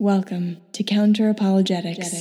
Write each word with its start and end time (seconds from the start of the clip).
Welcome 0.00 0.58
to 0.74 0.84
Counter 0.84 1.28
Apologetics. 1.28 2.12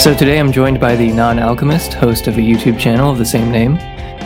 So 0.00 0.14
today 0.14 0.38
I'm 0.38 0.52
joined 0.52 0.78
by 0.78 0.94
the 0.94 1.10
Non 1.10 1.40
Alchemist, 1.40 1.94
host 1.94 2.28
of 2.28 2.38
a 2.38 2.40
YouTube 2.40 2.78
channel 2.78 3.10
of 3.10 3.18
the 3.18 3.26
same 3.26 3.50
name. 3.50 3.76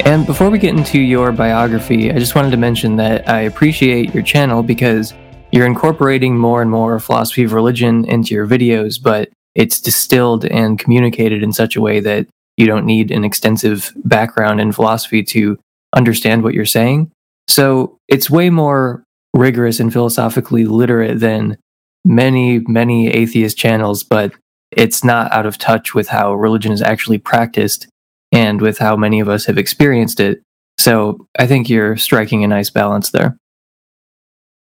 And 0.05 0.27
before 0.27 0.51
we 0.51 0.59
get 0.59 0.77
into 0.77 0.99
your 0.99 1.33
biography, 1.33 2.11
I 2.11 2.19
just 2.19 2.35
wanted 2.35 2.51
to 2.53 2.57
mention 2.57 2.97
that 2.97 3.29
I 3.29 3.41
appreciate 3.41 4.15
your 4.15 4.23
channel 4.23 4.63
because 4.63 5.13
you're 5.53 5.67
incorporating 5.67 6.39
more 6.39 6.63
and 6.63 6.71
more 6.71 6.99
philosophy 6.99 7.45
of 7.45 7.53
religion 7.53 8.05
into 8.05 8.35
your 8.35 8.47
videos, 8.47 9.03
but 9.03 9.29
it's 9.55 9.81
distilled 9.81 10.45
and 10.45 10.79
communicated 10.79 11.43
in 11.43 11.53
such 11.53 11.77
a 11.77 11.81
way 11.81 12.01
that 12.01 12.27
you 12.57 12.67
don't 12.67 12.87
need 12.87 13.11
an 13.11 13.25
extensive 13.25 13.93
background 14.05 14.61
in 14.61 14.73
philosophy 14.73 15.23
to 15.23 15.59
understand 15.95 16.43
what 16.43 16.55
you're 16.55 16.65
saying. 16.65 17.11
So 17.47 17.99
it's 18.09 18.31
way 18.31 18.51
more 18.51 19.05
rigorous 19.35 19.81
and 19.81 19.93
philosophically 19.93 20.65
literate 20.65 21.21
than 21.21 21.57
many, 22.05 22.61
many 22.61 23.09
atheist 23.09 23.57
channels, 23.57 24.03
but 24.03 24.33
it's 24.71 25.03
not 25.03 25.33
out 25.33 25.47
of 25.47 25.59
touch 25.59 25.95
with 25.95 26.09
how 26.09 26.35
religion 26.35 26.73
is 26.73 26.83
actually 26.83 27.19
practiced 27.19 27.89
and 28.33 28.61
with 28.61 28.79
how 28.79 28.97
many 28.97 29.21
of 29.21 29.29
us 29.29 29.45
have 29.47 29.59
experienced 29.59 30.21
it. 30.21 30.43
So 30.79 31.27
I 31.39 31.47
think 31.47 31.69
you're 31.69 31.97
striking 31.97 32.45
a 32.45 32.49
nice 32.49 32.71
balance 32.71 33.11
there. 33.11 33.37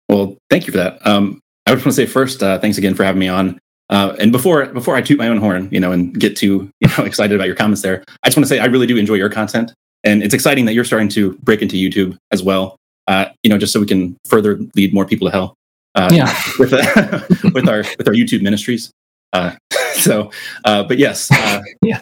Well, 0.09 0.37
thank 0.49 0.67
you 0.67 0.71
for 0.71 0.77
that. 0.77 1.05
Um, 1.07 1.39
I 1.65 1.73
just 1.73 1.85
want 1.85 1.95
to 1.95 2.01
say 2.01 2.05
first, 2.05 2.43
uh, 2.43 2.59
thanks 2.59 2.77
again 2.77 2.93
for 2.93 3.03
having 3.03 3.19
me 3.19 3.27
on. 3.27 3.59
Uh, 3.89 4.15
and 4.19 4.31
before 4.31 4.65
before 4.67 4.95
I 4.95 5.01
toot 5.01 5.17
my 5.17 5.27
own 5.27 5.37
horn, 5.37 5.69
you 5.71 5.79
know, 5.79 5.91
and 5.91 6.17
get 6.19 6.35
too 6.35 6.69
you 6.79 6.89
know 6.97 7.03
excited 7.05 7.35
about 7.35 7.47
your 7.47 7.55
comments 7.55 7.81
there, 7.81 8.03
I 8.23 8.27
just 8.27 8.37
want 8.37 8.45
to 8.45 8.49
say 8.49 8.59
I 8.59 8.65
really 8.65 8.87
do 8.87 8.97
enjoy 8.97 9.15
your 9.15 9.29
content, 9.29 9.73
and 10.03 10.23
it's 10.23 10.33
exciting 10.33 10.65
that 10.65 10.73
you're 10.73 10.85
starting 10.85 11.09
to 11.09 11.33
break 11.43 11.61
into 11.61 11.75
YouTube 11.75 12.17
as 12.31 12.41
well. 12.41 12.77
Uh, 13.07 13.25
you 13.43 13.49
know, 13.49 13.57
just 13.57 13.73
so 13.73 13.79
we 13.79 13.85
can 13.85 14.17
further 14.25 14.57
lead 14.75 14.93
more 14.93 15.05
people 15.05 15.27
to 15.27 15.31
hell. 15.31 15.55
Uh, 15.95 16.09
Yeah. 16.11 16.33
with 16.59 16.73
uh, 16.73 17.21
with 17.53 17.67
our 17.67 17.83
with 17.97 18.07
our 18.07 18.13
YouTube 18.13 18.41
ministries. 18.41 18.91
Uh, 19.33 19.55
so, 19.93 20.31
uh, 20.63 20.83
but 20.83 20.97
yes, 20.97 21.31
uh, 21.31 21.61
Yeah. 21.81 22.01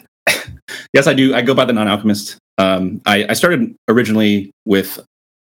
Yes, 0.94 1.08
I 1.08 1.14
do. 1.14 1.33
I 1.33 1.41
go 1.41 1.53
by 1.53 1.66
the 1.66 1.73
non 1.73 1.88
alchemist. 1.88 2.38
Um, 2.58 3.02
I, 3.05 3.25
I 3.30 3.33
started 3.33 3.75
originally 3.88 4.52
with 4.66 5.00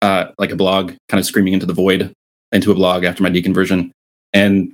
uh, 0.01 0.25
like 0.37 0.51
a 0.51 0.55
blog, 0.55 0.93
kind 1.07 1.19
of 1.19 1.25
screaming 1.25 1.53
into 1.53 1.65
the 1.65 1.73
void, 1.73 2.13
into 2.51 2.71
a 2.71 2.75
blog 2.75 3.03
after 3.03 3.23
my 3.23 3.29
deconversion, 3.29 3.91
and 4.33 4.73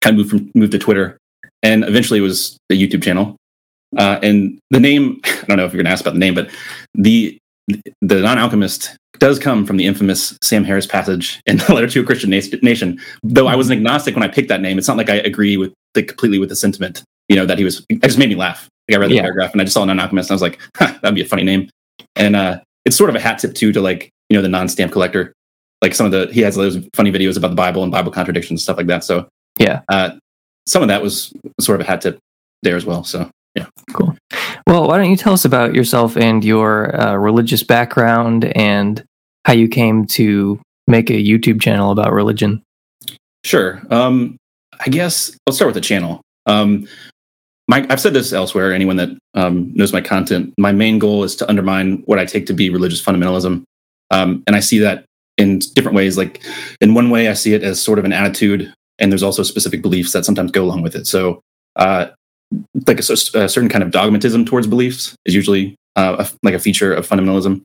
kind 0.00 0.14
of 0.14 0.16
moved 0.18 0.30
from 0.30 0.50
moved 0.54 0.72
to 0.72 0.78
Twitter, 0.78 1.18
and 1.62 1.84
eventually 1.84 2.18
it 2.18 2.22
was 2.22 2.56
the 2.68 2.80
YouTube 2.80 3.02
channel. 3.02 3.36
Uh, 3.96 4.18
and 4.22 4.58
the 4.70 4.80
name, 4.80 5.20
I 5.24 5.44
don't 5.46 5.56
know 5.56 5.64
if 5.64 5.72
you're 5.72 5.82
going 5.82 5.86
to 5.86 5.92
ask 5.92 6.02
about 6.02 6.14
the 6.14 6.20
name, 6.20 6.34
but 6.34 6.50
the 6.94 7.38
the 8.02 8.20
non 8.20 8.38
alchemist 8.38 8.96
does 9.18 9.38
come 9.38 9.64
from 9.64 9.76
the 9.76 9.86
infamous 9.86 10.36
Sam 10.42 10.64
Harris 10.64 10.86
passage 10.86 11.40
in 11.46 11.56
the 11.56 11.72
letter 11.74 11.88
to 11.88 12.00
a 12.00 12.04
Christian 12.04 12.30
nation. 12.30 13.00
Though 13.22 13.46
I 13.46 13.56
was 13.56 13.70
an 13.70 13.76
agnostic 13.76 14.14
when 14.14 14.22
I 14.22 14.28
picked 14.28 14.48
that 14.48 14.60
name, 14.60 14.78
it's 14.78 14.88
not 14.88 14.96
like 14.96 15.10
I 15.10 15.16
agree 15.16 15.56
with 15.56 15.72
the 15.94 16.02
completely 16.02 16.38
with 16.38 16.50
the 16.50 16.56
sentiment. 16.56 17.02
You 17.28 17.36
know 17.36 17.46
that 17.46 17.58
he 17.58 17.64
was. 17.64 17.84
It 17.88 18.02
just 18.02 18.18
made 18.18 18.28
me 18.28 18.36
laugh. 18.36 18.68
Like 18.88 18.96
I 18.96 19.00
read 19.00 19.10
the 19.10 19.16
Yeah. 19.16 19.22
paragraph 19.22 19.52
and 19.52 19.60
I 19.60 19.64
just 19.64 19.74
saw 19.74 19.84
non 19.84 19.98
alchemist, 19.98 20.30
and 20.30 20.34
I 20.34 20.36
was 20.36 20.42
like, 20.42 20.60
huh, 20.76 20.94
that'd 21.02 21.14
be 21.14 21.22
a 21.22 21.26
funny 21.26 21.42
name. 21.44 21.68
And 22.14 22.36
uh, 22.36 22.60
it's 22.84 22.96
sort 22.96 23.10
of 23.10 23.16
a 23.16 23.20
hat 23.20 23.38
tip 23.38 23.54
too 23.54 23.72
to 23.72 23.80
like 23.80 24.10
you 24.30 24.36
know 24.36 24.42
the 24.42 24.48
non 24.48 24.68
stamp 24.68 24.92
collector. 24.92 25.32
Like 25.82 25.94
some 25.94 26.06
of 26.06 26.12
the 26.12 26.32
he 26.32 26.40
has 26.40 26.54
those 26.56 26.78
funny 26.94 27.12
videos 27.12 27.36
about 27.36 27.48
the 27.48 27.56
Bible 27.56 27.82
and 27.82 27.92
Bible 27.92 28.10
contradictions 28.12 28.60
and 28.60 28.62
stuff 28.62 28.76
like 28.76 28.86
that. 28.86 29.04
So 29.04 29.28
Yeah. 29.58 29.80
uh, 29.88 30.10
some 30.66 30.82
of 30.82 30.88
that 30.88 31.02
was 31.02 31.32
sort 31.60 31.80
of 31.80 31.86
a 31.86 31.88
hat 31.90 32.00
tip 32.00 32.18
there 32.62 32.76
as 32.76 32.84
well. 32.86 33.04
So 33.04 33.30
yeah, 33.54 33.66
Cool. 33.92 34.16
Well, 34.66 34.88
why 34.88 34.98
don't 34.98 35.10
you 35.10 35.16
tell 35.16 35.32
us 35.32 35.44
about 35.44 35.74
yourself 35.74 36.16
and 36.16 36.44
your 36.44 36.98
uh, 37.00 37.14
religious 37.16 37.62
background 37.62 38.44
and 38.56 39.02
how 39.44 39.52
you 39.52 39.68
came 39.68 40.04
to 40.06 40.60
make 40.88 41.08
a 41.08 41.14
YouTube 41.14 41.60
channel 41.60 41.90
about 41.92 42.12
religion? 42.12 42.62
Sure. 43.44 43.80
Um, 43.90 44.36
I 44.84 44.90
guess 44.90 45.36
let's 45.46 45.56
start 45.56 45.68
with 45.68 45.74
the 45.76 45.80
channel. 45.80 46.20
Um, 46.46 46.88
my, 47.68 47.86
I've 47.90 48.00
said 48.00 48.14
this 48.14 48.32
elsewhere. 48.32 48.72
Anyone 48.72 48.96
that 48.96 49.10
um, 49.34 49.72
knows 49.74 49.92
my 49.92 50.00
content, 50.00 50.54
my 50.58 50.72
main 50.72 50.98
goal 50.98 51.24
is 51.24 51.34
to 51.36 51.48
undermine 51.48 52.02
what 52.06 52.18
I 52.18 52.24
take 52.24 52.46
to 52.46 52.52
be 52.52 52.70
religious 52.70 53.02
fundamentalism, 53.02 53.64
um, 54.10 54.42
and 54.46 54.54
I 54.54 54.60
see 54.60 54.78
that 54.78 55.04
in 55.36 55.58
different 55.74 55.96
ways. 55.96 56.16
Like 56.16 56.42
in 56.80 56.94
one 56.94 57.10
way, 57.10 57.28
I 57.28 57.34
see 57.34 57.54
it 57.54 57.62
as 57.62 57.80
sort 57.80 57.98
of 57.98 58.04
an 58.04 58.12
attitude, 58.12 58.72
and 58.98 59.10
there's 59.10 59.22
also 59.22 59.42
specific 59.42 59.82
beliefs 59.82 60.12
that 60.12 60.24
sometimes 60.24 60.52
go 60.52 60.62
along 60.62 60.82
with 60.82 60.94
it. 60.94 61.06
So, 61.06 61.40
uh, 61.74 62.08
like 62.86 63.00
a, 63.00 63.12
a 63.12 63.48
certain 63.48 63.68
kind 63.68 63.82
of 63.82 63.90
dogmatism 63.90 64.44
towards 64.44 64.68
beliefs 64.68 65.16
is 65.24 65.34
usually 65.34 65.74
uh, 65.96 66.24
a, 66.24 66.30
like 66.44 66.54
a 66.54 66.60
feature 66.60 66.94
of 66.94 67.08
fundamentalism. 67.08 67.62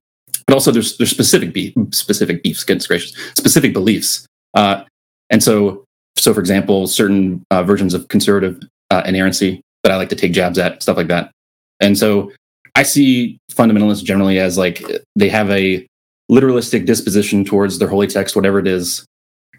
But 0.47 0.55
also, 0.55 0.71
there's 0.71 0.97
there's 0.97 1.11
specific 1.11 1.53
beef, 1.53 1.75
specific 1.91 2.41
beefs. 2.41 2.63
Goodness 2.63 2.87
gracious, 2.87 3.15
specific 3.35 3.71
beliefs. 3.71 4.25
Uh, 4.55 4.83
and 5.29 5.43
so, 5.43 5.85
so 6.17 6.33
for 6.33 6.39
example, 6.39 6.87
certain 6.87 7.43
uh, 7.51 7.61
versions 7.63 7.93
of 7.93 8.07
conservative 8.07 8.59
uh, 8.89 9.03
inerrancy 9.05 9.61
that 9.83 9.91
I 9.91 9.97
like 9.97 10.09
to 10.09 10.15
take 10.15 10.33
jabs 10.33 10.57
at, 10.57 10.81
stuff 10.81 10.97
like 10.97 11.07
that. 11.07 11.31
And 11.79 11.97
so, 11.97 12.31
I 12.75 12.83
see 12.83 13.37
fundamentalists 13.51 14.03
generally 14.03 14.39
as 14.39 14.57
like 14.57 14.81
they 15.15 15.29
have 15.29 15.49
a 15.49 15.85
literalistic 16.31 16.85
disposition 16.85 17.43
towards 17.43 17.79
their 17.79 17.89
holy 17.89 18.07
text, 18.07 18.35
whatever 18.35 18.59
it 18.59 18.67
is, 18.67 19.05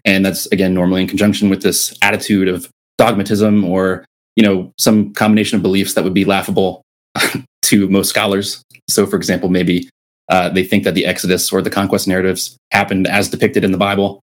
and 0.05 0.25
that's 0.25 0.47
again 0.47 0.73
normally 0.73 1.01
in 1.01 1.07
conjunction 1.07 1.49
with 1.49 1.61
this 1.61 1.97
attitude 2.01 2.47
of 2.47 2.69
dogmatism 2.97 3.63
or 3.63 4.05
you 4.35 4.43
know 4.43 4.71
some 4.79 5.13
combination 5.13 5.57
of 5.57 5.61
beliefs 5.61 5.93
that 5.93 6.03
would 6.03 6.13
be 6.13 6.25
laughable 6.25 6.81
to 7.61 7.87
most 7.89 8.09
scholars. 8.09 8.63
So, 8.89 9.05
for 9.05 9.15
example, 9.15 9.49
maybe 9.49 9.89
uh, 10.29 10.49
they 10.49 10.63
think 10.63 10.83
that 10.83 10.95
the 10.95 11.05
Exodus 11.05 11.51
or 11.51 11.61
the 11.61 11.69
conquest 11.69 12.07
narratives 12.07 12.57
happened 12.71 13.07
as 13.07 13.29
depicted 13.29 13.63
in 13.63 13.71
the 13.71 13.77
Bible, 13.77 14.21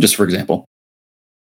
just 0.00 0.16
for 0.16 0.24
example. 0.24 0.64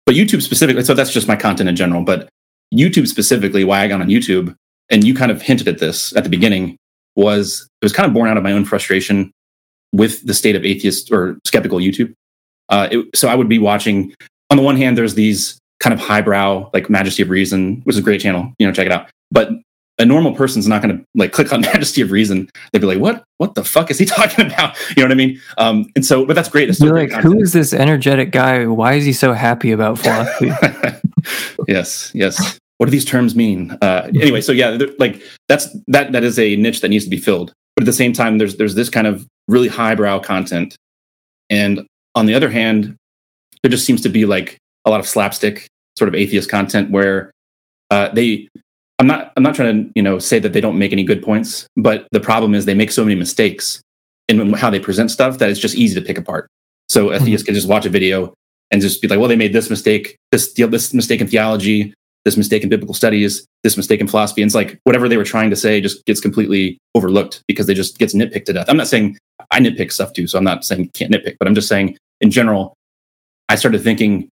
But 0.06 0.14
YouTube 0.14 0.42
specifically, 0.42 0.84
so 0.84 0.92
that's 0.94 1.12
just 1.12 1.26
my 1.26 1.36
content 1.36 1.68
in 1.68 1.76
general. 1.76 2.04
But 2.04 2.28
YouTube 2.72 3.06
specifically, 3.06 3.64
why 3.64 3.80
I 3.80 3.88
got 3.88 4.00
on 4.00 4.08
YouTube, 4.08 4.54
and 4.90 5.04
you 5.04 5.14
kind 5.14 5.30
of 5.30 5.42
hinted 5.42 5.68
at 5.68 5.78
this 5.78 6.14
at 6.16 6.24
the 6.24 6.30
beginning, 6.30 6.76
was 7.16 7.68
it 7.80 7.84
was 7.84 7.92
kind 7.92 8.06
of 8.06 8.12
born 8.12 8.28
out 8.28 8.36
of 8.36 8.42
my 8.42 8.52
own 8.52 8.64
frustration 8.64 9.32
with 9.92 10.26
the 10.26 10.34
state 10.34 10.56
of 10.56 10.64
atheist 10.64 11.12
or 11.12 11.38
skeptical 11.46 11.78
YouTube. 11.78 12.12
Uh, 12.68 12.88
it, 12.90 13.16
so 13.16 13.28
I 13.28 13.34
would 13.34 13.48
be 13.48 13.58
watching. 13.58 14.14
On 14.50 14.56
the 14.56 14.62
one 14.62 14.76
hand, 14.76 14.98
there's 14.98 15.14
these 15.14 15.58
kind 15.80 15.94
of 15.94 16.00
highbrow, 16.00 16.70
like 16.72 16.90
Majesty 16.90 17.22
of 17.22 17.30
Reason, 17.30 17.80
which 17.84 17.94
is 17.94 18.00
a 18.00 18.02
great 18.02 18.20
channel. 18.20 18.52
You 18.58 18.66
know, 18.66 18.72
check 18.72 18.86
it 18.86 18.92
out. 18.92 19.08
But 19.30 19.50
a 19.98 20.04
normal 20.04 20.34
person's 20.34 20.66
not 20.66 20.82
going 20.82 20.96
to 20.96 21.04
like 21.14 21.32
click 21.32 21.52
on 21.52 21.60
Majesty 21.72 22.00
of 22.00 22.10
Reason. 22.10 22.48
They'd 22.72 22.80
be 22.80 22.86
like, 22.86 22.98
"What? 22.98 23.24
What 23.38 23.54
the 23.54 23.64
fuck 23.64 23.90
is 23.90 23.98
he 23.98 24.04
talking 24.06 24.46
about?" 24.46 24.76
You 24.96 25.02
know 25.02 25.04
what 25.04 25.12
I 25.12 25.14
mean? 25.14 25.40
Um, 25.58 25.86
and 25.94 26.04
so, 26.04 26.26
but 26.26 26.34
that's 26.34 26.48
great. 26.48 26.68
It's 26.68 26.80
You're 26.80 26.94
like, 26.94 27.12
who 27.12 27.40
is 27.40 27.52
this 27.52 27.72
energetic 27.72 28.32
guy? 28.32 28.66
Why 28.66 28.94
is 28.94 29.04
he 29.04 29.12
so 29.12 29.32
happy 29.32 29.72
about 29.72 29.98
philosophy? 30.00 30.50
Yes, 31.68 32.10
yes. 32.14 32.58
What 32.78 32.86
do 32.86 32.90
these 32.90 33.04
terms 33.04 33.36
mean? 33.36 33.76
Uh, 33.82 34.10
anyway, 34.20 34.40
so 34.40 34.52
yeah, 34.52 34.78
like 34.98 35.22
that's 35.48 35.68
that 35.86 36.12
that 36.12 36.24
is 36.24 36.38
a 36.38 36.56
niche 36.56 36.80
that 36.80 36.88
needs 36.88 37.04
to 37.04 37.10
be 37.10 37.16
filled. 37.16 37.52
But 37.76 37.82
at 37.82 37.86
the 37.86 37.92
same 37.92 38.12
time, 38.12 38.38
there's 38.38 38.56
there's 38.56 38.74
this 38.74 38.90
kind 38.90 39.06
of 39.06 39.26
really 39.48 39.68
highbrow 39.68 40.18
content, 40.20 40.76
and 41.50 41.86
on 42.14 42.26
the 42.26 42.34
other 42.34 42.50
hand, 42.50 42.96
there 43.62 43.70
just 43.70 43.86
seems 43.86 44.00
to 44.02 44.08
be 44.08 44.26
like 44.26 44.58
a 44.84 44.90
lot 44.90 45.00
of 45.00 45.06
slapstick 45.06 45.66
sort 45.96 46.08
of 46.08 46.14
atheist 46.14 46.50
content 46.50 46.90
where 46.90 47.30
uh, 47.90 48.08
they. 48.12 48.48
I'm 49.00 49.06
not. 49.06 49.32
I'm 49.36 49.42
not 49.42 49.54
trying 49.54 49.84
to 49.84 49.92
you 49.94 50.02
know 50.02 50.18
say 50.18 50.38
that 50.38 50.52
they 50.52 50.60
don't 50.60 50.78
make 50.78 50.92
any 50.92 51.04
good 51.04 51.22
points, 51.22 51.66
but 51.76 52.06
the 52.12 52.20
problem 52.20 52.54
is 52.54 52.64
they 52.64 52.74
make 52.74 52.90
so 52.90 53.04
many 53.04 53.16
mistakes 53.16 53.82
in 54.28 54.52
how 54.54 54.70
they 54.70 54.80
present 54.80 55.10
stuff 55.10 55.38
that 55.38 55.50
it's 55.50 55.60
just 55.60 55.74
easy 55.74 55.94
to 55.98 56.04
pick 56.04 56.18
apart. 56.18 56.48
So 56.88 57.10
a 57.10 57.18
theist 57.18 57.46
can 57.46 57.54
just 57.54 57.68
watch 57.68 57.86
a 57.86 57.90
video 57.90 58.34
and 58.70 58.80
just 58.80 59.00
be 59.00 59.08
like, 59.08 59.18
well, 59.18 59.28
they 59.28 59.36
made 59.36 59.52
this 59.52 59.70
mistake, 59.70 60.16
this 60.32 60.52
this 60.54 60.94
mistake 60.94 61.20
in 61.20 61.28
theology, 61.28 61.94
this 62.24 62.36
mistake 62.36 62.62
in 62.62 62.68
biblical 62.68 62.94
studies, 62.94 63.46
this 63.62 63.76
mistake 63.76 64.00
in 64.00 64.08
philosophy. 64.08 64.42
And 64.42 64.48
it's 64.48 64.54
like 64.54 64.78
whatever 64.84 65.08
they 65.08 65.16
were 65.16 65.24
trying 65.24 65.50
to 65.50 65.56
say 65.56 65.80
just 65.80 66.04
gets 66.06 66.20
completely 66.20 66.78
overlooked 66.94 67.42
because 67.46 67.66
they 67.66 67.74
just 67.74 67.98
gets 67.98 68.14
nitpicked 68.14 68.46
to 68.46 68.52
death. 68.52 68.66
I'm 68.68 68.76
not 68.76 68.88
saying 68.88 69.18
I 69.50 69.60
nitpick 69.60 69.92
stuff 69.92 70.12
too, 70.12 70.26
so 70.26 70.38
I'm 70.38 70.44
not 70.44 70.64
saying 70.64 70.90
can't 70.94 71.12
nitpick, 71.12 71.36
but 71.38 71.46
I'm 71.46 71.54
just 71.54 71.68
saying 71.68 71.96
in 72.20 72.30
general, 72.30 72.74
I 73.48 73.56
started 73.56 73.82
thinking, 73.82 74.28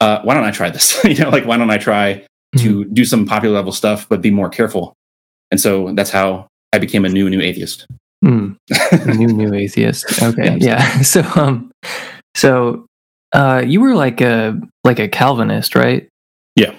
uh, 0.00 0.20
why 0.22 0.34
don't 0.34 0.44
I 0.44 0.50
try 0.50 0.70
this? 0.70 1.02
you 1.04 1.16
know, 1.16 1.30
like 1.30 1.46
why 1.46 1.56
don't 1.56 1.70
I 1.70 1.78
try 1.78 2.24
to 2.58 2.84
do 2.86 3.04
some 3.04 3.26
popular 3.26 3.54
level 3.54 3.72
stuff, 3.72 4.08
but 4.08 4.20
be 4.20 4.30
more 4.30 4.50
careful? 4.50 4.94
And 5.50 5.60
so 5.60 5.92
that's 5.94 6.10
how 6.10 6.48
I 6.72 6.78
became 6.78 7.04
a 7.04 7.08
new 7.08 7.30
new 7.30 7.40
atheist. 7.40 7.86
Hmm. 8.22 8.52
new 9.06 9.28
new 9.28 9.54
atheist. 9.54 10.22
Okay, 10.22 10.58
yeah. 10.60 11.02
So 11.02 11.22
um, 11.34 11.70
so 12.34 12.86
uh, 13.32 13.62
you 13.66 13.80
were 13.80 13.94
like 13.94 14.20
a 14.20 14.58
like 14.84 14.98
a 14.98 15.08
Calvinist, 15.08 15.74
right? 15.74 16.08
Yeah. 16.54 16.74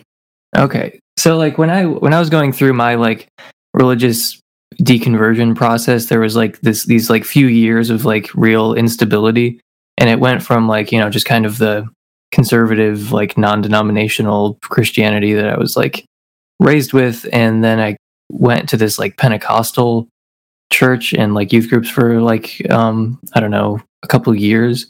Okay. 0.56 1.00
So 1.18 1.38
like 1.38 1.58
when 1.58 1.70
I 1.70 1.86
when 1.86 2.14
I 2.14 2.20
was 2.20 2.30
going 2.30 2.54
through 2.54 2.74
my 2.74 2.96
like 2.96 3.28
religious 3.74 4.40
deconversion 4.82 5.56
process, 5.56 6.08
there 6.08 6.20
was 6.20 6.36
like 6.36 6.60
this 6.62 6.86
these 6.86 7.10
like 7.10 7.26
few 7.26 7.48
years 7.48 7.90
of 7.90 8.06
like 8.06 8.34
real 8.34 8.74
instability, 8.74 9.60
and 9.98 10.10
it 10.10 10.20
went 10.20 10.44
from 10.44 10.68
like 10.68 10.92
you 10.92 11.00
know 11.00 11.10
just 11.10 11.26
kind 11.26 11.46
of 11.46 11.58
the 11.58 11.88
conservative 12.32 13.12
like 13.12 13.38
non-denominational 13.38 14.60
Christianity 14.62 15.34
that 15.34 15.50
I 15.50 15.58
was 15.58 15.76
like 15.76 16.06
raised 16.60 16.94
with, 16.94 17.28
and 17.34 17.64
then 17.64 17.80
I 17.80 17.98
went 18.32 18.70
to 18.70 18.78
this 18.78 19.00
like 19.00 19.18
Pentecostal 19.18 20.08
church 20.72 21.14
and 21.14 21.34
like 21.34 21.54
youth 21.54 21.70
groups 21.70 21.90
for 21.90 22.22
like 22.22 22.70
um 22.70 23.20
I 23.34 23.40
don't 23.40 23.52
know 23.52 23.82
a 24.04 24.08
couple 24.08 24.34
years, 24.36 24.90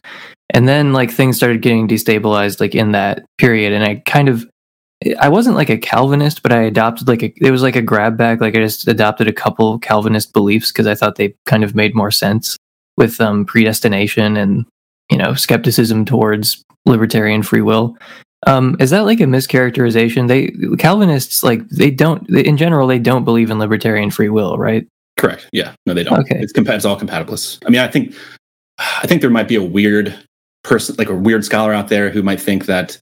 and 0.50 0.68
then 0.68 0.94
like 0.94 1.12
things 1.12 1.38
started 1.38 1.62
getting 1.62 1.88
destabilized 1.88 2.60
like 2.60 2.76
in 2.76 2.92
that 2.92 3.26
period, 3.38 3.74
and 3.74 3.84
I 3.84 4.02
kind 4.06 4.30
of 4.30 4.46
I 5.20 5.30
wasn't 5.30 5.56
like 5.56 5.70
a 5.70 5.78
Calvinist, 5.78 6.42
but 6.42 6.52
I 6.52 6.62
adopted 6.64 7.08
like 7.08 7.24
a 7.24 7.34
it 7.38 7.52
was 7.52 7.62
like 7.62 7.76
a 7.76 7.82
grab 7.82 8.18
bag. 8.18 8.42
Like 8.42 8.56
I 8.56 8.60
just 8.60 8.88
adopted 8.88 9.28
a 9.28 9.34
couple 9.34 9.78
Calvinist 9.80 10.34
beliefs 10.34 10.72
because 10.72 10.88
I 10.88 10.96
thought 10.96 11.16
they 11.16 11.36
kind 11.46 11.64
of 11.64 11.76
made 11.76 11.96
more 11.96 12.12
sense 12.12 12.58
with 12.98 13.22
um 13.22 13.46
predestination 13.46 14.38
and 14.38 14.66
you 15.12 15.18
know 15.18 15.36
skepticism 15.36 16.06
towards 16.06 16.64
libertarian 16.86 17.44
free 17.44 17.62
will. 17.62 17.96
Um, 18.46 18.76
is 18.80 18.92
that 18.92 19.06
like 19.06 19.20
a 19.20 19.26
mischaracterization? 19.26 20.28
They 20.28 20.48
Calvinists 20.78 21.44
like 21.44 21.68
they 21.70 21.92
don't 21.92 22.28
in 22.30 22.58
general 22.58 22.88
they 22.88 23.00
don't 23.00 23.26
believe 23.26 23.52
in 23.52 23.60
libertarian 23.60 24.10
free 24.10 24.30
will, 24.30 24.58
right? 24.58 24.88
Correct. 25.18 25.50
Yeah. 25.52 25.74
No, 25.86 25.94
they 25.94 26.04
don't. 26.04 26.20
Okay. 26.20 26.38
It's, 26.40 26.54
compa- 26.54 26.76
it's 26.76 26.86
all 26.86 27.00
compatibilists. 27.00 27.62
I 27.66 27.70
mean, 27.70 27.82
I 27.82 27.88
think 27.88 28.14
I 28.80 29.08
think 29.08 29.22
there 29.22 29.30
might 29.30 29.48
be 29.48 29.56
a 29.56 29.64
weird 29.64 30.18
person, 30.64 30.96
like 30.98 31.10
a 31.10 31.16
weird 31.16 31.44
scholar 31.44 31.74
out 31.74 31.90
there, 31.90 32.10
who 32.10 32.22
might 32.22 32.40
think 32.40 32.66
that 32.68 33.00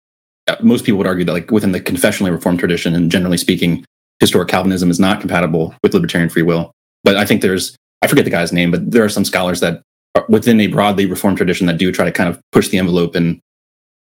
uh, 0.48 0.56
most 0.62 0.86
people 0.86 0.98
would 0.98 1.08
argue 1.08 1.26
that, 1.26 1.34
like 1.34 1.52
within 1.52 1.74
the 1.74 1.82
confessionally 1.82 2.32
reformed 2.32 2.60
tradition, 2.60 2.96
and 2.96 3.12
generally 3.12 3.38
speaking, 3.38 3.84
historic 4.20 4.48
Calvinism 4.48 4.90
is 4.90 5.00
not 5.00 5.20
compatible 5.20 5.76
with 5.84 5.94
libertarian 5.94 6.30
free 6.30 6.44
will. 6.44 6.72
But 7.04 7.18
I 7.18 7.26
think 7.26 7.42
there's 7.42 7.76
I 8.02 8.08
forget 8.08 8.26
the 8.26 8.32
guy's 8.32 8.54
name, 8.54 8.72
but 8.72 8.92
there 8.92 9.04
are 9.04 9.10
some 9.10 9.26
scholars 9.26 9.60
that 9.60 9.82
are 10.16 10.26
within 10.30 10.60
a 10.62 10.68
broadly 10.68 11.06
reformed 11.06 11.38
tradition 11.38 11.68
that 11.68 11.78
do 11.78 11.92
try 11.92 12.06
to 12.06 12.12
kind 12.12 12.30
of 12.30 12.40
push 12.52 12.70
the 12.70 12.78
envelope 12.78 13.16
and 13.16 13.40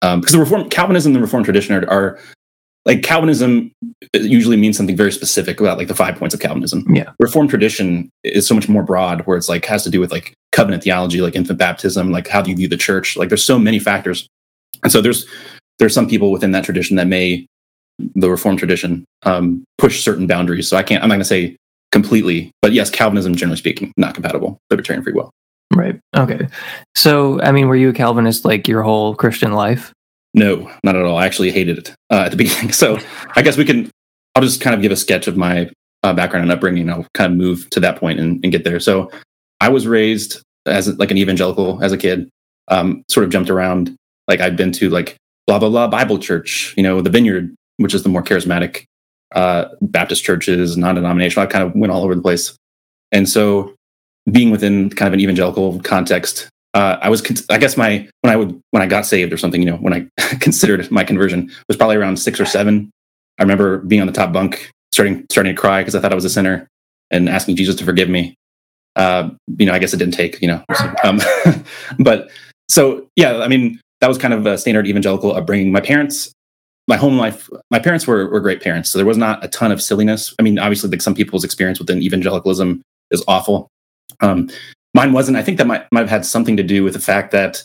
um, 0.02 0.20
because 0.20 0.32
the 0.32 0.40
reform 0.40 0.68
Calvinism 0.70 1.10
and 1.10 1.16
the 1.16 1.20
reformed 1.20 1.44
tradition 1.44 1.74
are, 1.74 1.88
are 1.90 2.18
like 2.86 3.02
Calvinism 3.02 3.72
usually 4.14 4.56
means 4.56 4.76
something 4.76 4.96
very 4.96 5.12
specific 5.12 5.60
about 5.60 5.76
like 5.76 5.88
the 5.88 5.94
five 5.94 6.16
points 6.16 6.34
of 6.34 6.40
Calvinism. 6.40 6.84
Yeah. 6.94 7.12
Reformed 7.18 7.50
tradition 7.50 8.10
is 8.24 8.46
so 8.46 8.54
much 8.54 8.68
more 8.68 8.82
broad 8.82 9.26
where 9.26 9.36
it's 9.36 9.48
like 9.48 9.64
has 9.66 9.84
to 9.84 9.90
do 9.90 10.00
with 10.00 10.10
like 10.10 10.34
covenant 10.52 10.82
theology, 10.82 11.20
like 11.20 11.36
infant 11.36 11.58
baptism, 11.58 12.10
like 12.10 12.26
how 12.26 12.40
do 12.40 12.50
you 12.50 12.56
view 12.56 12.68
the 12.68 12.76
church? 12.76 13.16
Like 13.16 13.28
there's 13.28 13.44
so 13.44 13.58
many 13.58 13.78
factors. 13.78 14.26
And 14.82 14.90
so 14.90 15.00
there's 15.00 15.26
there's 15.78 15.94
some 15.94 16.08
people 16.08 16.30
within 16.32 16.52
that 16.52 16.64
tradition 16.64 16.96
that 16.96 17.06
may 17.06 17.46
the 18.14 18.30
reformed 18.30 18.58
tradition 18.58 19.04
um, 19.24 19.62
push 19.76 20.02
certain 20.02 20.26
boundaries. 20.26 20.68
So 20.68 20.76
I 20.76 20.82
can't 20.82 21.02
I'm 21.02 21.08
not 21.10 21.16
gonna 21.16 21.24
say 21.24 21.56
completely, 21.92 22.50
but 22.62 22.72
yes, 22.72 22.88
Calvinism 22.88 23.34
generally 23.34 23.58
speaking, 23.58 23.92
not 23.98 24.14
compatible, 24.14 24.58
libertarian 24.70 25.02
free 25.02 25.12
will. 25.12 25.30
Right. 25.74 26.00
Okay. 26.16 26.48
So 26.96 27.40
I 27.42 27.52
mean, 27.52 27.68
were 27.68 27.76
you 27.76 27.90
a 27.90 27.92
Calvinist 27.92 28.46
like 28.46 28.66
your 28.66 28.82
whole 28.82 29.14
Christian 29.14 29.52
life? 29.52 29.92
No, 30.34 30.70
not 30.84 30.96
at 30.96 31.04
all. 31.04 31.18
I 31.18 31.26
actually 31.26 31.50
hated 31.50 31.78
it 31.78 31.94
uh, 32.10 32.22
at 32.26 32.30
the 32.30 32.36
beginning. 32.44 32.72
So 32.72 32.98
I 33.36 33.42
guess 33.42 33.56
we 33.56 33.64
can. 33.64 33.90
I'll 34.34 34.42
just 34.42 34.60
kind 34.60 34.74
of 34.74 34.82
give 34.82 34.92
a 34.92 34.96
sketch 34.96 35.26
of 35.26 35.36
my 35.36 35.68
uh, 36.02 36.12
background 36.12 36.44
and 36.44 36.52
upbringing. 36.52 36.88
I'll 36.88 37.06
kind 37.14 37.32
of 37.32 37.36
move 37.36 37.68
to 37.70 37.80
that 37.80 37.98
point 37.98 38.20
and, 38.20 38.40
and 38.44 38.52
get 38.52 38.64
there. 38.64 38.78
So 38.78 39.10
I 39.60 39.68
was 39.68 39.86
raised 39.86 40.40
as 40.66 40.88
like 40.98 41.10
an 41.10 41.18
evangelical 41.18 41.82
as 41.82 41.92
a 41.92 41.98
kid. 41.98 42.28
Um, 42.68 43.02
sort 43.08 43.24
of 43.24 43.30
jumped 43.30 43.50
around. 43.50 43.96
Like 44.28 44.40
I'd 44.40 44.56
been 44.56 44.70
to 44.72 44.88
like 44.88 45.16
blah 45.46 45.58
blah 45.58 45.68
blah 45.68 45.88
Bible 45.88 46.18
church, 46.18 46.74
you 46.76 46.82
know, 46.82 47.00
the 47.00 47.10
Vineyard, 47.10 47.54
which 47.78 47.94
is 47.94 48.04
the 48.04 48.08
more 48.08 48.22
charismatic 48.22 48.84
uh, 49.34 49.66
Baptist 49.80 50.22
churches, 50.22 50.76
non-denominational. 50.76 51.46
I 51.46 51.50
kind 51.50 51.64
of 51.64 51.74
went 51.74 51.92
all 51.92 52.04
over 52.04 52.14
the 52.14 52.22
place, 52.22 52.54
and 53.10 53.28
so 53.28 53.74
being 54.30 54.50
within 54.50 54.90
kind 54.90 55.08
of 55.08 55.14
an 55.14 55.20
evangelical 55.20 55.80
context, 55.80 56.48
uh, 56.74 56.98
I 57.00 57.08
was, 57.08 57.46
I 57.50 57.58
guess 57.58 57.76
my 57.76 58.08
when 58.20 58.32
I 58.32 58.36
would 58.36 58.60
when 58.70 58.82
I 58.82 58.86
got 58.86 59.06
saved 59.06 59.32
or 59.32 59.36
something, 59.36 59.60
you 59.62 59.70
know, 59.70 59.76
when 59.76 59.92
I 59.92 60.06
considered 60.40 60.88
my 60.90 61.04
conversion 61.04 61.50
was 61.68 61.76
probably 61.76 61.96
around 61.96 62.18
six 62.18 62.40
or 62.40 62.44
seven. 62.44 62.90
I 63.38 63.42
remember 63.42 63.78
being 63.78 64.00
on 64.00 64.06
the 64.06 64.12
top 64.12 64.32
bunk, 64.32 64.70
starting 64.92 65.26
starting 65.30 65.54
to 65.54 65.60
cry 65.60 65.80
because 65.80 65.94
I 65.94 66.00
thought 66.00 66.12
I 66.12 66.14
was 66.14 66.24
a 66.24 66.30
sinner, 66.30 66.68
and 67.10 67.28
asking 67.28 67.56
Jesus 67.56 67.74
to 67.76 67.84
forgive 67.84 68.08
me. 68.08 68.34
Uh, 68.96 69.30
you 69.56 69.66
know, 69.66 69.72
I 69.72 69.78
guess 69.78 69.94
it 69.94 69.98
didn't 69.98 70.14
take, 70.14 70.42
you 70.42 70.48
know, 70.48 70.64
um, 71.04 71.20
but 71.98 72.28
so 72.68 73.06
yeah, 73.16 73.38
I 73.38 73.48
mean, 73.48 73.80
that 74.00 74.08
was 74.08 74.18
kind 74.18 74.34
of 74.34 74.46
a 74.46 74.58
standard 74.58 74.86
evangelical 74.86 75.34
upbringing. 75.34 75.72
My 75.72 75.80
parents, 75.80 76.32
my 76.86 76.96
home 76.96 77.16
life, 77.16 77.48
my 77.70 77.78
parents 77.78 78.06
were 78.06 78.28
were 78.28 78.40
great 78.40 78.62
parents, 78.62 78.90
so 78.90 78.98
there 78.98 79.06
was 79.06 79.18
not 79.18 79.44
a 79.44 79.48
ton 79.48 79.72
of 79.72 79.82
silliness. 79.82 80.34
I 80.38 80.42
mean, 80.42 80.58
obviously, 80.58 80.90
like 80.90 81.02
some 81.02 81.14
people's 81.14 81.44
experience 81.44 81.78
within 81.80 82.02
evangelicalism 82.02 82.82
is 83.10 83.24
awful. 83.26 83.68
Um, 84.20 84.50
mine 84.94 85.12
wasn't. 85.12 85.36
I 85.36 85.42
think 85.42 85.58
that 85.58 85.66
might 85.66 85.84
might 85.92 86.00
have 86.00 86.10
had 86.10 86.26
something 86.26 86.56
to 86.56 86.62
do 86.62 86.82
with 86.84 86.94
the 86.94 87.00
fact 87.00 87.30
that, 87.32 87.62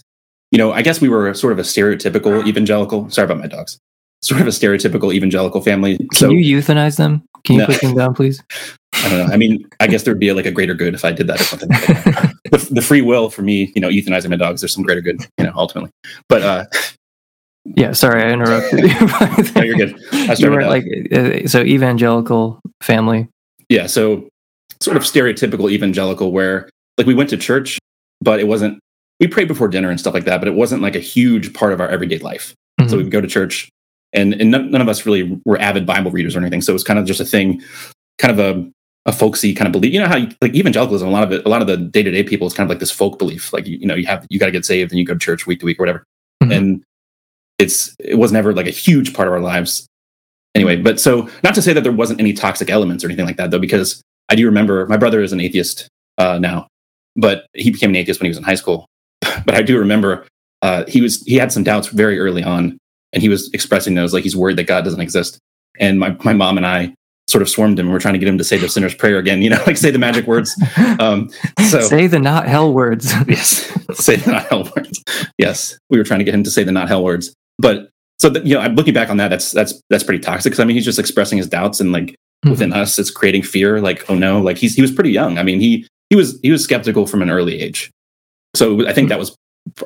you 0.51 0.57
know, 0.57 0.71
I 0.71 0.81
guess 0.81 1.01
we 1.01 1.09
were 1.09 1.33
sort 1.33 1.53
of 1.53 1.59
a 1.59 1.63
stereotypical 1.63 2.45
evangelical. 2.47 3.09
Sorry 3.09 3.25
about 3.25 3.39
my 3.39 3.47
dogs. 3.47 3.77
Sort 4.21 4.41
of 4.41 4.47
a 4.47 4.51
stereotypical 4.51 5.13
evangelical 5.13 5.61
family. 5.61 5.97
Can 5.97 6.07
so 6.13 6.29
you 6.29 6.57
euthanize 6.57 6.97
them? 6.97 7.23
Can 7.43 7.55
you 7.55 7.61
No. 7.61 7.67
put 7.67 7.81
them 7.81 7.95
down, 7.95 8.13
please? 8.15 8.41
I 8.93 9.09
don't 9.09 9.27
know. 9.27 9.33
I 9.33 9.37
mean, 9.37 9.67
I 9.79 9.87
guess 9.87 10.03
there'd 10.03 10.19
be 10.19 10.31
like 10.31 10.45
a 10.45 10.51
greater 10.51 10.73
good 10.73 10.95
if 10.95 11.03
I 11.05 11.11
did 11.11 11.27
that 11.27 11.39
or 11.41 11.43
something. 11.43 11.67
the, 12.51 12.67
the 12.71 12.81
free 12.81 13.01
will 13.01 13.29
for 13.29 13.41
me, 13.43 13.71
you 13.75 13.81
know, 13.81 13.89
euthanizing 13.89 14.29
my 14.29 14.37
dogs. 14.37 14.61
There's 14.61 14.73
some 14.73 14.83
greater 14.83 15.01
good, 15.01 15.21
you 15.37 15.43
know, 15.45 15.51
ultimately. 15.55 15.91
But 16.29 16.41
uh, 16.41 16.65
yeah. 17.75 17.91
Sorry, 17.91 18.23
I 18.23 18.29
interrupted 18.29 18.79
you. 18.79 18.87
no, 19.55 19.61
you're 19.63 19.75
good. 19.75 19.95
I 20.13 20.35
you 20.39 20.49
weren't 20.49 20.69
like 20.69 20.85
uh, 21.11 21.47
so 21.47 21.61
evangelical 21.61 22.61
family. 22.81 23.27
yeah 23.69 23.85
so 23.87 24.27
sort 24.81 24.97
of 24.97 25.03
stereotypical 25.03 25.69
evangelical 25.71 26.31
where 26.31 26.69
like 26.97 27.07
we 27.07 27.13
went 27.13 27.29
to 27.29 27.37
church 27.37 27.79
but 28.21 28.39
it 28.39 28.47
wasn't 28.47 28.79
we 29.19 29.27
prayed 29.27 29.47
before 29.47 29.67
dinner 29.67 29.89
and 29.89 29.99
stuff 29.99 30.13
like 30.13 30.25
that 30.25 30.39
but 30.39 30.47
it 30.47 30.53
wasn't 30.55 30.81
like 30.81 30.95
a 30.95 30.99
huge 30.99 31.53
part 31.53 31.73
of 31.73 31.79
our 31.81 31.89
everyday 31.89 32.17
life 32.19 32.53
so 32.81 32.85
Mhm. 32.85 32.91
we 32.97 33.03
would 33.03 33.11
go 33.11 33.21
to 33.21 33.27
church 33.27 33.69
and, 34.13 34.33
and 34.33 34.51
none, 34.51 34.71
none 34.71 34.81
of 34.81 34.87
us 34.89 35.05
really 35.05 35.39
were 35.45 35.59
avid 35.59 35.85
bible 35.85 36.11
readers 36.11 36.35
or 36.35 36.39
anything 36.39 36.61
so 36.61 36.71
it 36.71 36.73
was 36.73 36.83
kind 36.83 36.99
of 36.99 37.05
just 37.05 37.19
a 37.19 37.25
thing 37.25 37.61
kind 38.19 38.37
of 38.37 38.39
a 38.39 38.69
a 39.07 39.11
folksy 39.11 39.53
kind 39.53 39.67
of 39.67 39.71
belief 39.71 39.93
you 39.93 39.99
know 39.99 40.07
how 40.07 40.17
you, 40.17 40.29
like 40.41 40.55
evangelicalism 40.55 41.07
a 41.07 41.11
lot 41.11 41.23
of 41.23 41.31
it 41.31 41.45
a 41.45 41.49
lot 41.49 41.61
of 41.61 41.67
the 41.67 41.77
day-to-day 41.77 42.23
people 42.23 42.47
it's 42.47 42.55
kind 42.55 42.65
of 42.65 42.69
like 42.69 42.79
this 42.79 42.91
folk 42.91 43.19
belief 43.19 43.53
like 43.53 43.67
you, 43.67 43.77
you 43.77 43.85
know 43.85 43.93
you 43.95 44.05
have 44.07 44.25
you 44.29 44.39
got 44.39 44.47
to 44.47 44.51
get 44.51 44.65
saved 44.65 44.91
and 44.91 44.97
you 44.99 45.05
go 45.05 45.13
to 45.13 45.19
church 45.19 45.45
week 45.45 45.59
to 45.59 45.65
week 45.65 45.79
or 45.79 45.83
whatever 45.83 46.03
Mhm. 46.43 46.55
and 46.57 46.83
it's 47.59 47.95
it 47.99 48.15
was 48.15 48.31
never 48.31 48.51
like 48.53 48.67
a 48.67 48.71
huge 48.71 49.13
part 49.13 49.27
of 49.27 49.33
our 49.33 49.39
lives 49.39 49.85
anyway 50.55 50.75
but 50.75 50.99
so 50.99 51.29
not 51.43 51.53
to 51.55 51.61
say 51.61 51.71
that 51.71 51.81
there 51.83 51.91
wasn't 51.91 52.19
any 52.19 52.33
toxic 52.33 52.69
elements 52.69 53.03
or 53.03 53.07
anything 53.07 53.25
like 53.25 53.37
that 53.37 53.51
though 53.51 53.59
because 53.59 54.01
i 54.29 54.35
do 54.35 54.45
remember 54.45 54.85
my 54.87 54.97
brother 54.97 55.21
is 55.21 55.31
an 55.31 55.39
atheist 55.39 55.87
uh, 56.17 56.37
now 56.39 56.67
but 57.15 57.45
he 57.53 57.71
became 57.71 57.89
an 57.91 57.95
atheist 57.95 58.19
when 58.19 58.25
he 58.25 58.29
was 58.29 58.37
in 58.37 58.43
high 58.43 58.55
school. 58.55 58.85
But 59.45 59.55
i 59.55 59.61
do 59.61 59.77
remember 59.77 60.25
uh, 60.61 60.85
he 60.87 61.01
was 61.01 61.21
he 61.23 61.35
had 61.35 61.51
some 61.51 61.63
doubts 61.63 61.87
very 61.89 62.19
early 62.19 62.43
on 62.43 62.77
and 63.13 63.21
he 63.21 63.29
was 63.29 63.49
expressing 63.53 63.93
those 63.93 64.13
like 64.13 64.23
he's 64.23 64.35
worried 64.35 64.57
that 64.57 64.63
god 64.65 64.83
doesn't 64.83 65.01
exist. 65.01 65.37
And 65.79 65.99
my, 65.99 66.15
my 66.23 66.33
mom 66.33 66.57
and 66.57 66.65
i 66.65 66.93
sort 67.27 67.41
of 67.41 67.49
swarmed 67.49 67.77
him 67.79 67.87
and 67.87 67.93
we're 67.93 67.99
trying 67.99 68.13
to 68.13 68.19
get 68.19 68.27
him 68.27 68.37
to 68.37 68.43
say 68.43 68.57
the 68.57 68.69
sinner's 68.69 68.93
prayer 68.95 69.17
again 69.17 69.41
you 69.41 69.49
know 69.49 69.61
like 69.67 69.77
say 69.77 69.91
the 69.91 69.99
magic 69.99 70.25
words. 70.27 70.55
Um, 70.99 71.29
so 71.69 71.81
Say 71.81 72.07
the 72.07 72.19
not 72.19 72.47
hell 72.47 72.71
words. 72.73 73.11
yes. 73.27 73.69
Say 73.93 74.15
the 74.15 74.31
not 74.31 74.45
hell 74.47 74.63
words. 74.75 75.03
Yes. 75.37 75.77
We 75.89 75.97
were 75.97 76.05
trying 76.05 76.19
to 76.19 76.23
get 76.23 76.33
him 76.33 76.43
to 76.43 76.51
say 76.51 76.63
the 76.63 76.71
not 76.71 76.87
hell 76.87 77.03
words. 77.03 77.33
But 77.59 77.89
so 78.19 78.29
that, 78.29 78.45
you 78.45 78.53
know 78.55 78.61
i'm 78.61 78.75
looking 78.75 78.93
back 78.93 79.09
on 79.09 79.17
that 79.17 79.27
that's 79.27 79.51
that's 79.51 79.81
that's 79.89 80.03
pretty 80.03 80.21
toxic 80.23 80.51
because 80.51 80.61
i 80.61 80.65
mean 80.65 80.75
he's 80.75 80.85
just 80.85 80.99
expressing 80.99 81.37
his 81.37 81.49
doubts 81.49 81.81
and 81.81 81.91
like 81.91 82.15
within 82.49 82.71
us 82.71 82.97
it's 82.97 83.11
creating 83.11 83.41
fear 83.43 83.81
like 83.81 84.09
oh 84.09 84.15
no 84.15 84.39
like 84.39 84.57
he's 84.57 84.73
he 84.75 84.81
was 84.81 84.91
pretty 84.91 85.11
young. 85.11 85.37
I 85.37 85.43
mean 85.43 85.59
he 85.59 85.87
he 86.09 86.15
was 86.15 86.39
he 86.41 86.51
was 86.51 86.63
skeptical 86.63 87.05
from 87.07 87.21
an 87.21 87.29
early 87.29 87.59
age. 87.61 87.91
So 88.55 88.87
i 88.87 88.93
think 88.93 89.09
that 89.09 89.19
was 89.19 89.35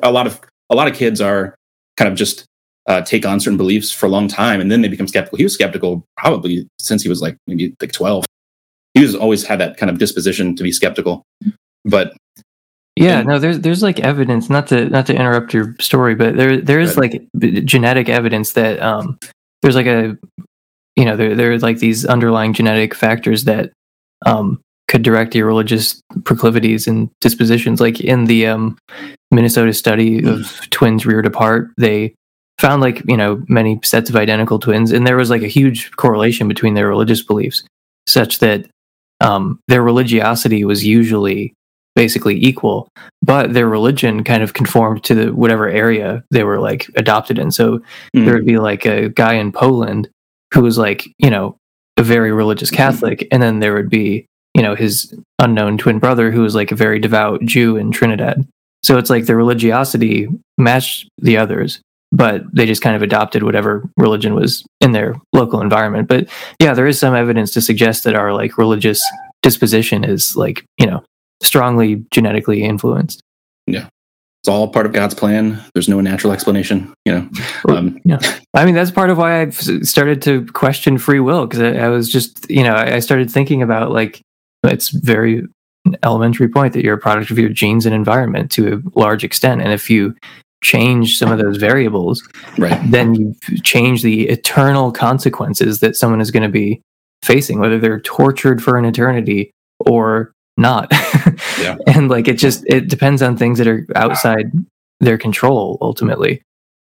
a 0.02 0.12
lot 0.12 0.26
of 0.26 0.40
a 0.70 0.74
lot 0.74 0.86
of 0.88 0.94
kids 0.94 1.20
are 1.20 1.54
kind 1.96 2.10
of 2.10 2.16
just 2.16 2.44
uh, 2.86 3.02
take 3.02 3.26
on 3.26 3.38
certain 3.40 3.56
beliefs 3.56 3.92
for 3.92 4.06
a 4.06 4.08
long 4.08 4.26
time 4.26 4.60
and 4.60 4.70
then 4.70 4.80
they 4.82 4.88
become 4.88 5.06
skeptical. 5.06 5.36
He 5.36 5.44
was 5.44 5.54
skeptical 5.54 6.04
probably 6.16 6.66
since 6.80 7.02
he 7.02 7.08
was 7.08 7.20
like 7.20 7.36
maybe 7.46 7.74
like 7.80 7.92
12 7.92 8.24
he 8.94 9.02
was 9.02 9.14
always 9.14 9.46
had 9.46 9.60
that 9.60 9.76
kind 9.76 9.90
of 9.90 9.98
disposition 9.98 10.56
to 10.56 10.62
be 10.62 10.72
skeptical 10.72 11.22
but 11.84 12.14
Yeah, 12.96 13.18
And- 13.20 13.28
no, 13.28 13.38
there's 13.38 13.60
there's 13.60 13.82
like 13.82 14.00
evidence 14.00 14.50
not 14.50 14.66
to 14.68 14.88
not 14.88 15.06
to 15.06 15.14
interrupt 15.14 15.54
your 15.54 15.74
story, 15.80 16.14
but 16.14 16.36
there 16.36 16.60
there 16.60 16.80
is 16.80 16.96
like 16.96 17.22
genetic 17.64 18.08
evidence 18.08 18.52
that 18.52 18.80
um 18.82 19.18
there's 19.62 19.76
like 19.76 19.86
a 19.86 20.16
you 20.96 21.04
know 21.04 21.16
there 21.16 21.34
there 21.36 21.52
are 21.52 21.58
like 21.58 21.78
these 21.78 22.04
underlying 22.04 22.52
genetic 22.52 22.94
factors 22.94 23.44
that 23.44 23.72
um 24.26 24.60
could 24.90 25.02
direct 25.02 25.36
your 25.36 25.46
religious 25.46 26.02
proclivities 26.24 26.88
and 26.88 27.08
dispositions. 27.20 27.80
Like 27.80 28.00
in 28.00 28.24
the 28.24 28.48
um 28.48 28.76
Minnesota 29.30 29.72
study 29.72 30.26
of 30.26 30.68
twins 30.70 31.06
reared 31.06 31.26
apart, 31.26 31.70
they 31.78 32.12
found 32.58 32.82
like 32.82 33.00
you 33.06 33.16
know 33.16 33.42
many 33.48 33.78
sets 33.84 34.10
of 34.10 34.16
identical 34.16 34.58
twins, 34.58 34.90
and 34.90 35.06
there 35.06 35.16
was 35.16 35.30
like 35.30 35.42
a 35.42 35.46
huge 35.58 35.92
correlation 35.92 36.48
between 36.48 36.74
their 36.74 36.88
religious 36.88 37.22
beliefs, 37.22 37.62
such 38.08 38.40
that 38.40 38.66
um 39.20 39.60
their 39.68 39.82
religiosity 39.82 40.64
was 40.64 40.84
usually 40.84 41.54
basically 41.96 42.36
equal 42.44 42.88
but 43.20 43.52
their 43.52 43.68
religion 43.68 44.22
kind 44.24 44.42
of 44.42 44.54
conformed 44.54 45.02
to 45.04 45.14
the 45.14 45.34
whatever 45.34 45.68
area 45.68 46.22
they 46.30 46.44
were 46.44 46.60
like 46.60 46.88
adopted 46.94 47.38
in. 47.38 47.50
So 47.50 47.80
there 48.24 48.34
would 48.34 48.46
be 48.46 48.58
like 48.58 48.86
a 48.86 49.08
guy 49.08 49.34
in 49.34 49.52
poland 49.52 50.08
who 50.54 50.62
was 50.62 50.78
like 50.78 51.04
you 51.18 51.30
know 51.30 51.56
a 51.96 52.02
very 52.02 52.32
religious 52.32 52.70
catholic 52.70 53.26
and 53.30 53.42
then 53.42 53.58
there 53.60 53.74
would 53.74 53.90
be 53.90 54.26
you 54.54 54.62
know 54.62 54.74
his 54.74 55.14
unknown 55.38 55.78
twin 55.78 55.98
brother 55.98 56.30
who 56.30 56.42
was 56.42 56.54
like 56.54 56.72
a 56.72 56.76
very 56.76 56.98
devout 56.98 57.44
Jew 57.44 57.76
in 57.76 57.90
Trinidad. 57.90 58.46
So 58.82 58.98
it's 58.98 59.10
like 59.10 59.26
the 59.26 59.36
religiosity 59.36 60.28
matched 60.56 61.08
the 61.18 61.36
others, 61.36 61.80
but 62.12 62.42
they 62.52 62.66
just 62.66 62.82
kind 62.82 62.96
of 62.96 63.02
adopted 63.02 63.42
whatever 63.42 63.88
religion 63.96 64.34
was 64.34 64.64
in 64.80 64.92
their 64.92 65.16
local 65.32 65.60
environment. 65.60 66.08
But 66.08 66.28
yeah, 66.60 66.74
there 66.74 66.86
is 66.86 66.98
some 66.98 67.14
evidence 67.14 67.52
to 67.52 67.60
suggest 67.60 68.04
that 68.04 68.14
our 68.14 68.32
like 68.32 68.58
religious 68.58 69.00
disposition 69.42 70.04
is 70.04 70.34
like, 70.34 70.64
you 70.78 70.86
know, 70.86 71.02
strongly 71.42 72.04
genetically 72.10 72.62
influenced. 72.62 73.22
Yeah. 73.66 73.88
It's 74.42 74.48
all 74.48 74.68
part 74.68 74.86
of 74.86 74.92
God's 74.92 75.14
plan. 75.14 75.62
There's 75.74 75.88
no 75.88 76.00
natural 76.00 76.32
explanation, 76.32 76.94
you 77.04 77.12
know. 77.12 77.28
Um, 77.68 78.00
yeah, 78.06 78.18
I 78.54 78.64
mean 78.64 78.74
that's 78.74 78.90
part 78.90 79.10
of 79.10 79.18
why 79.18 79.42
I've 79.42 79.54
started 79.54 80.22
to 80.22 80.46
question 80.46 80.96
free 80.96 81.20
will 81.20 81.46
because 81.46 81.60
I, 81.60 81.84
I, 81.84 81.88
was 81.88 82.10
just, 82.10 82.50
you 82.50 82.64
know, 82.64 82.72
I, 82.72 82.94
I 82.94 82.98
started 83.00 83.30
thinking 83.30 83.60
about 83.60 83.90
like 83.90 84.22
it's 84.64 84.90
very 84.90 85.42
elementary 86.02 86.48
point 86.48 86.74
that 86.74 86.84
you're 86.84 86.94
a 86.94 86.98
product 86.98 87.30
of 87.30 87.38
your 87.38 87.48
genes 87.48 87.86
and 87.86 87.94
environment 87.94 88.50
to 88.52 88.74
a 88.74 88.98
large 88.98 89.24
extent, 89.24 89.62
and 89.62 89.72
if 89.72 89.88
you 89.88 90.14
change 90.62 91.16
some 91.16 91.32
of 91.32 91.38
those 91.38 91.56
variables, 91.56 92.26
right. 92.58 92.78
then 92.90 93.14
you 93.14 93.34
change 93.62 94.02
the 94.02 94.28
eternal 94.28 94.92
consequences 94.92 95.80
that 95.80 95.96
someone 95.96 96.20
is 96.20 96.30
going 96.30 96.42
to 96.42 96.50
be 96.50 96.82
facing, 97.22 97.60
whether 97.60 97.78
they're 97.78 98.00
tortured 98.00 98.62
for 98.62 98.76
an 98.76 98.84
eternity 98.84 99.50
or 99.80 100.32
not. 100.56 100.88
yeah. 101.60 101.76
And 101.86 102.08
like 102.08 102.28
it 102.28 102.38
just 102.38 102.64
it 102.66 102.88
depends 102.88 103.22
on 103.22 103.36
things 103.36 103.58
that 103.58 103.66
are 103.66 103.86
outside 103.96 104.52
their 105.00 105.18
control 105.18 105.78
ultimately. 105.80 106.42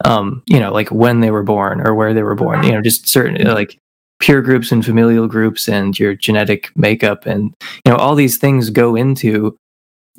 Um, 0.04 0.42
you 0.46 0.58
know, 0.58 0.72
like 0.72 0.90
when 0.90 1.20
they 1.20 1.30
were 1.30 1.42
born 1.42 1.80
or 1.86 1.94
where 1.94 2.14
they 2.14 2.22
were 2.22 2.34
born, 2.34 2.64
you 2.64 2.72
know, 2.72 2.80
just 2.80 3.08
certain 3.08 3.46
like 3.46 3.78
peer 4.20 4.42
groups 4.42 4.70
and 4.70 4.84
familial 4.84 5.26
groups 5.26 5.68
and 5.68 5.98
your 5.98 6.14
genetic 6.14 6.70
makeup 6.76 7.26
and 7.26 7.54
you 7.84 7.90
know 7.90 7.96
all 7.96 8.14
these 8.14 8.36
things 8.36 8.70
go 8.70 8.94
into 8.94 9.56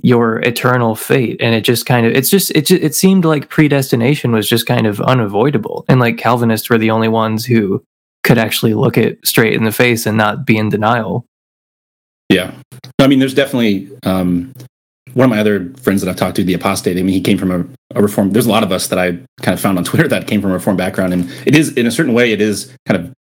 your 0.03 0.39
eternal 0.39 0.96
fate. 0.96 1.38
And 1.39 1.53
it 1.53 1.62
just 1.62 1.86
kind 1.86 2.05
of 2.05 2.13
it's 2.13 2.29
just 2.29 2.51
it 2.51 2.70
it 2.72 2.96
seemed 2.96 3.25
like 3.25 3.50
predestination 3.50 4.31
was 4.31 4.50
just 4.50 4.65
kind 4.65 4.88
of 4.88 5.00
unavoidable. 5.01 5.86
And 5.88 6.00
like 6.00 6.17
calvinists 6.17 6.70
were 6.70 6.77
the 6.77 6.91
only 6.91 7.08
ones 7.08 7.46
who 7.46 7.84
could 8.24 8.38
actually 8.38 8.74
look 8.74 8.98
it 8.98 9.20
straight 9.25 9.53
in 9.53 9.63
the 9.63 9.72
face 9.72 10.05
and 10.05 10.17
not 10.17 10.46
be 10.46 10.58
in 10.58 10.70
denial. 10.70 11.25
Yeah. 12.29 12.53
I 13.00 13.08
mean 13.08 13.20
there's 13.20 13.34
definitely 13.34 13.89
um 14.03 14.53
one 15.13 15.25
of 15.25 15.29
my 15.29 15.39
other 15.39 15.74
friends 15.81 16.01
that 16.01 16.10
I've 16.10 16.15
talked 16.15 16.38
to, 16.38 16.43
the 16.43 16.53
apostate, 16.53 16.98
I 16.98 17.03
mean, 17.03 17.13
he 17.13 17.20
came 17.20 17.38
from 17.38 17.51
a, 17.51 17.98
a 17.98 18.01
reform. 18.01 18.31
There's 18.31 18.46
a 18.46 18.50
lot 18.50 18.63
of 18.63 18.72
us 18.72 18.88
that 18.88 18.98
I 18.98 19.12
kind 19.41 19.53
of 19.53 19.60
found 19.60 19.77
on 19.77 19.84
Twitter 19.84 20.08
that 20.08 20.25
came 20.25 20.41
from 20.41 20.51
a 20.51 20.53
reform 20.53 20.77
background, 20.77 21.12
and 21.12 21.29
it 21.46 21.53
is, 21.53 21.74
in 21.74 21.86
a 21.86 21.91
certain 21.91 22.13
way, 22.13 22.31
it 22.31 22.39
is 22.39 22.74
kind 22.88 22.98
of 22.98 23.12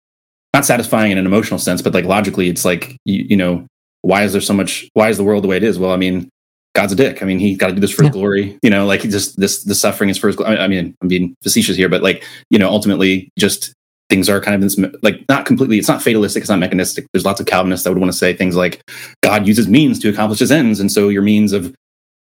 not 0.54 0.66
satisfying 0.66 1.12
in 1.12 1.19
an 1.19 1.26
emotional 1.26 1.59
sense, 1.59 1.83
but 1.83 1.95
like 1.95 2.04
logically, 2.04 2.49
it's 2.49 2.64
like 2.64 2.97
you, 3.04 3.25
you 3.30 3.37
know, 3.37 3.66
why 4.02 4.25
is 4.25 4.33
there 4.33 4.40
so 4.40 4.54
much? 4.54 4.88
Why 4.95 5.09
is 5.09 5.16
the 5.16 5.25
world 5.25 5.45
the 5.45 5.49
way 5.49 5.57
it 5.57 5.64
is? 5.64 5.78
Well, 5.78 5.92
I 5.92 5.97
mean, 5.97 6.28
God's 6.75 6.92
a 6.92 6.97
dick. 6.97 7.23
I 7.23 7.26
mean, 7.26 7.38
he 7.38 7.57
got 7.57 7.69
to 7.69 7.75
do 7.75 7.80
this 7.80 7.92
for 7.92 8.02
his 8.02 8.12
glory. 8.12 8.59
You 8.62 8.71
know, 8.71 8.87
like 8.87 9.02
just 9.02 9.38
this 9.38 9.62
the 9.64 9.75
suffering 9.75 10.11
is 10.11 10.19
for 10.19 10.28
his. 10.28 10.40
I 10.40 10.66
mean, 10.66 10.95
I'm 11.00 11.09
being 11.09 11.35
facetious 11.42 11.76
here, 11.76 11.88
but 11.88 12.02
like 12.02 12.25
you 12.50 12.59
know, 12.59 12.69
ultimately, 12.69 13.30
just 13.38 13.73
things 14.09 14.28
are 14.28 14.40
kind 14.40 14.54
of 14.54 14.61
this 14.61 14.78
like 15.02 15.25
not 15.28 15.47
completely. 15.47 15.78
It's 15.78 15.88
not 15.88 16.02
fatalistic. 16.02 16.42
It's 16.42 16.50
not 16.50 16.59
mechanistic. 16.59 17.07
There's 17.12 17.25
lots 17.25 17.40
of 17.40 17.47
Calvinists 17.47 17.85
that 17.85 17.90
would 17.90 18.00
want 18.00 18.12
to 18.12 18.19
say 18.19 18.35
things 18.35 18.57
like 18.57 18.83
God 19.23 19.47
uses 19.47 19.69
means 19.69 19.99
to 20.00 20.09
accomplish 20.09 20.40
his 20.40 20.52
ends, 20.52 20.80
and 20.80 20.90
so 20.90 21.09
your 21.09 21.23
means 21.23 21.52
of 21.52 21.75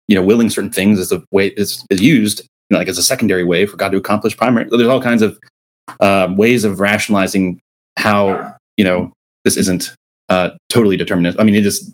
you 0.07 0.15
know 0.15 0.23
willing 0.23 0.51
certain 0.51 0.71
things 0.71 0.99
is 0.99 1.13
a 1.13 1.23
way 1.31 1.49
is 1.49 1.85
is 1.91 2.01
used 2.01 2.41
you 2.41 2.75
know, 2.75 2.79
like 2.79 2.89
as 2.89 2.99
a 2.99 3.03
secondary 3.03 3.45
way 3.45 3.67
for 3.67 3.77
God 3.77 3.91
to 3.93 3.99
accomplish 3.99 4.37
primary. 4.37 4.69
There's 4.71 4.89
all 4.89 5.03
kinds 5.03 5.23
of 5.23 5.39
uh, 6.01 6.29
ways 6.37 6.65
of 6.65 6.81
rationalizing 6.81 7.61
how 7.99 8.57
you 8.77 8.85
know 8.85 9.13
this 9.45 9.57
isn't 9.57 9.95
uh, 10.29 10.51
totally 10.69 10.97
determinist. 10.97 11.39
I 11.41 11.45
mean, 11.45 11.55
it 11.55 11.67
is 11.67 11.93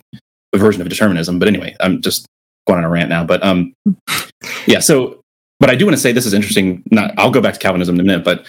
a 0.52 0.58
version 0.58 0.80
of 0.82 0.88
determinism. 0.88 1.38
But 1.38 1.48
anyway, 1.48 1.74
I'm 1.80 2.00
just 2.02 2.26
going 2.66 2.78
on 2.78 2.84
a 2.84 2.88
rant 2.88 3.08
now, 3.08 3.24
but 3.24 3.42
um, 3.42 3.74
yeah. 4.66 4.80
So, 4.80 5.20
but 5.60 5.70
I 5.70 5.74
do 5.74 5.86
want 5.86 5.96
to 5.96 6.00
say 6.00 6.12
this 6.12 6.26
is 6.26 6.34
interesting. 6.34 6.82
Not, 6.90 7.12
I'll 7.18 7.30
go 7.30 7.40
back 7.40 7.54
to 7.54 7.60
Calvinism 7.60 7.96
in 7.96 8.00
a 8.00 8.04
minute, 8.04 8.24
but 8.24 8.46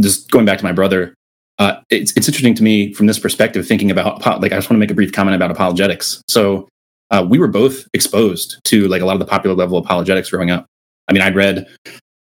just 0.00 0.30
going 0.30 0.44
back 0.44 0.58
to 0.58 0.64
my 0.64 0.72
brother, 0.72 1.14
uh, 1.58 1.80
it's 1.90 2.12
it's 2.16 2.28
interesting 2.28 2.54
to 2.54 2.62
me 2.62 2.92
from 2.94 3.06
this 3.06 3.18
perspective, 3.18 3.66
thinking 3.66 3.90
about 3.90 4.24
like 4.40 4.52
I 4.52 4.56
just 4.56 4.70
want 4.70 4.76
to 4.76 4.80
make 4.80 4.90
a 4.90 4.94
brief 4.94 5.12
comment 5.12 5.36
about 5.36 5.50
apologetics. 5.50 6.22
So, 6.28 6.68
uh, 7.10 7.26
we 7.28 7.38
were 7.38 7.48
both 7.48 7.86
exposed 7.92 8.60
to 8.64 8.88
like 8.88 9.02
a 9.02 9.06
lot 9.06 9.14
of 9.14 9.20
the 9.20 9.26
popular 9.26 9.54
level 9.54 9.78
apologetics 9.78 10.30
growing 10.30 10.50
up. 10.50 10.66
I 11.08 11.12
mean, 11.12 11.22
I'd 11.22 11.36
read 11.36 11.66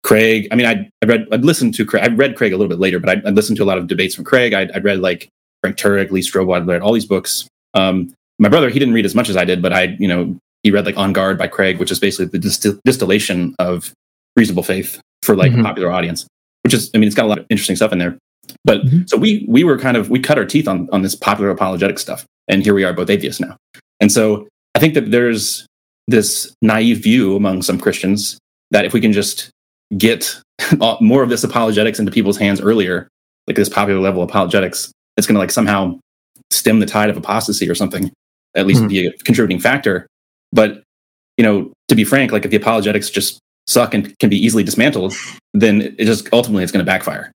Craig. 0.04 0.48
I 0.52 0.56
mean, 0.56 0.66
I'd, 0.66 0.90
I 1.04 1.06
read, 1.06 1.28
I'd 1.32 1.46
listened 1.46 1.74
to 1.76 1.86
Craig. 1.86 2.04
I 2.04 2.14
read 2.14 2.36
Craig 2.36 2.54
a 2.54 2.58
little 2.58 2.70
bit 2.70 2.80
later, 2.80 3.00
but 3.00 3.10
I'd, 3.10 3.26
I'd 3.26 3.36
listened 3.36 3.58
to 3.58 3.64
a 3.64 3.66
lot 3.66 3.78
of 3.78 3.88
debates 3.88 4.16
from 4.16 4.24
Craig. 4.24 4.54
I'd, 4.54 4.72
I'd 4.72 4.84
read 4.84 5.00
like 5.00 5.30
Frank 5.62 5.78
Turek, 5.78 6.12
Lee 6.12 6.22
Strobel. 6.22 6.56
I'd 6.56 6.68
read 6.68 6.82
all 6.82 6.94
these 6.94 7.06
books. 7.06 7.48
Um, 7.74 8.14
my 8.40 8.50
brother, 8.50 8.70
he 8.70 8.80
didn't 8.80 8.94
read 8.94 9.06
as 9.06 9.16
much 9.16 9.30
as 9.30 9.38
I 9.38 9.46
did, 9.46 9.62
but 9.62 9.74
I, 9.74 9.96
you 10.00 10.08
know, 10.08 10.38
he 10.64 10.72
read 10.72 10.86
like 10.86 10.98
On 10.98 11.14
Guard 11.14 11.38
by 11.38 11.48
Craig, 11.48 11.80
which 11.80 11.92
is 11.92 12.00
basically 12.00 12.26
the 12.26 12.40
distil- 12.40 12.80
distillation 12.86 13.56
of 13.60 13.92
reasonable 14.36 14.64
faith 14.64 15.02
for 15.24 15.36
like 15.36 15.52
mm-hmm. 15.52 15.62
a 15.62 15.64
popular 15.64 15.92
audience. 15.92 16.28
Which 16.64 16.74
is, 16.74 16.92
I 16.94 16.98
mean, 16.98 17.08
it's 17.08 17.16
got 17.16 17.26
a 17.26 17.30
lot 17.30 17.40
of 17.40 17.46
interesting 17.50 17.76
stuff 17.76 17.92
in 17.92 18.00
there. 18.00 18.18
But 18.64 18.82
mm-hmm. 18.82 19.02
so 19.08 19.18
we 19.18 19.46
we 19.48 19.64
were 19.64 19.78
kind 19.78 19.98
of 19.98 20.10
we 20.10 20.20
cut 20.20 20.38
our 20.38 20.46
teeth 20.46 20.68
on 20.68 20.90
on 20.92 21.02
this 21.02 21.16
popular 21.16 21.50
apologetic 21.50 22.00
stuff, 22.00 22.26
and 22.48 22.64
here 22.64 22.74
we 22.74 22.84
are, 22.84 22.94
both 22.94 23.10
atheists 23.10 23.40
now. 23.40 23.58
And 24.00 24.12
so 24.12 24.48
I 24.76 24.80
think 24.80 24.94
that 24.94 25.12
there's 25.12 25.66
this 26.08 26.54
naive 26.62 27.04
view 27.04 27.36
among 27.36 27.62
some 27.62 27.80
Christians 27.80 28.38
that 28.72 28.86
if 28.86 28.94
we 28.94 29.02
can 29.02 29.12
just 29.12 29.50
get 29.96 30.40
more 31.02 31.24
of 31.24 31.30
this 31.30 31.44
apologetics 31.44 32.00
into 32.00 32.12
people's 32.12 32.38
hands 32.38 32.60
earlier, 32.62 33.08
like 33.46 33.56
this 33.56 33.70
popular 33.70 34.00
level 34.00 34.24
apologetics, 34.24 34.92
it's 35.16 35.28
going 35.28 35.36
to 35.36 35.40
like 35.40 35.52
somehow 35.52 36.00
stem 36.52 36.80
the 36.80 36.86
tide 36.86 37.10
of 37.10 37.18
apostasy 37.18 37.70
or 37.70 37.76
something. 37.76 38.12
At 38.56 38.66
least 38.66 38.80
mm-hmm. 38.80 38.90
be 38.90 39.08
a 39.08 39.12
contributing 39.24 39.60
factor. 39.60 40.08
But 40.52 40.84
you 41.38 41.44
know, 41.44 41.72
to 41.90 41.96
be 41.96 42.04
frank, 42.04 42.32
like 42.32 42.44
if 42.44 42.52
the 42.52 42.58
apologetics 42.58 43.10
just 43.10 43.40
suck 43.68 43.94
and 43.94 44.18
can 44.20 44.30
be 44.30 44.38
easily 44.38 44.64
dismantled, 44.64 45.14
then 45.54 45.82
it 45.98 46.06
just 46.06 46.28
ultimately 46.34 46.64
it's 46.64 46.72
going 46.72 46.84
to 46.84 46.90
backfire. 46.90 47.32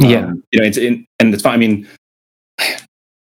Yeah, 0.00 0.26
um, 0.26 0.42
you 0.50 0.60
know, 0.60 0.66
it's 0.66 0.76
in, 0.76 1.06
and 1.20 1.32
it's 1.32 1.42
fine. 1.42 1.54
I 1.54 1.56
mean, 1.58 1.88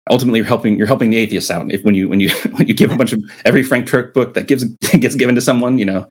ultimately 0.10 0.40
you're 0.40 0.48
helping 0.48 0.78
you're 0.78 0.88
helping 0.88 1.10
the 1.10 1.18
atheists 1.18 1.52
out. 1.52 1.70
If 1.72 1.84
when 1.84 1.96
you 1.96 2.08
when 2.08 2.20
you 2.20 2.30
when 2.52 2.68
you 2.68 2.74
give 2.74 2.92
a 2.92 2.96
bunch 2.96 3.12
of 3.12 3.22
every 3.44 3.64
Frank 3.64 3.88
Turek 3.88 4.14
book 4.14 4.34
that 4.36 4.48
gives 4.48 4.64
gets 4.92 5.16
given 5.16 5.36
to 5.36 5.42
someone, 5.42 5.78
you 5.78 5.86
know, 5.86 6.08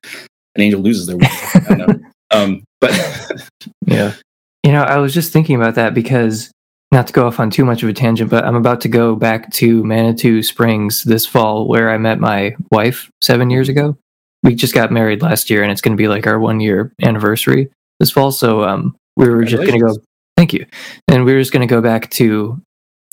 an 0.54 0.62
angel 0.62 0.80
loses 0.80 1.06
their 1.06 1.16
wings. 1.16 2.10
Um, 2.30 2.64
but 2.80 2.92
yeah, 3.86 4.14
you 4.64 4.72
know, 4.72 4.82
I 4.82 4.98
was 4.98 5.14
just 5.14 5.32
thinking 5.32 5.56
about 5.56 5.74
that 5.76 5.94
because 5.94 6.50
not 6.92 7.06
to 7.06 7.12
go 7.12 7.26
off 7.26 7.38
on 7.38 7.50
too 7.50 7.64
much 7.64 7.82
of 7.82 7.88
a 7.88 7.92
tangent, 7.92 8.30
but 8.30 8.44
I'm 8.44 8.56
about 8.56 8.80
to 8.82 8.88
go 8.88 9.14
back 9.14 9.50
to 9.52 9.84
Manitou 9.84 10.42
Springs 10.42 11.04
this 11.04 11.24
fall, 11.24 11.68
where 11.68 11.90
I 11.90 11.98
met 11.98 12.18
my 12.18 12.56
wife 12.72 13.10
seven 13.22 13.50
years 13.50 13.68
ago. 13.68 13.96
We 14.42 14.54
just 14.54 14.74
got 14.74 14.90
married 14.90 15.22
last 15.22 15.50
year, 15.50 15.62
and 15.62 15.70
it's 15.70 15.80
going 15.80 15.96
to 15.96 16.00
be 16.00 16.08
like 16.08 16.26
our 16.26 16.38
one 16.38 16.60
year 16.60 16.92
anniversary 17.02 17.70
this 18.00 18.10
fall. 18.10 18.32
So 18.32 18.64
um, 18.64 18.96
we 19.16 19.28
were 19.28 19.44
just 19.44 19.62
going 19.62 19.78
to 19.78 19.86
go. 19.86 19.96
Thank 20.36 20.52
you. 20.52 20.66
And 21.06 21.24
we 21.24 21.34
were 21.34 21.40
just 21.40 21.52
going 21.52 21.66
to 21.66 21.72
go 21.72 21.82
back 21.82 22.10
to 22.12 22.60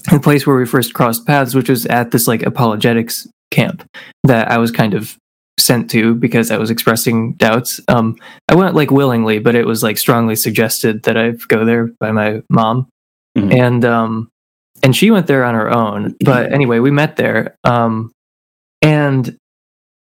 the 0.10 0.20
place 0.20 0.48
where 0.48 0.56
we 0.56 0.66
first 0.66 0.94
crossed 0.94 1.28
paths, 1.28 1.54
which 1.54 1.70
was 1.70 1.86
at 1.88 2.12
this 2.12 2.28
like 2.28 2.44
apologetics 2.44 3.28
camp 3.52 3.88
that 4.24 4.50
I 4.50 4.58
was 4.58 4.72
kind 4.72 4.94
of 4.94 5.18
sent 5.60 5.90
to 5.92 6.16
because 6.16 6.52
I 6.52 6.58
was 6.58 6.70
expressing 6.70 7.34
doubts. 7.34 7.80
Um, 7.88 8.16
I 8.48 8.56
went 8.56 8.76
like 8.76 8.92
willingly, 8.92 9.40
but 9.40 9.56
it 9.56 9.66
was 9.66 9.84
like 9.84 9.98
strongly 9.98 10.36
suggested 10.36 11.04
that 11.04 11.18
I 11.18 11.32
go 11.32 11.66
there 11.66 11.88
by 12.00 12.12
my 12.12 12.42
mom 12.50 12.88
mm-hmm. 13.38 13.52
and 13.52 13.86
um, 13.86 14.30
and 14.84 14.96
she 14.96 15.12
went 15.12 15.28
there 15.28 15.44
on 15.44 15.56
her 15.56 15.70
own. 15.70 16.16
But 16.24 16.52
anyway, 16.52 16.80
we 16.80 16.92
met 16.92 17.16
there, 17.16 17.56
um, 17.64 18.12
and 18.82 19.38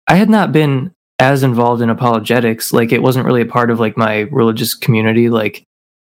I 0.07 0.15
had 0.15 0.29
not 0.29 0.51
been 0.51 0.91
as 1.19 1.43
involved 1.43 1.81
in 1.81 1.89
apologetics. 1.89 2.73
Like 2.73 2.91
it 2.91 3.01
wasn't 3.01 3.25
really 3.25 3.41
a 3.41 3.45
part 3.45 3.71
of 3.71 3.79
like 3.79 3.97
my 3.97 4.21
religious 4.31 4.73
community. 4.73 5.29
Like 5.29 5.63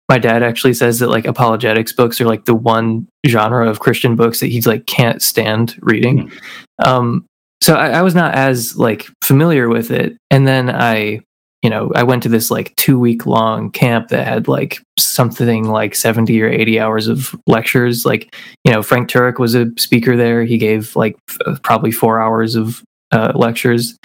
my 0.09 0.17
dad 0.17 0.43
actually 0.43 0.73
says 0.73 0.99
that 0.99 1.09
like 1.09 1.25
apologetics 1.25 1.93
books 1.93 2.19
are 2.21 2.25
like 2.25 2.45
the 2.45 2.55
one 2.55 3.07
genre 3.25 3.69
of 3.69 3.79
Christian 3.79 4.15
books 4.15 4.39
that 4.39 4.47
he's 4.47 4.67
like 4.67 4.85
can't 4.85 5.21
stand 5.21 5.77
reading. 5.81 6.29
Mm-hmm. 6.29 6.89
Um, 6.89 7.25
so 7.61 7.75
I, 7.75 7.89
I 7.89 8.01
was 8.01 8.15
not 8.15 8.35
as 8.35 8.77
like 8.77 9.07
familiar 9.23 9.69
with 9.69 9.91
it, 9.91 10.17
and 10.31 10.47
then 10.47 10.69
I 10.69 11.21
you 11.63 11.69
know, 11.69 11.91
I 11.95 12.03
went 12.03 12.23
to 12.23 12.29
this 12.29 12.51
like 12.51 12.75
two 12.75 12.99
week 12.99 13.25
long 13.25 13.71
camp 13.71 14.09
that 14.09 14.27
had 14.27 14.47
like 14.47 14.81
something 14.99 15.65
like 15.65 15.95
70 15.95 16.39
or 16.41 16.47
80 16.47 16.79
hours 16.79 17.07
of 17.07 17.35
lectures. 17.47 18.05
Like, 18.05 18.35
you 18.63 18.71
know, 18.71 18.83
Frank 18.83 19.09
Turek 19.09 19.39
was 19.39 19.55
a 19.55 19.67
speaker 19.77 20.15
there. 20.15 20.45
He 20.45 20.57
gave 20.57 20.95
like 20.95 21.17
f- 21.29 21.61
probably 21.63 21.91
four 21.91 22.21
hours 22.21 22.55
of 22.55 22.83
uh, 23.11 23.33
lectures. 23.35 23.97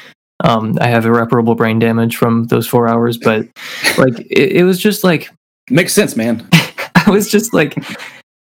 Um, 0.43 0.77
I 0.81 0.89
have 0.89 1.05
irreparable 1.05 1.55
brain 1.55 1.79
damage 1.79 2.17
from 2.17 2.45
those 2.45 2.67
four 2.67 2.89
hours, 2.89 3.19
but 3.19 3.47
like 3.99 4.19
it, 4.31 4.53
it 4.53 4.65
was 4.65 4.79
just 4.79 5.05
like 5.05 5.31
makes 5.71 5.93
sense, 5.93 6.17
man. 6.17 6.49
I 6.95 7.11
was 7.11 7.31
just 7.31 7.53
like, 7.53 7.77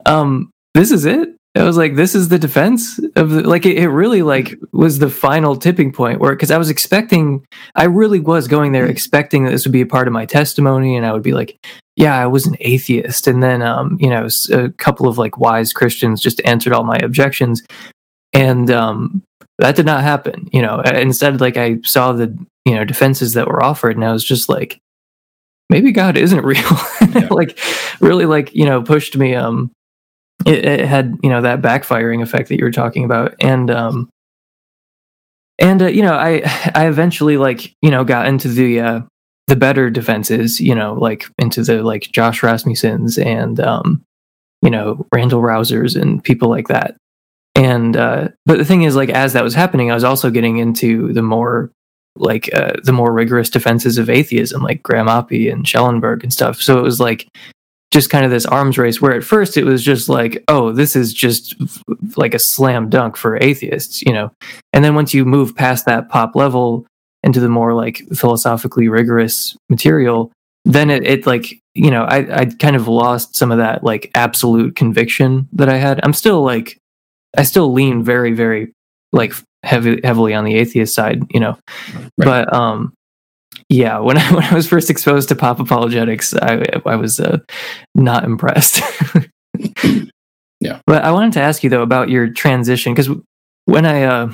um, 0.05 0.51
this 0.75 0.91
is 0.91 1.05
it. 1.05 1.36
I 1.57 1.65
was 1.65 1.77
like, 1.77 1.97
this 1.97 2.15
is 2.15 2.29
the 2.29 2.39
defense 2.39 2.99
of 3.17 3.31
the, 3.31 3.49
like, 3.49 3.65
it, 3.67 3.79
it 3.79 3.89
really 3.89 4.23
like 4.23 4.55
was 4.73 4.99
the 4.99 5.11
final 5.11 5.57
tipping 5.57 5.93
point 5.93 6.21
where, 6.21 6.35
cause 6.37 6.51
I 6.51 6.59
was 6.59 6.71
expecting, 6.71 7.45
I 7.75 7.85
really 7.85 8.21
was 8.21 8.47
going 8.49 8.73
there 8.73 8.87
expecting 8.87 9.45
that 9.45 9.51
this 9.51 9.65
would 9.65 9.73
be 9.73 9.81
a 9.81 9.87
part 9.87 10.07
of 10.07 10.13
my 10.13 10.27
testimony. 10.27 10.97
And 10.97 11.07
I 11.07 11.13
would 11.13 11.23
be 11.23 11.33
like, 11.33 11.59
yeah, 11.97 12.17
I 12.21 12.27
was 12.27 12.47
an 12.47 12.57
atheist. 12.61 13.27
And 13.27 13.43
then, 13.43 13.63
um, 13.63 13.97
you 14.01 14.11
know, 14.11 14.29
a 14.53 14.71
couple 14.71 15.09
of 15.09 15.19
like 15.19 15.39
wise 15.39 15.73
Christians 15.73 16.21
just 16.21 16.41
answered 16.45 16.73
all 16.73 16.85
my 16.85 16.99
objections. 16.99 17.63
And, 18.33 18.71
um, 18.71 19.23
that 19.59 19.77
did 19.77 19.87
not 19.87 20.03
happen. 20.03 20.49
You 20.53 20.63
know, 20.63 20.81
instead, 20.81 21.41
like 21.41 21.57
I 21.57 21.79
saw 21.83 22.13
the 22.13 22.37
you 22.65 22.75
know 22.75 22.85
defenses 22.85 23.35
that 23.35 23.49
were 23.49 23.63
offered, 23.63 23.97
and 23.97 24.05
I 24.05 24.13
was 24.13 24.25
just 24.25 24.49
like, 24.49 24.79
maybe 25.71 25.93
God 25.93 26.17
isn't 26.17 26.45
real. 26.45 26.63
Yeah. 27.15 27.29
like 27.31 27.59
really, 28.01 28.27
like 28.27 28.55
you 28.55 28.67
know, 28.67 28.83
pushed 28.83 29.17
me. 29.17 29.35
Um, 29.35 29.71
it, 30.45 30.65
it, 30.65 30.87
had 30.87 31.17
you 31.23 31.31
know 31.31 31.43
that 31.43 31.63
backfiring 31.63 32.23
effect 32.23 32.49
that 32.49 32.59
you 32.59 32.65
were 32.65 32.73
talking 32.73 33.05
about, 33.05 33.35
and 33.41 33.71
um, 33.71 34.11
and 35.59 35.83
uh, 35.83 35.87
you 35.87 36.03
know, 36.03 36.15
I 36.15 36.43
I 36.75 36.89
eventually 36.89 37.37
like 37.37 37.75
you 37.83 37.91
know 37.91 38.05
got 38.05 38.27
into 38.27 38.49
the 38.49 38.81
uh 38.81 39.01
the 39.47 39.57
better 39.57 39.91
defenses, 39.91 40.61
you 40.61 40.75
know, 40.75 40.95
like 40.95 41.27
into 41.39 41.63
the 41.63 41.83
like 41.83 42.11
Josh 42.13 42.41
Rasmussens 42.41 43.25
and 43.25 43.61
um, 43.61 44.05
you 44.63 44.71
know, 44.71 45.07
Randal 45.15 45.41
Rausers 45.41 46.01
and 46.01 46.23
people 46.23 46.49
like 46.49 46.69
that. 46.69 46.97
And 47.55 47.97
uh, 47.97 48.29
but 48.45 48.59
the 48.59 48.65
thing 48.65 48.83
is, 48.83 48.97
like 48.97 49.09
as 49.09 49.33
that 49.33 49.45
was 49.45 49.55
happening, 49.55 49.91
I 49.91 49.95
was 49.95 50.05
also 50.05 50.31
getting 50.31 50.59
into 50.59 51.13
the 51.13 51.23
more 51.23 51.71
like 52.17 52.53
uh, 52.55 52.73
the 52.83 52.93
more 52.93 53.13
rigorous 53.13 53.49
defenses 53.49 53.99
of 53.99 54.11
atheism, 54.11 54.63
like 54.63 54.83
Graham 54.83 55.07
Oppy 55.07 55.51
and 55.51 55.67
Schellenberg 55.67 56.23
and 56.23 56.33
stuff. 56.33 56.61
So 56.61 56.79
it 56.79 56.83
was 56.83 57.01
like 57.01 57.29
just 57.93 58.11
kind 58.11 58.25
of 58.25 58.31
this 58.31 58.47
arms 58.47 58.79
race 58.79 59.01
where 59.01 59.15
at 59.15 59.25
first 59.25 59.57
it 59.57 59.65
was 59.65 59.83
just 59.83 60.09
like, 60.09 60.43
oh, 60.49 60.73
this 60.73 60.97
is 60.97 61.13
just 61.13 61.55
like 62.17 62.35
a 62.35 62.39
slam 62.39 62.89
dunk 62.91 63.17
for 63.17 63.37
atheists, 63.43 64.03
you 64.03 64.13
know. 64.13 64.31
And 64.73 64.85
then 64.85 64.95
once 64.95 65.15
you 65.15 65.25
move 65.25 65.55
past 65.55 65.87
that 65.87 66.09
pop 66.09 66.35
level 66.35 66.87
into 67.23 67.41
the 67.41 67.49
more 67.49 67.75
like 67.75 68.03
philosophically 68.15 68.89
rigorous 68.89 69.57
material, 69.69 70.33
then 70.65 70.91
it, 70.91 71.07
it 71.07 71.27
like 71.27 71.55
you 71.75 71.91
know 71.91 72.03
I 72.05 72.41
I 72.41 72.45
kind 72.47 72.77
of 72.77 72.89
lost 72.89 73.37
some 73.37 73.53
of 73.53 73.59
that 73.59 73.85
like 73.85 74.11
absolute 74.15 74.77
conviction 74.77 75.49
that 75.53 75.69
I 75.69 75.77
had. 75.77 76.01
I'm 76.03 76.13
still 76.13 76.43
like 76.43 76.79
I 77.37 77.45
still 77.45 77.73
lean 77.73 78.03
very 78.03 78.33
very 78.33 78.73
like 79.13 79.33
heavy 79.63 80.01
heavily 80.03 80.35
on 80.35 80.45
the 80.45 80.57
atheist 80.57 80.95
side, 80.95 81.23
you 81.31 81.41
know, 81.41 81.57
right. 82.19 82.25
but 82.25 82.53
um 82.53 82.93
yeah 83.69 83.99
when 83.99 84.19
I 84.19 84.33
when 84.35 84.45
I 84.45 84.55
was 84.55 84.69
first 84.69 84.91
exposed 84.91 85.29
to 85.31 85.37
pop 85.37 85.61
apologetics, 85.61 86.35
I 86.35 86.65
I 86.85 86.97
was 86.97 87.21
uh, 87.21 87.39
not 87.95 88.25
impressed. 88.25 88.81
yeah, 90.61 90.81
but 90.87 91.05
I 91.05 91.13
wanted 91.13 91.33
to 91.35 91.41
ask 91.41 91.63
you 91.63 91.71
though 91.71 91.83
about 91.83 92.09
your 92.09 92.29
transition 92.29 92.95
because 92.95 93.11
when 93.65 93.87
I 93.87 94.05
uh 94.05 94.33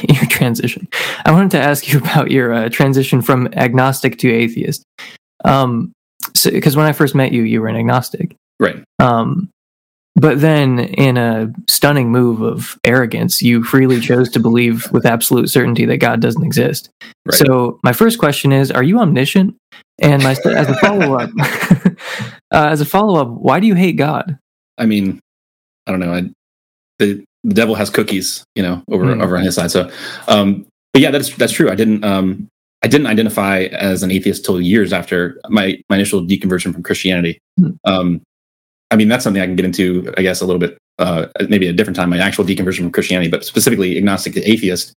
your 0.08 0.26
transition. 0.26 0.88
I 1.24 1.32
wanted 1.32 1.52
to 1.52 1.60
ask 1.60 1.92
you 1.92 1.98
about 1.98 2.30
your 2.30 2.52
uh, 2.52 2.68
transition 2.68 3.22
from 3.22 3.48
agnostic 3.54 4.18
to 4.18 4.30
atheist. 4.30 4.84
Um, 5.44 5.92
because 6.42 6.72
so, 6.72 6.78
when 6.78 6.86
I 6.86 6.92
first 6.92 7.14
met 7.14 7.32
you, 7.32 7.42
you 7.42 7.60
were 7.60 7.68
an 7.68 7.76
agnostic, 7.76 8.34
right? 8.58 8.82
Um, 8.98 9.50
but 10.16 10.40
then, 10.40 10.78
in 10.78 11.16
a 11.16 11.52
stunning 11.68 12.10
move 12.10 12.40
of 12.40 12.78
arrogance, 12.84 13.42
you 13.42 13.64
freely 13.64 14.00
chose 14.00 14.30
to 14.30 14.40
believe 14.40 14.90
with 14.92 15.06
absolute 15.06 15.50
certainty 15.50 15.84
that 15.86 15.96
God 15.96 16.20
doesn't 16.20 16.44
exist. 16.44 16.88
Right. 17.26 17.34
So, 17.34 17.80
my 17.82 17.92
first 17.92 18.18
question 18.18 18.52
is: 18.52 18.70
Are 18.70 18.84
you 18.84 19.00
omniscient? 19.00 19.56
And 20.00 20.22
my 20.22 20.32
as 20.32 20.68
a 20.68 20.74
follow 20.76 21.18
up, 21.18 21.30
uh, 22.52 22.68
as 22.68 22.80
a 22.80 22.84
follow 22.84 23.20
up, 23.20 23.28
why 23.28 23.58
do 23.58 23.66
you 23.66 23.74
hate 23.74 23.96
God? 23.96 24.38
I 24.78 24.86
mean, 24.86 25.20
I 25.86 25.90
don't 25.90 26.00
know. 26.00 26.12
I, 26.12 26.22
the 26.98 27.24
the 27.42 27.54
devil 27.54 27.74
has 27.74 27.90
cookies, 27.90 28.44
you 28.54 28.62
know, 28.62 28.82
over 28.90 29.06
mm. 29.06 29.22
over 29.22 29.36
on 29.36 29.42
his 29.42 29.56
side. 29.56 29.72
So, 29.72 29.90
um, 30.28 30.66
but 30.92 31.02
yeah, 31.02 31.10
that's 31.10 31.34
that's 31.34 31.52
true. 31.52 31.70
I 31.70 31.74
didn't 31.74 32.04
um, 32.04 32.48
I 32.82 32.86
didn't 32.86 33.08
identify 33.08 33.62
as 33.64 34.02
an 34.04 34.12
atheist 34.12 34.44
till 34.44 34.60
years 34.60 34.92
after 34.92 35.40
my 35.48 35.78
my 35.88 35.96
initial 35.96 36.22
deconversion 36.22 36.72
from 36.72 36.84
Christianity. 36.84 37.38
Mm. 37.58 37.78
Um, 37.84 38.22
I 38.94 38.96
mean, 38.96 39.08
that's 39.08 39.24
something 39.24 39.42
I 39.42 39.46
can 39.46 39.56
get 39.56 39.64
into, 39.64 40.12
I 40.16 40.22
guess, 40.22 40.40
a 40.40 40.46
little 40.46 40.60
bit, 40.60 40.78
uh, 40.98 41.26
maybe 41.48 41.66
a 41.68 41.72
different 41.72 41.96
time. 41.96 42.10
My 42.10 42.18
actual 42.18 42.44
deconversion 42.44 42.78
from 42.78 42.92
Christianity, 42.92 43.30
but 43.30 43.44
specifically 43.44 43.98
agnostic 43.98 44.34
to 44.34 44.42
atheist. 44.50 44.94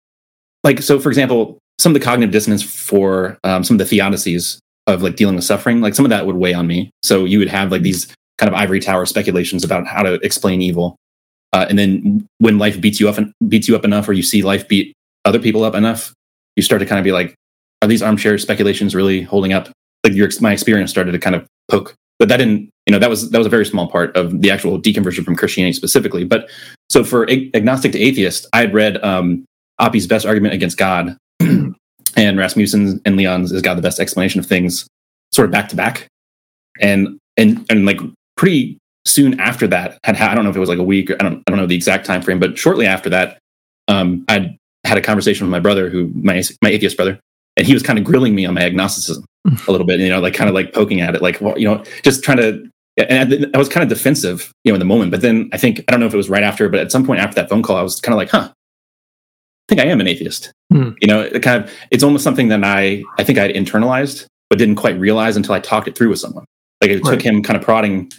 Like, 0.62 0.82
so 0.82 1.00
for 1.00 1.08
example, 1.08 1.58
some 1.78 1.90
of 1.90 1.94
the 2.00 2.04
cognitive 2.04 2.32
dissonance 2.32 2.62
for 2.62 3.38
um, 3.44 3.64
some 3.64 3.80
of 3.80 3.88
the 3.88 3.96
theodicies 3.96 4.58
of 4.86 5.02
like 5.02 5.16
dealing 5.16 5.34
with 5.34 5.44
suffering, 5.44 5.80
like 5.80 5.94
some 5.94 6.04
of 6.04 6.10
that 6.10 6.26
would 6.26 6.36
weigh 6.36 6.54
on 6.54 6.66
me. 6.66 6.90
So 7.02 7.24
you 7.24 7.38
would 7.38 7.48
have 7.48 7.72
like 7.72 7.82
these 7.82 8.12
kind 8.38 8.52
of 8.52 8.54
ivory 8.54 8.80
tower 8.80 9.06
speculations 9.06 9.64
about 9.64 9.86
how 9.86 10.02
to 10.02 10.14
explain 10.22 10.62
evil 10.62 10.96
uh, 11.56 11.64
and 11.70 11.78
then 11.78 12.28
when 12.38 12.58
life 12.58 12.78
beats 12.80 13.00
you 13.00 13.08
up 13.08 13.16
and 13.16 13.32
beats 13.48 13.66
you 13.66 13.74
up 13.74 13.84
enough, 13.84 14.06
or 14.08 14.12
you 14.12 14.22
see 14.22 14.42
life 14.42 14.68
beat 14.68 14.92
other 15.24 15.38
people 15.38 15.64
up 15.64 15.74
enough, 15.74 16.12
you 16.54 16.62
start 16.62 16.80
to 16.80 16.86
kind 16.86 16.98
of 16.98 17.04
be 17.04 17.12
like, 17.12 17.34
are 17.80 17.88
these 17.88 18.02
armchair 18.02 18.36
speculations 18.36 18.94
really 18.94 19.22
holding 19.22 19.54
up? 19.54 19.70
Like 20.04 20.12
your 20.12 20.28
my 20.40 20.52
experience 20.52 20.90
started 20.90 21.12
to 21.12 21.18
kind 21.18 21.34
of 21.34 21.46
poke, 21.70 21.94
but 22.18 22.28
that 22.28 22.38
didn't. 22.38 22.68
You 22.86 22.92
know, 22.92 22.98
that 22.98 23.10
was 23.10 23.30
that 23.30 23.38
was 23.38 23.46
a 23.46 23.50
very 23.50 23.66
small 23.66 23.88
part 23.88 24.16
of 24.16 24.40
the 24.40 24.50
actual 24.50 24.80
deconversion 24.80 25.24
from 25.24 25.36
Christianity 25.36 25.72
specifically. 25.72 26.24
But 26.24 26.48
so 26.88 27.02
for 27.02 27.28
ag- 27.28 27.50
agnostic 27.54 27.92
to 27.92 27.98
atheist, 27.98 28.46
I 28.52 28.60
had 28.60 28.74
read 28.74 29.02
um, 29.02 29.44
Oppy's 29.78 30.06
best 30.06 30.24
argument 30.24 30.54
against 30.54 30.76
God, 30.76 31.16
and 31.40 32.38
Rasmussen 32.38 33.00
and 33.04 33.16
Leon's 33.16 33.52
is 33.52 33.62
God 33.62 33.76
the 33.76 33.82
best 33.82 33.98
explanation 33.98 34.38
of 34.38 34.46
things, 34.46 34.86
sort 35.32 35.46
of 35.46 35.52
back 35.52 35.68
to 35.70 35.76
back, 35.76 36.06
and 36.80 37.18
and 37.36 37.66
and 37.68 37.86
like 37.86 37.98
pretty 38.36 38.78
soon 39.04 39.38
after 39.40 39.66
that 39.68 39.98
had 40.04 40.16
I 40.16 40.34
don't 40.34 40.44
know 40.44 40.50
if 40.50 40.56
it 40.56 40.60
was 40.60 40.68
like 40.68 40.78
a 40.78 40.84
week 40.84 41.10
or 41.10 41.16
I 41.20 41.24
don't 41.24 41.42
I 41.46 41.50
don't 41.50 41.58
know 41.58 41.66
the 41.66 41.74
exact 41.74 42.06
time 42.06 42.22
frame, 42.22 42.38
but 42.38 42.56
shortly 42.56 42.86
after 42.86 43.10
that, 43.10 43.38
um, 43.88 44.24
I 44.28 44.56
had 44.84 44.98
a 44.98 45.02
conversation 45.02 45.46
with 45.46 45.50
my 45.50 45.60
brother, 45.60 45.88
who 45.88 46.10
my 46.14 46.42
my 46.62 46.70
atheist 46.70 46.96
brother, 46.96 47.18
and 47.56 47.66
he 47.66 47.74
was 47.74 47.82
kind 47.82 47.98
of 47.98 48.04
grilling 48.04 48.34
me 48.34 48.46
on 48.46 48.54
my 48.54 48.62
agnosticism 48.62 49.24
a 49.66 49.70
little 49.70 49.86
bit, 49.86 50.00
you 50.00 50.08
know, 50.08 50.20
like 50.20 50.34
kind 50.34 50.48
of 50.48 50.54
like 50.54 50.72
poking 50.72 51.00
at 51.00 51.14
it, 51.14 51.22
like 51.22 51.40
well, 51.40 51.58
you 51.58 51.68
know, 51.68 51.82
just 52.02 52.22
trying 52.22 52.38
to. 52.38 52.68
And 52.96 53.46
I, 53.46 53.48
I 53.54 53.58
was 53.58 53.68
kind 53.68 53.82
of 53.82 53.88
defensive, 53.88 54.52
you 54.64 54.72
know, 54.72 54.76
in 54.76 54.80
the 54.80 54.86
moment. 54.86 55.10
But 55.10 55.20
then 55.20 55.50
I 55.52 55.58
think 55.58 55.80
I 55.86 55.92
don't 55.92 56.00
know 56.00 56.06
if 56.06 56.14
it 56.14 56.18
was 56.18 56.30
right 56.30 56.42
after, 56.42 56.68
but 56.68 56.80
at 56.80 56.90
some 56.90 57.04
point 57.04 57.20
after 57.20 57.34
that 57.36 57.48
phone 57.48 57.62
call, 57.62 57.76
I 57.76 57.82
was 57.82 58.00
kind 58.00 58.14
of 58.14 58.18
like, 58.18 58.30
huh, 58.30 58.48
I 58.50 59.64
think 59.68 59.80
I 59.80 59.90
am 59.90 60.00
an 60.00 60.08
atheist. 60.08 60.52
Hmm. 60.72 60.90
You 61.00 61.08
know, 61.08 61.20
it 61.20 61.42
kind 61.42 61.64
of 61.64 61.70
it's 61.90 62.02
almost 62.02 62.24
something 62.24 62.48
that 62.48 62.64
I 62.64 63.04
I 63.18 63.24
think 63.24 63.38
I 63.38 63.42
had 63.42 63.50
internalized, 63.52 64.26
but 64.48 64.58
didn't 64.58 64.76
quite 64.76 64.98
realize 64.98 65.36
until 65.36 65.54
I 65.54 65.60
talked 65.60 65.88
it 65.88 65.96
through 65.96 66.10
with 66.10 66.18
someone. 66.18 66.44
Like 66.80 66.90
it 66.90 67.02
right. 67.04 67.12
took 67.12 67.22
him 67.22 67.42
kind 67.42 67.56
of 67.56 67.62
prodding 67.62 68.10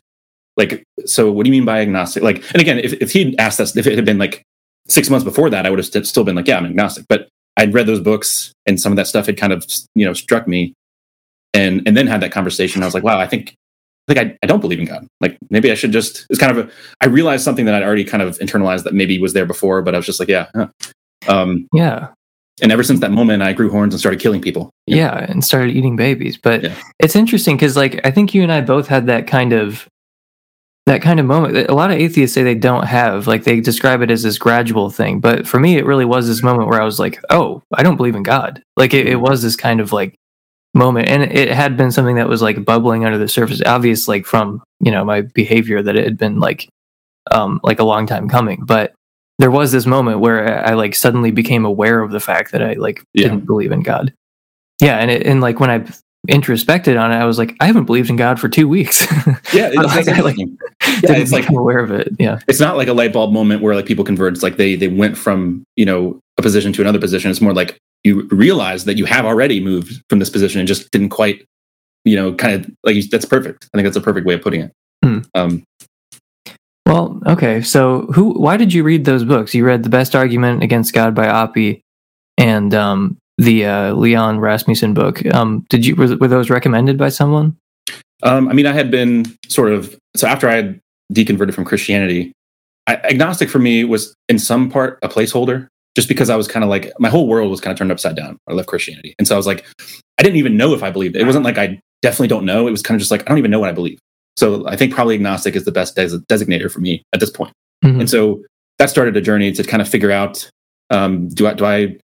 like, 0.58 0.84
so 1.06 1.32
what 1.32 1.46
do 1.46 1.50
you 1.50 1.52
mean 1.52 1.66
by 1.66 1.82
agnostic? 1.82 2.24
Like, 2.24 2.38
and 2.52 2.62
again, 2.62 2.80
if, 2.80 2.94
if 2.94 3.12
he'd 3.12 3.40
asked 3.40 3.60
us, 3.60 3.78
if 3.78 3.86
it 3.86 3.96
had 3.96 4.06
been 4.06 4.18
like 4.18 4.44
six 4.88 5.10
months 5.10 5.24
before 5.24 5.50
that, 5.52 5.66
I 5.66 5.70
would 5.70 5.78
have 5.78 6.08
still 6.08 6.24
been 6.24 6.36
like, 6.36 6.48
yeah, 6.48 6.58
I'm 6.58 6.66
agnostic. 6.66 7.06
But 7.08 7.30
I'd 7.56 7.74
read 7.74 7.86
those 7.86 8.00
books 8.00 8.52
and 8.66 8.80
some 8.82 8.92
of 8.92 8.96
that 8.98 9.08
stuff 9.08 9.28
had 9.28 9.38
kind 9.38 9.54
of, 9.54 9.66
you 9.94 10.06
know, 10.06 10.14
struck 10.14 10.48
me 10.48 10.74
and, 11.54 11.88
and 11.88 11.96
then 11.96 12.08
had 12.08 12.22
that 12.22 12.32
conversation. 12.32 12.82
I 12.82 12.86
was 12.86 12.96
like, 12.96 13.04
wow, 13.04 13.20
I 13.20 13.28
think, 13.28 13.54
Think 14.08 14.20
I, 14.20 14.38
I 14.42 14.48
don't 14.48 14.62
believe 14.62 14.80
in 14.80 14.86
God. 14.86 15.06
Like 15.20 15.38
maybe 15.50 15.72
I 15.72 15.76
should 15.76 15.92
just, 15.92 16.26
it's 16.30 16.40
kind 16.40 16.58
of 16.58 16.68
a, 16.68 16.72
I 17.02 17.08
realized 17.08 17.44
something 17.44 17.66
that 17.66 17.74
I'd 17.74 17.84
already 17.84 18.06
kind 18.06 18.24
of 18.24 18.38
internalized 18.40 18.84
that 18.86 18.94
maybe 18.94 19.20
was 19.20 19.34
there 19.34 19.46
before, 19.46 19.82
but 19.82 19.94
I 19.94 19.98
was 19.98 20.06
just 20.06 20.20
like, 20.20 20.30
yeah. 20.30 20.48
Huh. 20.56 20.68
Um, 21.28 21.68
yeah. 21.74 22.10
And 22.62 22.72
ever 22.72 22.84
since 22.84 23.02
that 23.02 23.12
moment, 23.12 23.44
I 23.44 23.54
grew 23.54 23.70
horns 23.70 23.94
and 23.94 24.00
started 24.00 24.20
killing 24.20 24.42
people. 24.42 24.72
Yeah, 24.88 25.12
know? 25.12 25.26
and 25.30 25.46
started 25.46 25.76
eating 25.76 25.96
babies. 25.96 26.38
But 26.38 26.64
yeah. 26.64 26.76
it's 27.00 27.16
interesting 27.16 27.56
because, 27.56 27.78
like, 27.78 28.02
I 28.04 28.10
think 28.10 28.34
you 28.34 28.42
and 28.42 28.52
I 28.52 28.62
both 28.62 28.88
had 28.88 29.06
that 29.08 29.28
kind 29.28 29.54
of 29.54 29.88
that 30.88 31.02
kind 31.02 31.20
of 31.20 31.26
moment 31.26 31.70
a 31.70 31.76
lot 31.76 31.92
of 31.92 31.98
atheists 31.98 32.34
say 32.34 32.44
they 32.44 32.56
don't 32.56 32.86
have 32.86 33.28
like 33.28 33.44
they 33.44 33.60
describe 33.60 34.02
it 34.02 34.10
as 34.10 34.24
this 34.24 34.38
gradual 34.38 34.90
thing 34.90 35.20
but 35.20 35.46
for 35.46 35.60
me 35.60 35.78
it 35.78 35.86
really 35.86 36.06
was 36.06 36.28
this 36.28 36.42
moment 36.42 36.70
where 36.70 36.82
i 36.82 36.86
was 36.86 36.98
like 36.98 37.22
oh 37.30 37.62
i 37.74 37.84
don't 37.84 37.98
believe 37.98 38.16
in 38.16 38.24
god 38.24 38.64
like 38.78 38.94
it, 38.94 39.06
it 39.06 39.18
was 39.18 39.42
this 39.42 39.58
kind 39.58 39.82
of 39.82 39.92
like 39.92 40.16
moment 40.74 41.10
and 41.10 41.24
it 41.24 41.50
had 41.50 41.76
been 41.76 41.92
something 41.92 42.18
that 42.18 42.30
was 42.30 42.42
like 42.42 42.64
bubbling 42.64 43.04
under 43.04 43.18
the 43.18 43.28
surface 43.28 43.62
obvious 43.66 44.08
like 44.08 44.26
from 44.26 44.62
you 44.80 44.92
know 44.92 45.04
my 45.04 45.22
behavior 45.22 45.82
that 45.82 45.96
it 45.96 46.04
had 46.04 46.18
been 46.18 46.40
like 46.40 46.70
um 47.32 47.60
like 47.64 47.80
a 47.80 47.84
long 47.84 48.06
time 48.06 48.30
coming 48.30 48.64
but 48.64 48.94
there 49.40 49.50
was 49.50 49.72
this 49.72 49.86
moment 49.86 50.20
where 50.20 50.66
i, 50.66 50.72
I 50.72 50.74
like 50.76 50.94
suddenly 50.94 51.32
became 51.32 51.66
aware 51.66 52.02
of 52.02 52.12
the 52.12 52.20
fact 52.20 52.52
that 52.52 52.62
i 52.62 52.74
like 52.74 53.02
yeah. 53.14 53.24
didn't 53.30 53.46
believe 53.46 53.72
in 53.72 53.82
god 53.82 54.14
yeah 54.80 54.98
and 54.98 55.10
it, 55.10 55.26
and 55.26 55.42
like 55.42 55.60
when 55.60 55.72
i 55.72 55.84
introspected 56.28 56.98
on 56.98 57.12
it, 57.12 57.16
I 57.16 57.26
was 57.26 57.38
like, 57.38 57.56
I 57.60 57.66
haven't 57.68 57.86
believed 57.86 58.10
in 58.10 58.16
God 58.16 58.40
for 58.40 58.50
two 58.50 58.68
weeks. 58.68 59.06
Yeah, 59.54 59.70
it's, 59.72 60.08
I, 60.10 60.20
like, 60.20 60.38
yeah, 60.38 61.14
it's 61.14 61.32
like 61.32 61.50
aware 61.50 61.80
of 61.80 61.90
it. 61.90 62.10
Yeah, 62.20 62.40
it's 62.48 62.60
not 62.60 62.76
like 62.76 62.90
a 62.90 62.94
light 62.94 63.14
bulb 63.14 63.32
moment 63.32 63.62
where 63.62 63.74
like 63.76 63.86
people 63.86 64.04
convert. 64.04 64.34
It's 64.34 64.44
like 64.44 64.58
they 64.58 64.76
they 64.76 64.90
went 64.90 65.18
from 65.18 65.64
you 65.76 65.86
know 65.86 66.20
a 66.38 66.42
position 66.42 66.74
to 66.74 66.82
another 66.82 67.00
position. 67.00 67.32
It's 67.32 67.40
more 67.40 67.54
like 67.54 67.78
you 68.04 68.28
realize 68.32 68.86
that 68.86 68.98
you 68.98 69.06
have 69.06 69.26
already 69.26 69.60
moved 69.60 70.02
from 70.10 70.20
this 70.20 70.30
position 70.30 70.60
and 70.60 70.68
just 70.68 70.90
didn't 70.92 71.10
quite, 71.10 71.46
you 72.06 72.16
know, 72.16 72.34
kind 72.34 72.54
of 72.54 72.72
like 72.84 72.98
that's 73.10 73.26
perfect. 73.26 73.68
I 73.74 73.78
think 73.78 73.86
that's 73.86 73.98
a 73.98 74.02
perfect 74.02 74.26
way 74.26 74.36
of 74.36 74.42
putting 74.42 74.62
it. 74.62 74.72
Hmm. 75.04 75.20
Um, 75.36 75.64
well, 76.86 77.20
okay. 77.28 77.62
So, 77.62 78.08
who? 78.14 78.40
Why 78.40 78.56
did 78.56 78.74
you 78.74 78.84
read 78.84 79.06
those 79.06 79.26
books? 79.26 79.54
You 79.54 79.66
read 79.66 79.84
"The 79.84 79.90
Best 79.90 80.16
Argument 80.16 80.64
Against 80.64 80.94
God" 80.94 81.14
by 81.14 81.28
Oppy, 81.28 81.82
and 82.38 82.74
um, 82.74 83.18
the 83.38 83.66
uh, 83.66 83.94
Leon 83.94 84.40
Rasmussen 84.40 84.94
book. 84.94 85.26
Um, 85.34 85.66
did 85.70 85.86
you 85.86 85.96
were, 85.96 86.16
were 86.16 86.28
those 86.28 86.50
recommended 86.50 86.98
by 86.98 87.10
someone? 87.10 87.58
Um, 88.24 88.48
I 88.48 88.54
mean, 88.54 88.66
I 88.66 88.72
had 88.72 88.90
been 88.90 89.26
sort 89.48 89.72
of 89.72 89.98
so 90.16 90.28
after 90.28 90.48
I 90.48 90.56
had 90.56 90.80
deconverted 91.14 91.54
from 91.54 91.66
Christianity, 91.66 92.32
I, 92.88 92.96
agnostic 92.96 93.50
for 93.50 93.60
me 93.60 93.84
was 93.84 94.16
in 94.30 94.40
some 94.40 94.70
part 94.70 94.98
a 95.04 95.10
placeholder, 95.10 95.68
just 95.98 96.08
because 96.08 96.30
I 96.30 96.36
was 96.36 96.48
kind 96.48 96.64
of 96.64 96.70
like 96.70 96.94
my 97.00 97.10
whole 97.10 97.28
world 97.28 97.50
was 97.50 97.60
kind 97.60 97.72
of 97.72 97.78
turned 97.80 97.92
upside 97.92 98.16
down. 98.16 98.38
I 98.48 98.54
left 98.54 98.70
Christianity, 98.70 99.16
and 99.18 99.28
so 99.28 99.34
I 99.34 99.38
was 99.38 99.48
like, 99.48 99.66
I 100.20 100.24
didn't 100.24 100.38
even 100.38 100.56
know 100.56 100.76
if 100.76 100.84
I 100.84 100.92
believed 100.92 101.16
it. 101.16 101.24
It 101.24 101.26
wasn't 101.26 101.44
like 101.44 101.58
I 101.58 101.80
definitely 102.04 102.28
don't 102.28 102.46
know. 102.46 102.68
It 102.68 102.72
was 102.72 102.84
kind 102.84 102.96
of 102.96 103.00
just 103.00 103.10
like 103.10 103.22
I 103.22 103.26
don't 103.26 103.40
even 103.40 103.50
know 103.50 103.60
what 103.60 103.70
I 103.70 103.74
believe. 103.74 103.98
So 104.36 104.68
I 104.68 104.76
think 104.76 104.94
probably 104.94 105.16
agnostic 105.16 105.56
is 105.56 105.66
the 105.66 105.72
best 105.72 105.96
des- 105.96 106.20
designator 106.30 106.72
for 106.72 106.80
me 106.80 107.02
at 107.14 107.20
this 107.20 107.32
point. 107.32 107.52
Mm-hmm. 107.84 108.02
And 108.02 108.10
so 108.10 108.44
that 108.78 108.92
started 108.92 109.18
a 109.18 109.22
journey 109.22 109.52
to 109.52 109.64
kind 109.64 109.82
of 109.82 109.90
figure 109.90 110.12
out 110.12 110.48
Um, 110.92 111.30
do 111.30 111.48
I 111.48 111.54
do 111.54 111.66
I 111.66 111.98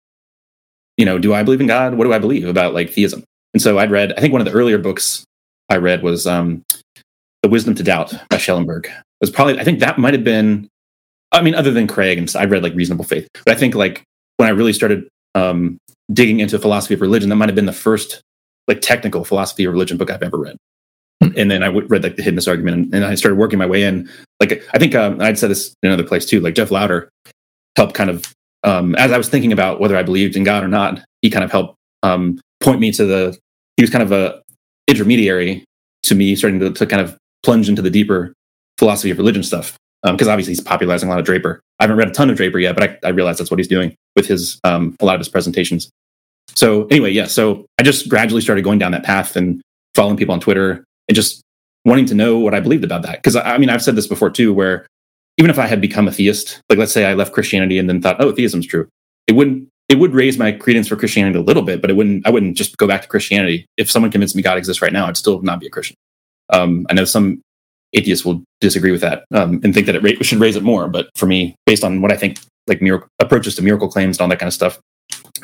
you 0.96 1.04
know 1.04 1.18
do 1.18 1.32
I 1.32 1.44
believe 1.44 1.60
in 1.60 1.68
God? 1.68 1.94
What 1.94 2.04
do 2.04 2.12
I 2.12 2.18
believe 2.18 2.48
about 2.48 2.74
like 2.74 2.90
theism? 2.90 3.22
And 3.54 3.62
so 3.62 3.78
I'd 3.78 3.92
read. 3.92 4.12
I 4.14 4.20
think 4.20 4.32
one 4.32 4.40
of 4.40 4.46
the 4.46 4.58
earlier 4.58 4.78
books 4.78 5.24
I 5.70 5.76
read 5.76 6.02
was 6.02 6.26
um, 6.26 6.64
"The 7.42 7.48
Wisdom 7.48 7.76
to 7.76 7.84
Doubt" 7.84 8.12
by 8.28 8.38
Schellenberg. 8.38 8.86
It 8.86 8.92
was 9.20 9.30
probably 9.30 9.60
I 9.60 9.64
think 9.64 9.78
that 9.78 9.98
might 9.98 10.14
have 10.14 10.24
been. 10.24 10.68
I 11.34 11.42
mean, 11.42 11.54
other 11.54 11.70
than 11.70 11.86
Craig, 11.86 12.18
and 12.18 12.32
I'd 12.36 12.50
read 12.50 12.62
like 12.62 12.74
Reasonable 12.74 13.04
Faith, 13.04 13.28
but 13.44 13.54
I 13.54 13.58
think 13.58 13.74
like 13.74 14.04
when 14.36 14.48
I 14.48 14.52
really 14.52 14.72
started 14.72 15.08
um, 15.34 15.78
digging 16.12 16.40
into 16.40 16.58
philosophy 16.58 16.94
of 16.94 17.00
religion, 17.00 17.28
that 17.28 17.36
might 17.36 17.48
have 17.48 17.56
been 17.56 17.66
the 17.66 17.72
first 17.72 18.20
like 18.68 18.80
technical 18.80 19.24
philosophy 19.24 19.64
of 19.64 19.72
religion 19.72 19.96
book 19.96 20.10
I've 20.10 20.22
ever 20.22 20.38
read. 20.38 20.56
Hmm. 21.22 21.30
And 21.36 21.50
then 21.50 21.62
I 21.62 21.68
read 21.68 22.02
like 22.02 22.16
the 22.16 22.22
Hiddenness 22.22 22.48
argument, 22.48 22.76
and, 22.76 22.94
and 22.94 23.04
I 23.04 23.14
started 23.16 23.36
working 23.36 23.58
my 23.58 23.66
way 23.66 23.82
in. 23.82 24.08
Like 24.40 24.62
I 24.72 24.78
think 24.78 24.94
um, 24.94 25.20
I'd 25.20 25.38
said 25.38 25.50
this 25.50 25.74
in 25.82 25.88
another 25.90 26.06
place 26.06 26.24
too. 26.24 26.40
Like 26.40 26.54
Jeff 26.54 26.70
Lowder 26.70 27.10
helped 27.76 27.94
kind 27.94 28.10
of 28.10 28.32
um, 28.62 28.94
as 28.94 29.12
I 29.12 29.18
was 29.18 29.28
thinking 29.28 29.52
about 29.52 29.80
whether 29.80 29.96
I 29.96 30.02
believed 30.02 30.36
in 30.36 30.44
God 30.44 30.64
or 30.64 30.68
not. 30.68 31.00
He 31.20 31.30
kind 31.30 31.44
of 31.44 31.50
helped 31.50 31.76
um, 32.02 32.40
point 32.60 32.80
me 32.80 32.92
to 32.92 33.04
the. 33.04 33.38
He 33.76 33.82
was 33.82 33.90
kind 33.90 34.02
of 34.02 34.12
a 34.12 34.40
intermediary 34.86 35.64
to 36.04 36.14
me, 36.14 36.36
starting 36.36 36.60
to, 36.60 36.70
to 36.70 36.86
kind 36.86 37.02
of 37.02 37.16
plunge 37.42 37.68
into 37.68 37.82
the 37.82 37.90
deeper 37.90 38.34
philosophy 38.78 39.10
of 39.10 39.18
religion 39.18 39.42
stuff. 39.42 39.76
Because 40.04 40.28
um, 40.28 40.32
obviously 40.32 40.50
he's 40.50 40.60
popularizing 40.60 41.08
a 41.08 41.12
lot 41.12 41.18
of 41.18 41.24
Draper. 41.24 41.60
I 41.80 41.84
haven't 41.84 41.96
read 41.96 42.08
a 42.08 42.12
ton 42.12 42.28
of 42.28 42.36
Draper 42.36 42.58
yet, 42.58 42.76
but 42.76 42.90
I, 42.90 43.08
I 43.08 43.10
realize 43.10 43.38
that's 43.38 43.50
what 43.50 43.58
he's 43.58 43.68
doing 43.68 43.96
with 44.14 44.26
his 44.26 44.60
um, 44.62 44.94
a 45.00 45.04
lot 45.04 45.14
of 45.14 45.20
his 45.20 45.28
presentations. 45.28 45.88
So 46.54 46.86
anyway, 46.86 47.10
yeah. 47.10 47.26
So 47.26 47.66
I 47.78 47.82
just 47.82 48.08
gradually 48.08 48.42
started 48.42 48.62
going 48.62 48.78
down 48.78 48.92
that 48.92 49.02
path 49.02 49.34
and 49.34 49.62
following 49.94 50.16
people 50.16 50.34
on 50.34 50.40
Twitter 50.40 50.84
and 51.08 51.16
just 51.16 51.42
wanting 51.84 52.06
to 52.06 52.14
know 52.14 52.38
what 52.38 52.54
I 52.54 52.60
believed 52.60 52.84
about 52.84 53.02
that. 53.02 53.16
Because 53.16 53.34
I 53.34 53.58
mean, 53.58 53.70
I've 53.70 53.82
said 53.82 53.96
this 53.96 54.06
before 54.06 54.30
too, 54.30 54.52
where 54.52 54.86
even 55.38 55.50
if 55.50 55.58
I 55.58 55.66
had 55.66 55.80
become 55.80 56.06
a 56.06 56.12
theist, 56.12 56.60
like 56.68 56.78
let's 56.78 56.92
say 56.92 57.06
I 57.06 57.14
left 57.14 57.32
Christianity 57.32 57.78
and 57.78 57.88
then 57.88 58.00
thought, 58.00 58.20
oh, 58.20 58.32
theism's 58.32 58.66
true, 58.66 58.88
it 59.26 59.32
wouldn't. 59.32 59.68
It 59.88 59.98
would 59.98 60.14
raise 60.14 60.38
my 60.38 60.50
credence 60.50 60.88
for 60.88 60.96
Christianity 60.96 61.38
a 61.38 61.42
little 61.42 61.62
bit, 61.62 61.82
but 61.82 61.90
it 61.90 61.94
wouldn't. 61.94 62.26
I 62.26 62.30
wouldn't 62.30 62.56
just 62.56 62.76
go 62.78 62.86
back 62.86 63.02
to 63.02 63.08
Christianity. 63.08 63.66
If 63.76 63.90
someone 63.90 64.10
convinced 64.10 64.34
me 64.34 64.42
God 64.42 64.56
exists 64.56 64.80
right 64.80 64.92
now, 64.92 65.06
I'd 65.06 65.16
still 65.16 65.42
not 65.42 65.60
be 65.60 65.66
a 65.66 65.70
Christian. 65.70 65.96
Um, 66.50 66.86
I 66.88 66.94
know 66.94 67.04
some 67.04 67.42
atheists 67.94 68.24
will 68.24 68.42
disagree 68.60 68.90
with 68.90 69.00
that 69.00 69.24
um, 69.32 69.60
and 69.62 69.72
think 69.72 69.86
that 69.86 69.94
it 69.94 70.02
ra- 70.02 70.22
should 70.22 70.38
raise 70.38 70.56
it 70.56 70.62
more. 70.62 70.88
But 70.88 71.08
for 71.16 71.26
me, 71.26 71.54
based 71.66 71.84
on 71.84 72.02
what 72.02 72.12
I 72.12 72.16
think, 72.16 72.38
like 72.66 72.82
miracle 72.82 73.08
approaches 73.20 73.54
to 73.56 73.62
miracle 73.62 73.88
claims 73.88 74.16
and 74.16 74.22
all 74.22 74.28
that 74.28 74.38
kind 74.38 74.48
of 74.48 74.54
stuff, 74.54 74.78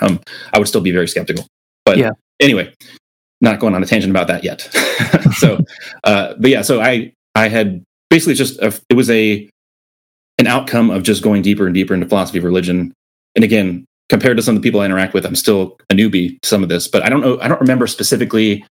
um, 0.00 0.20
I 0.52 0.58
would 0.58 0.68
still 0.68 0.80
be 0.80 0.90
very 0.90 1.08
skeptical. 1.08 1.46
But 1.84 1.98
yeah. 1.98 2.10
anyway, 2.40 2.72
not 3.40 3.60
going 3.60 3.74
on 3.74 3.82
a 3.82 3.86
tangent 3.86 4.10
about 4.10 4.26
that 4.28 4.44
yet. 4.44 4.60
so, 5.34 5.58
uh, 6.04 6.34
but 6.38 6.50
yeah, 6.50 6.62
so 6.62 6.80
I 6.80 7.12
I 7.34 7.48
had 7.48 7.84
basically 8.08 8.34
just 8.34 8.58
a, 8.60 8.78
it 8.88 8.94
was 8.94 9.10
a 9.10 9.48
an 10.38 10.46
outcome 10.46 10.90
of 10.90 11.02
just 11.02 11.22
going 11.22 11.42
deeper 11.42 11.66
and 11.66 11.74
deeper 11.74 11.94
into 11.94 12.06
philosophy 12.06 12.38
of 12.38 12.44
religion. 12.44 12.92
And 13.36 13.44
again, 13.44 13.84
compared 14.08 14.36
to 14.36 14.42
some 14.42 14.56
of 14.56 14.62
the 14.62 14.66
people 14.66 14.80
I 14.80 14.86
interact 14.86 15.14
with, 15.14 15.24
I'm 15.24 15.36
still 15.36 15.78
a 15.90 15.94
newbie 15.94 16.40
to 16.40 16.48
some 16.48 16.62
of 16.62 16.68
this. 16.68 16.88
But 16.88 17.02
I 17.02 17.08
don't 17.08 17.20
know. 17.20 17.38
I 17.40 17.48
don't 17.48 17.60
remember 17.60 17.86
specifically 17.86 18.64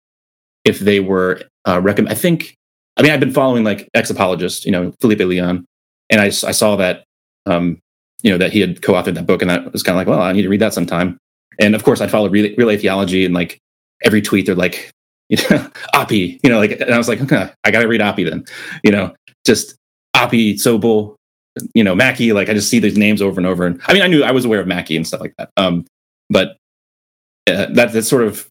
if 0.66 0.80
they 0.80 1.00
were 1.00 1.42
uh, 1.68 1.82
recommend. 1.82 2.12
I 2.12 2.16
think. 2.16 2.54
I 2.98 3.04
mean, 3.04 3.12
I've 3.12 3.20
been 3.20 3.34
following 3.34 3.64
like 3.64 3.88
ex 3.94 4.10
apologist, 4.10 4.66
you 4.66 4.72
know, 4.72 4.92
Felipe 5.00 5.20
Leon, 5.20 5.66
and 6.10 6.22
I, 6.22 6.26
I 6.26 6.30
saw 6.30 6.76
that 6.78 7.04
um, 7.46 7.80
you 8.24 8.32
know 8.32 8.38
that 8.38 8.52
he 8.52 8.60
had 8.60 8.82
co-authored 8.82 9.16
that 9.16 9.28
book, 9.28 9.42
and 9.42 9.52
that 9.52 9.72
was 9.72 9.84
kind 9.84 9.96
of 9.96 10.00
like, 10.00 10.08
well, 10.08 10.22
I 10.22 10.32
need 10.32 10.44
to 10.44 10.50
read 10.50 10.62
that 10.62 10.74
sometime. 10.74 11.18
And 11.60 11.76
of 11.76 11.84
course, 11.84 12.02
I'd 12.02 12.12
follow 12.12 12.30
relay, 12.30 12.56
relay 12.56 12.78
theology, 12.78 13.26
and 13.26 13.34
like 13.34 13.60
every 14.04 14.22
tweet, 14.22 14.46
they're 14.46 14.56
like, 14.56 14.92
you 15.30 15.38
know, 15.50 15.70
Oppy, 15.94 16.40
you 16.44 16.50
know, 16.50 16.60
like, 16.60 16.72
and 16.80 16.94
I 16.94 16.98
was 16.98 17.10
like, 17.10 17.22
okay, 17.22 17.52
I 17.64 17.72
got 17.72 17.82
to 17.82 17.88
read 17.88 18.02
Oppy 18.02 18.30
then, 18.30 18.46
you 18.84 18.92
know, 18.92 19.14
just 19.46 19.76
Oppy, 20.16 20.54
Sobel, 20.54 21.16
you 21.74 21.84
know, 21.84 21.94
Mackie. 21.96 22.32
Like, 22.32 22.48
I 22.48 22.54
just 22.54 22.70
see 22.70 22.80
these 22.80 22.98
names 22.98 23.22
over 23.22 23.38
and 23.38 23.46
over. 23.46 23.66
And 23.66 23.82
I 23.88 23.94
mean, 23.94 24.04
I 24.04 24.08
knew 24.08 24.24
I 24.24 24.32
was 24.32 24.46
aware 24.46 24.62
of 24.62 24.68
Mackie 24.68 24.96
and 24.96 25.06
stuff 25.06 25.20
like 25.20 25.34
that. 25.38 25.50
Um, 25.58 25.86
but 26.30 26.58
uh, 27.48 27.68
that 27.74 27.92
that's 27.92 28.08
sort 28.08 28.24
of 28.24 28.50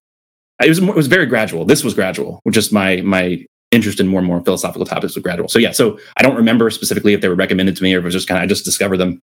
it 0.63 0.69
was 0.69 0.79
it 0.79 0.95
was 0.95 1.07
very 1.07 1.27
gradual. 1.27 1.65
This 1.65 1.85
was 1.85 1.95
gradual, 1.95 2.41
just 2.51 2.73
my 2.73 3.01
my 3.03 3.45
interest 3.73 4.01
in 4.01 4.07
more 4.07 4.21
and 4.21 4.27
more 4.27 4.43
philosophical 4.43 4.87
topics 4.87 5.15
was 5.15 5.23
gradual. 5.23 5.49
So 5.49 5.59
yeah, 5.59 5.73
so 5.73 5.99
I 6.17 6.23
don't 6.23 6.37
remember 6.37 6.71
specifically 6.71 7.15
if 7.15 7.21
they 7.21 7.29
were 7.29 7.35
recommended 7.35 7.77
to 7.77 7.83
me 7.83 7.95
or 7.95 7.99
if 7.99 8.05
it 8.05 8.07
was 8.07 8.15
just 8.15 8.29
kind 8.29 8.39
of 8.39 8.45
I 8.45 8.47
just 8.47 8.65
discovered 8.65 8.99
them 8.99 9.21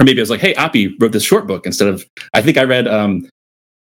or 0.00 0.04
maybe 0.04 0.20
I 0.20 0.22
was 0.22 0.30
like, 0.30 0.40
hey, 0.40 0.54
Oppy 0.54 0.94
wrote 1.00 1.12
this 1.12 1.22
short 1.22 1.46
book 1.46 1.66
instead 1.66 1.88
of. 1.88 2.04
I 2.32 2.42
think 2.42 2.58
I 2.58 2.64
read, 2.64 2.88
um, 2.88 3.28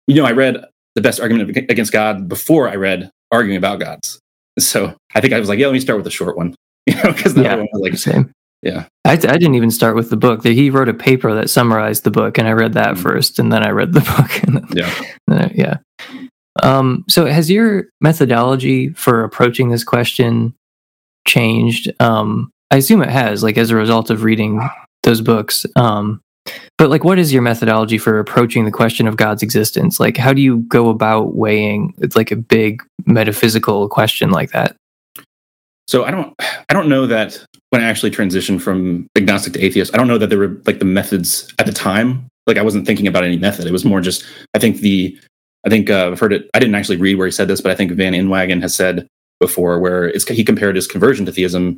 you 0.08 0.16
know, 0.16 0.26
I 0.26 0.32
read 0.32 0.64
the 0.96 1.02
best 1.02 1.20
argument 1.20 1.56
against 1.70 1.92
God 1.92 2.28
before 2.28 2.70
I 2.70 2.76
read 2.76 3.12
arguing 3.32 3.58
about 3.58 3.80
gods. 3.80 4.20
So 4.58 4.96
I 5.14 5.22
think 5.22 5.34
I 5.34 5.40
was 5.40 5.50
like, 5.50 5.60
yeah, 5.60 5.68
let 5.68 5.74
me 5.74 5.80
start 5.80 5.98
with 5.98 6.06
the 6.06 6.12
short 6.12 6.38
one, 6.38 6.56
you 6.86 6.96
know, 6.96 7.12
because 7.12 7.36
yeah, 7.36 7.56
one 7.56 7.68
was 7.74 7.82
like 7.82 7.98
same. 7.98 8.32
Yeah, 8.64 8.88
I, 9.06 9.12
I 9.12 9.16
didn't 9.16 9.54
even 9.54 9.70
start 9.70 9.96
with 9.96 10.10
the 10.10 10.18
book. 10.18 10.44
He 10.44 10.72
wrote 10.72 10.90
a 10.90 10.94
paper 10.94 11.34
that 11.36 11.50
summarized 11.50 12.04
the 12.04 12.12
book, 12.12 12.40
and 12.40 12.48
I 12.48 12.54
read 12.54 12.74
that 12.74 12.96
mm-hmm. 12.96 13.04
first, 13.04 13.38
and 13.38 13.52
then 13.54 13.64
I 13.64 13.70
read 13.70 13.94
the 13.94 14.00
book. 14.18 14.44
And 14.44 14.56
then, 14.56 14.68
yeah, 14.76 15.04
I, 15.30 15.52
yeah. 15.54 15.78
Um, 16.64 17.06
so 17.08 17.26
has 17.26 17.50
your 17.50 17.88
methodology 18.02 18.90
for 18.90 19.24
approaching 19.24 19.70
this 19.70 19.84
question 19.84 20.54
changed? 21.28 21.92
Um, 22.00 22.52
I 22.72 22.78
assume 22.78 23.02
it 23.02 23.10
has, 23.10 23.44
like 23.44 23.58
as 23.58 23.70
a 23.70 23.76
result 23.76 24.10
of 24.10 24.24
reading 24.24 24.68
those 25.04 25.22
books. 25.22 25.66
Um, 25.76 26.22
but 26.78 26.90
like, 26.90 27.04
what 27.04 27.20
is 27.20 27.34
your 27.34 27.42
methodology 27.42 27.98
for 27.98 28.20
approaching 28.20 28.66
the 28.66 28.72
question 28.72 29.08
of 29.08 29.18
God's 29.18 29.44
existence? 29.44 30.00
Like, 30.00 30.18
how 30.18 30.34
do 30.34 30.42
you 30.42 30.60
go 30.60 30.90
about 30.90 31.36
weighing? 31.36 31.94
It's 32.00 32.16
like 32.16 32.32
a 32.32 32.36
big 32.36 32.82
metaphysical 33.06 33.90
question 33.90 34.32
like 34.32 34.52
that. 34.52 34.76
So 35.88 36.04
I 36.04 36.12
don't, 36.12 36.34
I 36.40 36.74
don't 36.74 36.90
know 36.90 37.08
that 37.08 37.44
when 37.70 37.82
I 37.82 37.86
actually 37.86 38.12
transitioned 38.12 38.62
from 38.62 39.08
agnostic 39.16 39.54
to 39.54 39.62
atheist, 39.62 39.94
I 39.94 39.98
don't 39.98 40.08
know 40.08 40.18
that 40.18 40.28
there 40.30 40.40
were 40.40 40.62
like 40.66 40.80
the 40.80 40.86
methods 40.86 41.54
at 41.60 41.66
the 41.66 41.74
time. 41.74 42.28
Like 42.46 42.58
I 42.58 42.62
wasn't 42.62 42.86
thinking 42.86 43.08
about 43.08 43.24
any 43.24 43.38
method. 43.38 43.68
It 43.68 43.72
was 43.72 43.86
more 43.86 44.02
just, 44.02 44.26
I 44.54 44.60
think 44.60 44.78
the, 44.78 45.18
I 45.68 45.70
think 45.70 45.90
uh, 45.90 46.12
I've 46.14 46.20
heard 46.20 46.32
it. 46.32 46.50
I 46.54 46.60
didn't 46.60 46.76
actually 46.76 46.96
read 46.96 47.16
where 47.16 47.28
he 47.28 47.32
said 47.32 47.50
this, 47.50 47.60
but 47.60 47.72
I 47.72 47.76
think 47.76 47.92
Van 47.92 48.14
Inwagen 48.14 48.62
has 48.62 48.74
said 48.74 49.06
before 49.42 49.80
where 49.80 50.06
it's 50.06 50.26
he 50.26 50.46
compared 50.46 50.78
his 50.78 50.88
conversion 50.88 51.26
to 51.26 51.32
theism, 51.34 51.78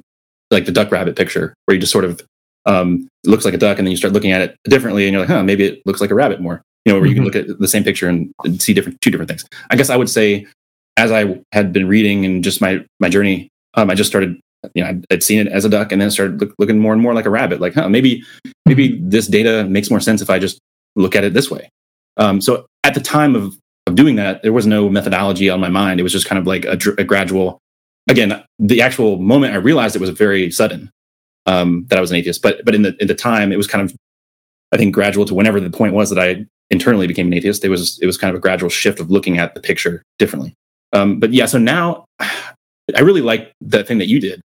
like 0.52 0.66
the 0.66 0.72
duck 0.72 0.92
rabbit 0.92 1.16
picture, 1.16 1.56
where 1.66 1.74
you 1.74 1.82
just 1.82 1.92
sort 1.92 2.06
of 2.06 2.22
um, 2.68 3.08
looks 3.26 3.46
like 3.46 3.56
a 3.56 3.58
duck, 3.58 3.80
and 3.80 3.88
then 3.88 3.92
you 3.92 3.98
start 3.98 4.14
looking 4.14 4.32
at 4.32 4.42
it 4.42 4.56
differently, 4.66 5.08
and 5.08 5.14
you're 5.14 5.22
like, 5.22 5.30
huh, 5.30 5.42
maybe 5.42 5.66
it 5.66 5.82
looks 5.88 6.02
like 6.02 6.12
a 6.12 6.16
rabbit 6.16 6.40
more. 6.40 6.62
You 6.86 6.94
know, 6.94 7.00
where 7.00 7.10
mm-hmm. 7.10 7.10
you 7.10 7.32
can 7.32 7.32
mm-hmm. 7.32 7.48
look 7.50 7.56
at 7.56 7.60
the 7.60 7.68
same 7.68 7.84
picture 7.84 8.08
and, 8.08 8.32
and, 8.44 8.62
see 8.62 8.76
different 8.76 9.02
two 9.02 9.10
different 9.10 9.28
things. 9.28 9.44
I 9.72 9.76
guess 9.76 9.90
I 9.90 9.98
would 9.98 10.10
say, 10.10 10.46
as 10.96 11.12
I 11.12 11.40
had 11.52 11.74
been 11.74 11.88
reading 11.88 12.26
and 12.26 12.44
just 12.44 12.62
my 12.62 12.86
my 13.00 13.10
journey, 13.10 13.50
um, 13.74 13.90
I 13.90 13.96
just 13.96 14.10
started. 14.10 14.40
You 14.76 14.84
know, 14.84 14.90
I'd, 14.90 15.06
I'd, 15.10 15.24
seen 15.24 15.40
it 15.40 15.48
as 15.48 15.66
a 15.66 15.70
duck, 15.70 15.92
and 15.92 16.00
then 16.00 16.12
started 16.12 16.40
look, 16.40 16.54
looking 16.60 16.80
more 16.80 16.94
and 16.94 17.02
more 17.02 17.16
like 17.16 17.26
a 17.26 17.30
rabbit. 17.30 17.60
Like, 17.60 17.74
huh, 17.74 17.90
maybe 17.90 18.24
maybe 18.68 18.90
mm-hmm. 18.90 19.10
this 19.10 19.26
data 19.26 19.64
makes 19.64 19.90
more 19.90 20.00
sense 20.00 20.22
if 20.22 20.30
I 20.30 20.38
just 20.38 20.60
look 20.96 21.16
at 21.16 21.24
it 21.24 21.34
this 21.34 21.50
way. 21.50 21.70
Um, 22.18 22.42
so 22.42 22.68
at 22.84 22.94
the 22.94 23.00
time 23.00 23.36
of 23.36 23.58
of 23.90 23.96
doing 23.96 24.16
that, 24.16 24.42
there 24.44 24.54
was 24.54 24.66
no 24.66 24.90
methodology 24.90 25.50
on 25.50 25.60
my 25.60 25.70
mind. 25.70 26.00
It 26.00 26.04
was 26.04 26.14
just 26.14 26.28
kind 26.28 26.40
of 26.40 26.48
like 26.48 26.66
a, 26.66 26.78
a 26.98 27.04
gradual. 27.04 27.60
Again, 28.10 28.44
the 28.58 28.82
actual 28.82 29.18
moment 29.18 29.54
I 29.54 29.58
realized 29.58 29.96
it 29.96 30.02
was 30.02 30.10
very 30.10 30.50
sudden 30.52 30.90
um, 31.46 31.86
that 31.90 31.98
I 31.98 32.02
was 32.02 32.12
an 32.12 32.18
atheist. 32.18 32.42
But 32.42 32.64
but 32.66 32.76
in 32.76 32.84
the 32.84 32.96
in 33.00 33.08
the 33.08 33.16
time, 33.16 33.52
it 33.52 33.58
was 33.58 33.68
kind 33.68 33.84
of 33.84 33.96
I 34.72 34.78
think 34.78 34.94
gradual 34.94 35.26
to 35.26 35.34
whenever 35.34 35.60
the 35.60 35.70
point 35.70 35.94
was 35.94 36.10
that 36.10 36.20
I 36.20 36.46
internally 36.70 37.08
became 37.08 37.28
an 37.28 37.34
atheist. 37.34 37.66
It 37.66 37.70
was 37.70 38.00
it 38.02 38.06
was 38.06 38.18
kind 38.18 38.30
of 38.30 38.38
a 38.38 38.42
gradual 38.42 38.70
shift 38.70 39.00
of 39.00 39.12
looking 39.12 39.38
at 39.38 39.54
the 39.56 39.62
picture 39.62 40.04
differently. 40.18 40.54
Um, 40.94 41.20
but 41.20 41.34
yeah, 41.34 41.46
so 41.46 41.58
now 41.58 42.06
I 42.20 43.02
really 43.02 43.22
like 43.22 43.52
the 43.62 43.84
thing 43.84 44.00
that 44.00 44.08
you 44.08 44.20
did. 44.20 44.42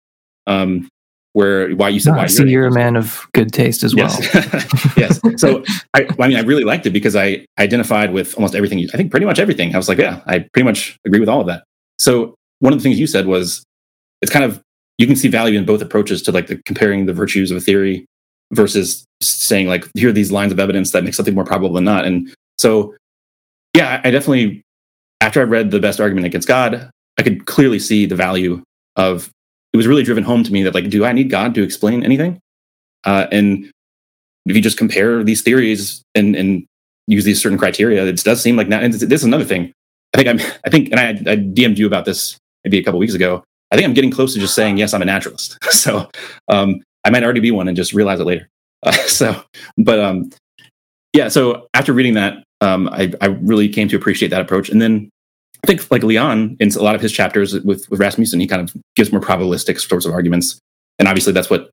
Um, 0.46 0.88
where 1.34 1.70
why 1.74 1.88
you 1.88 2.00
said 2.00 2.12
oh, 2.12 2.16
why 2.16 2.22
I 2.22 2.26
see 2.26 2.48
you're, 2.48 2.66
a 2.66 2.72
man 2.72 2.96
of 2.96 3.26
good 3.34 3.52
taste 3.52 3.82
as 3.82 3.94
well. 3.94 4.08
Yes. 4.32 4.96
yes. 4.96 5.20
So 5.36 5.62
I, 5.92 6.06
I 6.18 6.28
mean, 6.28 6.36
I 6.36 6.42
really 6.42 6.64
liked 6.64 6.86
it 6.86 6.90
because 6.90 7.14
I 7.14 7.44
identified 7.58 8.12
with 8.12 8.34
almost 8.36 8.54
everything. 8.54 8.78
You, 8.78 8.88
I 8.94 8.96
think 8.96 9.10
pretty 9.10 9.26
much 9.26 9.38
everything. 9.38 9.74
I 9.74 9.76
was 9.76 9.88
like, 9.88 9.98
yeah, 9.98 10.22
I 10.26 10.38
pretty 10.52 10.64
much 10.64 10.96
agree 11.04 11.20
with 11.20 11.28
all 11.28 11.40
of 11.40 11.46
that. 11.48 11.64
So 11.98 12.34
one 12.60 12.72
of 12.72 12.78
the 12.78 12.82
things 12.82 12.98
you 12.98 13.06
said 13.06 13.26
was 13.26 13.64
it's 14.22 14.32
kind 14.32 14.44
of 14.44 14.62
you 14.98 15.06
can 15.06 15.16
see 15.16 15.28
value 15.28 15.58
in 15.58 15.64
both 15.64 15.82
approaches 15.82 16.22
to 16.22 16.32
like 16.32 16.46
the 16.46 16.56
comparing 16.64 17.06
the 17.06 17.12
virtues 17.12 17.50
of 17.50 17.56
a 17.56 17.60
theory 17.60 18.06
versus 18.52 19.04
saying 19.20 19.66
like 19.66 19.88
here 19.94 20.10
are 20.10 20.12
these 20.12 20.30
lines 20.30 20.52
of 20.52 20.60
evidence 20.60 20.92
that 20.92 21.04
make 21.04 21.14
something 21.14 21.34
more 21.34 21.44
probable 21.44 21.74
than 21.74 21.84
not 21.84 22.04
and 22.04 22.32
so 22.58 22.94
yeah 23.74 24.00
i 24.04 24.10
definitely 24.10 24.62
after 25.20 25.40
i 25.40 25.44
read 25.44 25.70
the 25.70 25.80
best 25.80 26.00
argument 26.00 26.26
against 26.26 26.46
god 26.46 26.90
i 27.18 27.22
could 27.22 27.46
clearly 27.46 27.78
see 27.78 28.06
the 28.06 28.14
value 28.14 28.62
of 28.96 29.30
it 29.74 29.76
was 29.76 29.86
really 29.86 30.02
driven 30.02 30.24
home 30.24 30.42
to 30.42 30.52
me 30.52 30.62
that 30.62 30.74
like 30.74 30.88
do 30.88 31.04
i 31.04 31.12
need 31.12 31.28
god 31.28 31.54
to 31.54 31.62
explain 31.62 32.02
anything 32.02 32.38
uh, 33.04 33.26
and 33.30 33.70
if 34.46 34.56
you 34.56 34.62
just 34.62 34.78
compare 34.78 35.22
these 35.22 35.42
theories 35.42 36.02
and 36.14 36.34
and 36.34 36.64
use 37.06 37.24
these 37.24 37.42
certain 37.42 37.58
criteria 37.58 38.06
it 38.06 38.24
does 38.24 38.40
seem 38.40 38.56
like 38.56 38.68
now 38.68 38.80
and 38.80 38.94
this 38.94 39.20
is 39.20 39.24
another 39.24 39.44
thing 39.44 39.70
i 40.14 40.16
think 40.16 40.28
i'm 40.28 40.40
i 40.64 40.70
think 40.70 40.90
and 40.90 40.98
i, 40.98 41.08
I 41.30 41.36
dm'd 41.36 41.78
you 41.78 41.86
about 41.86 42.06
this 42.06 42.38
maybe 42.64 42.78
a 42.78 42.82
couple 42.82 42.98
weeks 42.98 43.12
ago 43.12 43.44
I 43.74 43.76
think 43.76 43.86
I'm 43.86 43.94
getting 43.94 44.12
close 44.12 44.34
to 44.34 44.38
just 44.38 44.54
saying, 44.54 44.76
yes, 44.76 44.94
I'm 44.94 45.02
a 45.02 45.04
naturalist. 45.04 45.58
so 45.72 46.08
um, 46.48 46.80
I 47.04 47.10
might 47.10 47.24
already 47.24 47.40
be 47.40 47.50
one 47.50 47.66
and 47.66 47.76
just 47.76 47.92
realize 47.92 48.20
it 48.20 48.24
later. 48.24 48.48
Uh, 48.84 48.92
so, 49.08 49.42
but 49.78 49.98
um, 49.98 50.30
yeah, 51.12 51.26
so 51.26 51.66
after 51.74 51.92
reading 51.92 52.14
that, 52.14 52.44
um, 52.60 52.88
I, 52.92 53.12
I 53.20 53.26
really 53.26 53.68
came 53.68 53.88
to 53.88 53.96
appreciate 53.96 54.28
that 54.28 54.40
approach. 54.40 54.68
And 54.68 54.80
then 54.80 55.10
I 55.64 55.66
think 55.66 55.90
like 55.90 56.02
Leon 56.02 56.58
in 56.60 56.68
a 56.72 56.82
lot 56.82 56.94
of 56.94 57.00
his 57.00 57.10
chapters 57.10 57.54
with, 57.54 57.88
with 57.88 57.98
Rasmussen, 57.98 58.38
he 58.38 58.46
kind 58.46 58.60
of 58.60 58.76
gives 58.96 59.10
more 59.10 59.20
probabilistic 59.20 59.80
sorts 59.80 60.04
of 60.04 60.12
arguments. 60.12 60.58
And 60.98 61.08
obviously 61.08 61.32
that's 61.32 61.48
what 61.48 61.70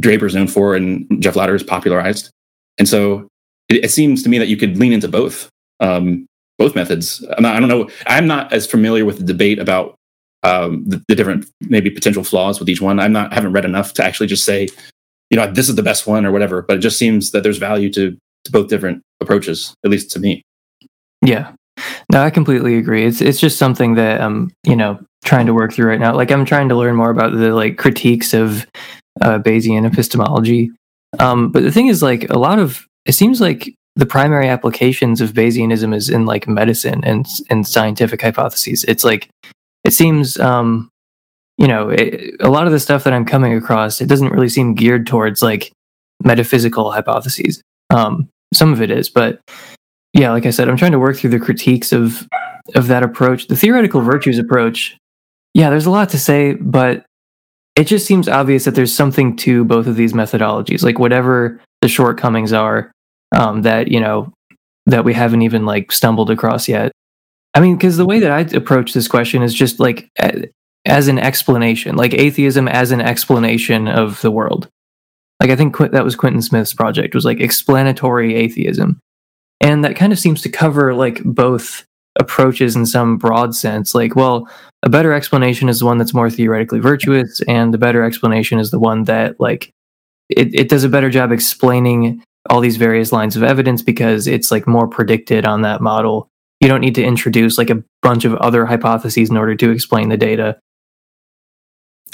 Draper's 0.00 0.34
known 0.34 0.48
for 0.48 0.74
and 0.74 1.06
Jeff 1.22 1.36
Lowder 1.36 1.52
has 1.52 1.62
popularized. 1.62 2.28
And 2.76 2.88
so 2.88 3.28
it, 3.68 3.84
it 3.84 3.92
seems 3.92 4.24
to 4.24 4.28
me 4.28 4.38
that 4.38 4.48
you 4.48 4.56
could 4.56 4.78
lean 4.78 4.92
into 4.92 5.06
both 5.06 5.48
um, 5.78 6.26
both 6.58 6.74
methods. 6.74 7.24
Not, 7.38 7.54
I 7.54 7.60
don't 7.60 7.68
know. 7.68 7.88
I'm 8.06 8.26
not 8.26 8.52
as 8.52 8.66
familiar 8.66 9.04
with 9.04 9.18
the 9.18 9.24
debate 9.24 9.60
about 9.60 9.94
um, 10.42 10.84
the, 10.84 11.00
the, 11.06 11.14
different 11.14 11.46
maybe 11.60 11.88
potential 11.88 12.24
flaws 12.24 12.58
with 12.58 12.68
each 12.68 12.80
one. 12.80 12.98
I'm 12.98 13.12
not 13.12 13.32
haven't 13.32 13.52
read 13.52 13.64
enough 13.64 13.94
to 13.94 14.04
actually 14.04 14.26
just 14.26 14.44
say, 14.44 14.68
you 15.30 15.36
know, 15.36 15.48
this 15.50 15.68
is 15.68 15.76
the 15.76 15.84
best 15.84 16.08
one 16.08 16.26
or 16.26 16.32
whatever. 16.32 16.62
But 16.62 16.78
it 16.78 16.80
just 16.80 16.98
seems 16.98 17.30
that 17.30 17.44
there's 17.44 17.58
value 17.58 17.92
to, 17.92 18.10
to 18.44 18.50
both 18.50 18.68
different 18.68 19.02
approaches, 19.20 19.72
at 19.84 19.90
least 19.90 20.10
to 20.10 20.18
me. 20.18 20.42
Yeah, 21.24 21.52
no, 22.12 22.22
I 22.22 22.30
completely 22.30 22.76
agree. 22.76 23.04
It's 23.04 23.20
it's 23.20 23.40
just 23.40 23.58
something 23.58 23.94
that 23.94 24.20
I'm 24.20 24.52
you 24.64 24.76
know 24.76 24.98
trying 25.24 25.46
to 25.46 25.54
work 25.54 25.72
through 25.72 25.88
right 25.88 26.00
now. 26.00 26.14
Like 26.14 26.30
I'm 26.30 26.44
trying 26.44 26.68
to 26.68 26.76
learn 26.76 26.96
more 26.96 27.10
about 27.10 27.32
the 27.32 27.54
like 27.54 27.76
critiques 27.76 28.34
of 28.34 28.66
uh, 29.20 29.38
Bayesian 29.38 29.86
epistemology. 29.86 30.70
Um, 31.18 31.50
but 31.50 31.62
the 31.62 31.72
thing 31.72 31.88
is, 31.88 32.02
like 32.02 32.30
a 32.30 32.38
lot 32.38 32.58
of 32.58 32.86
it 33.04 33.12
seems 33.12 33.40
like 33.40 33.74
the 33.96 34.06
primary 34.06 34.48
applications 34.48 35.20
of 35.20 35.32
Bayesianism 35.32 35.94
is 35.94 36.08
in 36.08 36.26
like 36.26 36.48
medicine 36.48 37.02
and 37.04 37.26
and 37.48 37.66
scientific 37.66 38.22
hypotheses. 38.22 38.84
It's 38.84 39.04
like 39.04 39.28
it 39.84 39.92
seems 39.92 40.38
um, 40.38 40.88
you 41.58 41.66
know 41.66 41.90
it, 41.90 42.36
a 42.40 42.48
lot 42.48 42.66
of 42.66 42.72
the 42.72 42.80
stuff 42.80 43.04
that 43.04 43.12
I'm 43.12 43.24
coming 43.24 43.54
across 43.54 44.00
it 44.00 44.08
doesn't 44.08 44.32
really 44.32 44.48
seem 44.48 44.74
geared 44.74 45.06
towards 45.06 45.42
like 45.42 45.72
metaphysical 46.22 46.92
hypotheses. 46.92 47.62
Um, 47.90 48.28
some 48.54 48.72
of 48.72 48.82
it 48.82 48.90
is, 48.90 49.08
but 49.08 49.40
yeah, 50.12 50.32
like 50.32 50.46
I 50.46 50.50
said, 50.50 50.68
I'm 50.68 50.76
trying 50.76 50.92
to 50.92 50.98
work 50.98 51.16
through 51.16 51.30
the 51.30 51.38
critiques 51.38 51.92
of 51.92 52.28
of 52.74 52.88
that 52.88 53.02
approach. 53.02 53.46
The 53.46 53.56
theoretical 53.56 54.00
virtues 54.00 54.38
approach, 54.38 54.96
yeah, 55.54 55.70
there's 55.70 55.86
a 55.86 55.90
lot 55.90 56.08
to 56.10 56.18
say, 56.18 56.54
but 56.54 57.04
it 57.76 57.84
just 57.84 58.06
seems 58.06 58.28
obvious 58.28 58.64
that 58.64 58.74
there's 58.74 58.94
something 58.94 59.36
to 59.36 59.64
both 59.64 59.86
of 59.86 59.96
these 59.96 60.12
methodologies. 60.12 60.82
Like 60.82 60.98
whatever 60.98 61.60
the 61.80 61.88
shortcomings 61.88 62.52
are, 62.52 62.90
um, 63.36 63.62
that 63.62 63.88
you 63.88 64.00
know 64.00 64.32
that 64.86 65.04
we 65.04 65.14
haven't 65.14 65.42
even 65.42 65.64
like 65.64 65.92
stumbled 65.92 66.30
across 66.30 66.68
yet. 66.68 66.90
I 67.54 67.60
mean, 67.60 67.76
because 67.76 67.96
the 67.96 68.06
way 68.06 68.18
that 68.20 68.30
I 68.30 68.40
approach 68.56 68.92
this 68.92 69.08
question 69.08 69.42
is 69.42 69.54
just 69.54 69.78
like 69.78 70.08
as 70.86 71.08
an 71.08 71.18
explanation, 71.18 71.96
like 71.96 72.14
atheism 72.14 72.66
as 72.66 72.90
an 72.90 73.00
explanation 73.00 73.86
of 73.86 74.20
the 74.22 74.30
world. 74.30 74.68
Like 75.40 75.50
I 75.50 75.56
think 75.56 75.76
that 75.78 76.04
was 76.04 76.16
Quentin 76.16 76.42
Smith's 76.42 76.74
project 76.74 77.14
was 77.14 77.24
like 77.24 77.40
explanatory 77.40 78.34
atheism 78.34 79.00
and 79.60 79.84
that 79.84 79.96
kind 79.96 80.12
of 80.12 80.18
seems 80.18 80.42
to 80.42 80.48
cover 80.48 80.94
like 80.94 81.22
both 81.24 81.84
approaches 82.18 82.76
in 82.76 82.86
some 82.86 83.16
broad 83.16 83.54
sense. 83.54 83.94
Like 83.94 84.16
well 84.16 84.48
a 84.82 84.88
better 84.88 85.12
explanation 85.12 85.68
is 85.68 85.80
the 85.80 85.86
one 85.86 85.98
that's 85.98 86.14
more 86.14 86.30
theoretically 86.30 86.80
virtuous 86.80 87.40
and 87.46 87.72
the 87.72 87.78
better 87.78 88.02
explanation 88.02 88.58
is 88.58 88.70
the 88.70 88.78
one 88.78 89.04
that 89.04 89.38
like 89.38 89.70
it, 90.28 90.54
it 90.54 90.68
does 90.68 90.84
a 90.84 90.88
better 90.88 91.10
job 91.10 91.32
explaining 91.32 92.22
all 92.48 92.60
these 92.60 92.76
various 92.76 93.12
lines 93.12 93.36
of 93.36 93.42
evidence 93.42 93.82
because 93.82 94.26
it's 94.26 94.50
like 94.50 94.66
more 94.66 94.88
predicted 94.88 95.44
on 95.44 95.62
that 95.62 95.80
model. 95.80 96.28
You 96.60 96.68
don't 96.68 96.80
need 96.80 96.94
to 96.94 97.04
introduce 97.04 97.58
like 97.58 97.70
a 97.70 97.82
bunch 98.02 98.24
of 98.24 98.34
other 98.36 98.64
hypotheses 98.64 99.30
in 99.30 99.36
order 99.36 99.54
to 99.56 99.70
explain 99.70 100.08
the 100.08 100.16
data. 100.16 100.58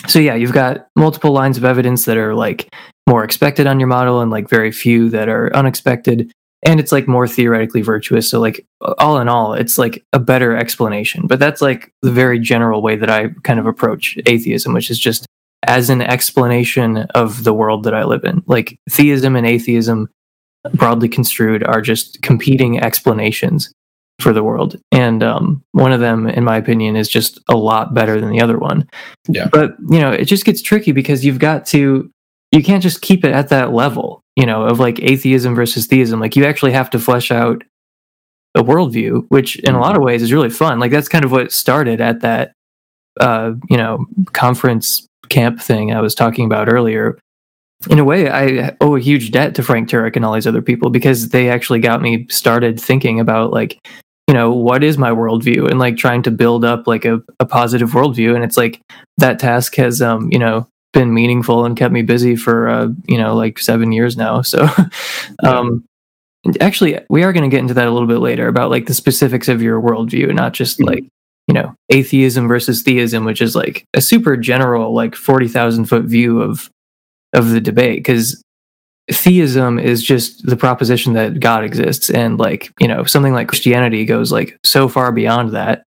So 0.08 0.18
yeah 0.18 0.34
you've 0.34 0.52
got 0.52 0.88
multiple 0.96 1.32
lines 1.32 1.56
of 1.56 1.64
evidence 1.64 2.04
that 2.04 2.16
are 2.16 2.34
like 2.34 2.68
more 3.08 3.22
expected 3.22 3.66
on 3.66 3.78
your 3.78 3.86
model 3.86 4.20
and 4.20 4.30
like 4.30 4.48
very 4.48 4.72
few 4.72 5.08
that 5.10 5.28
are 5.28 5.54
unexpected 5.54 6.32
and 6.66 6.80
it's 6.80 6.92
like 6.92 7.08
more 7.08 7.28
theoretically 7.28 7.80
virtuous 7.80 8.28
so 8.28 8.40
like 8.40 8.66
all 8.98 9.18
in 9.18 9.28
all 9.28 9.54
it's 9.54 9.78
like 9.78 10.04
a 10.12 10.18
better 10.18 10.54
explanation. 10.54 11.26
But 11.26 11.38
that's 11.38 11.62
like 11.62 11.92
the 12.02 12.10
very 12.10 12.38
general 12.38 12.82
way 12.82 12.96
that 12.96 13.08
i 13.08 13.28
kind 13.44 13.58
of 13.58 13.66
approach 13.66 14.18
atheism 14.26 14.74
which 14.74 14.90
is 14.90 14.98
just 14.98 15.26
as 15.66 15.88
an 15.88 16.02
explanation 16.02 16.98
of 17.14 17.44
the 17.44 17.54
world 17.54 17.84
that 17.84 17.94
i 17.94 18.04
live 18.04 18.24
in. 18.24 18.42
Like 18.46 18.78
theism 18.90 19.36
and 19.36 19.46
atheism 19.46 20.08
broadly 20.74 21.08
construed 21.08 21.62
are 21.64 21.80
just 21.80 22.20
competing 22.22 22.80
explanations 22.80 23.72
for 24.20 24.32
the 24.32 24.42
world. 24.42 24.80
And 24.92 25.22
um, 25.22 25.62
one 25.72 25.92
of 25.92 26.00
them 26.00 26.26
in 26.26 26.42
my 26.42 26.56
opinion 26.56 26.96
is 26.96 27.08
just 27.08 27.38
a 27.48 27.56
lot 27.56 27.94
better 27.94 28.20
than 28.20 28.30
the 28.30 28.40
other 28.40 28.58
one. 28.58 28.88
Yeah. 29.28 29.48
But 29.52 29.76
you 29.88 30.00
know 30.00 30.10
it 30.10 30.24
just 30.24 30.44
gets 30.44 30.62
tricky 30.62 30.92
because 30.92 31.24
you've 31.24 31.38
got 31.38 31.64
to 31.66 32.10
you 32.52 32.62
can't 32.62 32.82
just 32.82 33.02
keep 33.02 33.24
it 33.24 33.32
at 33.32 33.48
that 33.50 33.72
level 33.72 34.22
you 34.36 34.46
know, 34.46 34.64
of 34.64 34.78
like 34.78 35.00
atheism 35.02 35.54
versus 35.54 35.86
theism. 35.86 36.20
Like 36.20 36.36
you 36.36 36.44
actually 36.44 36.72
have 36.72 36.90
to 36.90 36.98
flesh 36.98 37.30
out 37.30 37.64
a 38.54 38.62
worldview, 38.62 39.26
which 39.28 39.56
in 39.60 39.74
a 39.74 39.80
lot 39.80 39.96
of 39.96 40.02
ways 40.02 40.22
is 40.22 40.32
really 40.32 40.50
fun. 40.50 40.78
Like 40.78 40.90
that's 40.90 41.08
kind 41.08 41.24
of 41.24 41.32
what 41.32 41.52
started 41.52 42.00
at 42.00 42.20
that, 42.20 42.52
uh, 43.20 43.52
you 43.68 43.76
know, 43.76 44.06
conference 44.32 45.06
camp 45.28 45.60
thing 45.60 45.92
I 45.92 46.00
was 46.00 46.14
talking 46.14 46.44
about 46.44 46.72
earlier. 46.72 47.18
In 47.90 47.98
a 47.98 48.04
way, 48.04 48.30
I 48.30 48.74
owe 48.80 48.96
a 48.96 49.00
huge 49.00 49.30
debt 49.30 49.54
to 49.56 49.62
Frank 49.62 49.88
Turek 49.88 50.16
and 50.16 50.24
all 50.24 50.32
these 50.32 50.46
other 50.46 50.62
people 50.62 50.88
because 50.88 51.28
they 51.28 51.50
actually 51.50 51.80
got 51.80 52.00
me 52.00 52.26
started 52.30 52.80
thinking 52.80 53.20
about 53.20 53.52
like, 53.52 53.78
you 54.26 54.34
know, 54.34 54.52
what 54.52 54.82
is 54.82 54.96
my 54.96 55.10
worldview 55.10 55.70
and 55.70 55.78
like 55.78 55.96
trying 55.96 56.22
to 56.22 56.30
build 56.30 56.64
up 56.64 56.86
like 56.86 57.04
a, 57.04 57.20
a 57.38 57.44
positive 57.44 57.90
worldview. 57.90 58.34
And 58.34 58.42
it's 58.42 58.56
like 58.56 58.80
that 59.18 59.38
task 59.38 59.74
has, 59.76 60.00
um, 60.00 60.30
you 60.32 60.38
know, 60.38 60.66
been 60.96 61.12
meaningful 61.12 61.66
and 61.66 61.76
kept 61.76 61.92
me 61.92 62.00
busy 62.00 62.36
for 62.36 62.68
uh, 62.68 62.88
you 63.04 63.18
know 63.18 63.36
like 63.36 63.58
seven 63.58 63.92
years 63.92 64.16
now. 64.16 64.40
So, 64.40 64.66
um, 65.44 65.84
actually, 66.58 66.98
we 67.10 67.22
are 67.22 67.34
going 67.34 67.48
to 67.48 67.54
get 67.54 67.60
into 67.60 67.74
that 67.74 67.86
a 67.86 67.90
little 67.90 68.08
bit 68.08 68.18
later 68.18 68.48
about 68.48 68.70
like 68.70 68.86
the 68.86 68.94
specifics 68.94 69.46
of 69.48 69.60
your 69.60 69.80
worldview, 69.80 70.34
not 70.34 70.54
just 70.54 70.78
mm-hmm. 70.78 70.88
like 70.88 71.04
you 71.46 71.52
know 71.52 71.74
atheism 71.90 72.48
versus 72.48 72.82
theism, 72.82 73.26
which 73.26 73.42
is 73.42 73.54
like 73.54 73.84
a 73.92 74.00
super 74.00 74.38
general 74.38 74.94
like 74.94 75.14
forty 75.14 75.48
thousand 75.48 75.84
foot 75.84 76.04
view 76.04 76.40
of 76.40 76.70
of 77.34 77.50
the 77.50 77.60
debate 77.60 77.98
because 77.98 78.42
theism 79.12 79.78
is 79.78 80.02
just 80.02 80.46
the 80.46 80.56
proposition 80.56 81.12
that 81.12 81.40
God 81.40 81.62
exists, 81.62 82.08
and 82.08 82.38
like 82.38 82.72
you 82.80 82.88
know 82.88 83.04
something 83.04 83.34
like 83.34 83.48
Christianity 83.48 84.06
goes 84.06 84.32
like 84.32 84.58
so 84.64 84.88
far 84.88 85.12
beyond 85.12 85.52
that 85.52 85.84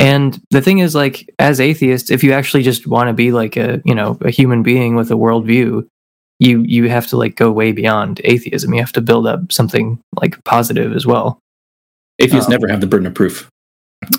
and 0.00 0.40
the 0.50 0.62
thing 0.62 0.78
is, 0.78 0.94
like, 0.94 1.28
as 1.38 1.60
atheists, 1.60 2.10
if 2.10 2.24
you 2.24 2.32
actually 2.32 2.62
just 2.62 2.86
want 2.86 3.08
to 3.08 3.12
be 3.12 3.32
like 3.32 3.56
a, 3.56 3.82
you 3.84 3.94
know, 3.94 4.16
a 4.22 4.30
human 4.30 4.62
being 4.62 4.96
with 4.96 5.10
a 5.10 5.14
worldview, 5.14 5.86
you 6.38 6.62
you 6.62 6.88
have 6.88 7.06
to 7.08 7.18
like 7.18 7.36
go 7.36 7.52
way 7.52 7.70
beyond 7.70 8.20
atheism. 8.24 8.72
You 8.72 8.80
have 8.80 8.92
to 8.92 9.02
build 9.02 9.26
up 9.26 9.52
something 9.52 10.00
like 10.18 10.42
positive 10.44 10.94
as 10.94 11.06
well. 11.06 11.38
Atheists 12.18 12.46
um, 12.46 12.52
never 12.52 12.66
have 12.68 12.80
the 12.80 12.86
burden 12.86 13.06
of 13.06 13.14
proof. 13.14 13.48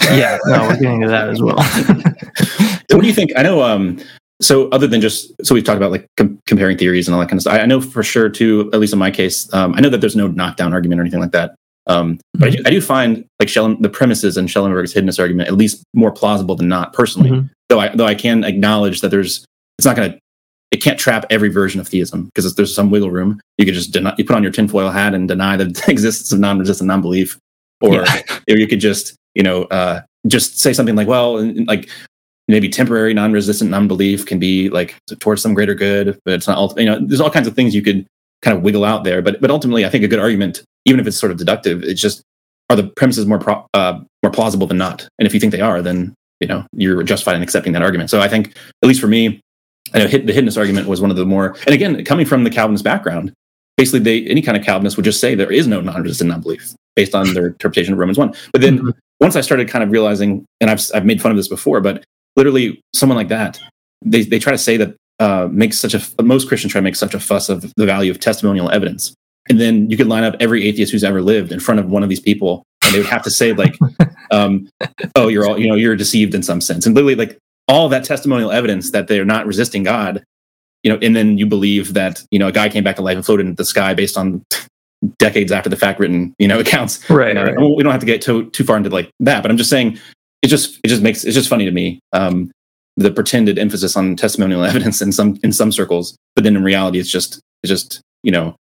Yeah, 0.03 0.37
no, 0.45 0.67
we're 0.67 0.79
getting 0.79 1.01
to 1.01 1.07
that 1.07 1.29
as 1.29 1.41
well. 1.41 1.61
so 1.63 2.95
what 2.95 3.01
do 3.01 3.07
you 3.07 3.13
think? 3.13 3.31
I 3.35 3.41
know. 3.41 3.63
Um, 3.63 3.99
so 4.39 4.69
other 4.69 4.85
than 4.85 5.01
just 5.01 5.33
so 5.43 5.55
we've 5.55 5.63
talked 5.63 5.77
about 5.77 5.91
like 5.91 6.05
com- 6.15 6.39
comparing 6.45 6.77
theories 6.77 7.07
and 7.07 7.15
all 7.15 7.21
that 7.21 7.27
kind 7.27 7.39
of 7.39 7.41
stuff. 7.41 7.53
I, 7.53 7.61
I, 7.61 7.65
know 7.65 7.81
for 7.81 8.03
sure 8.03 8.29
too. 8.29 8.69
At 8.71 8.79
least 8.79 8.93
in 8.93 8.99
my 8.99 9.09
case, 9.09 9.51
um, 9.53 9.73
I 9.73 9.81
know 9.81 9.89
that 9.89 9.99
there's 10.01 10.15
no 10.15 10.27
knockdown 10.27 10.73
argument 10.73 10.99
or 10.99 11.03
anything 11.03 11.19
like 11.19 11.31
that. 11.31 11.55
Um, 11.87 12.19
but 12.33 12.49
I 12.49 12.51
do, 12.51 12.63
I 12.65 12.69
do, 12.69 12.81
find 12.81 13.25
like 13.39 13.49
Schellen, 13.49 13.81
the 13.81 13.89
premises 13.89 14.37
in 14.37 14.47
Schellenberg's 14.47 14.93
hiddenness 14.93 15.19
argument 15.19 15.49
at 15.49 15.55
least 15.55 15.83
more 15.93 16.11
plausible 16.11 16.55
than 16.55 16.67
not 16.67 16.93
personally. 16.93 17.31
Mm-hmm. 17.31 17.47
Though 17.69 17.79
I 17.79 17.95
though 17.95 18.05
I 18.05 18.15
can 18.15 18.43
acknowledge 18.43 19.01
that 19.01 19.09
there's 19.09 19.45
it's 19.79 19.85
not 19.85 19.95
going 19.95 20.11
to 20.11 20.19
it 20.71 20.81
can't 20.81 20.97
trap 20.97 21.25
every 21.29 21.49
version 21.49 21.81
of 21.81 21.87
theism 21.87 22.25
because 22.25 22.55
there's 22.55 22.73
some 22.73 22.89
wiggle 22.89 23.11
room. 23.11 23.41
You 23.57 23.65
could 23.65 23.73
just 23.73 23.91
deny, 23.91 24.15
you 24.17 24.23
put 24.23 24.37
on 24.37 24.43
your 24.43 24.51
tinfoil 24.51 24.89
hat 24.89 25.13
and 25.13 25.27
deny 25.27 25.57
the 25.57 25.65
existence 25.87 26.31
of 26.31 26.39
non-resistant 26.39 26.87
non-belief, 26.87 27.37
or 27.81 27.95
yeah. 27.95 28.21
you 28.47 28.67
could 28.67 28.79
just 28.79 29.15
you 29.35 29.43
know 29.43 29.63
uh, 29.65 30.01
just 30.27 30.59
say 30.59 30.71
something 30.71 30.95
like, 30.95 31.07
well, 31.07 31.45
like 31.65 31.89
maybe 32.47 32.69
temporary 32.69 33.13
non-resistant 33.13 33.69
non-belief 33.69 34.25
can 34.25 34.39
be 34.39 34.69
like 34.69 34.95
towards 35.19 35.41
some 35.41 35.53
greater 35.53 35.75
good, 35.75 36.17
but 36.25 36.35
it's 36.35 36.47
not. 36.47 36.57
All. 36.57 36.73
You 36.77 36.85
know, 36.85 36.99
there's 37.05 37.21
all 37.21 37.29
kinds 37.29 37.47
of 37.47 37.55
things 37.55 37.75
you 37.75 37.81
could 37.81 38.07
kind 38.41 38.55
of 38.55 38.63
wiggle 38.63 38.85
out 38.85 39.03
there. 39.03 39.21
But 39.21 39.41
but 39.41 39.51
ultimately, 39.51 39.85
I 39.85 39.89
think 39.89 40.03
a 40.03 40.07
good 40.07 40.19
argument 40.19 40.63
even 40.85 40.99
if 40.99 41.07
it's 41.07 41.17
sort 41.17 41.31
of 41.31 41.37
deductive, 41.37 41.83
it's 41.83 42.01
just 42.01 42.23
are 42.69 42.75
the 42.75 42.87
premises 42.95 43.25
more 43.25 43.39
pro, 43.39 43.65
uh, 43.73 43.99
more 44.23 44.31
plausible 44.31 44.67
than 44.67 44.77
not? 44.77 45.07
And 45.19 45.27
if 45.27 45.33
you 45.33 45.39
think 45.39 45.51
they 45.51 45.61
are, 45.61 45.81
then 45.81 46.13
you 46.39 46.47
know 46.47 46.65
you're 46.73 47.03
justified 47.03 47.35
in 47.35 47.41
accepting 47.41 47.73
that 47.73 47.81
argument. 47.81 48.09
So 48.09 48.21
I 48.21 48.27
think, 48.27 48.55
at 48.81 48.87
least 48.87 49.01
for 49.01 49.07
me, 49.07 49.41
I 49.93 49.99
know 49.99 50.07
hit, 50.07 50.25
the 50.25 50.33
hiddenness 50.33 50.57
argument 50.57 50.87
was 50.87 51.01
one 51.01 51.11
of 51.11 51.17
the 51.17 51.25
more, 51.25 51.55
and 51.65 51.75
again, 51.75 52.03
coming 52.05 52.25
from 52.25 52.43
the 52.43 52.49
Calvinist 52.49 52.83
background, 52.83 53.33
basically 53.77 53.99
they 53.99 54.25
any 54.25 54.41
kind 54.41 54.57
of 54.57 54.63
Calvinist 54.63 54.97
would 54.97 55.05
just 55.05 55.19
say 55.19 55.35
there 55.35 55.51
is 55.51 55.67
no 55.67 55.81
non-resistant 55.81 56.29
non-belief 56.29 56.73
based 56.95 57.15
on 57.15 57.33
their 57.33 57.47
interpretation 57.47 57.93
of 57.93 57.99
Romans 57.99 58.17
one. 58.17 58.33
But 58.51 58.61
then 58.61 58.79
mm-hmm. 58.79 58.89
once 59.19 59.35
I 59.35 59.41
started 59.41 59.69
kind 59.69 59.83
of 59.83 59.91
realizing, 59.91 60.45
and 60.59 60.69
I've 60.69 60.81
I've 60.93 61.05
made 61.05 61.21
fun 61.21 61.31
of 61.31 61.37
this 61.37 61.47
before, 61.47 61.81
but 61.81 62.03
literally 62.35 62.81
someone 62.95 63.17
like 63.17 63.29
that, 63.29 63.59
they 64.03 64.23
they 64.23 64.39
try 64.39 64.51
to 64.51 64.57
say 64.57 64.77
that 64.77 64.95
uh, 65.21 65.47
makes 65.51 65.79
such 65.79 65.93
a 65.93 66.23
most 66.23 66.47
Christians 66.47 66.71
try 66.71 66.79
to 66.79 66.83
make 66.83 66.95
such 66.95 67.13
a 67.13 67.19
fuss 67.19 67.47
of 67.47 67.71
the 67.77 67.85
value 67.85 68.11
of 68.11 68.19
testimonial 68.19 68.71
evidence. 68.71 69.13
And 69.49 69.59
then 69.59 69.89
you 69.89 69.97
could 69.97 70.07
line 70.07 70.23
up 70.23 70.35
every 70.39 70.67
atheist 70.67 70.91
who's 70.91 71.03
ever 71.03 71.21
lived 71.21 71.51
in 71.51 71.59
front 71.59 71.79
of 71.79 71.87
one 71.87 72.03
of 72.03 72.09
these 72.09 72.19
people 72.19 72.63
and 72.83 72.93
they 72.93 72.99
would 72.99 73.07
have 73.07 73.23
to 73.23 73.31
say 73.31 73.53
like 73.53 73.75
um, 74.31 74.69
oh 75.15 75.27
you're 75.27 75.47
all 75.47 75.59
you 75.59 75.67
know 75.67 75.75
you're 75.75 75.95
deceived 75.95 76.35
in 76.35 76.43
some 76.43 76.59
sense. 76.59 76.85
And 76.85 76.95
literally 76.95 77.15
like 77.15 77.37
all 77.67 77.87
that 77.89 78.03
testimonial 78.03 78.51
evidence 78.51 78.91
that 78.91 79.07
they're 79.07 79.23
not 79.23 79.45
resisting 79.45 79.83
god 79.83 80.23
you 80.83 80.91
know 80.91 80.97
and 81.01 81.15
then 81.15 81.37
you 81.37 81.45
believe 81.45 81.93
that 81.93 82.23
you 82.31 82.39
know 82.39 82.47
a 82.47 82.51
guy 82.51 82.67
came 82.67 82.83
back 82.83 82.95
to 82.95 83.01
life 83.01 83.15
and 83.15 83.25
floated 83.25 83.45
into 83.45 83.55
the 83.55 83.65
sky 83.65 83.93
based 83.93 84.17
on 84.17 84.43
decades 85.19 85.51
after 85.51 85.69
the 85.69 85.77
fact 85.77 85.99
written 85.99 86.33
you 86.39 86.47
know 86.47 86.59
accounts. 86.65 87.07
Right, 87.09 87.35
right. 87.35 87.55
we 87.57 87.83
don't 87.83 87.91
have 87.91 88.01
to 88.01 88.05
get 88.05 88.21
too 88.21 88.49
too 88.49 88.63
far 88.63 88.77
into 88.77 88.89
like 88.89 89.11
that 89.19 89.41
but 89.43 89.51
i'm 89.51 89.57
just 89.57 89.69
saying 89.69 89.99
it 90.41 90.47
just 90.47 90.79
it 90.83 90.87
just 90.87 91.01
makes 91.01 91.23
it's 91.23 91.35
just 91.35 91.49
funny 91.49 91.65
to 91.65 91.71
me. 91.71 91.99
Um, 92.13 92.51
the 92.97 93.11
pretended 93.11 93.57
emphasis 93.57 93.95
on 93.95 94.15
testimonial 94.15 94.63
evidence 94.71 95.01
in 95.01 95.11
some 95.11 95.39
in 95.43 95.51
some 95.51 95.71
circles 95.71 96.15
but 96.35 96.43
then 96.43 96.55
in 96.55 96.63
reality 96.63 96.99
it's 96.99 97.09
just 97.09 97.39
it's 97.63 97.69
just 97.69 98.01
you 98.23 98.31
know 98.31 98.55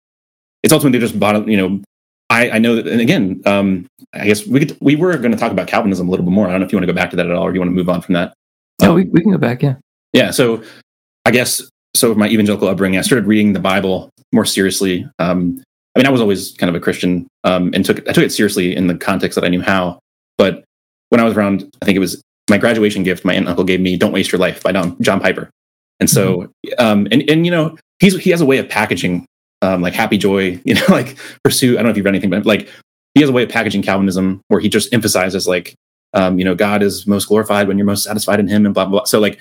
it's 0.63 0.73
ultimately 0.73 0.99
just 0.99 1.19
bottom, 1.19 1.49
you 1.49 1.57
know, 1.57 1.81
I, 2.29 2.51
I 2.51 2.57
know 2.59 2.75
that, 2.75 2.87
and 2.87 3.01
again, 3.01 3.41
um, 3.45 3.87
I 4.13 4.25
guess 4.25 4.45
we 4.45 4.59
could, 4.59 4.77
we 4.79 4.95
were 4.95 5.17
going 5.17 5.31
to 5.31 5.37
talk 5.37 5.51
about 5.51 5.67
Calvinism 5.67 6.07
a 6.07 6.11
little 6.11 6.25
bit 6.25 6.31
more. 6.31 6.47
I 6.47 6.51
don't 6.51 6.61
know 6.61 6.65
if 6.65 6.71
you 6.71 6.77
want 6.77 6.87
to 6.87 6.93
go 6.93 6.95
back 6.95 7.09
to 7.11 7.15
that 7.17 7.25
at 7.25 7.31
all, 7.31 7.45
or 7.45 7.53
you 7.53 7.59
want 7.59 7.69
to 7.69 7.75
move 7.75 7.89
on 7.89 8.01
from 8.01 8.13
that. 8.13 8.33
No, 8.81 8.93
we, 8.93 9.03
we 9.05 9.21
can 9.21 9.31
go 9.31 9.37
back. 9.37 9.61
Yeah. 9.61 9.75
Yeah. 10.13 10.31
So 10.31 10.63
I 11.25 11.31
guess 11.31 11.61
so. 11.93 12.09
With 12.09 12.17
my 12.17 12.27
evangelical 12.27 12.67
upbringing, 12.67 12.99
I 12.99 13.01
started 13.03 13.27
reading 13.27 13.53
the 13.53 13.59
Bible 13.59 14.09
more 14.31 14.45
seriously. 14.45 15.07
Um, 15.19 15.61
I 15.95 15.99
mean, 15.99 16.07
I 16.07 16.09
was 16.09 16.21
always 16.21 16.53
kind 16.53 16.69
of 16.69 16.75
a 16.75 16.79
Christian 16.79 17.27
um, 17.43 17.71
and 17.73 17.85
took 17.85 17.99
I 18.09 18.13
took 18.13 18.23
it 18.23 18.31
seriously 18.31 18.75
in 18.75 18.87
the 18.87 18.95
context 18.95 19.35
that 19.35 19.43
I 19.43 19.49
knew 19.49 19.61
how. 19.61 19.99
But 20.37 20.63
when 21.09 21.19
I 21.19 21.25
was 21.25 21.35
around, 21.35 21.69
I 21.81 21.85
think 21.85 21.95
it 21.95 21.99
was 21.99 22.21
my 22.51 22.59
graduation 22.59 23.01
gift. 23.01 23.25
My 23.25 23.33
aunt 23.33 23.43
and 23.43 23.49
uncle 23.49 23.63
gave 23.63 23.79
me 23.79 23.97
"Don't 23.97 24.11
Waste 24.11 24.31
Your 24.31 24.39
Life" 24.39 24.61
by 24.61 24.71
John, 24.71 25.01
John 25.01 25.19
Piper. 25.19 25.49
And 25.99 26.09
so, 26.09 26.51
um, 26.77 27.07
and 27.11 27.27
and 27.27 27.45
you 27.45 27.51
know, 27.51 27.77
he's 27.99 28.15
he 28.19 28.29
has 28.29 28.41
a 28.41 28.45
way 28.45 28.59
of 28.59 28.69
packaging 28.69 29.25
um, 29.61 29.81
like 29.81 29.93
happy 29.93 30.17
joy, 30.17 30.59
you 30.65 30.75
know, 30.75 30.85
like 30.89 31.17
pursue. 31.43 31.73
I 31.73 31.75
don't 31.77 31.85
know 31.85 31.89
if 31.91 31.97
you've 31.97 32.05
read 32.05 32.11
anything, 32.11 32.29
but 32.29 32.45
like 32.45 32.69
he 33.15 33.21
has 33.21 33.29
a 33.29 33.33
way 33.33 33.43
of 33.43 33.49
packaging 33.49 33.81
Calvinism 33.81 34.41
where 34.47 34.59
he 34.59 34.69
just 34.69 34.93
emphasizes 34.93 35.47
like, 35.47 35.75
um, 36.13 36.39
you 36.39 36.45
know, 36.45 36.55
God 36.55 36.83
is 36.83 37.07
most 37.07 37.25
glorified 37.25 37.67
when 37.67 37.77
you're 37.77 37.87
most 37.87 38.03
satisfied 38.03 38.39
in 38.39 38.47
Him, 38.47 38.65
and 38.65 38.73
blah 38.73 38.85
blah. 38.85 38.99
blah. 38.99 39.05
So 39.05 39.19
like, 39.19 39.39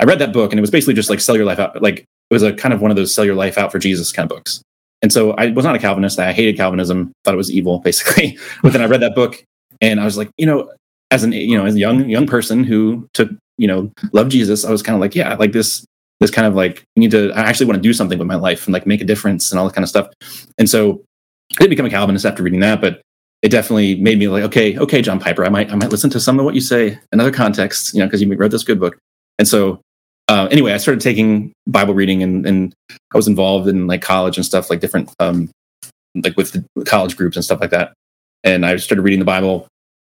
I 0.00 0.04
read 0.04 0.20
that 0.20 0.32
book, 0.32 0.52
and 0.52 0.58
it 0.58 0.62
was 0.62 0.70
basically 0.70 0.94
just 0.94 1.10
like 1.10 1.20
sell 1.20 1.36
your 1.36 1.46
life 1.46 1.58
out. 1.58 1.80
Like 1.82 2.00
it 2.00 2.34
was 2.34 2.42
a 2.42 2.52
kind 2.52 2.72
of 2.72 2.80
one 2.80 2.90
of 2.90 2.96
those 2.96 3.14
sell 3.14 3.24
your 3.24 3.34
life 3.34 3.58
out 3.58 3.72
for 3.72 3.78
Jesus 3.78 4.12
kind 4.12 4.30
of 4.30 4.36
books. 4.36 4.62
And 5.02 5.12
so 5.12 5.32
I 5.32 5.50
was 5.50 5.64
not 5.64 5.74
a 5.74 5.80
Calvinist. 5.80 6.20
I 6.20 6.32
hated 6.32 6.56
Calvinism, 6.56 7.12
thought 7.24 7.34
it 7.34 7.38
was 7.38 7.50
evil, 7.50 7.80
basically. 7.80 8.38
but 8.62 8.72
then 8.72 8.82
I 8.82 8.86
read 8.86 9.02
that 9.02 9.14
book, 9.14 9.42
and 9.80 10.00
I 10.00 10.04
was 10.04 10.16
like, 10.16 10.30
you 10.36 10.46
know, 10.46 10.70
as 11.12 11.22
an 11.22 11.32
you 11.32 11.56
know, 11.56 11.66
as 11.66 11.74
a 11.74 11.78
young 11.78 12.08
young 12.08 12.26
person 12.26 12.64
who 12.64 13.08
took 13.12 13.30
you 13.58 13.68
know 13.68 13.92
loved 14.12 14.30
Jesus, 14.30 14.64
I 14.64 14.70
was 14.70 14.82
kind 14.82 14.94
of 14.94 15.00
like, 15.00 15.14
yeah, 15.14 15.34
like 15.34 15.52
this 15.52 15.84
this 16.20 16.30
kind 16.30 16.46
of 16.46 16.54
like 16.54 16.84
need 16.96 17.10
to 17.10 17.30
I 17.32 17.42
actually 17.42 17.66
want 17.66 17.76
to 17.76 17.82
do 17.82 17.92
something 17.92 18.18
with 18.18 18.26
my 18.26 18.36
life 18.36 18.66
and 18.66 18.72
like 18.72 18.86
make 18.86 19.00
a 19.00 19.04
difference 19.04 19.52
and 19.52 19.58
all 19.58 19.66
that 19.66 19.74
kind 19.74 19.84
of 19.84 19.88
stuff. 19.88 20.08
And 20.58 20.68
so 20.68 21.02
I 21.52 21.58
didn't 21.58 21.70
become 21.70 21.86
a 21.86 21.90
Calvinist 21.90 22.24
after 22.24 22.42
reading 22.42 22.60
that, 22.60 22.80
but 22.80 23.02
it 23.42 23.50
definitely 23.50 23.96
made 23.96 24.18
me 24.18 24.28
like, 24.28 24.44
okay, 24.44 24.78
okay, 24.78 25.02
John 25.02 25.20
Piper, 25.20 25.44
I 25.44 25.50
might 25.50 25.70
I 25.70 25.74
might 25.74 25.90
listen 25.90 26.10
to 26.10 26.20
some 26.20 26.38
of 26.38 26.44
what 26.44 26.54
you 26.54 26.60
say 26.60 26.98
in 27.12 27.20
other 27.20 27.32
contexts, 27.32 27.92
you 27.92 28.00
know, 28.00 28.06
because 28.06 28.22
you 28.22 28.34
wrote 28.34 28.50
this 28.50 28.64
good 28.64 28.80
book. 28.80 28.96
And 29.38 29.46
so 29.46 29.80
uh, 30.28 30.48
anyway, 30.50 30.72
I 30.72 30.78
started 30.78 31.02
taking 31.02 31.52
Bible 31.66 31.94
reading 31.94 32.22
and, 32.22 32.46
and 32.46 32.74
I 33.12 33.16
was 33.16 33.28
involved 33.28 33.68
in 33.68 33.86
like 33.86 34.00
college 34.00 34.36
and 34.36 34.46
stuff, 34.46 34.70
like 34.70 34.80
different, 34.80 35.12
um, 35.18 35.50
like 36.14 36.36
with 36.36 36.64
college 36.86 37.16
groups 37.16 37.36
and 37.36 37.44
stuff 37.44 37.60
like 37.60 37.70
that. 37.70 37.92
And 38.44 38.64
I 38.64 38.76
started 38.76 39.02
reading 39.02 39.18
the 39.18 39.24
Bible 39.26 39.66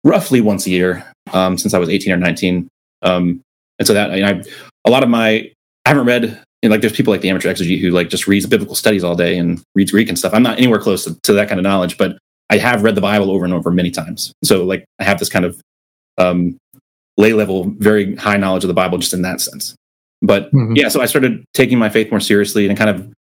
roughly 0.07 0.41
once 0.41 0.65
a 0.65 0.69
year 0.69 1.05
um, 1.33 1.57
since 1.57 1.73
I 1.73 1.79
was 1.79 1.89
18 1.89 2.13
or 2.13 2.17
19. 2.17 2.67
Um, 3.01 3.41
and 3.77 3.87
so 3.87 3.93
that, 3.93 4.11
I, 4.11 4.29
I, 4.29 4.43
a 4.85 4.89
lot 4.89 5.03
of 5.03 5.09
my 5.09 5.51
I 5.85 5.89
haven't 5.89 6.05
read 6.05 6.23
you 6.61 6.69
know, 6.69 6.73
like 6.73 6.81
there's 6.81 6.93
people 6.93 7.13
like 7.13 7.21
the 7.21 7.29
amateur 7.29 7.53
exegete 7.53 7.79
who 7.79 7.91
like 7.91 8.09
just 8.09 8.27
reads 8.27 8.45
biblical 8.45 8.75
studies 8.75 9.03
all 9.03 9.15
day 9.15 9.37
and 9.37 9.61
reads 9.75 9.91
Greek 9.91 10.09
and 10.09 10.17
stuff. 10.17 10.33
I'm 10.33 10.43
not 10.43 10.57
anywhere 10.57 10.79
close 10.79 11.03
to, 11.03 11.19
to, 11.21 11.33
that 11.33 11.47
kind 11.47 11.59
of 11.59 11.63
knowledge, 11.63 11.97
but 11.97 12.17
I 12.49 12.57
have 12.57 12.83
read 12.83 12.95
the 12.95 13.01
Bible 13.01 13.29
over 13.29 13.45
and 13.45 13.53
over 13.53 13.69
many 13.69 13.91
times. 13.91 14.33
So 14.43 14.63
like 14.63 14.85
I 14.99 15.03
have 15.03 15.19
this 15.19 15.29
kind 15.29 15.45
of 15.45 15.61
um, 16.17 16.57
lay 17.17 17.33
level, 17.33 17.71
very 17.77 18.15
high 18.15 18.37
knowledge 18.37 18.63
of 18.63 18.69
the 18.69 18.73
Bible 18.73 18.97
just 18.97 19.13
in 19.13 19.21
that 19.21 19.39
sense. 19.39 19.75
But 20.21 20.51
mm-hmm. 20.51 20.75
yeah, 20.75 20.89
so 20.89 20.99
I 20.99 21.05
started 21.05 21.45
taking 21.53 21.77
my 21.77 21.89
faith 21.89 22.09
more 22.09 22.19
seriously 22.19 22.67
and 22.67 22.77
kind 22.77 22.89
of 22.89 23.13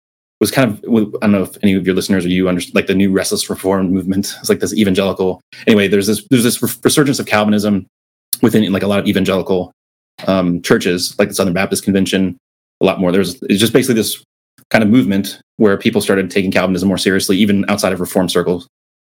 was 0.40 0.50
kind 0.50 0.70
of 0.70 0.78
I 0.84 1.26
don't 1.26 1.32
know 1.32 1.42
if 1.42 1.56
any 1.62 1.74
of 1.74 1.86
your 1.86 1.94
listeners 1.94 2.24
or 2.24 2.28
you 2.28 2.48
understand 2.48 2.74
like 2.74 2.86
the 2.86 2.94
new 2.94 3.12
restless 3.12 3.48
reform 3.48 3.90
movement. 3.90 4.34
It's 4.40 4.48
like 4.48 4.60
this 4.60 4.74
evangelical. 4.74 5.40
Anyway, 5.66 5.88
there's 5.88 6.06
this 6.06 6.26
there's 6.28 6.44
this 6.44 6.62
resurgence 6.84 7.18
of 7.18 7.26
Calvinism 7.26 7.86
within 8.42 8.70
like 8.72 8.82
a 8.82 8.86
lot 8.86 8.98
of 8.98 9.06
evangelical 9.06 9.72
um, 10.26 10.62
churches, 10.62 11.16
like 11.18 11.28
the 11.28 11.34
Southern 11.34 11.54
Baptist 11.54 11.84
Convention, 11.84 12.36
a 12.80 12.84
lot 12.84 13.00
more. 13.00 13.12
There's 13.12 13.42
it's 13.44 13.60
just 13.60 13.72
basically 13.72 13.94
this 13.94 14.22
kind 14.70 14.82
of 14.82 14.90
movement 14.90 15.40
where 15.56 15.76
people 15.76 16.00
started 16.00 16.30
taking 16.30 16.50
Calvinism 16.50 16.88
more 16.88 16.98
seriously, 16.98 17.36
even 17.38 17.68
outside 17.68 17.92
of 17.92 18.00
reform 18.00 18.28
circles. 18.28 18.68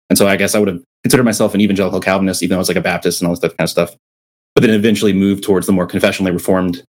And 0.09 0.17
so 0.17 0.27
I 0.27 0.35
guess 0.35 0.55
I 0.55 0.59
would 0.59 0.67
have 0.67 0.83
considered 1.03 1.23
myself 1.23 1.53
an 1.53 1.61
evangelical 1.61 1.99
Calvinist, 1.99 2.41
even 2.41 2.51
though 2.51 2.59
I 2.59 2.59
was 2.59 2.67
like 2.67 2.77
a 2.77 2.81
Baptist 2.81 3.21
and 3.21 3.27
all 3.27 3.35
this 3.35 3.41
kind 3.41 3.53
of 3.59 3.69
stuff. 3.69 3.95
But 4.55 4.61
then 4.61 4.71
eventually 4.71 5.13
moved 5.13 5.43
towards 5.43 5.67
the 5.67 5.73
more 5.73 5.87
confessionally 5.87 6.33
reformed, 6.33 6.83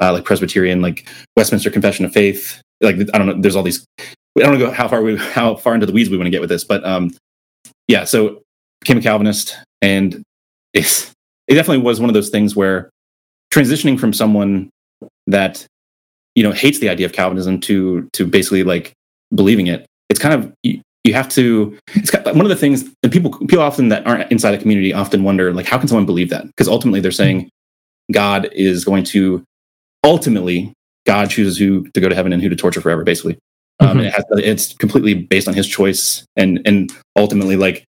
uh, 0.00 0.12
like 0.12 0.24
Presbyterian, 0.24 0.80
like 0.80 1.08
Westminster 1.36 1.70
Confession 1.70 2.04
of 2.04 2.12
Faith. 2.12 2.60
Like 2.82 2.96
I 3.14 3.18
don't 3.18 3.26
know, 3.26 3.40
there's 3.40 3.56
all 3.56 3.62
these. 3.62 3.84
I 3.98 4.42
don't 4.42 4.58
know 4.58 4.70
how 4.70 4.88
far 4.88 5.02
we 5.02 5.16
how 5.16 5.56
far 5.56 5.74
into 5.74 5.86
the 5.86 5.92
weeds 5.92 6.10
we 6.10 6.16
want 6.16 6.26
to 6.26 6.30
get 6.30 6.40
with 6.40 6.50
this, 6.50 6.64
but 6.64 6.84
um, 6.84 7.10
yeah. 7.88 8.04
So 8.04 8.42
became 8.80 8.98
a 8.98 9.02
Calvinist, 9.02 9.56
and 9.80 10.22
it's 10.74 11.12
it 11.48 11.54
definitely 11.54 11.82
was 11.82 12.00
one 12.00 12.10
of 12.10 12.14
those 12.14 12.30
things 12.30 12.56
where 12.56 12.90
transitioning 13.52 13.98
from 13.98 14.12
someone 14.12 14.70
that 15.26 15.66
you 16.34 16.42
know 16.42 16.52
hates 16.52 16.78
the 16.78 16.88
idea 16.88 17.06
of 17.06 17.12
Calvinism 17.12 17.60
to 17.60 18.08
to 18.14 18.26
basically 18.26 18.64
like 18.64 18.92
believing 19.34 19.66
it. 19.66 19.86
It's 20.08 20.20
kind 20.20 20.34
of 20.34 20.52
you, 20.62 20.80
you 21.04 21.14
have 21.14 21.28
to. 21.30 21.76
It's 21.94 22.10
kind 22.10 22.26
of, 22.26 22.36
one 22.36 22.44
of 22.44 22.50
the 22.50 22.56
things, 22.56 22.84
and 23.02 23.12
people 23.12 23.30
people 23.30 23.60
often 23.60 23.88
that 23.88 24.06
aren't 24.06 24.30
inside 24.30 24.52
the 24.52 24.58
community 24.58 24.92
often 24.92 25.24
wonder 25.24 25.52
like 25.52 25.66
how 25.66 25.78
can 25.78 25.88
someone 25.88 26.06
believe 26.06 26.30
that? 26.30 26.46
Because 26.46 26.68
ultimately 26.68 27.00
they're 27.00 27.10
saying 27.10 27.50
God 28.10 28.48
is 28.52 28.84
going 28.84 29.04
to 29.04 29.44
ultimately 30.04 30.72
God 31.06 31.30
chooses 31.30 31.58
who 31.58 31.88
to 31.90 32.00
go 32.00 32.08
to 32.08 32.14
heaven 32.14 32.32
and 32.32 32.42
who 32.42 32.48
to 32.48 32.56
torture 32.56 32.80
forever. 32.80 33.04
Basically, 33.04 33.38
um, 33.80 33.98
mm-hmm. 33.98 34.00
it 34.00 34.12
has, 34.12 34.24
it's 34.38 34.74
completely 34.74 35.14
based 35.14 35.48
on 35.48 35.54
His 35.54 35.66
choice, 35.66 36.24
and 36.36 36.60
and 36.64 36.90
ultimately 37.16 37.56
like 37.56 37.84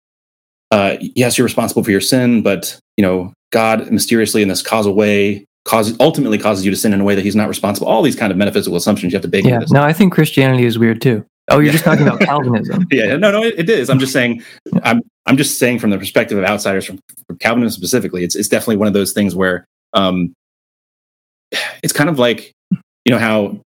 uh, 0.71 0.97
yes, 0.99 1.37
you're 1.37 1.45
responsible 1.45 1.83
for 1.83 1.91
your 1.91 2.01
sin, 2.01 2.41
but 2.41 2.79
you 2.97 3.01
know 3.01 3.33
God 3.51 3.91
mysteriously 3.91 4.41
in 4.41 4.47
this 4.47 4.61
causal 4.61 4.93
way 4.93 5.45
causes 5.65 5.95
ultimately 5.99 6.37
causes 6.37 6.65
you 6.65 6.71
to 6.71 6.77
sin 6.77 6.93
in 6.93 7.01
a 7.01 7.03
way 7.03 7.15
that 7.15 7.23
he's 7.23 7.35
not 7.35 7.47
responsible. 7.47 7.87
All 7.87 8.01
these 8.01 8.15
kind 8.15 8.31
of 8.31 8.37
metaphysical 8.37 8.77
assumptions 8.77 9.11
you 9.11 9.17
have 9.17 9.23
to 9.23 9.27
bake. 9.27 9.45
Yeah, 9.45 9.59
no, 9.69 9.83
I 9.83 9.93
think 9.93 10.13
Christianity 10.13 10.65
is 10.65 10.77
weird 10.77 11.01
too. 11.01 11.25
Oh, 11.49 11.55
you're 11.55 11.65
yeah. 11.65 11.71
just 11.71 11.83
talking 11.83 12.07
about 12.07 12.19
Calvinism. 12.21 12.87
yeah, 12.91 13.15
no, 13.17 13.31
no, 13.31 13.43
it, 13.43 13.55
it 13.57 13.69
is. 13.69 13.89
I'm 13.89 13.99
just 13.99 14.13
saying. 14.13 14.43
I'm 14.83 15.01
I'm 15.25 15.37
just 15.37 15.57
saying 15.57 15.79
from 15.79 15.89
the 15.89 15.97
perspective 15.97 16.37
of 16.37 16.43
outsiders 16.43 16.85
from, 16.85 16.99
from 17.27 17.37
Calvinism 17.37 17.79
specifically. 17.79 18.23
It's 18.23 18.35
it's 18.35 18.47
definitely 18.47 18.77
one 18.77 18.87
of 18.87 18.93
those 18.93 19.13
things 19.13 19.35
where 19.35 19.65
um, 19.93 20.33
it's 21.81 21.93
kind 21.93 22.09
of 22.09 22.19
like 22.19 22.53
you 23.05 23.11
know 23.11 23.19
how 23.19 23.59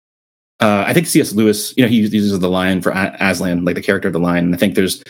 uh, 0.60 0.84
I 0.86 0.92
think 0.92 1.06
C.S. 1.06 1.32
Lewis, 1.32 1.74
you 1.76 1.82
know, 1.82 1.88
he 1.88 2.00
uses 2.00 2.38
the 2.38 2.50
lion 2.50 2.82
for 2.82 2.92
Aslan, 2.92 3.64
like 3.64 3.76
the 3.76 3.82
character 3.82 4.08
of 4.08 4.12
the 4.12 4.20
lion. 4.20 4.44
And 4.44 4.54
I 4.54 4.58
think 4.58 4.74
there's 4.74 5.02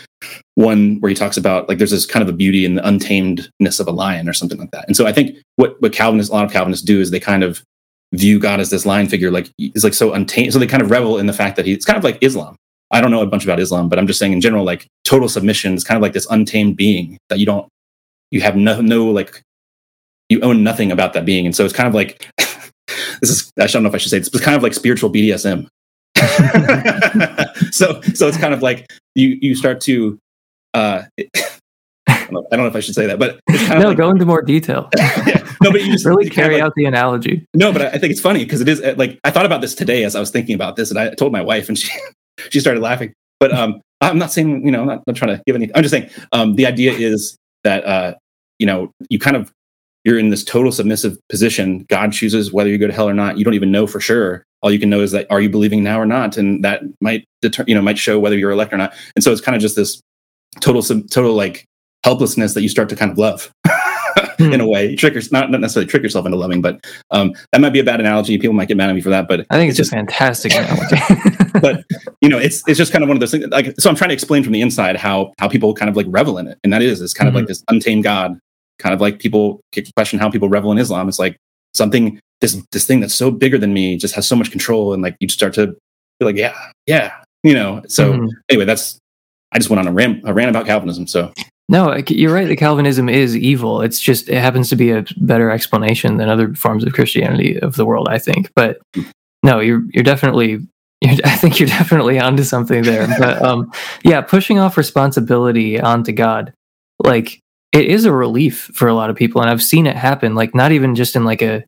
one 0.55 1.01
where 1.01 1.09
he 1.09 1.15
talks 1.15 1.37
about 1.37 1.69
like 1.69 1.79
there's 1.79 1.91
this 1.91 2.07
kind 2.07 2.23
of 2.23 2.29
a 2.29 2.37
beauty 2.37 2.65
in 2.65 2.77
the 2.77 2.83
untamedness 2.83 3.81
of 3.81 3.89
a 3.89 3.93
lion 3.93 4.29
or 4.29 4.33
something 4.33 4.59
like 4.59 4.71
that. 4.71 4.85
And 4.87 4.97
so 4.97 5.07
I 5.07 5.13
think 5.13 5.37
what 5.57 5.81
what 5.83 5.93
Calvinists, 5.93 6.31
a 6.31 6.35
lot 6.35 6.45
of 6.45 6.53
Calvinists 6.53 6.85
do 6.85 7.01
is 7.01 7.11
they 7.11 7.19
kind 7.19 7.43
of 7.43 7.65
view 8.13 8.39
God 8.39 8.61
as 8.61 8.71
this 8.71 8.87
lion 8.87 9.09
figure, 9.09 9.31
like 9.31 9.51
he's 9.57 9.83
like 9.83 9.95
so 9.95 10.13
untamed. 10.13 10.53
So 10.53 10.61
they 10.61 10.69
kind 10.69 10.83
of 10.83 10.91
revel 10.91 11.19
in 11.19 11.27
the 11.27 11.33
fact 11.33 11.57
that 11.57 11.67
he's 11.67 11.85
kind 11.85 11.99
of 11.99 12.05
like 12.05 12.19
Islam. 12.21 12.55
I 12.93 13.01
don't 13.01 13.11
know 13.11 13.23
a 13.23 13.27
bunch 13.27 13.45
about 13.45 13.61
Islam, 13.61 13.89
but 13.89 13.99
I'm 13.99 14.07
just 14.07 14.19
saying 14.19 14.33
in 14.33 14.41
general, 14.41 14.65
like 14.65 14.87
total 15.05 15.29
submission 15.29 15.75
is 15.75 15.85
kind 15.85 15.97
of 15.97 16.03
like 16.03 16.13
this 16.13 16.27
untamed 16.31 16.77
being 16.77 17.19
that 17.29 17.39
you 17.39 17.47
don't, 17.47 17.69
you 18.31 18.41
have 18.41 18.57
no, 18.57 18.81
no 18.81 19.07
like, 19.07 19.43
you 20.29 20.41
own 20.43 20.63
nothing 20.63 20.93
about 20.93 21.13
that 21.13 21.25
being. 21.25 21.47
And 21.47 21.55
so 21.55 21.65
it's 21.65 21.75
kind 21.75 21.89
of 21.89 21.95
like 21.95 22.29
this 23.21 23.31
is 23.31 23.53
I 23.59 23.67
don't 23.67 23.83
know 23.83 23.89
if 23.89 23.95
I 23.95 23.99
should 23.99 24.11
say 24.11 24.19
this, 24.19 24.29
but 24.29 24.37
it's 24.37 24.45
kind 24.45 24.57
of 24.57 24.63
like 24.63 24.75
spiritual 24.75 25.11
BDSM. 25.11 25.67
so 27.73 28.01
so 28.15 28.29
it's 28.29 28.37
kind 28.37 28.53
of 28.53 28.63
like 28.63 28.91
you 29.15 29.39
you 29.41 29.55
start 29.55 29.81
to 29.83 30.19
uh 30.75 31.03
I 32.09 32.33
don't, 32.33 32.61
know, 32.61 32.67
if 32.67 32.77
I 32.77 32.81
should 32.81 32.95
say 32.95 33.07
that, 33.07 33.19
but 33.19 33.41
no, 33.49 33.89
like, 33.89 33.97
go 33.97 34.09
into 34.11 34.25
more 34.25 34.43
detail. 34.43 34.89
yeah. 34.97 35.45
No, 35.63 35.71
but 35.71 35.83
you 35.83 35.93
just 35.93 36.07
really 36.07 36.31
carry 36.31 36.55
like, 36.55 36.63
out 36.63 36.75
the 36.77 36.85
analogy. 36.85 37.47
No, 37.55 37.73
but 37.73 37.83
I, 37.83 37.87
I 37.89 37.99
think 37.99 38.13
it's 38.13 38.21
funny 38.21 38.45
because 38.45 38.61
it 38.61 38.69
is 38.69 38.81
like 38.97 39.19
I 39.25 39.31
thought 39.31 39.47
about 39.47 39.61
this 39.61 39.75
today 39.75 40.05
as 40.05 40.15
I 40.15 40.21
was 40.21 40.31
thinking 40.31 40.55
about 40.55 40.77
this, 40.77 40.91
and 40.91 40.99
I 40.99 41.15
told 41.15 41.33
my 41.33 41.43
wife, 41.43 41.69
and 41.69 41.79
she 41.79 41.91
she 42.51 42.61
started 42.61 42.83
laughing. 42.83 43.13
But 43.39 43.53
um, 43.53 43.81
I'm 44.01 44.19
not 44.19 44.33
saying 44.33 44.65
you 44.65 44.71
know 44.71 44.83
I'm 44.83 44.87
not, 44.87 45.07
not 45.07 45.17
trying 45.17 45.37
to 45.37 45.43
give 45.47 45.57
any. 45.57 45.71
I'm 45.75 45.83
just 45.83 45.93
saying 45.93 46.11
um, 46.33 46.55
the 46.55 46.67
idea 46.67 46.93
is 46.93 47.37
that 47.65 47.85
uh, 47.85 48.15
you 48.59 48.67
know 48.67 48.93
you 49.09 49.19
kind 49.19 49.37
of 49.37 49.53
you're 50.05 50.19
in 50.19 50.31
this 50.31 50.45
total 50.45 50.73
submissive 50.73 51.19
position. 51.29 51.85
God 51.89 52.13
chooses 52.13 52.53
whether 52.53 52.71
you 52.71 52.79
go 52.79 52.87
to 52.87 52.93
hell 52.93 53.09
or 53.09 53.15
not. 53.15 53.39
You 53.39 53.45
don't 53.45 53.55
even 53.55 53.71
know 53.71 53.87
for 53.87 54.01
sure. 54.01 54.45
All 54.63 54.71
you 54.71 54.79
can 54.79 54.91
know 54.91 55.01
is 55.01 55.13
that 55.13 55.27
are 55.31 55.41
you 55.41 55.49
believing 55.49 55.83
now 55.83 56.01
or 56.01 56.07
not, 56.07 56.37
and 56.37 56.63
that 56.65 56.83
might 57.01 57.25
deter, 57.41 57.65
you 57.67 57.75
know 57.75 57.83
might 57.83 57.99
show 57.99 58.19
whether 58.19 58.37
you're 58.37 58.51
elect 58.51 58.73
or 58.73 58.77
not. 58.77 58.95
And 59.15 59.25
so 59.25 59.33
it's 59.33 59.41
kind 59.41 59.57
of 59.57 59.63
just 59.63 59.77
this 59.77 60.01
total 60.61 60.83
sub, 60.83 61.09
total 61.11 61.35
like 61.35 61.65
helplessness 62.05 62.55
that 62.55 62.63
you 62.63 62.69
start 62.69 62.89
to 62.91 62.97
kind 62.97 63.11
of 63.11 63.19
love. 63.19 63.51
in 64.39 64.61
a 64.61 64.65
hmm. 64.65 64.71
way, 64.71 64.97
trick 64.97 65.15
your, 65.15 65.23
not, 65.31 65.51
not 65.51 65.61
necessarily 65.61 65.89
trick 65.89 66.03
yourself 66.03 66.25
into 66.25 66.37
loving, 66.37 66.63
but 66.63 66.85
um, 67.11 67.35
that 67.53 67.61
might 67.61 67.73
be 67.73 67.81
a 67.81 67.85
bad 67.85 68.01
analogy. 68.01 68.39
People 68.39 68.55
might 68.55 68.69
get 68.69 68.77
mad 68.77 68.89
at 68.89 68.95
me 68.95 69.01
for 69.01 69.11
that, 69.11 69.29
but 69.29 69.47
I 69.51 69.57
think 69.57 69.71
it's, 69.71 69.79
it's 69.79 69.91
just 69.91 69.93
fantastic 69.93 70.53
analogy. 70.55 70.97
but 71.61 71.85
you 72.21 72.29
know, 72.29 72.39
it's 72.39 72.67
it's 72.67 72.79
just 72.79 72.93
kind 72.93 73.05
of 73.05 73.09
one 73.09 73.17
of 73.17 73.21
those 73.21 73.31
things. 73.31 73.47
Like, 73.49 73.75
so 73.79 73.91
I'm 73.91 73.97
trying 73.97 74.09
to 74.09 74.15
explain 74.15 74.43
from 74.43 74.53
the 74.53 74.61
inside 74.61 74.97
how 74.97 75.33
how 75.39 75.49
people 75.49 75.75
kind 75.75 75.89
of 75.89 75.97
like 75.97 76.07
revel 76.09 76.39
in 76.39 76.47
it, 76.47 76.59
and 76.65 76.73
that 76.73 76.83
is 76.83 77.01
it's 77.01 77.13
kind 77.13 77.29
mm-hmm. 77.29 77.37
of 77.37 77.43
like 77.43 77.49
this 77.49 77.63
untamed 77.69 78.05
God 78.05 78.39
kind 78.81 78.95
of 78.95 79.01
like 79.01 79.19
people 79.19 79.61
question 79.97 80.19
how 80.19 80.31
people 80.31 80.49
revel 80.49 80.73
in 80.73 80.79
Islam. 80.79 81.09
It's 81.09 81.19
like 81.19 81.37
something 81.75 82.19
this 82.41 82.61
this 82.73 82.87
thing 82.87 83.01
that's 83.01 83.15
so 83.15 83.31
bigger 83.31 83.59
than 83.59 83.73
me 83.73 83.97
just 83.97 84.15
has 84.15 84.27
so 84.27 84.37
much 84.37 84.51
control, 84.51 84.93
and 84.93 85.03
like 85.03 85.17
you 85.21 85.29
start 85.29 85.55
to 85.55 85.69
be 86.19 86.27
like, 86.27 86.37
yeah, 86.37 86.55
yeah, 86.87 87.13
you 87.43 87.55
know. 87.55 87.83
So 87.89 88.13
mm-hmm. 88.13 88.27
anyway, 88.49 88.65
that's 88.65 88.99
I 89.53 89.59
just 89.59 89.71
went 89.71 89.81
on 89.81 89.89
a 89.89 89.93
rant 89.93 90.23
a 90.25 90.33
rant 90.33 90.51
about 90.51 90.67
Calvinism. 90.67 91.07
So 91.07 91.33
no, 91.69 91.97
you're 92.09 92.35
right. 92.35 92.49
The 92.49 92.57
Calvinism 92.57 93.09
is 93.09 93.37
evil. 93.37 93.81
It's 93.81 94.01
just 94.01 94.29
it 94.29 94.41
happens 94.41 94.69
to 94.71 94.77
be 94.77 94.91
a 94.91 95.05
better 95.19 95.51
explanation 95.51 96.17
than 96.17 96.29
other 96.29 96.55
forms 96.55 96.85
of 96.85 96.93
Christianity 96.93 97.59
of 97.61 97.77
the 97.77 97.87
world, 97.87 98.09
I 98.09 98.19
think. 98.19 98.51
But 98.57 98.79
no, 99.43 99.61
you're 99.61 99.83
you're 99.93 100.05
definitely 100.05 100.67
I 101.05 101.37
think 101.37 101.61
you're 101.61 101.69
definitely 101.69 102.19
onto 102.19 102.43
something 102.43 102.83
there. 102.83 103.07
But 103.19 103.43
um, 103.43 103.73
yeah, 104.05 104.21
pushing 104.21 104.59
off 104.59 104.77
responsibility 104.77 105.81
onto 105.81 106.13
God, 106.13 106.53
like 107.05 107.41
it 107.73 107.87
is 107.87 108.05
a 108.05 108.13
relief 108.13 108.71
for 108.75 108.89
a 108.89 108.95
lot 108.95 109.11
of 109.11 109.17
people, 109.17 109.41
and 109.41 109.51
I've 109.51 109.63
seen 109.63 109.87
it 109.87 109.97
happen. 109.97 110.35
Like 110.35 110.55
not 110.55 110.73
even 110.73 110.95
just 110.95 111.17
in 111.17 111.25
like 111.25 111.43
a 111.43 111.65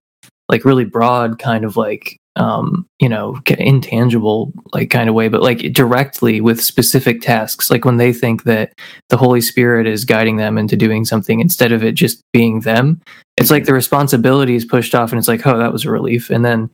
like 0.48 0.64
really 0.64 0.84
broad 0.84 1.38
kind 1.38 1.64
of 1.64 1.76
like 1.76 2.18
um 2.36 2.86
you 2.98 3.08
know 3.08 3.38
intangible 3.58 4.52
like 4.72 4.88
kind 4.88 5.08
of 5.08 5.14
way 5.14 5.28
but 5.28 5.42
like 5.42 5.58
directly 5.72 6.40
with 6.40 6.62
specific 6.62 7.20
tasks 7.20 7.70
like 7.70 7.84
when 7.84 7.98
they 7.98 8.12
think 8.12 8.44
that 8.44 8.72
the 9.10 9.18
holy 9.18 9.40
spirit 9.40 9.86
is 9.86 10.06
guiding 10.06 10.36
them 10.36 10.56
into 10.56 10.76
doing 10.76 11.04
something 11.04 11.40
instead 11.40 11.72
of 11.72 11.84
it 11.84 11.92
just 11.92 12.22
being 12.32 12.60
them 12.60 13.00
it's 13.36 13.50
like 13.50 13.64
the 13.64 13.74
responsibility 13.74 14.54
is 14.54 14.64
pushed 14.64 14.94
off 14.94 15.12
and 15.12 15.18
it's 15.18 15.28
like 15.28 15.46
oh 15.46 15.58
that 15.58 15.72
was 15.72 15.84
a 15.84 15.90
relief 15.90 16.30
and 16.30 16.42
then 16.42 16.70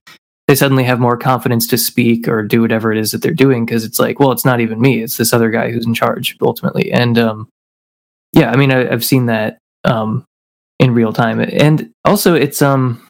they 0.46 0.54
suddenly 0.54 0.84
have 0.84 1.00
more 1.00 1.16
confidence 1.16 1.66
to 1.66 1.76
speak 1.76 2.28
or 2.28 2.42
do 2.42 2.60
whatever 2.60 2.92
it 2.92 2.98
is 2.98 3.10
that 3.10 3.20
they're 3.20 3.34
doing 3.34 3.66
because 3.66 3.84
it's 3.84 3.98
like 3.98 4.20
well 4.20 4.30
it's 4.30 4.44
not 4.44 4.60
even 4.60 4.80
me 4.80 5.02
it's 5.02 5.16
this 5.16 5.32
other 5.32 5.50
guy 5.50 5.72
who's 5.72 5.86
in 5.86 5.94
charge 5.94 6.36
ultimately 6.40 6.92
and 6.92 7.18
um 7.18 7.48
yeah 8.32 8.50
i 8.50 8.56
mean 8.56 8.70
I, 8.70 8.84
have 8.84 9.04
seen 9.04 9.26
that 9.26 9.58
um 9.84 10.24
in 10.78 10.94
real 10.94 11.12
time. 11.12 11.40
And 11.40 11.90
also 12.04 12.34
it's 12.34 12.62
um 12.62 13.04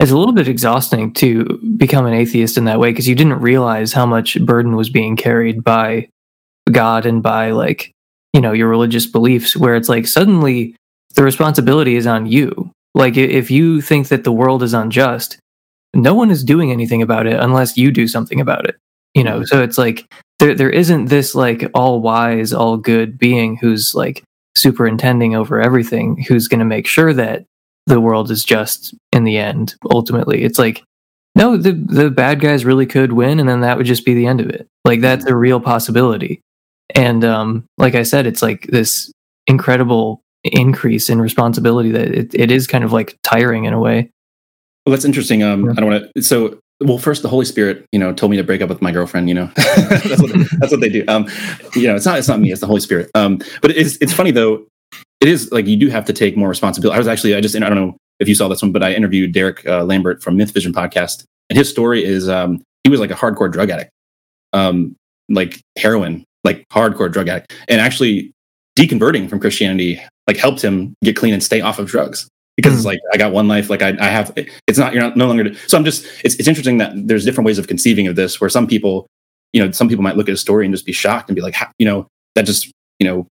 it's 0.00 0.10
a 0.10 0.16
little 0.16 0.34
bit 0.34 0.48
exhausting 0.48 1.12
to 1.14 1.60
become 1.76 2.06
an 2.06 2.14
atheist 2.14 2.56
in 2.56 2.64
that 2.64 2.80
way 2.80 2.90
because 2.90 3.08
you 3.08 3.14
didn't 3.14 3.40
realize 3.40 3.92
how 3.92 4.04
much 4.04 4.40
burden 4.44 4.74
was 4.74 4.90
being 4.90 5.16
carried 5.16 5.62
by 5.62 6.08
god 6.70 7.06
and 7.06 7.22
by 7.22 7.50
like 7.50 7.92
you 8.32 8.40
know 8.40 8.52
your 8.52 8.68
religious 8.68 9.06
beliefs 9.06 9.56
where 9.56 9.76
it's 9.76 9.88
like 9.88 10.06
suddenly 10.06 10.74
the 11.14 11.22
responsibility 11.22 11.96
is 11.96 12.06
on 12.06 12.24
you. 12.24 12.70
Like 12.94 13.16
if 13.16 13.50
you 13.50 13.80
think 13.80 14.08
that 14.08 14.24
the 14.24 14.32
world 14.32 14.62
is 14.62 14.74
unjust 14.74 15.38
no 15.94 16.14
one 16.14 16.30
is 16.30 16.42
doing 16.42 16.72
anything 16.72 17.02
about 17.02 17.26
it 17.26 17.38
unless 17.38 17.76
you 17.76 17.90
do 17.90 18.08
something 18.08 18.40
about 18.40 18.66
it 18.66 18.76
you 19.14 19.24
know 19.24 19.44
so 19.44 19.62
it's 19.62 19.78
like 19.78 20.06
there 20.38 20.54
there 20.54 20.70
isn't 20.70 21.06
this 21.06 21.34
like 21.34 21.70
all 21.74 22.00
wise 22.00 22.52
all 22.52 22.76
good 22.76 23.18
being 23.18 23.56
who's 23.56 23.94
like 23.94 24.22
superintending 24.56 25.34
over 25.34 25.60
everything 25.60 26.22
who's 26.28 26.48
going 26.48 26.58
to 26.58 26.64
make 26.64 26.86
sure 26.86 27.12
that 27.12 27.44
the 27.86 28.00
world 28.00 28.30
is 28.30 28.44
just 28.44 28.94
in 29.12 29.24
the 29.24 29.38
end 29.38 29.74
ultimately 29.90 30.42
it's 30.42 30.58
like 30.58 30.82
no 31.34 31.56
the 31.56 31.72
the 31.72 32.10
bad 32.10 32.40
guys 32.40 32.64
really 32.64 32.86
could 32.86 33.12
win 33.12 33.40
and 33.40 33.48
then 33.48 33.60
that 33.60 33.76
would 33.76 33.86
just 33.86 34.04
be 34.04 34.14
the 34.14 34.26
end 34.26 34.40
of 34.40 34.48
it 34.48 34.66
like 34.84 35.00
that's 35.00 35.26
a 35.26 35.34
real 35.34 35.60
possibility 35.60 36.40
and 36.94 37.24
um 37.24 37.64
like 37.78 37.94
i 37.94 38.02
said 38.02 38.26
it's 38.26 38.42
like 38.42 38.66
this 38.68 39.10
incredible 39.46 40.20
increase 40.44 41.08
in 41.08 41.20
responsibility 41.20 41.90
that 41.90 42.08
it, 42.08 42.34
it 42.34 42.50
is 42.50 42.66
kind 42.66 42.84
of 42.84 42.92
like 42.92 43.16
tiring 43.22 43.64
in 43.64 43.72
a 43.72 43.80
way 43.80 44.10
well, 44.84 44.92
that's 44.92 45.04
interesting. 45.04 45.42
Um, 45.42 45.66
yeah. 45.66 45.72
I 45.72 45.74
don't 45.74 45.90
want 45.90 46.12
to. 46.14 46.22
So, 46.22 46.58
well, 46.84 46.98
first, 46.98 47.22
the 47.22 47.28
Holy 47.28 47.44
Spirit, 47.44 47.86
you 47.92 47.98
know, 47.98 48.12
told 48.12 48.30
me 48.30 48.36
to 48.36 48.44
break 48.44 48.60
up 48.60 48.68
with 48.68 48.82
my 48.82 48.92
girlfriend. 48.92 49.28
You 49.28 49.34
know, 49.34 49.50
that's 49.56 50.20
what 50.20 50.30
that's 50.58 50.72
what 50.72 50.80
they 50.80 50.88
do. 50.88 51.04
Um, 51.08 51.28
you 51.74 51.86
know, 51.86 51.94
it's 51.94 52.06
not 52.06 52.18
it's 52.18 52.28
not 52.28 52.40
me. 52.40 52.52
It's 52.52 52.60
the 52.60 52.66
Holy 52.66 52.80
Spirit. 52.80 53.10
Um, 53.14 53.38
but 53.60 53.70
it's 53.70 53.96
it's 54.00 54.12
funny 54.12 54.30
though. 54.30 54.66
It 55.20 55.28
is 55.28 55.50
like 55.52 55.66
you 55.66 55.76
do 55.76 55.88
have 55.88 56.04
to 56.06 56.12
take 56.12 56.36
more 56.36 56.48
responsibility. 56.48 56.94
I 56.94 56.98
was 56.98 57.08
actually 57.08 57.34
I 57.34 57.40
just 57.40 57.54
I 57.54 57.60
don't 57.60 57.74
know 57.74 57.96
if 58.20 58.28
you 58.28 58.34
saw 58.34 58.48
this 58.48 58.62
one, 58.62 58.72
but 58.72 58.82
I 58.82 58.92
interviewed 58.92 59.32
Derek 59.32 59.66
uh, 59.66 59.84
Lambert 59.84 60.22
from 60.22 60.36
Myth 60.36 60.52
Vision 60.52 60.72
podcast, 60.72 61.24
and 61.48 61.56
his 61.56 61.68
story 61.68 62.04
is 62.04 62.28
um, 62.28 62.62
he 62.84 62.90
was 62.90 63.00
like 63.00 63.10
a 63.10 63.14
hardcore 63.14 63.50
drug 63.50 63.70
addict, 63.70 63.90
um, 64.52 64.96
like 65.28 65.60
heroin, 65.78 66.24
like 66.44 66.66
hardcore 66.70 67.10
drug 67.10 67.28
addict, 67.28 67.52
and 67.68 67.80
actually 67.80 68.32
deconverting 68.76 69.28
from 69.28 69.38
Christianity 69.38 70.00
like 70.26 70.36
helped 70.36 70.62
him 70.62 70.94
get 71.04 71.16
clean 71.16 71.34
and 71.34 71.42
stay 71.42 71.60
off 71.60 71.78
of 71.78 71.86
drugs 71.86 72.28
because 72.56 72.74
it's 72.74 72.82
hmm. 72.82 72.88
like 72.88 73.00
I 73.12 73.16
got 73.16 73.32
one 73.32 73.48
life. 73.48 73.70
Like 73.70 73.82
I, 73.82 73.96
I 74.00 74.08
have, 74.08 74.32
it's 74.36 74.78
not 74.78 74.92
you're 74.92 75.02
not 75.02 75.16
no 75.16 75.26
longer. 75.26 75.54
So 75.66 75.78
I'm 75.78 75.84
just. 75.84 76.04
It's 76.24 76.34
it's 76.36 76.48
interesting 76.48 76.78
that 76.78 76.92
there's 76.94 77.24
different 77.24 77.46
ways 77.46 77.58
of 77.58 77.66
conceiving 77.66 78.06
of 78.06 78.16
this. 78.16 78.40
Where 78.40 78.50
some 78.50 78.66
people, 78.66 79.06
you 79.52 79.64
know, 79.64 79.70
some 79.70 79.88
people 79.88 80.02
might 80.02 80.16
look 80.16 80.28
at 80.28 80.34
a 80.34 80.38
story 80.38 80.64
and 80.64 80.74
just 80.74 80.86
be 80.86 80.92
shocked 80.92 81.28
and 81.28 81.36
be 81.36 81.42
like, 81.42 81.56
you 81.78 81.86
know, 81.86 82.06
that 82.34 82.42
just 82.42 82.70
you 82.98 83.06
know, 83.06 83.26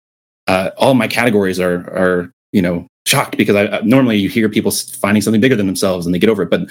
uh, 0.46 0.70
all 0.76 0.94
my 0.94 1.08
categories 1.08 1.60
are 1.60 1.76
are 1.90 2.30
you 2.52 2.62
know 2.62 2.86
shocked 3.06 3.36
because 3.36 3.56
I, 3.56 3.66
I 3.66 3.80
normally 3.82 4.16
you 4.16 4.28
hear 4.28 4.48
people 4.48 4.70
finding 4.70 5.22
something 5.22 5.40
bigger 5.40 5.56
than 5.56 5.66
themselves 5.66 6.06
and 6.06 6.14
they 6.14 6.18
get 6.18 6.30
over 6.30 6.42
it, 6.42 6.50
but 6.50 6.68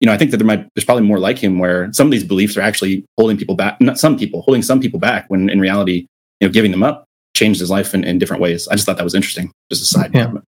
you 0.00 0.06
know, 0.06 0.12
I 0.12 0.16
think 0.16 0.30
that 0.30 0.38
there 0.38 0.46
might 0.46 0.66
there's 0.74 0.84
probably 0.84 1.04
more 1.04 1.18
like 1.18 1.38
him 1.38 1.58
where 1.58 1.92
some 1.92 2.06
of 2.06 2.10
these 2.10 2.24
beliefs 2.24 2.56
are 2.56 2.62
actually 2.62 3.04
holding 3.18 3.36
people 3.36 3.54
back. 3.54 3.80
Not 3.80 3.98
some 3.98 4.18
people 4.18 4.42
holding 4.42 4.62
some 4.62 4.80
people 4.80 4.98
back 4.98 5.28
when 5.28 5.50
in 5.50 5.60
reality, 5.60 6.06
you 6.40 6.48
know, 6.48 6.52
giving 6.52 6.70
them 6.70 6.82
up 6.82 7.04
changed 7.36 7.60
his 7.60 7.70
life 7.70 7.94
in, 7.94 8.04
in 8.04 8.18
different 8.18 8.42
ways. 8.42 8.66
I 8.68 8.74
just 8.74 8.86
thought 8.86 8.96
that 8.96 9.04
was 9.04 9.14
interesting. 9.14 9.52
Just 9.70 9.82
a 9.82 9.86
side 9.86 10.10
yeah. 10.14 10.26
comment. 10.26 10.44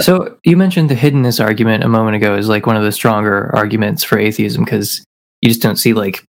So 0.00 0.38
you 0.44 0.56
mentioned 0.56 0.90
the 0.90 0.94
hiddenness 0.94 1.42
argument 1.42 1.84
a 1.84 1.88
moment 1.88 2.16
ago 2.16 2.36
is 2.36 2.48
like 2.48 2.66
one 2.66 2.76
of 2.76 2.82
the 2.82 2.92
stronger 2.92 3.54
arguments 3.54 4.04
for 4.04 4.18
atheism 4.18 4.64
because 4.64 5.02
you 5.40 5.48
just 5.48 5.62
don't 5.62 5.76
see 5.76 5.94
like 5.94 6.22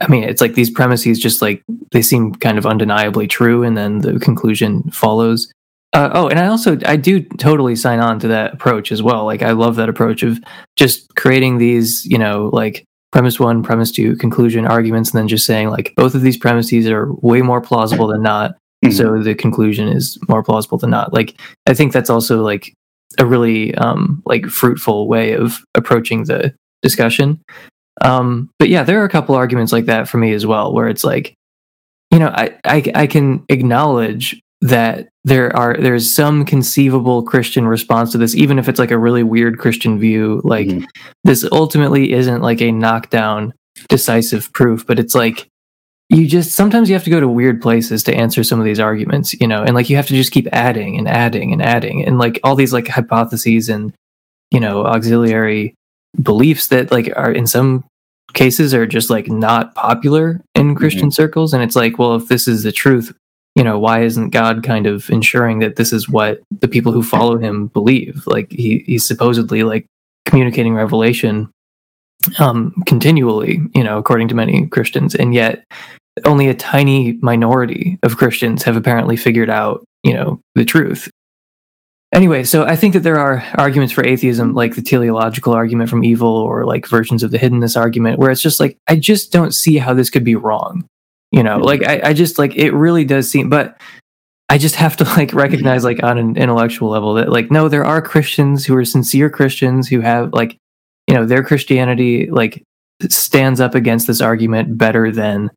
I 0.00 0.08
mean, 0.08 0.24
it's 0.24 0.40
like 0.40 0.54
these 0.54 0.70
premises 0.70 1.18
just 1.18 1.42
like 1.42 1.62
they 1.92 2.02
seem 2.02 2.34
kind 2.34 2.58
of 2.58 2.66
undeniably 2.66 3.26
true, 3.26 3.62
and 3.62 3.76
then 3.76 3.98
the 3.98 4.18
conclusion 4.18 4.90
follows. 4.90 5.50
Uh, 5.92 6.10
oh, 6.12 6.28
and 6.28 6.38
I 6.38 6.46
also 6.46 6.78
I 6.84 6.96
do 6.96 7.22
totally 7.22 7.76
sign 7.76 8.00
on 8.00 8.18
to 8.20 8.28
that 8.28 8.54
approach 8.54 8.92
as 8.92 9.02
well. 9.02 9.24
Like 9.24 9.42
I 9.42 9.52
love 9.52 9.76
that 9.76 9.88
approach 9.88 10.22
of 10.22 10.38
just 10.76 11.14
creating 11.14 11.58
these, 11.58 12.04
you 12.04 12.18
know, 12.18 12.50
like 12.52 12.84
premise 13.12 13.40
one, 13.40 13.62
premise 13.62 13.90
two, 13.90 14.16
conclusion 14.16 14.66
arguments, 14.66 15.10
and 15.10 15.18
then 15.18 15.28
just 15.28 15.46
saying 15.46 15.70
like 15.70 15.94
both 15.96 16.14
of 16.14 16.22
these 16.22 16.36
premises 16.36 16.88
are 16.88 17.12
way 17.14 17.40
more 17.40 17.60
plausible 17.60 18.08
than 18.08 18.22
not. 18.22 18.56
Mm-hmm. 18.84 18.94
So 18.94 19.22
the 19.22 19.34
conclusion 19.34 19.88
is 19.88 20.18
more 20.28 20.42
plausible 20.42 20.78
than 20.78 20.90
not. 20.90 21.12
Like 21.12 21.40
I 21.66 21.74
think 21.74 21.92
that's 21.92 22.10
also 22.10 22.42
like 22.42 22.72
a 23.18 23.26
really 23.26 23.74
um, 23.74 24.22
like 24.26 24.46
fruitful 24.46 25.08
way 25.08 25.32
of 25.32 25.64
approaching 25.74 26.24
the 26.24 26.54
discussion. 26.82 27.40
Um, 28.00 28.50
but 28.58 28.68
yeah, 28.68 28.84
there 28.84 29.00
are 29.00 29.04
a 29.04 29.10
couple 29.10 29.34
arguments 29.34 29.72
like 29.72 29.86
that 29.86 30.08
for 30.08 30.18
me 30.18 30.32
as 30.32 30.46
well, 30.46 30.72
where 30.72 30.88
it's 30.88 31.04
like, 31.04 31.34
you 32.12 32.18
know, 32.18 32.28
I, 32.28 32.56
I, 32.64 32.84
I 32.94 33.06
can 33.06 33.44
acknowledge 33.48 34.40
that 34.60 35.08
there 35.24 35.54
are 35.56 35.76
there's 35.76 36.12
some 36.12 36.44
conceivable 36.44 37.22
Christian 37.22 37.66
response 37.66 38.12
to 38.12 38.18
this, 38.18 38.34
even 38.34 38.58
if 38.58 38.68
it's 38.68 38.78
like 38.78 38.90
a 38.90 38.98
really 38.98 39.22
weird 39.22 39.58
Christian 39.58 39.98
view. 39.98 40.40
Like 40.44 40.68
mm-hmm. 40.68 40.84
this 41.24 41.46
ultimately 41.52 42.12
isn't 42.12 42.42
like 42.42 42.60
a 42.60 42.72
knockdown 42.72 43.52
decisive 43.88 44.52
proof, 44.52 44.86
but 44.86 44.98
it's 44.98 45.14
like 45.14 45.48
you 46.10 46.26
just 46.26 46.52
sometimes 46.52 46.88
you 46.88 46.94
have 46.94 47.04
to 47.04 47.10
go 47.10 47.20
to 47.20 47.28
weird 47.28 47.60
places 47.60 48.02
to 48.04 48.14
answer 48.14 48.42
some 48.42 48.58
of 48.58 48.64
these 48.64 48.80
arguments, 48.80 49.34
you 49.34 49.46
know, 49.46 49.62
and 49.62 49.74
like 49.74 49.90
you 49.90 49.96
have 49.96 50.06
to 50.06 50.14
just 50.14 50.32
keep 50.32 50.48
adding 50.52 50.96
and 50.96 51.06
adding 51.06 51.52
and 51.52 51.62
adding 51.62 52.04
and 52.04 52.18
like 52.18 52.40
all 52.42 52.54
these 52.54 52.72
like 52.72 52.88
hypotheses 52.88 53.68
and 53.68 53.92
you 54.50 54.60
know 54.60 54.86
auxiliary 54.86 55.74
beliefs 56.22 56.68
that 56.68 56.90
like 56.90 57.12
are 57.16 57.32
in 57.32 57.46
some 57.46 57.84
cases 58.34 58.72
are 58.74 58.86
just 58.86 59.10
like 59.10 59.28
not 59.28 59.74
popular 59.74 60.40
in 60.54 60.68
mm-hmm. 60.68 60.76
Christian 60.76 61.02
mm-hmm. 61.04 61.10
circles 61.10 61.52
and 61.52 61.62
it's 61.62 61.76
like 61.76 61.98
well 61.98 62.14
if 62.14 62.28
this 62.28 62.48
is 62.48 62.62
the 62.62 62.72
truth 62.72 63.12
you 63.54 63.64
know 63.64 63.78
why 63.78 64.02
isn't 64.02 64.30
god 64.30 64.62
kind 64.62 64.86
of 64.86 65.08
ensuring 65.10 65.58
that 65.58 65.76
this 65.76 65.92
is 65.92 66.08
what 66.08 66.40
the 66.60 66.68
people 66.68 66.92
who 66.92 67.02
follow 67.02 67.38
him 67.38 67.66
believe 67.68 68.26
like 68.26 68.50
he, 68.50 68.78
he's 68.86 69.06
supposedly 69.06 69.62
like 69.62 69.86
communicating 70.24 70.74
revelation 70.74 71.50
um 72.38 72.74
continually 72.86 73.60
you 73.74 73.84
know 73.84 73.98
according 73.98 74.28
to 74.28 74.34
many 74.34 74.66
christians 74.66 75.14
and 75.14 75.34
yet 75.34 75.64
only 76.24 76.48
a 76.48 76.54
tiny 76.54 77.12
minority 77.20 77.98
of 78.02 78.16
Christians 78.16 78.62
have 78.64 78.76
apparently 78.76 79.16
figured 79.16 79.50
out, 79.50 79.84
you 80.02 80.14
know, 80.14 80.40
the 80.54 80.64
truth. 80.64 81.10
Anyway, 82.14 82.42
so 82.42 82.64
I 82.64 82.74
think 82.74 82.94
that 82.94 83.00
there 83.00 83.18
are 83.18 83.44
arguments 83.54 83.92
for 83.92 84.04
atheism, 84.04 84.54
like 84.54 84.74
the 84.74 84.82
teleological 84.82 85.52
argument 85.52 85.90
from 85.90 86.04
evil, 86.04 86.28
or 86.28 86.64
like 86.64 86.86
versions 86.86 87.22
of 87.22 87.30
the 87.30 87.38
hiddenness 87.38 87.76
argument, 87.76 88.18
where 88.18 88.30
it's 88.30 88.40
just 88.40 88.60
like, 88.60 88.78
I 88.88 88.96
just 88.96 89.30
don't 89.30 89.54
see 89.54 89.76
how 89.76 89.92
this 89.92 90.08
could 90.08 90.24
be 90.24 90.34
wrong. 90.34 90.86
You 91.32 91.42
know, 91.42 91.58
like 91.58 91.86
I, 91.86 92.00
I 92.02 92.12
just 92.14 92.38
like 92.38 92.56
it 92.56 92.72
really 92.72 93.04
does 93.04 93.30
seem, 93.30 93.50
but 93.50 93.78
I 94.48 94.56
just 94.56 94.76
have 94.76 94.96
to 94.96 95.04
like 95.16 95.34
recognize, 95.34 95.84
like 95.84 96.02
on 96.02 96.16
an 96.16 96.36
intellectual 96.38 96.88
level, 96.88 97.14
that 97.14 97.30
like, 97.30 97.50
no, 97.50 97.68
there 97.68 97.84
are 97.84 98.00
Christians 98.00 98.64
who 98.64 98.74
are 98.76 98.84
sincere 98.86 99.28
Christians 99.28 99.88
who 99.88 100.00
have 100.00 100.32
like, 100.32 100.56
you 101.08 101.14
know, 101.14 101.24
their 101.24 101.42
Christianity 101.42 102.30
like 102.30 102.62
stands 103.08 103.60
up 103.60 103.74
against 103.74 104.06
this 104.06 104.20
argument 104.20 104.76
better 104.76 105.10
than 105.10 105.50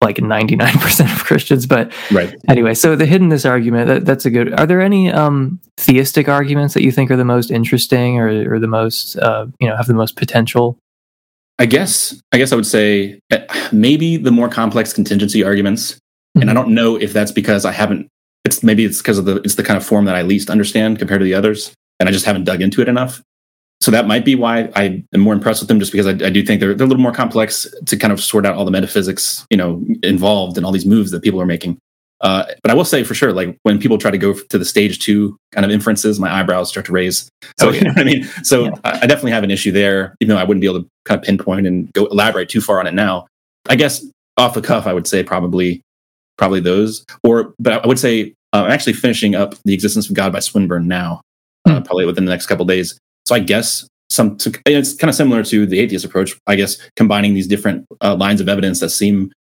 like 0.00 0.16
99% 0.16 1.12
of 1.16 1.24
Christians. 1.24 1.66
But 1.66 1.92
right. 2.12 2.34
anyway, 2.48 2.74
so 2.74 2.94
the 2.94 3.06
hiddenness 3.06 3.48
argument, 3.48 3.88
that, 3.88 4.04
that's 4.04 4.24
a 4.24 4.30
good. 4.30 4.52
Are 4.54 4.66
there 4.66 4.80
any 4.80 5.10
um, 5.10 5.60
theistic 5.78 6.28
arguments 6.28 6.74
that 6.74 6.82
you 6.82 6.92
think 6.92 7.10
are 7.10 7.16
the 7.16 7.24
most 7.24 7.50
interesting 7.50 8.18
or, 8.18 8.54
or 8.54 8.58
the 8.60 8.68
most, 8.68 9.16
uh, 9.16 9.46
you 9.58 9.68
know, 9.68 9.76
have 9.76 9.86
the 9.86 9.94
most 9.94 10.16
potential? 10.16 10.78
I 11.58 11.66
guess, 11.66 12.14
I 12.32 12.38
guess 12.38 12.52
I 12.52 12.56
would 12.56 12.66
say 12.66 13.18
eh, 13.30 13.46
maybe 13.72 14.16
the 14.16 14.30
more 14.30 14.48
complex 14.48 14.92
contingency 14.92 15.42
arguments. 15.42 15.94
Mm-hmm. 15.94 16.42
And 16.42 16.50
I 16.50 16.54
don't 16.54 16.74
know 16.74 16.96
if 16.96 17.12
that's 17.12 17.32
because 17.32 17.64
I 17.64 17.72
haven't, 17.72 18.06
it's 18.44 18.62
maybe 18.62 18.84
it's 18.84 18.98
because 18.98 19.18
of 19.18 19.24
the, 19.24 19.36
it's 19.36 19.56
the 19.56 19.64
kind 19.64 19.78
of 19.78 19.84
form 19.84 20.04
that 20.04 20.14
I 20.14 20.22
least 20.22 20.50
understand 20.50 20.98
compared 20.98 21.20
to 21.20 21.24
the 21.24 21.34
others. 21.34 21.74
And 21.98 22.08
I 22.08 22.12
just 22.12 22.26
haven't 22.26 22.44
dug 22.44 22.60
into 22.60 22.82
it 22.82 22.88
enough 22.88 23.22
so 23.80 23.90
that 23.90 24.06
might 24.06 24.24
be 24.24 24.34
why 24.34 24.70
I 24.74 25.04
am 25.14 25.20
more 25.20 25.34
impressed 25.34 25.60
with 25.60 25.68
them, 25.68 25.78
just 25.78 25.92
because 25.92 26.06
I, 26.06 26.10
I, 26.10 26.30
do 26.30 26.42
think 26.42 26.60
they're 26.60 26.74
they're 26.74 26.86
a 26.86 26.88
little 26.88 27.02
more 27.02 27.12
complex 27.12 27.66
to 27.86 27.96
kind 27.96 28.12
of 28.12 28.20
sort 28.20 28.46
out 28.46 28.54
all 28.54 28.64
the 28.64 28.70
metaphysics, 28.70 29.46
you 29.50 29.56
know, 29.56 29.84
involved 30.02 30.56
in 30.58 30.64
all 30.64 30.72
these 30.72 30.86
moves 30.86 31.10
that 31.10 31.22
people 31.22 31.40
are 31.40 31.46
making. 31.46 31.78
Uh, 32.22 32.44
but 32.62 32.70
I 32.70 32.74
will 32.74 32.86
say 32.86 33.04
for 33.04 33.12
sure, 33.14 33.32
like 33.32 33.58
when 33.64 33.78
people 33.78 33.98
try 33.98 34.10
to 34.10 34.16
go 34.16 34.32
to 34.32 34.58
the 34.58 34.64
stage 34.64 35.00
two 35.00 35.36
kind 35.52 35.66
of 35.66 35.70
inferences, 35.70 36.18
my 36.18 36.32
eyebrows 36.32 36.70
start 36.70 36.86
to 36.86 36.92
raise. 36.92 37.28
So 37.58 37.68
Oh, 37.68 37.70
yeah. 37.70 37.74
you 37.78 37.84
know 37.84 37.90
what 37.90 38.00
I 38.00 38.04
mean. 38.04 38.24
So 38.42 38.64
Yeah. 38.64 38.70
I, 38.84 38.90
I 39.02 39.06
definitely 39.06 39.32
have 39.32 39.44
an 39.44 39.50
issue 39.50 39.70
there, 39.70 40.16
even 40.20 40.34
though 40.34 40.40
I 40.40 40.44
wouldn't 40.44 40.62
be 40.62 40.66
able 40.66 40.82
to 40.82 40.88
kind 41.04 41.18
of 41.20 41.24
pinpoint 41.26 41.66
and 41.66 41.92
go 41.92 42.06
elaborate 42.06 42.48
too 42.48 42.62
far 42.62 42.80
on 42.80 42.86
it 42.86 42.94
now. 42.94 43.26
I 43.68 43.76
guess 43.76 44.02
off 44.38 44.54
the 44.54 44.62
cuff, 44.62 44.86
I 44.86 44.94
would 44.94 45.06
say 45.06 45.22
probably 45.22 45.82
probably 46.38 46.60
those, 46.60 47.04
or 47.22 47.52
but 47.58 47.84
I 47.84 47.86
would 47.86 47.98
say 47.98 48.32
uh, 48.54 48.62
I'm 48.64 48.70
actually 48.70 48.94
finishing 48.94 49.34
up 49.34 49.54
the 49.66 49.74
existence 49.74 50.08
of 50.08 50.14
God 50.14 50.32
by 50.32 50.40
Swinburne 50.40 50.88
now, 50.88 51.20
uh, 51.66 51.78
Hmm. 51.78 51.82
probably 51.84 52.06
within 52.06 52.24
the 52.24 52.30
next 52.30 52.46
couple 52.46 52.64
days. 52.64 52.98
So 53.26 53.34
I 53.34 53.40
guess 53.40 53.86
some 54.08 54.36
to, 54.38 54.52
it's 54.66 54.94
kind 54.94 55.08
of 55.08 55.14
similar 55.14 55.42
to 55.44 55.66
the 55.66 55.80
atheist 55.80 56.04
approach. 56.04 56.38
I 56.46 56.56
guess 56.56 56.78
combining 56.96 57.34
these 57.34 57.46
different 57.46 57.86
uh, 58.00 58.14
lines 58.14 58.40
of 58.40 58.48
evidence 58.48 58.80
that 58.80 58.90
seem 58.90 59.32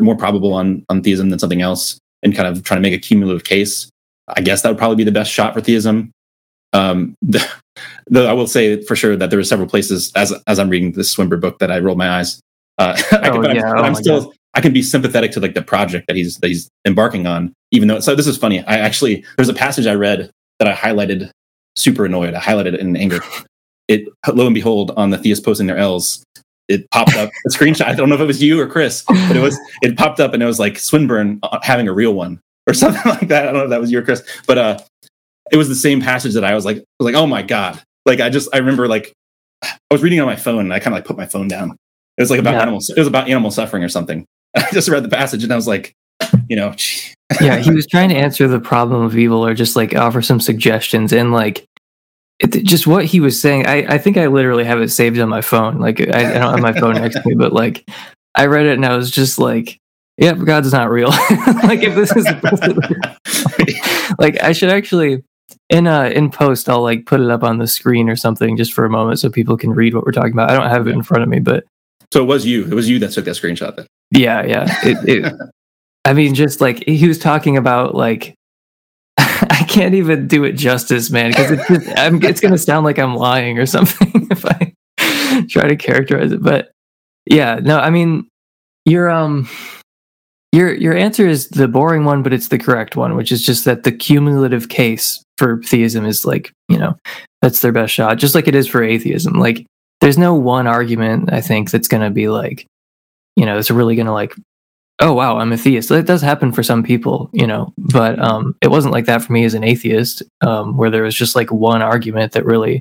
more 0.00 0.16
probable 0.16 0.54
on 0.54 0.84
on 0.88 1.02
theism 1.02 1.30
than 1.30 1.38
something 1.38 1.60
else, 1.62 1.98
and 2.22 2.34
kind 2.34 2.48
of 2.48 2.62
trying 2.62 2.78
to 2.78 2.88
make 2.88 2.94
a 2.94 3.02
cumulative 3.02 3.44
case. 3.44 3.90
I 4.28 4.40
guess 4.42 4.62
that 4.62 4.68
would 4.68 4.78
probably 4.78 4.96
be 4.96 5.04
the 5.04 5.12
best 5.12 5.30
shot 5.32 5.54
for 5.54 5.60
theism. 5.60 6.12
Um, 6.72 7.14
the, 7.22 7.44
though 8.08 8.26
I 8.28 8.32
will 8.32 8.46
say 8.46 8.82
for 8.82 8.94
sure 8.94 9.16
that 9.16 9.30
there 9.30 9.38
are 9.38 9.44
several 9.44 9.68
places 9.68 10.12
as 10.14 10.32
as 10.46 10.58
I'm 10.58 10.68
reading 10.68 10.92
this 10.92 11.10
Swinburne 11.10 11.40
book 11.40 11.58
that 11.58 11.70
I 11.70 11.78
roll 11.78 11.96
my 11.96 12.10
eyes. 12.18 12.40
Uh, 12.78 12.96
I 13.12 13.28
Oh, 13.28 13.32
can, 13.32 13.42
but 13.42 13.50
I'm, 13.50 13.56
yeah. 13.56 13.72
but 13.74 13.78
Oh 13.78 13.84
I'm 13.84 13.94
still 13.94 14.34
I 14.54 14.60
can 14.60 14.72
be 14.72 14.82
sympathetic 14.82 15.32
to 15.32 15.40
like 15.40 15.54
the 15.54 15.62
project 15.62 16.06
that 16.06 16.16
he's 16.16 16.36
that 16.38 16.48
he's 16.48 16.68
embarking 16.86 17.26
on, 17.26 17.52
even 17.72 17.88
though. 17.88 18.00
So 18.00 18.14
this 18.14 18.26
is 18.26 18.36
funny. 18.36 18.64
I 18.64 18.78
actually 18.78 19.24
there's 19.36 19.48
a 19.48 19.54
passage 19.54 19.86
I 19.86 19.94
read 19.94 20.30
that 20.58 20.68
I 20.68 20.74
highlighted, 20.74 21.30
super 21.78 22.04
annoyed. 22.04 22.34
I 22.34 22.40
highlighted 22.40 22.74
it 22.74 22.80
in 22.80 22.96
anger. 22.96 23.20
It 23.88 24.06
lo 24.34 24.46
and 24.46 24.54
behold 24.54 24.92
on 24.96 25.10
the 25.10 25.18
theist 25.18 25.44
posting 25.44 25.66
their 25.66 25.78
L's, 25.78 26.22
it 26.68 26.90
popped 26.90 27.14
up 27.16 27.30
a 27.46 27.48
screenshot. 27.48 27.86
I 27.86 27.94
don't 27.94 28.08
know 28.10 28.14
if 28.16 28.20
it 28.20 28.26
was 28.26 28.42
you 28.42 28.60
or 28.60 28.66
Chris, 28.66 29.02
but 29.08 29.36
it 29.36 29.40
was 29.40 29.58
it 29.82 29.96
popped 29.96 30.20
up 30.20 30.34
and 30.34 30.42
it 30.42 30.46
was 30.46 30.58
like 30.58 30.78
Swinburne 30.78 31.38
uh, 31.42 31.58
having 31.62 31.88
a 31.88 31.92
real 31.92 32.12
one 32.12 32.40
or 32.66 32.74
something 32.74 33.00
like 33.10 33.28
that. 33.28 33.44
I 33.44 33.46
don't 33.46 33.54
know 33.54 33.64
if 33.64 33.70
that 33.70 33.80
was 33.80 33.90
you 33.90 33.98
or 33.98 34.02
Chris, 34.02 34.22
but 34.46 34.58
uh, 34.58 34.78
it 35.50 35.56
was 35.56 35.68
the 35.68 35.74
same 35.74 36.02
passage 36.02 36.34
that 36.34 36.44
I 36.44 36.54
was 36.54 36.66
like, 36.66 36.76
I 36.76 36.84
was 37.00 37.12
like, 37.12 37.14
oh 37.14 37.26
my 37.26 37.40
god! 37.42 37.80
Like 38.04 38.20
I 38.20 38.28
just 38.28 38.48
I 38.54 38.58
remember 38.58 38.86
like 38.88 39.12
I 39.64 39.70
was 39.90 40.02
reading 40.02 40.20
on 40.20 40.26
my 40.26 40.36
phone 40.36 40.60
and 40.60 40.72
I 40.74 40.78
kind 40.78 40.88
of 40.94 40.98
like 40.98 41.04
put 41.06 41.16
my 41.16 41.26
phone 41.26 41.48
down. 41.48 41.70
It 42.18 42.22
was 42.22 42.30
like 42.30 42.40
about 42.40 42.54
Yeah. 42.54 42.62
animals. 42.62 42.90
It 42.90 42.98
was 42.98 43.08
about 43.08 43.28
animal 43.28 43.50
suffering 43.50 43.82
or 43.84 43.88
something. 43.88 44.26
I 44.56 44.66
just 44.72 44.88
read 44.88 45.02
the 45.04 45.08
passage 45.08 45.42
and 45.44 45.52
I 45.52 45.56
was 45.56 45.66
like, 45.68 45.94
you 46.48 46.56
know, 46.56 46.72
gee. 46.76 47.14
Yeah, 47.40 47.56
he 47.56 47.70
was 47.70 47.86
trying 47.86 48.08
to 48.08 48.14
answer 48.26 48.48
the 48.48 48.60
problem 48.60 49.02
of 49.02 49.16
evil 49.16 49.44
or 49.44 49.54
just 49.54 49.76
like 49.76 49.94
offer 49.94 50.22
some 50.22 50.40
suggestions 50.40 51.12
and 51.12 51.32
like 51.32 51.66
it, 52.38 52.64
just 52.64 52.86
what 52.86 53.04
he 53.04 53.20
was 53.20 53.40
saying. 53.40 53.66
I, 53.66 53.94
I 53.94 53.98
think 53.98 54.16
I 54.16 54.26
literally 54.26 54.64
have 54.64 54.80
it 54.80 54.90
saved 54.90 55.18
on 55.18 55.28
my 55.28 55.40
phone. 55.40 55.78
Like 55.78 56.00
I, 56.00 56.30
I 56.30 56.38
don't 56.38 56.52
have 56.52 56.60
my 56.60 56.78
phone 56.78 56.94
next 56.94 57.16
to 57.16 57.28
me, 57.28 57.34
but 57.34 57.52
like 57.52 57.88
I 58.34 58.46
read 58.46 58.66
it 58.66 58.74
and 58.74 58.86
I 58.86 58.96
was 58.96 59.10
just 59.10 59.38
like, 59.38 59.78
"Yep, 60.18 60.38
God's 60.44 60.72
not 60.72 60.90
real." 60.90 61.08
like 61.64 61.80
if 61.82 61.94
this 61.94 62.14
is 62.14 62.24
like 64.18 64.42
I 64.42 64.52
should 64.52 64.70
actually 64.70 65.22
in 65.70 65.86
uh 65.86 66.04
in 66.04 66.30
post 66.30 66.68
I'll 66.68 66.82
like 66.82 67.06
put 67.06 67.20
it 67.20 67.30
up 67.30 67.42
on 67.42 67.58
the 67.58 67.66
screen 67.66 68.08
or 68.08 68.16
something 68.16 68.56
just 68.56 68.72
for 68.72 68.84
a 68.84 68.90
moment 68.90 69.18
so 69.18 69.30
people 69.30 69.56
can 69.56 69.70
read 69.70 69.94
what 69.94 70.04
we're 70.06 70.12
talking 70.12 70.32
about. 70.32 70.50
I 70.50 70.54
don't 70.54 70.70
have 70.70 70.86
it 70.86 70.92
in 70.92 71.02
front 71.02 71.22
of 71.22 71.28
me, 71.28 71.40
but 71.40 71.64
so 72.12 72.22
it 72.22 72.26
was 72.26 72.46
you. 72.46 72.64
It 72.64 72.74
was 72.74 72.88
you 72.88 72.98
that 73.00 73.10
took 73.10 73.24
that 73.26 73.32
screenshot. 73.32 73.76
Then 73.76 73.86
yeah, 74.12 74.44
yeah. 74.44 74.78
It, 74.82 75.08
it, 75.08 75.32
I 76.08 76.14
mean, 76.14 76.34
just 76.34 76.62
like 76.62 76.82
he 76.86 77.06
was 77.06 77.18
talking 77.18 77.58
about, 77.58 77.94
like 77.94 78.34
I 79.18 79.66
can't 79.68 79.94
even 79.94 80.26
do 80.26 80.42
it 80.44 80.52
justice, 80.52 81.10
man, 81.10 81.32
because 81.32 81.50
it's 81.50 81.66
it's 81.68 82.40
going 82.40 82.52
to 82.52 82.58
sound 82.58 82.86
like 82.86 82.98
I'm 82.98 83.14
lying 83.14 83.58
or 83.58 83.66
something 83.76 84.26
if 84.30 84.42
I 84.46 84.72
try 85.50 85.68
to 85.68 85.76
characterize 85.76 86.32
it. 86.32 86.42
But 86.42 86.70
yeah, 87.26 87.60
no, 87.62 87.78
I 87.78 87.90
mean, 87.90 88.26
your 88.86 89.10
um, 89.10 89.50
your 90.50 90.72
your 90.72 90.96
answer 90.96 91.28
is 91.28 91.50
the 91.50 91.68
boring 91.68 92.06
one, 92.06 92.22
but 92.22 92.32
it's 92.32 92.48
the 92.48 92.58
correct 92.58 92.96
one, 92.96 93.14
which 93.14 93.30
is 93.30 93.44
just 93.44 93.66
that 93.66 93.82
the 93.82 93.92
cumulative 93.92 94.70
case 94.70 95.22
for 95.36 95.62
theism 95.62 96.06
is 96.06 96.24
like 96.24 96.50
you 96.70 96.78
know 96.78 96.96
that's 97.42 97.60
their 97.60 97.72
best 97.72 97.92
shot, 97.92 98.16
just 98.16 98.34
like 98.34 98.48
it 98.48 98.54
is 98.54 98.66
for 98.66 98.82
atheism. 98.82 99.34
Like, 99.34 99.66
there's 100.00 100.16
no 100.16 100.32
one 100.32 100.66
argument 100.66 101.34
I 101.34 101.42
think 101.42 101.70
that's 101.70 101.86
going 101.86 102.02
to 102.02 102.08
be 102.08 102.30
like 102.30 102.66
you 103.38 103.46
know, 103.46 103.56
it's 103.56 103.70
really 103.70 103.94
going 103.94 104.06
to 104.06 104.12
like, 104.12 104.34
oh 105.00 105.12
wow, 105.12 105.38
I'm 105.38 105.52
a 105.52 105.56
theist. 105.56 105.88
That 105.88 106.06
does 106.06 106.22
happen 106.22 106.52
for 106.52 106.62
some 106.62 106.82
people, 106.82 107.30
you 107.32 107.46
know, 107.46 107.72
but 107.78 108.18
um, 108.18 108.56
it 108.62 108.70
wasn't 108.70 108.92
like 108.92 109.06
that 109.06 109.22
for 109.22 109.32
me 109.32 109.44
as 109.44 109.54
an 109.54 109.64
atheist, 109.64 110.22
um, 110.40 110.76
where 110.76 110.90
there 110.90 111.02
was 111.02 111.14
just 111.14 111.36
like 111.36 111.52
one 111.52 111.82
argument 111.82 112.32
that 112.32 112.44
really 112.44 112.80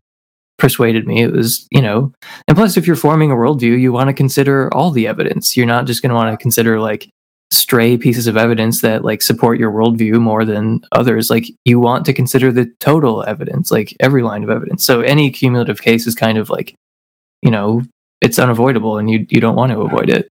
persuaded 0.58 1.06
me. 1.06 1.22
It 1.22 1.32
was, 1.32 1.68
you 1.72 1.82
know, 1.82 2.12
and 2.48 2.58
plus, 2.58 2.78
if 2.78 2.88
you're 2.88 2.96
forming 2.96 3.32
a 3.32 3.36
worldview, 3.36 3.80
you 3.80 3.92
want 3.92 4.08
to 4.10 4.14
consider 4.14 4.74
all 4.74 4.92
the 4.92 5.08
evidence. 5.08 5.56
You're 5.56 5.66
not 5.66 5.86
just 5.86 6.02
going 6.02 6.10
to 6.10 6.16
want 6.16 6.32
to 6.34 6.42
consider 6.42 6.80
like 6.80 7.10
stray 7.52 7.98
pieces 7.98 8.28
of 8.28 8.36
evidence 8.36 8.82
that 8.82 9.06
like 9.06 9.22
support 9.22 9.58
your 9.58 9.72
worldview 9.72 10.20
more 10.20 10.44
than 10.44 10.82
others. 10.92 11.30
Like 11.30 11.46
you 11.66 11.80
want 11.80 12.06
to 12.06 12.14
consider 12.14 12.52
the 12.52 12.66
total 12.80 13.24
evidence, 13.24 13.72
like 13.72 13.96
every 14.00 14.24
line 14.24 14.44
of 14.44 14.50
evidence. 14.50 14.84
So 14.84 15.02
any 15.02 15.30
cumulative 15.32 15.82
case 15.82 16.08
is 16.08 16.16
kind 16.16 16.38
of 16.38 16.50
like, 16.50 16.76
you 17.42 17.52
know, 17.52 17.84
it's 18.20 18.40
unavoidable, 18.40 18.98
and 18.98 19.10
you 19.10 19.28
you 19.30 19.40
don't 19.40 19.56
want 19.56 19.72
to 19.72 19.82
avoid 19.82 20.10
it. 20.10 20.28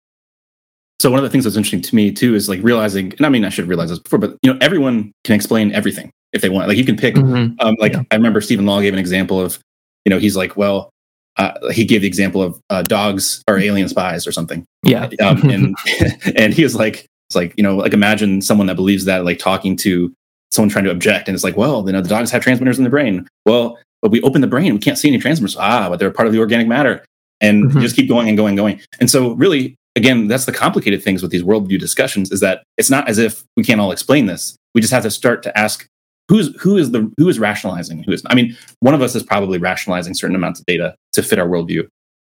So 1.00 1.10
one 1.10 1.18
of 1.18 1.24
the 1.24 1.30
things 1.30 1.44
that's 1.44 1.56
interesting 1.56 1.82
to 1.82 1.94
me 1.94 2.10
too 2.10 2.34
is 2.34 2.48
like 2.48 2.60
realizing, 2.62 3.12
and 3.16 3.26
I 3.26 3.28
mean 3.28 3.44
I 3.44 3.48
should 3.50 3.64
have 3.64 3.68
realized 3.68 3.92
this 3.92 3.98
before, 3.98 4.18
but 4.18 4.36
you 4.42 4.52
know 4.52 4.58
everyone 4.60 5.12
can 5.24 5.34
explain 5.34 5.72
everything 5.72 6.10
if 6.32 6.40
they 6.42 6.48
want. 6.48 6.68
Like 6.68 6.78
you 6.78 6.84
can 6.84 6.96
pick. 6.96 7.14
Mhm. 7.16 7.56
Um, 7.60 7.76
like 7.78 7.92
Yeah. 7.92 8.02
I 8.10 8.14
remember 8.16 8.40
Stephen 8.40 8.66
Law 8.66 8.80
gave 8.80 8.92
an 8.92 8.98
example 8.98 9.40
of, 9.40 9.58
you 10.04 10.10
know, 10.10 10.18
he's 10.18 10.36
like, 10.36 10.56
well, 10.56 10.90
uh, 11.36 11.52
he 11.70 11.84
gave 11.84 12.00
the 12.00 12.06
example 12.06 12.42
of 12.42 12.58
uh, 12.70 12.82
dogs 12.82 13.42
are 13.46 13.58
alien 13.58 13.88
spies 13.88 14.26
or 14.26 14.32
something, 14.32 14.64
Yeah. 14.84 15.10
um, 15.20 15.42
and 15.50 15.76
and 16.36 16.54
he 16.54 16.62
was 16.62 16.74
like, 16.74 17.06
it's 17.28 17.36
like 17.36 17.52
you 17.56 17.62
know, 17.62 17.76
like 17.76 17.92
imagine 17.92 18.40
someone 18.40 18.66
that 18.68 18.76
believes 18.76 19.04
that 19.04 19.24
like 19.24 19.38
talking 19.38 19.76
to 19.76 20.12
someone 20.52 20.70
trying 20.70 20.84
to 20.84 20.90
object, 20.90 21.28
and 21.28 21.34
it's 21.34 21.44
like, 21.44 21.56
well, 21.58 21.84
you 21.86 21.92
know, 21.92 22.00
the 22.00 22.08
dogs 22.08 22.30
have 22.30 22.42
transmitters 22.42 22.78
in 22.78 22.84
the 22.84 22.90
brain. 22.90 23.28
Well, 23.44 23.78
but 24.00 24.10
we 24.10 24.22
open 24.22 24.40
the 24.40 24.46
brain, 24.46 24.72
we 24.72 24.78
can't 24.78 24.96
see 24.96 25.08
any 25.08 25.18
transmitters. 25.18 25.56
Ah, 25.58 25.90
but 25.90 25.98
they're 25.98 26.10
part 26.10 26.26
of 26.26 26.32
the 26.32 26.38
organic 26.38 26.66
matter, 26.68 27.04
and 27.42 27.64
Mhm. 27.70 27.82
just 27.82 27.96
keep 27.96 28.08
going 28.08 28.28
and 28.28 28.36
going 28.38 28.50
and 28.52 28.56
going. 28.58 28.80
And 29.00 29.10
so, 29.10 29.32
really, 29.32 29.74
again, 29.96 30.28
that's 30.28 30.44
the 30.44 30.52
complicated 30.52 31.02
things 31.02 31.22
with 31.22 31.30
these 31.30 31.42
worldview 31.42 31.80
discussions 31.80 32.30
is 32.30 32.40
that 32.40 32.62
it's 32.76 32.90
not 32.90 33.08
as 33.08 33.18
if 33.18 33.42
we 33.56 33.64
can't 33.64 33.80
all 33.80 33.90
explain 33.90 34.26
this. 34.26 34.56
We 34.74 34.80
just 34.80 34.92
have 34.92 35.02
to 35.02 35.10
start 35.10 35.42
to 35.44 35.58
ask 35.58 35.86
who's 36.28 36.54
who 36.60 36.76
is 36.76 36.90
the 36.90 37.10
who 37.16 37.28
is 37.28 37.38
rationalizing 37.38 38.02
who 38.02 38.12
is. 38.12 38.22
I 38.26 38.34
mean, 38.34 38.56
one 38.80 38.94
of 38.94 39.02
us 39.02 39.14
is 39.14 39.22
probably 39.22 39.58
rationalizing 39.58 40.14
certain 40.14 40.36
amounts 40.36 40.60
of 40.60 40.66
data 40.66 40.94
to 41.14 41.22
fit 41.22 41.38
our 41.38 41.48
worldview. 41.48 41.88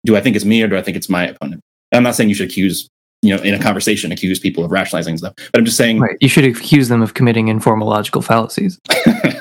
Do 0.06 0.18
I 0.18 0.22
think 0.22 0.36
it's 0.36 0.46
me 0.46 0.64
or 0.64 0.68
do 0.68 0.76
I 0.76 0.82
think 0.82 0.98
it's 0.98 1.10
my 1.10 1.28
opponent? 1.28 1.62
I'm 1.94 2.04
not 2.04 2.16
saying 2.16 2.30
you 2.30 2.36
should 2.36 2.50
accuse, 2.50 2.88
you 3.22 3.36
know, 3.36 3.42
in 3.44 3.54
a 3.54 3.60
conversation, 3.60 4.12
accuse 4.12 4.40
people 4.40 4.64
of 4.64 4.72
rationalizing 4.72 5.18
stuff, 5.18 5.34
but 5.52 5.60
I'm 5.60 5.66
just 5.66 5.78
saying 5.78 6.00
Right. 6.00 6.18
You 6.20 6.30
should 6.30 6.46
accuse 6.46 6.88
them 6.88 7.02
of 7.02 7.14
committing 7.14 7.48
informal 7.50 7.88
logical 7.88 8.22
fallacies. 8.22 8.80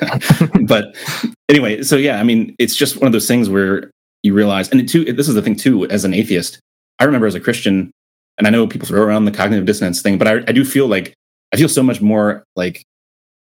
but 0.67 0.95
anyway, 1.49 1.83
so 1.83 1.97
yeah, 1.97 2.21
I 2.21 2.25
mean, 2.25 2.55
it's 2.59 2.77
just 2.77 2.97
one 2.97 3.07
of 3.07 3.13
those 3.13 3.29
things 3.29 3.49
where 3.49 3.91
you 4.23 4.35
realize, 4.35 4.69
and 4.69 4.87
too, 4.87 5.11
this 5.13 5.29
is 5.29 5.35
the 5.35 5.43
thing 5.43 5.57
too, 5.57 5.87
as 5.87 6.05
an 6.05 6.13
atheist, 6.13 6.61
I 6.99 7.05
remember 7.05 7.27
as 7.27 7.35
a 7.35 7.41
Christian, 7.41 7.91
and 8.41 8.47
I 8.47 8.51
know 8.51 8.67
people 8.67 8.89
throw 8.89 9.03
around 9.03 9.27
the 9.27 9.31
cognitive 9.31 9.67
dissonance 9.67 10.01
thing, 10.03 10.17
but 10.19 10.27
I, 10.27 10.37
I 10.49 10.53
do 10.53 10.65
feel 10.65 10.87
like 10.89 11.13
I 11.53 11.57
feel 11.59 11.69
so 11.69 11.83
much 11.83 12.01
more 12.01 12.43
like 12.57 12.83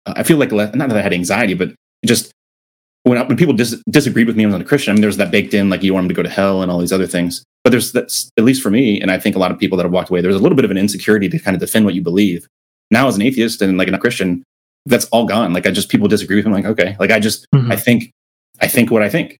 uh, 0.06 0.14
I 0.16 0.22
feel 0.22 0.38
like 0.38 0.52
le- 0.52 0.70
not 0.76 0.88
that 0.88 0.96
I 0.96 1.02
had 1.02 1.12
anxiety, 1.12 1.54
but 1.54 1.74
just 2.06 2.30
when 3.02 3.18
when 3.26 3.36
people 3.36 3.52
dis- 3.54 3.82
disagreed 3.90 4.26
with 4.28 4.36
me 4.36 4.46
when 4.46 4.54
I 4.54 4.58
was 4.58 4.64
a 4.64 4.68
Christian, 4.68 4.92
I 4.92 4.94
mean, 4.94 5.02
there's 5.02 5.16
that 5.16 5.30
baked 5.32 5.52
in 5.54 5.68
like 5.70 5.82
you 5.82 5.92
want 5.92 6.04
them 6.04 6.08
to 6.10 6.14
go 6.14 6.22
to 6.22 6.28
hell 6.28 6.62
and 6.62 6.70
all 6.70 6.78
these 6.78 6.92
other 6.92 7.06
things. 7.06 7.42
But 7.64 7.70
there's 7.70 7.90
that's 7.92 8.30
at 8.38 8.44
least 8.44 8.62
for 8.62 8.70
me, 8.70 9.00
and 9.00 9.10
I 9.10 9.18
think 9.18 9.34
a 9.36 9.38
lot 9.40 9.50
of 9.50 9.58
people 9.58 9.76
that 9.76 9.84
have 9.84 9.92
walked 9.92 10.10
away, 10.10 10.20
there's 10.20 10.36
a 10.36 10.38
little 10.38 10.56
bit 10.56 10.64
of 10.64 10.70
an 10.70 10.78
insecurity 10.78 11.28
to 11.28 11.38
kind 11.40 11.54
of 11.56 11.60
defend 11.60 11.84
what 11.84 11.94
you 11.94 12.02
believe. 12.02 12.46
Now, 12.92 13.08
as 13.08 13.16
an 13.16 13.22
atheist 13.22 13.60
and 13.60 13.76
like 13.76 13.88
a 13.88 13.98
Christian, 13.98 14.44
that's 14.86 15.06
all 15.06 15.26
gone. 15.26 15.52
Like 15.52 15.66
I 15.66 15.72
just 15.72 15.88
people 15.88 16.06
disagree 16.06 16.36
with 16.36 16.46
me. 16.46 16.52
I'm 16.52 16.62
like, 16.62 16.70
okay, 16.78 16.96
like 17.00 17.10
I 17.10 17.18
just 17.18 17.44
Mhm. 17.54 17.72
I 17.72 17.76
think 17.76 18.10
I 18.60 18.68
think 18.68 18.90
what 18.92 19.02
I 19.02 19.08
think, 19.08 19.36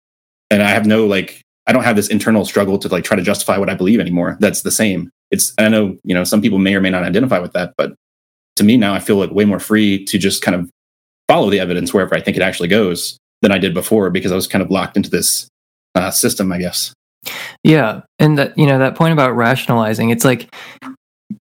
and 0.50 0.62
I 0.62 0.70
have 0.70 0.86
no 0.86 1.06
like 1.06 1.40
I 1.66 1.72
don't 1.72 1.84
have 1.84 1.96
this 1.96 2.08
internal 2.08 2.44
struggle 2.44 2.78
to 2.78 2.88
like 2.88 3.04
try 3.04 3.16
to 3.16 3.22
justify 3.22 3.58
what 3.58 3.68
I 3.68 3.74
believe 3.74 4.00
anymore. 4.00 4.36
That's 4.40 4.62
the 4.62 4.70
same. 4.70 5.10
It's 5.30 5.52
I 5.58 5.68
know 5.68 5.96
you 6.04 6.14
know 6.14 6.24
some 6.24 6.40
people 6.40 6.58
may 6.58 6.74
or 6.74 6.80
may 6.80 6.90
not 6.90 7.02
identify 7.02 7.38
with 7.38 7.52
that, 7.52 7.74
but 7.76 7.94
to 8.56 8.64
me 8.64 8.76
now 8.76 8.94
I 8.94 9.00
feel 9.00 9.16
like 9.16 9.30
way 9.30 9.44
more 9.44 9.60
free 9.60 10.04
to 10.04 10.18
just 10.18 10.42
kind 10.42 10.54
of 10.54 10.70
follow 11.28 11.50
the 11.50 11.60
evidence 11.60 11.92
wherever 11.92 12.14
I 12.14 12.20
think 12.20 12.36
it 12.36 12.42
actually 12.42 12.68
goes 12.68 13.18
than 13.42 13.52
I 13.52 13.58
did 13.58 13.74
before 13.74 14.10
because 14.10 14.32
I 14.32 14.36
was 14.36 14.46
kind 14.46 14.62
of 14.62 14.70
locked 14.70 14.96
into 14.96 15.10
this 15.10 15.48
uh, 15.94 16.10
system, 16.10 16.52
I 16.52 16.58
guess. 16.58 16.92
Yeah, 17.64 18.02
and 18.18 18.38
that 18.38 18.56
you 18.56 18.66
know 18.66 18.78
that 18.78 18.94
point 18.94 19.12
about 19.12 19.34
rationalizing, 19.34 20.10
it's 20.10 20.24
like 20.24 20.54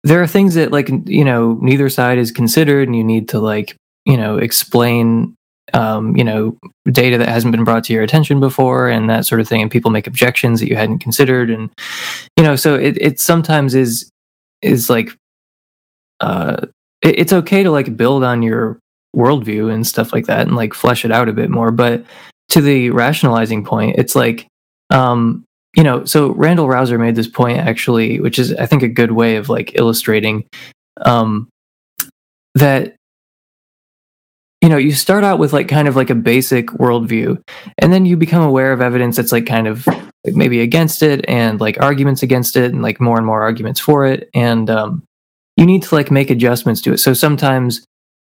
there 0.03 0.21
are 0.21 0.27
things 0.27 0.55
that 0.55 0.71
like 0.71 0.89
you 1.05 1.25
know 1.25 1.57
neither 1.61 1.89
side 1.89 2.17
is 2.17 2.31
considered, 2.31 2.87
and 2.87 2.95
you 2.95 3.03
need 3.03 3.29
to 3.29 3.39
like 3.39 3.75
you 4.05 4.15
know 4.15 4.37
explain 4.37 5.35
um, 5.73 6.15
you 6.15 6.23
know 6.23 6.57
data 6.91 7.17
that 7.17 7.27
hasn't 7.29 7.51
been 7.51 7.63
brought 7.63 7.83
to 7.85 7.93
your 7.93 8.03
attention 8.03 8.39
before, 8.39 8.87
and 8.89 9.09
that 9.09 9.25
sort 9.25 9.41
of 9.41 9.47
thing, 9.47 9.61
and 9.61 9.71
people 9.71 9.91
make 9.91 10.07
objections 10.07 10.59
that 10.59 10.69
you 10.69 10.75
hadn't 10.75 10.99
considered, 10.99 11.49
and 11.49 11.69
you 12.37 12.43
know 12.43 12.55
so 12.55 12.75
it 12.75 12.97
it 13.01 13.19
sometimes 13.19 13.75
is 13.75 14.09
is 14.61 14.89
like 14.89 15.09
uh 16.21 16.57
it, 17.01 17.19
it's 17.19 17.33
okay 17.33 17.63
to 17.63 17.71
like 17.71 17.97
build 17.97 18.23
on 18.23 18.41
your 18.41 18.79
worldview 19.15 19.71
and 19.71 19.85
stuff 19.85 20.11
like 20.13 20.25
that 20.25 20.47
and 20.47 20.55
like 20.55 20.73
flesh 20.73 21.05
it 21.05 21.11
out 21.11 21.29
a 21.29 21.33
bit 21.33 21.49
more, 21.49 21.71
but 21.71 22.03
to 22.49 22.61
the 22.61 22.89
rationalizing 22.91 23.63
point, 23.63 23.95
it's 23.97 24.15
like 24.15 24.47
um 24.89 25.43
you 25.75 25.83
know, 25.83 26.05
so 26.05 26.33
Randal 26.33 26.69
Rauser 26.69 26.99
made 26.99 27.15
this 27.15 27.27
point 27.27 27.57
actually, 27.57 28.19
which 28.19 28.37
is 28.37 28.53
I 28.53 28.67
think 28.67 28.83
a 28.83 28.87
good 28.87 29.13
way 29.13 29.37
of 29.37 29.49
like 29.49 29.75
illustrating 29.75 30.45
um 31.01 31.49
that 32.55 32.95
you 34.63 34.69
know 34.69 34.77
you 34.77 34.93
start 34.93 35.23
out 35.23 35.37
with 35.37 35.53
like 35.53 35.67
kind 35.67 35.87
of 35.87 35.95
like 35.95 36.09
a 36.09 36.15
basic 36.15 36.67
worldview 36.67 37.39
and 37.77 37.93
then 37.93 38.05
you 38.05 38.17
become 38.17 38.41
aware 38.41 38.73
of 38.73 38.81
evidence 38.81 39.17
that's 39.17 39.31
like 39.31 39.45
kind 39.45 39.67
of 39.67 39.85
like 40.25 40.35
maybe 40.35 40.61
against 40.61 41.03
it 41.03 41.25
and 41.27 41.59
like 41.59 41.81
arguments 41.81 42.23
against 42.23 42.55
it 42.55 42.71
and 42.71 42.81
like 42.81 43.01
more 43.01 43.17
and 43.17 43.25
more 43.25 43.41
arguments 43.41 43.79
for 43.79 44.05
it. 44.05 44.29
And 44.33 44.69
um, 44.69 45.03
you 45.57 45.65
need 45.65 45.83
to 45.83 45.95
like 45.95 46.11
make 46.11 46.29
adjustments 46.29 46.81
to 46.81 46.93
it. 46.93 46.99
So 46.99 47.13
sometimes 47.13 47.85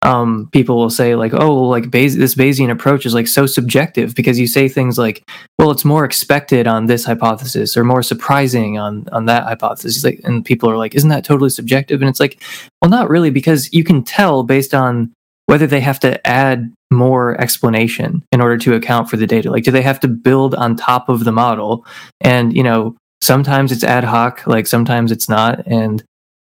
um, 0.03 0.49
people 0.51 0.77
will 0.77 0.91
say 0.91 1.15
like 1.15 1.33
oh 1.33 1.63
like 1.63 1.89
Bayes- 1.89 2.17
this 2.17 2.35
bayesian 2.35 2.69
approach 2.69 3.05
is 3.05 3.15
like 3.15 3.27
so 3.27 3.47
subjective 3.47 4.13
because 4.13 4.39
you 4.39 4.45
say 4.45 4.69
things 4.69 4.99
like 4.99 5.27
well 5.57 5.71
it's 5.71 5.83
more 5.83 6.05
expected 6.05 6.67
on 6.67 6.85
this 6.85 7.03
hypothesis 7.03 7.75
or 7.75 7.83
more 7.83 8.03
surprising 8.03 8.77
on 8.77 9.07
on 9.11 9.25
that 9.25 9.43
hypothesis 9.45 10.03
like 10.03 10.21
and 10.23 10.45
people 10.45 10.69
are 10.69 10.77
like 10.77 10.93
isn't 10.93 11.09
that 11.09 11.25
totally 11.25 11.49
subjective? 11.49 12.01
And 12.01 12.09
it's 12.09 12.19
like 12.19 12.43
well 12.81 12.91
not 12.91 13.09
really 13.09 13.31
because 13.31 13.73
you 13.73 13.83
can 13.83 14.03
tell 14.03 14.43
based 14.43 14.75
on 14.75 15.13
whether 15.47 15.65
they 15.65 15.81
have 15.81 15.99
to 16.01 16.25
add 16.27 16.73
more 16.91 17.39
explanation 17.41 18.23
in 18.31 18.41
order 18.41 18.57
to 18.57 18.75
account 18.75 19.09
for 19.09 19.17
the 19.17 19.27
data. 19.27 19.49
Like, 19.49 19.63
do 19.63 19.71
they 19.71 19.81
have 19.81 19.99
to 20.01 20.07
build 20.07 20.55
on 20.55 20.75
top 20.75 21.09
of 21.09 21.23
the 21.23 21.31
model? 21.31 21.85
And, 22.21 22.55
you 22.55 22.63
know, 22.63 22.95
sometimes 23.21 23.71
it's 23.71 23.83
ad 23.83 24.03
hoc, 24.03 24.45
like 24.45 24.67
sometimes 24.67 25.11
it's 25.11 25.27
not. 25.27 25.65
And, 25.65 26.03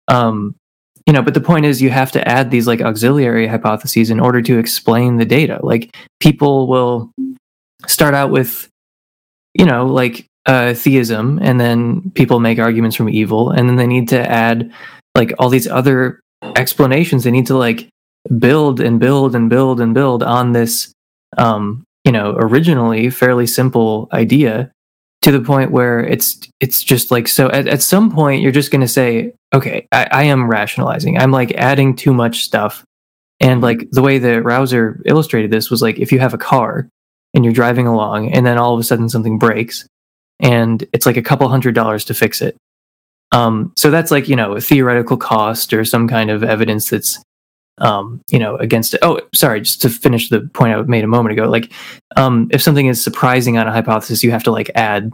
um, 0.07 0.55
you 1.05 1.13
know, 1.13 1.21
but 1.21 1.33
the 1.33 1.41
point 1.41 1.65
is 1.65 1.81
you 1.81 1.89
have 1.89 2.11
to 2.13 2.27
add 2.27 2.49
these 2.49 2.67
like 2.67 2.81
auxiliary 2.81 3.47
hypotheses 3.47 4.09
in 4.09 4.19
order 4.19 4.41
to 4.41 4.57
explain 4.57 5.17
the 5.17 5.25
data. 5.25 5.59
Like, 5.61 5.95
people 6.19 6.67
will 6.67 7.11
start 7.87 8.13
out 8.13 8.31
with, 8.31 8.69
you 9.53 9.65
know, 9.65 9.85
like 9.85 10.25
uh, 10.45 10.73
theism, 10.73 11.39
and 11.41 11.59
then 11.59 12.11
people 12.11 12.39
make 12.39 12.57
arguments 12.57 12.95
from 12.95 13.09
evil, 13.09 13.51
and 13.51 13.67
then 13.67 13.75
they 13.75 13.87
need 13.87 14.09
to 14.09 14.31
add 14.31 14.71
like 15.13 15.33
all 15.39 15.49
these 15.49 15.67
other 15.67 16.21
explanations. 16.55 17.23
They 17.23 17.31
need 17.31 17.47
to 17.47 17.57
like 17.57 17.89
build 18.37 18.79
and 18.79 18.99
build 18.99 19.35
and 19.35 19.49
build 19.49 19.79
and 19.79 19.93
build 19.93 20.23
on 20.23 20.51
this 20.53 20.93
um, 21.37 21.83
you 22.03 22.11
know 22.11 22.35
originally 22.37 23.09
fairly 23.09 23.47
simple 23.47 24.09
idea 24.13 24.71
to 25.21 25.31
the 25.31 25.41
point 25.41 25.71
where 25.71 25.99
it's 25.99 26.39
it's 26.59 26.83
just 26.83 27.11
like 27.11 27.27
so 27.27 27.49
at, 27.49 27.67
at 27.67 27.81
some 27.81 28.11
point 28.11 28.41
you're 28.41 28.51
just 28.51 28.71
going 28.71 28.81
to 28.81 28.87
say 28.87 29.33
okay 29.53 29.87
I, 29.91 30.07
I 30.11 30.23
am 30.23 30.49
rationalizing. 30.49 31.17
I'm 31.17 31.31
like 31.31 31.51
adding 31.53 31.95
too 31.95 32.13
much 32.13 32.43
stuff. 32.43 32.83
And 33.39 33.61
like 33.61 33.87
the 33.91 34.01
way 34.01 34.17
that 34.17 34.43
Rauser 34.43 35.01
illustrated 35.05 35.51
this 35.51 35.69
was 35.69 35.81
like 35.81 35.99
if 35.99 36.11
you 36.11 36.19
have 36.19 36.33
a 36.33 36.39
car 36.39 36.89
and 37.33 37.43
you're 37.43 37.53
driving 37.53 37.85
along 37.87 38.31
and 38.31 38.45
then 38.45 38.57
all 38.57 38.73
of 38.73 38.79
a 38.79 38.83
sudden 38.83 39.09
something 39.09 39.37
breaks 39.37 39.87
and 40.39 40.87
it's 40.93 41.05
like 41.05 41.17
a 41.17 41.21
couple 41.21 41.47
hundred 41.49 41.75
dollars 41.75 42.05
to 42.05 42.13
fix 42.13 42.41
it. 42.41 42.57
Um, 43.31 43.73
so 43.75 43.91
that's 43.91 44.11
like 44.11 44.29
you 44.29 44.35
know 44.35 44.55
a 44.55 44.61
theoretical 44.61 45.17
cost 45.17 45.73
or 45.73 45.83
some 45.83 46.07
kind 46.07 46.29
of 46.31 46.43
evidence 46.43 46.89
that's 46.89 47.21
um, 47.79 48.21
you 48.29 48.39
know, 48.39 48.55
against 48.57 48.93
it. 48.93 48.99
Oh, 49.03 49.19
sorry, 49.33 49.61
just 49.61 49.81
to 49.83 49.89
finish 49.89 50.29
the 50.29 50.41
point 50.53 50.73
I 50.73 50.81
made 50.83 51.03
a 51.03 51.07
moment 51.07 51.33
ago. 51.33 51.49
Like, 51.49 51.71
um, 52.15 52.47
if 52.51 52.61
something 52.61 52.87
is 52.87 53.03
surprising 53.03 53.57
on 53.57 53.67
a 53.67 53.71
hypothesis, 53.71 54.23
you 54.23 54.31
have 54.31 54.43
to 54.43 54.51
like 54.51 54.71
add 54.75 55.11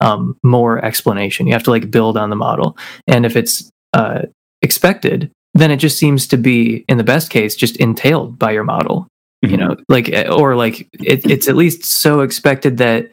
um, 0.00 0.36
more 0.42 0.84
explanation. 0.84 1.46
You 1.46 1.52
have 1.52 1.62
to 1.64 1.70
like 1.70 1.90
build 1.90 2.16
on 2.16 2.30
the 2.30 2.36
model. 2.36 2.76
And 3.06 3.24
if 3.24 3.36
it's 3.36 3.70
uh, 3.92 4.22
expected, 4.60 5.30
then 5.54 5.70
it 5.70 5.76
just 5.76 5.98
seems 5.98 6.26
to 6.28 6.36
be, 6.36 6.84
in 6.88 6.98
the 6.98 7.04
best 7.04 7.30
case, 7.30 7.54
just 7.54 7.76
entailed 7.76 8.38
by 8.38 8.52
your 8.52 8.64
model. 8.64 9.06
Mm-hmm. 9.44 9.50
You 9.50 9.56
know, 9.56 9.76
like, 9.88 10.08
eh, 10.08 10.28
or 10.28 10.54
like 10.54 10.88
it, 10.92 11.28
it's 11.28 11.48
at 11.48 11.56
least 11.56 11.84
so 11.84 12.20
expected 12.20 12.78
that 12.78 13.10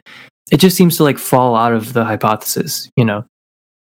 it 0.52 0.58
just 0.58 0.76
seems 0.76 0.96
to 0.96 1.04
like 1.04 1.18
fall 1.18 1.56
out 1.56 1.72
of 1.72 1.92
the 1.92 2.04
hypothesis. 2.04 2.88
You 2.96 3.04
know, 3.04 3.24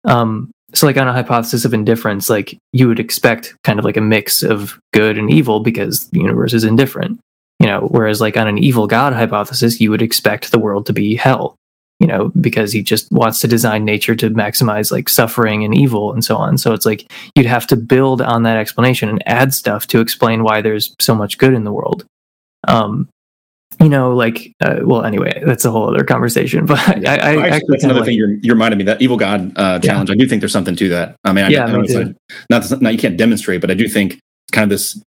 um, 0.04 0.50
so 0.74 0.86
like 0.86 0.96
on 0.96 1.08
a 1.08 1.12
hypothesis 1.12 1.64
of 1.64 1.74
indifference 1.74 2.28
like 2.28 2.58
you 2.72 2.88
would 2.88 3.00
expect 3.00 3.54
kind 3.64 3.78
of 3.78 3.84
like 3.84 3.96
a 3.96 4.02
mix 4.02 4.42
of 4.42 4.78
good 4.92 5.18
and 5.18 5.30
evil 5.30 5.60
because 5.60 6.08
the 6.10 6.20
universe 6.20 6.52
is 6.52 6.64
indifferent 6.64 7.18
you 7.58 7.66
know 7.66 7.88
whereas 7.90 8.20
like 8.20 8.36
on 8.36 8.48
an 8.48 8.58
evil 8.58 8.86
god 8.86 9.12
hypothesis 9.12 9.80
you 9.80 9.90
would 9.90 10.02
expect 10.02 10.50
the 10.50 10.58
world 10.58 10.86
to 10.86 10.92
be 10.92 11.16
hell 11.16 11.56
you 12.00 12.06
know 12.06 12.30
because 12.40 12.72
he 12.72 12.82
just 12.82 13.10
wants 13.10 13.40
to 13.40 13.48
design 13.48 13.84
nature 13.84 14.14
to 14.14 14.30
maximize 14.30 14.92
like 14.92 15.08
suffering 15.08 15.64
and 15.64 15.76
evil 15.76 16.12
and 16.12 16.24
so 16.24 16.36
on. 16.36 16.58
So 16.58 16.72
it's 16.72 16.86
like 16.86 17.10
you'd 17.34 17.46
have 17.46 17.66
to 17.68 17.76
build 17.76 18.22
on 18.22 18.44
that 18.44 18.56
explanation 18.56 19.08
and 19.08 19.22
add 19.26 19.52
stuff 19.52 19.86
to 19.88 20.00
explain 20.00 20.44
why 20.44 20.60
there's 20.60 20.94
so 21.00 21.14
much 21.14 21.38
good 21.38 21.54
in 21.54 21.64
the 21.64 21.72
world. 21.72 22.04
Um 22.66 23.08
you 23.80 23.88
know, 23.88 24.14
like, 24.14 24.52
uh, 24.60 24.80
well, 24.82 25.04
anyway, 25.04 25.42
that's 25.46 25.64
a 25.64 25.70
whole 25.70 25.88
other 25.88 26.04
conversation. 26.04 26.66
But 26.66 26.78
I, 27.06 27.16
I, 27.16 27.34
I 27.34 27.48
actually, 27.48 27.68
that's 27.68 27.84
another 27.84 28.00
like, 28.00 28.08
thing 28.08 28.16
you're, 28.16 28.34
you 28.34 28.52
reminded 28.52 28.76
me 28.76 28.84
that 28.84 29.00
evil 29.00 29.16
God 29.16 29.52
uh, 29.56 29.78
challenge. 29.78 30.10
Yeah. 30.10 30.14
I 30.14 30.18
do 30.18 30.26
think 30.26 30.40
there's 30.40 30.52
something 30.52 30.76
to 30.76 30.88
that. 30.88 31.16
I 31.24 31.32
mean, 31.32 31.44
I, 31.44 31.48
yeah, 31.48 31.64
I 31.64 31.72
know 31.72 31.80
it's 31.80 31.94
like, 31.94 32.16
not, 32.50 32.82
not 32.82 32.92
you 32.92 32.98
can't 32.98 33.16
demonstrate, 33.16 33.60
but 33.60 33.70
I 33.70 33.74
do 33.74 33.88
think 33.88 34.14
it's 34.14 34.52
kind 34.52 34.64
of 34.64 34.70
this, 34.70 35.00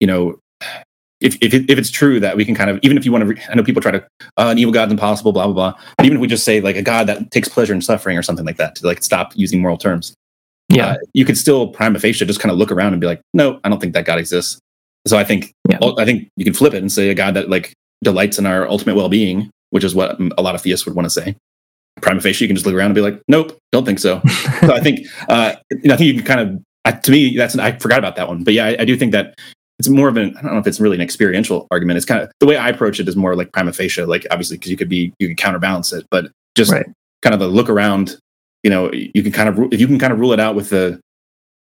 you 0.00 0.06
know, 0.06 0.38
if 1.20 1.36
if, 1.40 1.52
it, 1.52 1.68
if 1.68 1.78
it's 1.78 1.90
true 1.90 2.20
that 2.20 2.36
we 2.36 2.44
can 2.44 2.54
kind 2.54 2.70
of 2.70 2.78
even 2.82 2.96
if 2.96 3.04
you 3.04 3.10
want 3.12 3.22
to, 3.22 3.26
re- 3.26 3.42
I 3.50 3.54
know 3.54 3.64
people 3.64 3.82
try 3.82 3.90
to 3.90 4.02
uh, 4.36 4.50
an 4.50 4.58
evil 4.58 4.72
God's 4.72 4.92
impossible, 4.92 5.32
blah 5.32 5.46
blah 5.46 5.54
blah. 5.54 5.82
But 5.96 6.06
even 6.06 6.18
if 6.18 6.20
we 6.20 6.28
just 6.28 6.44
say 6.44 6.60
like 6.60 6.76
a 6.76 6.82
God 6.82 7.08
that 7.08 7.30
takes 7.30 7.48
pleasure 7.48 7.74
in 7.74 7.82
suffering 7.82 8.16
or 8.16 8.22
something 8.22 8.46
like 8.46 8.56
that 8.58 8.76
to 8.76 8.86
like 8.86 9.02
stop 9.02 9.32
using 9.34 9.60
moral 9.60 9.76
terms, 9.76 10.14
yeah, 10.68 10.92
uh, 10.92 10.96
you 11.14 11.24
could 11.24 11.36
still 11.36 11.68
prima 11.68 11.98
facie 11.98 12.24
just 12.24 12.40
kind 12.40 12.52
of 12.52 12.58
look 12.58 12.70
around 12.70 12.92
and 12.92 13.00
be 13.00 13.06
like, 13.06 13.20
no, 13.34 13.58
I 13.64 13.68
don't 13.68 13.80
think 13.80 13.94
that 13.94 14.04
God 14.04 14.18
exists. 14.18 14.60
So 15.06 15.18
I 15.18 15.24
think 15.24 15.52
yeah. 15.68 15.78
I 15.98 16.04
think 16.04 16.28
you 16.36 16.44
can 16.44 16.54
flip 16.54 16.74
it 16.74 16.78
and 16.78 16.92
say 16.92 17.08
a 17.10 17.14
God 17.14 17.34
that 17.34 17.48
like 17.50 17.74
delights 18.02 18.38
in 18.38 18.46
our 18.46 18.68
ultimate 18.68 18.96
well-being, 18.96 19.50
which 19.70 19.84
is 19.84 19.94
what 19.94 20.18
a 20.36 20.42
lot 20.42 20.54
of 20.54 20.62
theists 20.62 20.86
would 20.86 20.94
want 20.94 21.06
to 21.06 21.10
say. 21.10 21.36
Prima 22.00 22.20
facie, 22.20 22.44
you 22.44 22.48
can 22.48 22.56
just 22.56 22.66
look 22.66 22.74
around 22.74 22.86
and 22.86 22.94
be 22.94 23.00
like, 23.00 23.20
"Nope, 23.26 23.58
don't 23.72 23.84
think 23.84 23.98
so." 23.98 24.20
so 24.60 24.72
I 24.72 24.80
think, 24.80 25.06
uh, 25.28 25.54
I 25.72 25.96
think 25.96 26.00
you 26.00 26.14
can 26.14 26.24
kind 26.24 26.62
of, 26.86 27.02
to 27.02 27.10
me, 27.10 27.36
that's 27.36 27.58
I 27.58 27.72
forgot 27.72 27.98
about 27.98 28.16
that 28.16 28.28
one, 28.28 28.44
but 28.44 28.54
yeah, 28.54 28.66
I, 28.66 28.76
I, 28.80 28.84
do 28.84 28.96
think 28.96 29.12
that 29.12 29.34
it's 29.78 29.88
more 29.88 30.08
of 30.08 30.16
an 30.16 30.36
I 30.36 30.42
don't 30.42 30.52
know 30.52 30.58
if 30.58 30.66
it's 30.66 30.80
really 30.80 30.96
an 30.96 31.02
experiential 31.02 31.66
argument. 31.70 31.96
It's 31.96 32.06
kind 32.06 32.22
of 32.22 32.30
the 32.40 32.46
way 32.46 32.56
I 32.56 32.68
approach 32.68 33.00
it 33.00 33.08
is 33.08 33.16
more 33.16 33.34
like 33.34 33.52
prima 33.52 33.72
facie, 33.72 34.02
like 34.04 34.26
obviously 34.30 34.56
because 34.56 34.70
you 34.70 34.76
could 34.76 34.88
be 34.88 35.12
you 35.18 35.28
could 35.28 35.36
counterbalance 35.36 35.92
it, 35.92 36.06
but 36.10 36.30
just 36.56 36.72
right. 36.72 36.86
kind 37.22 37.34
of 37.34 37.40
a 37.40 37.46
look 37.46 37.68
around. 37.68 38.16
You 38.62 38.70
know, 38.70 38.90
you 38.92 39.22
can 39.22 39.32
kind 39.32 39.48
of 39.48 39.72
if 39.72 39.80
you 39.80 39.86
can 39.86 39.98
kind 39.98 40.12
of 40.12 40.18
rule 40.18 40.32
it 40.32 40.40
out 40.40 40.54
with 40.54 40.70
the 40.70 41.00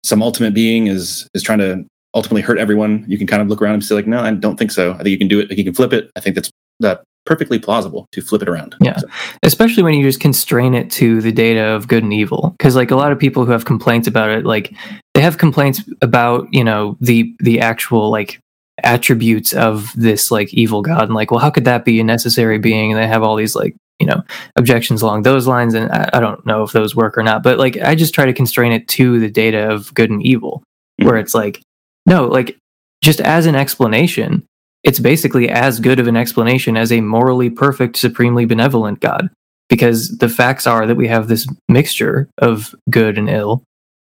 some 0.03 0.23
ultimate 0.23 0.53
being 0.53 0.87
is 0.87 1.27
is 1.33 1.43
trying 1.43 1.59
to 1.59 1.85
ultimately 2.17 2.41
hurt 2.41 2.57
everyone, 2.57 3.05
you 3.07 3.17
can 3.17 3.27
kind 3.27 3.43
of 3.43 3.47
look 3.47 3.61
around 3.61 3.75
and 3.75 3.85
say 3.85 3.93
like, 3.93 4.07
no, 4.07 4.19
I 4.19 4.31
don't 4.31 4.57
think 4.57 4.71
so. 4.71 4.93
I 4.93 4.97
think 4.97 5.09
you 5.09 5.17
can 5.19 5.27
do 5.27 5.39
it. 5.39 5.49
Like 5.49 5.59
you 5.59 5.63
can 5.63 5.75
flip 5.75 5.93
it. 5.93 6.09
I 6.15 6.19
think 6.19 6.35
that's 6.35 6.49
that 6.79 7.03
perfectly 7.27 7.59
plausible 7.59 8.07
to 8.13 8.21
flip 8.21 8.41
it 8.41 8.49
around. 8.49 8.75
Yeah. 8.81 8.97
So. 8.97 9.07
Especially 9.43 9.83
when 9.83 9.93
you 9.93 10.03
just 10.03 10.19
constrain 10.19 10.73
it 10.73 10.89
to 10.91 11.21
the 11.21 11.31
data 11.31 11.61
of 11.61 11.87
good 11.87 12.01
and 12.01 12.13
evil. 12.13 12.55
Cause 12.57 12.75
like 12.75 12.89
a 12.89 12.95
lot 12.95 13.11
of 13.11 13.19
people 13.19 13.45
who 13.45 13.51
have 13.51 13.65
complaints 13.65 14.07
about 14.07 14.31
it, 14.31 14.45
like 14.45 14.73
they 15.13 15.21
have 15.21 15.37
complaints 15.37 15.83
about, 16.01 16.47
you 16.51 16.63
know, 16.63 16.97
the 17.01 17.35
the 17.39 17.59
actual 17.59 18.09
like 18.09 18.39
attributes 18.83 19.53
of 19.53 19.91
this 19.95 20.31
like 20.31 20.53
evil 20.53 20.81
god 20.81 21.03
and 21.03 21.13
like, 21.13 21.29
well, 21.29 21.39
how 21.39 21.49
could 21.51 21.65
that 21.65 21.85
be 21.85 21.99
a 21.99 22.03
necessary 22.03 22.57
being? 22.57 22.91
And 22.91 22.99
they 23.01 23.07
have 23.07 23.23
all 23.23 23.35
these 23.35 23.55
like, 23.55 23.75
you 23.99 24.07
know, 24.07 24.23
objections 24.55 25.01
along 25.01 25.23
those 25.23 25.47
lines. 25.47 25.73
And 25.73 25.91
I, 25.91 26.09
I 26.13 26.19
don't 26.19 26.45
know 26.45 26.63
if 26.63 26.71
those 26.71 26.95
work 26.95 27.17
or 27.17 27.23
not. 27.23 27.43
But 27.43 27.59
like 27.59 27.77
I 27.77 27.93
just 27.93 28.13
try 28.13 28.25
to 28.25 28.33
constrain 28.33 28.71
it 28.71 28.87
to 28.89 29.19
the 29.19 29.29
data 29.29 29.69
of 29.69 29.93
good 29.93 30.09
and 30.09 30.23
evil, 30.23 30.63
mm-hmm. 30.99 31.09
where 31.09 31.17
it's 31.17 31.35
like, 31.35 31.61
no, 32.07 32.25
like 32.25 32.57
just 33.03 33.19
as 33.19 33.45
an 33.45 33.55
explanation, 33.55 34.43
it's 34.83 34.99
basically 34.99 35.49
as 35.49 35.79
good 35.79 35.99
of 35.99 36.07
an 36.07 36.15
explanation 36.15 36.77
as 36.77 36.91
a 36.91 37.01
morally 37.01 37.49
perfect, 37.49 37.97
supremely 37.97 38.45
benevolent 38.45 39.01
God. 39.01 39.29
Because 39.69 40.17
the 40.19 40.29
facts 40.29 40.65
are 40.65 40.87
that 40.87 40.95
we 40.95 41.09
have 41.09 41.27
this 41.27 41.45
mixture 41.67 42.29
of 42.37 42.73
good 42.89 43.17
and 43.17 43.29
ill. 43.29 43.63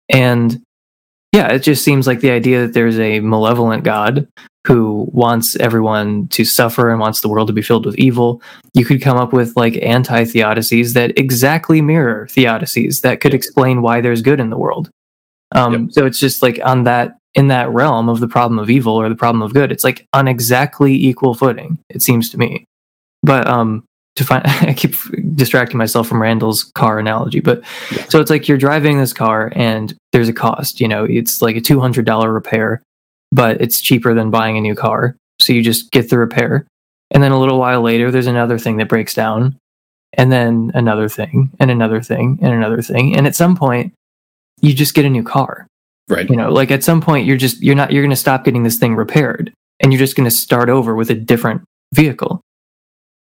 And 0.08 0.62
yeah, 1.32 1.48
it 1.48 1.64
just 1.64 1.84
seems 1.84 2.06
like 2.06 2.20
the 2.20 2.30
idea 2.30 2.60
that 2.60 2.74
there's 2.74 2.98
a 2.98 3.18
malevolent 3.18 3.82
God 3.82 4.28
who 4.68 5.08
wants 5.12 5.56
everyone 5.56 6.28
to 6.28 6.44
suffer 6.44 6.90
and 6.90 7.00
wants 7.00 7.22
the 7.22 7.28
world 7.28 7.48
to 7.48 7.52
be 7.52 7.62
filled 7.62 7.86
with 7.86 7.96
evil. 7.96 8.40
You 8.74 8.84
could 8.84 9.02
come 9.02 9.16
up 9.16 9.32
with 9.32 9.56
like 9.56 9.82
anti 9.82 10.22
theodicies 10.22 10.92
that 10.92 11.18
exactly 11.18 11.80
mirror 11.80 12.28
theodicies 12.30 13.00
that 13.00 13.20
could 13.20 13.34
explain 13.34 13.82
why 13.82 14.00
there's 14.00 14.22
good 14.22 14.38
in 14.38 14.50
the 14.50 14.58
world. 14.58 14.90
Um, 15.56 15.72
yep. 15.72 15.92
So 15.92 16.06
it's 16.06 16.20
just 16.20 16.40
like 16.40 16.60
on 16.64 16.84
that 16.84 17.16
in 17.38 17.46
that 17.46 17.70
realm 17.70 18.08
of 18.08 18.18
the 18.18 18.26
problem 18.26 18.58
of 18.58 18.68
evil 18.68 18.94
or 18.94 19.08
the 19.08 19.14
problem 19.14 19.42
of 19.42 19.54
good. 19.54 19.70
It's 19.70 19.84
like 19.84 20.08
on 20.12 20.26
exactly 20.26 20.92
equal 20.92 21.34
footing, 21.34 21.78
it 21.88 22.02
seems 22.02 22.28
to 22.30 22.36
me. 22.36 22.64
But 23.22 23.46
um, 23.46 23.84
to 24.16 24.24
find, 24.24 24.42
I 24.46 24.74
keep 24.74 24.96
distracting 25.36 25.78
myself 25.78 26.08
from 26.08 26.20
Randal's 26.20 26.64
car 26.64 26.98
analogy. 26.98 27.38
But 27.38 27.62
yeah. 27.92 28.04
so 28.08 28.20
it's 28.20 28.28
like 28.28 28.48
you're 28.48 28.58
driving 28.58 28.98
this 28.98 29.12
car 29.12 29.52
and 29.54 29.96
there's 30.10 30.28
a 30.28 30.32
cost. 30.32 30.80
You 30.80 30.88
know, 30.88 31.04
it's 31.04 31.40
like 31.40 31.54
a 31.54 31.60
two 31.60 31.78
hundred 31.78 32.06
dollar 32.06 32.32
repair, 32.32 32.82
but 33.30 33.60
it's 33.60 33.80
cheaper 33.80 34.14
than 34.14 34.32
buying 34.32 34.58
a 34.58 34.60
new 34.60 34.74
car. 34.74 35.14
So 35.40 35.52
you 35.52 35.62
just 35.62 35.92
get 35.92 36.10
the 36.10 36.18
repair, 36.18 36.66
and 37.12 37.22
then 37.22 37.30
a 37.30 37.38
little 37.38 37.60
while 37.60 37.82
later, 37.82 38.10
there's 38.10 38.26
another 38.26 38.58
thing 38.58 38.78
that 38.78 38.88
breaks 38.88 39.14
down, 39.14 39.56
and 40.14 40.32
then 40.32 40.72
another 40.74 41.08
thing, 41.08 41.52
and 41.60 41.70
another 41.70 42.02
thing, 42.02 42.40
and 42.42 42.52
another 42.52 42.82
thing, 42.82 43.16
and 43.16 43.28
at 43.28 43.36
some 43.36 43.54
point, 43.54 43.92
you 44.60 44.74
just 44.74 44.94
get 44.94 45.04
a 45.04 45.08
new 45.08 45.22
car 45.22 45.67
Right. 46.08 46.28
You 46.28 46.36
know, 46.36 46.50
like 46.50 46.70
at 46.70 46.82
some 46.84 47.00
point 47.00 47.26
you're 47.26 47.36
just 47.36 47.62
you're 47.62 47.74
not 47.74 47.92
you're 47.92 48.02
going 48.02 48.10
to 48.10 48.16
stop 48.16 48.44
getting 48.44 48.62
this 48.62 48.78
thing 48.78 48.96
repaired 48.96 49.52
and 49.80 49.92
you're 49.92 49.98
just 49.98 50.16
going 50.16 50.28
to 50.28 50.34
start 50.34 50.68
over 50.68 50.94
with 50.94 51.10
a 51.10 51.14
different 51.14 51.62
vehicle. 51.94 52.40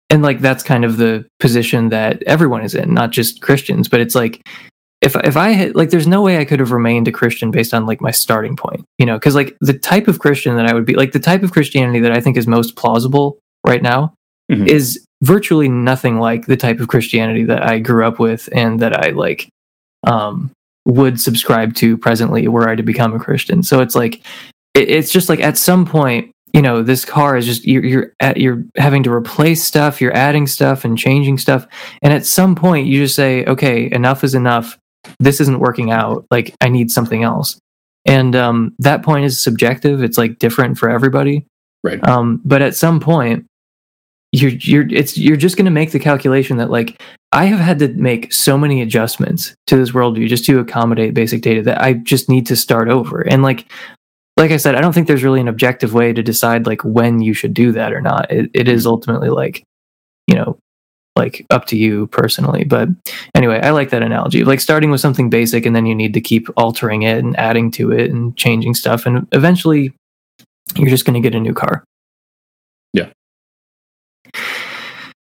And 0.10 0.22
like 0.22 0.40
that's 0.40 0.64
kind 0.64 0.86
of 0.86 0.98
the 0.98 1.26
position 1.40 1.90
that 1.90 2.22
everyone 2.24 2.62
is 2.64 2.76
in, 2.76 2.94
not 2.94 3.12
just 3.12 3.42
Christians, 3.42 3.88
but 3.88 4.00
it's 4.02 4.14
like 4.16 4.42
if 5.02 5.16
if 5.24 5.36
I 5.38 5.50
had 5.50 5.76
like, 5.76 5.90
there's 5.90 6.08
no 6.08 6.22
way 6.22 6.38
I 6.38 6.46
could 6.46 6.60
have 6.60 6.72
remained 6.72 7.08
a 7.08 7.12
Christian 7.12 7.50
based 7.52 7.74
on 7.74 7.86
like 7.86 8.02
my 8.02 8.12
starting 8.12 8.56
point, 8.56 8.84
you 8.98 9.06
know, 9.06 9.18
because 9.18 9.36
like 9.36 9.56
the 9.62 9.78
type 9.78 10.08
of 10.08 10.20
Christian 10.20 10.56
that 10.58 10.68
I 10.68 10.74
would 10.74 10.86
be, 10.86 10.96
like 10.96 11.12
the 11.12 11.20
type 11.20 11.44
of 11.44 11.52
Christianity 11.52 12.00
that 12.02 12.12
I 12.12 12.22
think 12.22 12.38
is 12.38 12.48
most 12.48 12.76
plausible 12.76 13.40
right 13.66 13.82
now, 13.82 14.14
Mhm. 14.52 14.68
is 14.68 15.04
virtually 15.24 15.68
nothing 15.70 16.20
like 16.20 16.46
the 16.46 16.58
type 16.58 16.80
of 16.80 16.88
Christianity 16.88 17.44
that 17.46 17.64
I 17.64 17.80
grew 17.80 18.06
up 18.06 18.20
with 18.20 18.48
and 18.52 18.80
that 18.80 18.96
I 19.06 19.10
like 19.10 19.50
um 20.06 20.52
would 20.86 21.20
subscribe 21.20 21.74
to 21.76 21.98
presently 21.98 22.48
were 22.48 22.70
I 22.70 22.76
to 22.76 22.84
become 22.84 23.14
a 23.14 23.20
Christian. 23.20 23.64
So 23.64 23.82
it's 23.82 23.96
like 23.96 24.22
it, 24.74 24.90
it's 24.90 25.12
just 25.12 25.30
like 25.30 25.40
at 25.40 25.58
some 25.58 25.86
point 25.86 26.32
you 26.54 26.62
know 26.62 26.82
this 26.84 27.04
car 27.04 27.36
is 27.36 27.46
just 27.46 27.66
you're 27.66 27.84
you're 27.84 28.14
at, 28.20 28.38
you're 28.38 28.64
having 28.78 29.04
to 29.04 29.12
replace 29.12 29.64
stuff 29.64 30.00
you're 30.00 30.16
adding 30.16 30.48
stuff 30.48 30.86
and 30.86 30.98
changing 30.98 31.38
stuff. 31.38 31.68
And 32.02 32.14
at 32.14 32.26
some 32.26 32.56
point 32.56 32.88
you 32.88 33.04
just 33.04 33.16
say 33.16 33.46
okay 33.46 33.92
enough 33.92 34.24
is 34.24 34.36
enough. 34.36 34.78
This 35.20 35.40
isn't 35.42 35.60
working 35.60 35.92
out. 35.92 36.26
Like 36.32 36.56
i 36.62 36.70
need 36.70 36.92
something 36.92 37.24
else. 37.24 37.60
And 38.08 38.36
um, 38.36 38.76
that 38.80 39.02
point 39.02 39.26
is 39.26 39.44
subjective. 39.44 40.04
It's 40.04 40.18
like 40.18 40.38
different 40.38 40.78
for 40.78 40.90
everybody. 40.90 41.46
Right. 41.84 42.04
um, 42.08 42.42
but 42.44 42.62
at 42.64 42.76
some 42.76 43.00
point 43.00 43.46
you're 44.42 44.52
you're 44.52 44.88
it's 44.92 45.18
you're 45.18 45.38
just 45.38 45.58
going 45.58 45.66
to 45.66 45.72
make 45.72 45.92
the 45.92 46.00
calculation 46.00 46.58
that 46.58 46.70
like 46.70 47.02
i 47.32 47.46
have 47.46 47.60
had 47.60 47.80
to 47.80 47.88
make 47.90 48.32
so 48.34 48.58
many 48.58 48.82
adjustments 48.82 49.56
to 49.68 49.76
this 49.78 49.92
worldview 49.92 50.28
just 50.28 50.46
to 50.46 50.60
accommodate 50.60 51.14
basic 51.14 51.42
data 51.42 51.62
that 51.62 51.82
i 51.82 51.94
just 51.94 52.30
need 52.30 52.46
to 52.46 52.56
start 52.56 52.90
over 52.90 53.22
and 53.22 53.44
like 53.44 53.68
like 54.38 54.52
I 54.52 54.58
said, 54.58 54.76
I 54.76 54.82
don't 54.82 54.92
think 54.94 55.08
there's 55.08 55.24
really 55.24 55.40
an 55.40 55.48
objective 55.48 55.94
way 55.94 56.12
to 56.12 56.22
decide 56.22 56.66
like 56.66 56.84
when 56.84 57.22
you 57.22 57.34
should 57.34 57.54
do 57.54 57.72
that 57.72 57.94
or 57.94 58.02
not. 58.02 58.30
It, 58.30 58.50
it 58.54 58.68
is 58.68 58.86
ultimately 58.86 59.30
like, 59.30 59.64
you 60.28 60.36
know, 60.36 60.60
like 61.16 61.46
up 61.50 61.66
to 61.68 61.78
you 61.78 62.08
personally. 62.08 62.66
But 62.66 62.90
anyway, 63.34 63.62
I 63.62 63.70
like 63.70 63.92
that 63.92 64.04
analogy. 64.04 64.44
Like 64.44 64.60
starting 64.60 64.92
with 64.92 65.00
something 65.00 65.30
basic 65.30 65.66
and 65.66 65.74
then 65.74 65.86
you 65.86 65.96
need 65.96 66.14
to 66.14 66.22
keep 66.22 66.50
altering 66.58 67.04
it 67.04 67.20
and 67.20 67.38
adding 67.40 67.72
to 67.72 67.92
it 67.92 68.12
and 68.12 68.36
changing 68.36 68.74
stuff. 68.74 69.06
And 69.06 69.26
eventually 69.32 69.94
you're 70.76 70.90
just 70.90 71.06
going 71.06 71.22
to 71.22 71.26
get 71.26 71.36
a 71.36 71.40
new 71.40 71.54
car. 71.54 71.86
Yeah. 72.92 73.12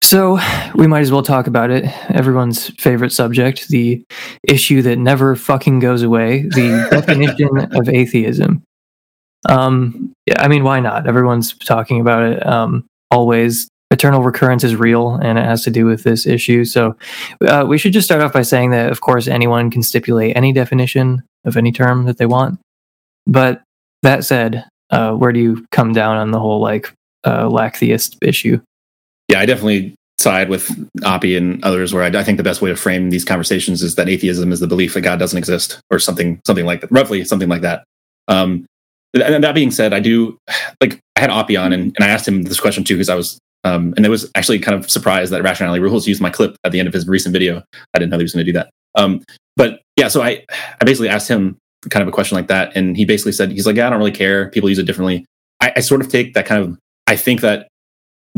So 0.08 0.39
we 0.74 0.88
might 0.88 1.01
as 1.01 1.12
well 1.12 1.22
talk 1.22 1.47
about 1.47 1.70
it. 1.70 1.84
Everyone's 2.10 2.70
favorite 2.80 3.12
subject, 3.12 3.68
the 3.68 4.01
issue 4.47 4.82
that 4.84 4.97
never 4.97 5.36
fucking 5.36 5.80
goes 5.80 6.01
away, 6.01 6.43
the 6.43 6.88
definition 6.91 7.76
of 7.76 7.89
atheism. 7.89 8.64
Um, 9.49 10.14
yeah, 10.26 10.41
I 10.41 10.47
mean, 10.47 10.64
why 10.64 10.80
not? 10.80 11.08
Everyone's 11.08 11.58
talking 11.58 11.99
about 11.99 12.24
it. 12.24 12.47
Um, 12.47 12.86
always, 13.12 13.68
eternal 13.91 14.24
recurrence 14.24 14.64
is 14.64 14.78
real, 14.78 15.16
and 15.16 15.38
it 15.38 15.43
has 15.43 15.66
to 15.66 15.72
do 15.72 15.86
with 15.86 16.03
this 16.03 16.26
issue. 16.26 16.64
So, 16.64 16.95
uh, 17.45 17.66
we 17.68 17.78
should 17.78 17.91
just 17.91 18.08
start 18.08 18.22
off 18.22 18.32
by 18.32 18.43
saying 18.43 18.72
that, 18.72 18.89
of 18.89 19.01
course, 19.01 19.28
anyone 19.28 19.70
can 19.70 19.84
stipulate 19.84 20.38
any 20.38 20.53
definition 20.53 21.22
of 21.43 21.58
any 21.58 21.74
term 21.74 22.05
that 22.05 22.18
they 22.18 22.26
want. 22.26 22.62
But 23.26 23.62
that 24.03 24.24
said, 24.24 24.64
uh, 24.89 25.16
where 25.16 25.34
do 25.34 25.41
you 25.41 25.66
come 25.74 25.91
down 25.91 26.16
on 26.16 26.32
the 26.32 26.39
whole 26.39 26.62
like 26.62 26.93
uh, 27.26 27.49
lacktheist 27.49 28.18
issue? 28.22 28.62
Yeah, 29.28 29.40
I 29.40 29.46
definitely 29.46 29.96
side 30.20 30.50
with 30.50 30.68
Oppy 31.02 31.38
and 31.38 31.64
others 31.64 31.94
where 31.94 32.04
I, 32.04 32.08
I 32.08 32.24
think 32.24 32.38
the 32.38 32.44
best 32.44 32.62
way 32.62 32.70
to 32.70 32.76
frame 32.76 33.12
these 33.12 33.24
conversations 33.24 33.84
is 33.84 33.96
that 33.96 34.10
atheism 34.10 34.52
is 34.52 34.60
the 34.60 34.68
belief 34.68 34.94
that 34.96 35.02
God 35.02 35.20
doesn't 35.20 35.38
exist 35.38 35.80
or 35.92 36.00
something 36.00 36.42
something 36.46 36.66
like 36.66 36.82
that 36.82 36.92
roughly 36.92 37.24
something 37.24 37.50
like 37.50 37.62
that. 37.62 37.84
Um 38.28 38.66
and 39.14 39.44
that 39.44 39.56
being 39.56 39.72
said 39.72 39.94
I 39.94 40.00
do 40.00 40.38
like 40.82 41.00
I 41.16 41.22
had 41.22 41.30
Oppy 41.30 41.60
on 41.60 41.72
and, 41.72 41.96
and 41.96 42.04
I 42.04 42.08
asked 42.08 42.28
him 42.28 42.44
this 42.44 42.60
question 42.60 42.84
too 42.84 42.96
because 42.96 43.10
I 43.10 43.16
was 43.16 43.38
um 43.64 43.94
and 43.96 44.06
it 44.06 44.10
was 44.10 44.30
actually 44.36 44.60
kind 44.60 44.76
of 44.78 44.90
surprised 44.90 45.32
that 45.34 45.44
rationality 45.44 45.82
rules 45.82 46.08
used 46.08 46.22
my 46.22 46.30
clip 46.32 46.56
at 46.64 46.72
the 46.72 46.80
end 46.80 46.88
of 46.88 46.94
his 46.94 47.08
recent 47.08 47.34
video. 47.34 47.64
I 47.94 48.00
didn't 48.00 48.10
know 48.10 48.18
he 48.18 48.24
was 48.24 48.34
going 48.34 48.46
to 48.46 48.52
do 48.52 48.58
that. 48.58 48.70
Um 48.96 49.24
but 49.56 49.82
yeah 49.98 50.08
so 50.08 50.24
I 50.24 50.44
I 50.82 50.86
basically 50.86 51.10
asked 51.10 51.28
him 51.28 51.58
kind 51.92 52.02
of 52.02 52.08
a 52.08 52.12
question 52.12 52.36
like 52.36 52.48
that 52.48 52.76
and 52.76 52.98
he 52.98 53.06
basically 53.06 53.34
said 53.34 53.52
he's 53.52 53.68
like 53.68 53.76
yeah 53.76 53.86
I 53.86 53.92
don't 53.92 54.00
really 54.00 54.12
care. 54.12 54.50
People 54.50 54.68
use 54.68 54.80
it 54.80 54.88
differently. 54.88 55.26
I, 55.62 55.74
I 55.76 55.80
sort 55.82 56.02
of 56.02 56.10
take 56.10 56.34
that 56.34 56.48
kind 56.48 56.64
of 56.64 56.78
I 57.06 57.16
think 57.16 57.42
that 57.42 57.68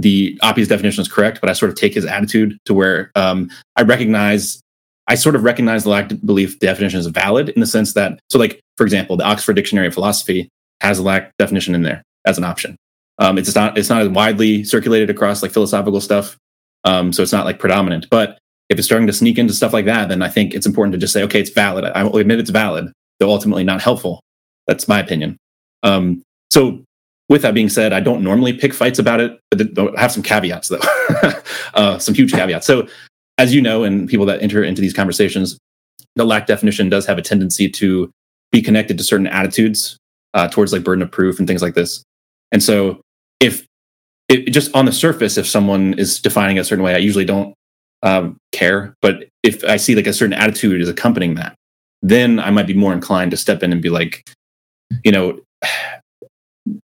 the 0.01 0.37
Oppy's 0.41 0.67
definition 0.67 1.01
is 1.01 1.07
correct, 1.07 1.41
but 1.41 1.49
I 1.49 1.53
sort 1.53 1.69
of 1.69 1.77
take 1.77 1.93
his 1.93 2.05
attitude 2.05 2.57
to 2.65 2.73
where 2.73 3.11
um, 3.15 3.49
I 3.75 3.81
recognize, 3.81 4.61
I 5.07 5.15
sort 5.15 5.35
of 5.35 5.43
recognize 5.43 5.83
the 5.83 5.89
lack 5.89 6.11
of 6.11 6.25
belief 6.25 6.59
definition 6.59 6.99
is 6.99 7.07
valid 7.07 7.49
in 7.49 7.59
the 7.59 7.67
sense 7.67 7.93
that, 7.93 8.19
so 8.29 8.39
like, 8.39 8.61
for 8.77 8.83
example, 8.83 9.17
the 9.17 9.25
Oxford 9.25 9.53
Dictionary 9.53 9.87
of 9.87 9.93
Philosophy 9.93 10.49
has 10.81 10.99
a 10.99 11.03
lack 11.03 11.31
definition 11.37 11.75
in 11.75 11.81
there 11.81 12.03
as 12.25 12.37
an 12.37 12.43
option. 12.43 12.75
Um, 13.17 13.37
it's 13.37 13.53
not, 13.53 13.77
it's 13.77 13.89
not 13.89 14.01
as 14.01 14.09
widely 14.09 14.63
circulated 14.63 15.09
across 15.09 15.41
like 15.41 15.51
philosophical 15.51 15.99
stuff. 15.99 16.37
Um, 16.85 17.11
so 17.11 17.21
it's 17.21 17.33
not 17.33 17.45
like 17.45 17.59
predominant, 17.59 18.07
but 18.09 18.39
if 18.69 18.77
it's 18.77 18.85
starting 18.87 19.07
to 19.07 19.13
sneak 19.13 19.37
into 19.37 19.53
stuff 19.53 19.73
like 19.73 19.85
that, 19.85 20.07
then 20.07 20.21
I 20.21 20.29
think 20.29 20.53
it's 20.53 20.65
important 20.65 20.93
to 20.93 20.99
just 20.99 21.11
say, 21.11 21.23
okay, 21.23 21.41
it's 21.41 21.49
valid. 21.49 21.83
I 21.83 22.03
will 22.03 22.17
admit 22.17 22.39
it's 22.39 22.51
valid, 22.51 22.91
though 23.19 23.29
ultimately 23.29 23.63
not 23.63 23.81
helpful. 23.81 24.21
That's 24.67 24.87
my 24.87 24.99
opinion. 24.99 25.37
Um, 25.83 26.21
so 26.51 26.83
with 27.29 27.43
that 27.43 27.53
being 27.53 27.69
said, 27.69 27.93
I 27.93 27.99
don't 27.99 28.23
normally 28.23 28.53
pick 28.53 28.73
fights 28.73 28.99
about 28.99 29.19
it, 29.19 29.39
but 29.51 29.97
I 29.97 30.01
have 30.01 30.11
some 30.11 30.23
caveats 30.23 30.67
though, 30.67 30.79
uh, 31.75 31.99
some 31.99 32.15
huge 32.15 32.31
caveats. 32.31 32.65
So, 32.65 32.87
as 33.37 33.53
you 33.53 33.61
know, 33.61 33.83
and 33.83 34.09
people 34.09 34.25
that 34.25 34.41
enter 34.41 34.63
into 34.63 34.81
these 34.81 34.93
conversations, 34.93 35.57
the 36.15 36.25
lack 36.25 36.47
definition 36.47 36.89
does 36.89 37.05
have 37.05 37.17
a 37.17 37.21
tendency 37.21 37.69
to 37.69 38.11
be 38.51 38.61
connected 38.61 38.97
to 38.97 39.03
certain 39.03 39.27
attitudes 39.27 39.97
uh, 40.33 40.47
towards 40.47 40.73
like 40.73 40.83
burden 40.83 41.03
of 41.03 41.11
proof 41.11 41.39
and 41.39 41.47
things 41.47 41.61
like 41.61 41.75
this. 41.75 42.03
And 42.51 42.61
so, 42.63 42.99
if 43.39 43.65
it 44.27 44.51
just 44.51 44.75
on 44.75 44.85
the 44.85 44.91
surface, 44.91 45.37
if 45.37 45.47
someone 45.47 45.93
is 45.97 46.19
defining 46.19 46.57
a 46.57 46.63
certain 46.63 46.83
way, 46.83 46.95
I 46.95 46.97
usually 46.97 47.25
don't 47.25 47.53
um, 48.01 48.37
care. 48.51 48.95
But 49.01 49.25
if 49.43 49.63
I 49.63 49.77
see 49.77 49.95
like 49.95 50.07
a 50.07 50.13
certain 50.13 50.33
attitude 50.33 50.81
is 50.81 50.89
accompanying 50.89 51.35
that, 51.35 51.55
then 52.01 52.39
I 52.39 52.49
might 52.49 52.67
be 52.67 52.73
more 52.73 52.93
inclined 52.93 53.31
to 53.31 53.37
step 53.37 53.61
in 53.61 53.71
and 53.71 53.81
be 53.81 53.89
like, 53.89 54.27
you 55.03 55.11
know, 55.11 55.39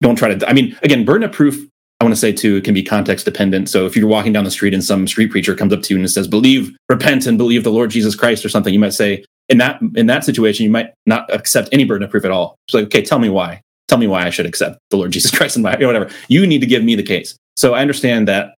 don't 0.01 0.15
try 0.15 0.33
to 0.33 0.49
i 0.49 0.53
mean 0.53 0.77
again 0.83 1.05
burden 1.05 1.23
of 1.23 1.31
proof 1.31 1.67
i 1.99 2.03
want 2.03 2.13
to 2.13 2.19
say 2.19 2.31
too 2.31 2.61
can 2.61 2.73
be 2.73 2.83
context 2.83 3.25
dependent. 3.25 3.69
So 3.69 3.85
if 3.85 3.95
you're 3.95 4.07
walking 4.07 4.33
down 4.33 4.43
the 4.43 4.51
street 4.51 4.73
and 4.73 4.83
some 4.83 5.07
street 5.07 5.29
preacher 5.29 5.55
comes 5.55 5.71
up 5.71 5.81
to 5.83 5.93
you 5.93 5.99
and 5.99 6.09
says 6.09 6.27
believe 6.27 6.75
repent 6.89 7.27
and 7.27 7.37
believe 7.37 7.63
the 7.63 7.71
lord 7.71 7.91
jesus 7.91 8.15
christ 8.15 8.43
or 8.43 8.49
something 8.49 8.73
you 8.73 8.79
might 8.79 8.93
say 8.93 9.23
in 9.49 9.57
that 9.59 9.79
in 9.95 10.07
that 10.07 10.23
situation 10.23 10.63
you 10.63 10.71
might 10.71 10.91
not 11.05 11.31
accept 11.33 11.69
any 11.71 11.83
burden 11.83 12.03
of 12.03 12.09
proof 12.09 12.25
at 12.25 12.31
all. 12.31 12.55
It's 12.67 12.73
like 12.73 12.85
okay 12.85 13.01
tell 13.01 13.19
me 13.19 13.29
why. 13.29 13.61
Tell 13.87 13.97
me 13.97 14.07
why 14.07 14.25
i 14.25 14.29
should 14.29 14.45
accept 14.45 14.79
the 14.89 14.97
lord 14.97 15.11
jesus 15.15 15.31
christ 15.31 15.55
and 15.55 15.63
my 15.63 15.75
whatever. 15.75 16.09
You 16.27 16.47
need 16.47 16.61
to 16.61 16.67
give 16.67 16.83
me 16.83 16.95
the 16.95 17.03
case. 17.03 17.37
So 17.55 17.73
i 17.73 17.81
understand 17.81 18.27
that 18.27 18.55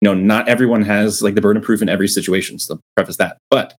you 0.00 0.08
know 0.08 0.14
not 0.14 0.48
everyone 0.48 0.82
has 0.82 1.22
like 1.22 1.34
the 1.34 1.40
burden 1.40 1.60
of 1.60 1.66
proof 1.66 1.82
in 1.82 1.88
every 1.88 2.08
situation 2.08 2.58
so 2.58 2.80
preface 2.96 3.16
that. 3.18 3.38
But 3.50 3.74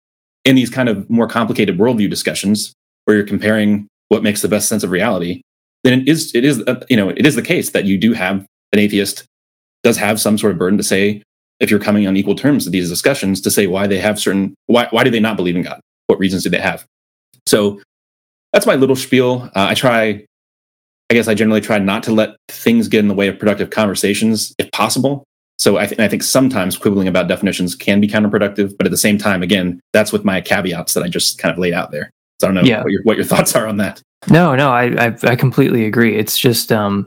in 0.44 0.54
these 0.54 0.70
kind 0.70 0.88
of 0.88 1.08
more 1.10 1.26
complicated 1.26 1.78
worldview 1.78 2.08
discussions 2.08 2.72
where 3.04 3.16
you're 3.16 3.26
comparing 3.26 3.88
what 4.08 4.22
makes 4.22 4.42
the 4.42 4.48
best 4.48 4.68
sense 4.68 4.84
of 4.84 4.90
reality 4.90 5.42
then 5.84 6.00
it 6.00 6.08
is 6.08 6.34
it 6.34 6.44
is 6.44 6.62
uh, 6.62 6.84
you 6.88 6.96
know 6.96 7.08
it 7.08 7.26
is 7.26 7.34
the 7.34 7.42
case 7.42 7.70
that 7.70 7.84
you 7.84 7.98
do 7.98 8.12
have 8.12 8.46
an 8.72 8.78
atheist 8.78 9.24
does 9.82 9.96
have 9.96 10.20
some 10.20 10.36
sort 10.36 10.52
of 10.52 10.58
burden 10.58 10.76
to 10.78 10.84
say 10.84 11.22
if 11.60 11.70
you're 11.70 11.80
coming 11.80 12.06
on 12.06 12.16
equal 12.16 12.34
terms 12.34 12.64
to 12.64 12.70
these 12.70 12.88
discussions 12.88 13.40
to 13.40 13.50
say 13.50 13.66
why 13.66 13.86
they 13.86 13.98
have 13.98 14.18
certain 14.18 14.54
why 14.66 14.88
why 14.90 15.04
do 15.04 15.10
they 15.10 15.20
not 15.20 15.36
believe 15.36 15.56
in 15.56 15.62
God? 15.62 15.80
What 16.06 16.18
reasons 16.18 16.42
do 16.42 16.50
they 16.50 16.60
have? 16.60 16.84
So 17.46 17.80
that's 18.52 18.66
my 18.66 18.74
little 18.74 18.96
spiel. 18.96 19.50
Uh, 19.54 19.66
I 19.70 19.74
try. 19.74 20.24
I 21.08 21.14
guess 21.14 21.28
I 21.28 21.34
generally 21.34 21.60
try 21.60 21.78
not 21.78 22.02
to 22.04 22.12
let 22.12 22.30
things 22.48 22.88
get 22.88 22.98
in 22.98 23.06
the 23.06 23.14
way 23.14 23.28
of 23.28 23.38
productive 23.38 23.70
conversations 23.70 24.52
if 24.58 24.68
possible. 24.72 25.22
So 25.56 25.78
I, 25.78 25.86
th- 25.86 26.00
I 26.00 26.08
think 26.08 26.24
sometimes 26.24 26.76
quibbling 26.76 27.06
about 27.06 27.28
definitions 27.28 27.76
can 27.76 28.00
be 28.00 28.08
counterproductive, 28.08 28.76
but 28.76 28.86
at 28.86 28.90
the 28.90 28.96
same 28.96 29.16
time, 29.16 29.40
again, 29.40 29.80
that's 29.92 30.12
with 30.12 30.24
my 30.24 30.40
caveats 30.40 30.94
that 30.94 31.04
I 31.04 31.08
just 31.08 31.38
kind 31.38 31.52
of 31.52 31.58
laid 31.58 31.74
out 31.74 31.92
there. 31.92 32.10
So 32.40 32.48
I 32.48 32.52
don't 32.52 32.54
know 32.62 32.68
Yeah. 32.68 32.82
what, 32.82 32.92
your, 32.92 33.02
what 33.04 33.16
your 33.16 33.24
thoughts 33.24 33.54
are 33.56 33.66
on 33.66 33.76
that. 33.78 34.00
No, 34.28 34.54
no, 34.56 34.70
I, 34.70 35.06
I 35.06 35.16
I 35.24 35.36
completely 35.36 35.84
agree. 35.86 36.16
It's 36.16 36.36
just 36.38 36.72
um 36.72 37.06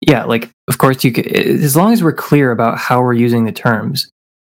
yeah, 0.00 0.24
like 0.24 0.50
of 0.68 0.78
course 0.78 1.04
you 1.04 1.12
could 1.12 1.26
as 1.28 1.76
long 1.76 1.92
as 1.92 2.02
we're 2.02 2.12
clear 2.12 2.50
about 2.50 2.78
how 2.78 3.00
we're 3.00 3.12
using 3.14 3.44
the 3.44 3.52
terms, 3.52 4.08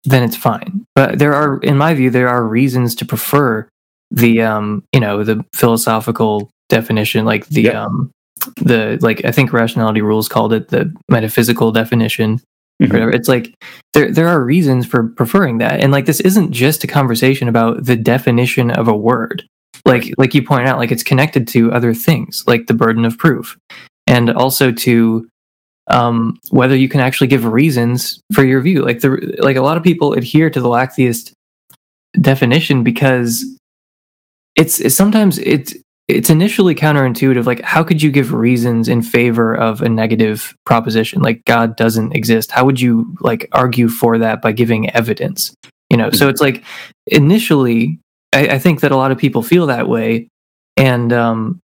then 0.04 0.22
it's 0.22 0.36
fine. 0.36 0.84
But 0.94 1.18
there 1.18 1.34
are 1.34 1.58
in 1.60 1.76
my 1.78 1.94
view 1.94 2.10
there 2.10 2.28
are 2.28 2.44
reasons 2.46 2.94
to 2.96 3.04
prefer 3.04 3.68
the 4.10 4.42
um 4.42 4.82
you 4.92 5.00
know 5.00 5.22
the 5.24 5.44
philosophical 5.54 6.50
definition 6.68 7.24
like 7.24 7.46
the 7.48 7.62
Yeah. 7.62 7.84
um 7.84 8.10
the 8.56 8.98
like 9.00 9.24
I 9.24 9.30
think 9.32 9.52
rationality 9.52 10.00
rules 10.02 10.28
called 10.28 10.52
it 10.52 10.68
the 10.68 10.92
metaphysical 11.10 11.72
definition 11.72 12.40
Mhm. 12.82 12.90
or 12.90 12.92
whatever. 12.92 13.10
It's 13.12 13.28
like 13.28 13.54
there 13.94 14.10
there 14.10 14.28
are 14.28 14.42
reasons 14.42 14.86
for 14.86 15.08
preferring 15.08 15.58
that. 15.58 15.80
And 15.80 15.92
like 15.92 16.06
this 16.06 16.20
isn't 16.20 16.52
just 16.52 16.84
a 16.84 16.86
conversation 16.86 17.48
about 17.48 17.84
the 17.84 17.96
definition 17.96 18.70
of 18.70 18.88
a 18.88 18.96
word. 18.96 19.44
Like 19.88 20.14
like 20.18 20.34
you 20.34 20.42
point 20.42 20.68
out, 20.68 20.78
like 20.78 20.92
it's 20.92 21.02
connected 21.02 21.48
to 21.48 21.72
other 21.72 21.94
things, 21.94 22.44
like 22.46 22.66
the 22.66 22.74
burden 22.74 23.04
of 23.04 23.18
proof. 23.18 23.58
And 24.06 24.30
also 24.30 24.72
to 24.72 25.28
um, 25.88 26.38
whether 26.50 26.76
you 26.76 26.88
can 26.88 27.00
actually 27.00 27.26
give 27.26 27.44
reasons 27.44 28.20
for 28.32 28.44
your 28.44 28.60
view. 28.60 28.84
Like 28.84 29.00
the 29.00 29.36
like 29.40 29.56
a 29.56 29.62
lot 29.62 29.76
of 29.76 29.82
people 29.82 30.12
adhere 30.12 30.50
to 30.50 30.60
the 30.60 30.68
lacktheist 30.68 31.32
definition 32.20 32.82
because 32.82 33.44
it's, 34.56 34.80
it's 34.80 34.94
sometimes 34.94 35.38
it's 35.38 35.74
it's 36.08 36.30
initially 36.30 36.74
counterintuitive. 36.74 37.44
Like, 37.44 37.60
how 37.62 37.84
could 37.84 38.02
you 38.02 38.10
give 38.10 38.32
reasons 38.32 38.88
in 38.88 39.02
favor 39.02 39.54
of 39.54 39.82
a 39.82 39.88
negative 39.90 40.54
proposition? 40.64 41.20
Like, 41.20 41.44
God 41.44 41.76
doesn't 41.76 42.16
exist. 42.16 42.50
How 42.50 42.64
would 42.64 42.80
you 42.80 43.14
like 43.20 43.46
argue 43.52 43.88
for 43.88 44.16
that 44.18 44.40
by 44.40 44.52
giving 44.52 44.88
evidence? 44.90 45.54
You 45.90 45.98
know, 45.98 46.10
so 46.10 46.28
it's 46.28 46.40
like 46.40 46.64
initially 47.06 47.98
I, 48.32 48.48
I 48.48 48.58
think 48.58 48.80
that 48.80 48.92
a 48.92 48.96
lot 48.96 49.10
of 49.10 49.18
people 49.18 49.42
feel 49.42 49.66
that 49.66 49.88
way, 49.88 50.28
and 50.76 51.12
um, 51.12 51.60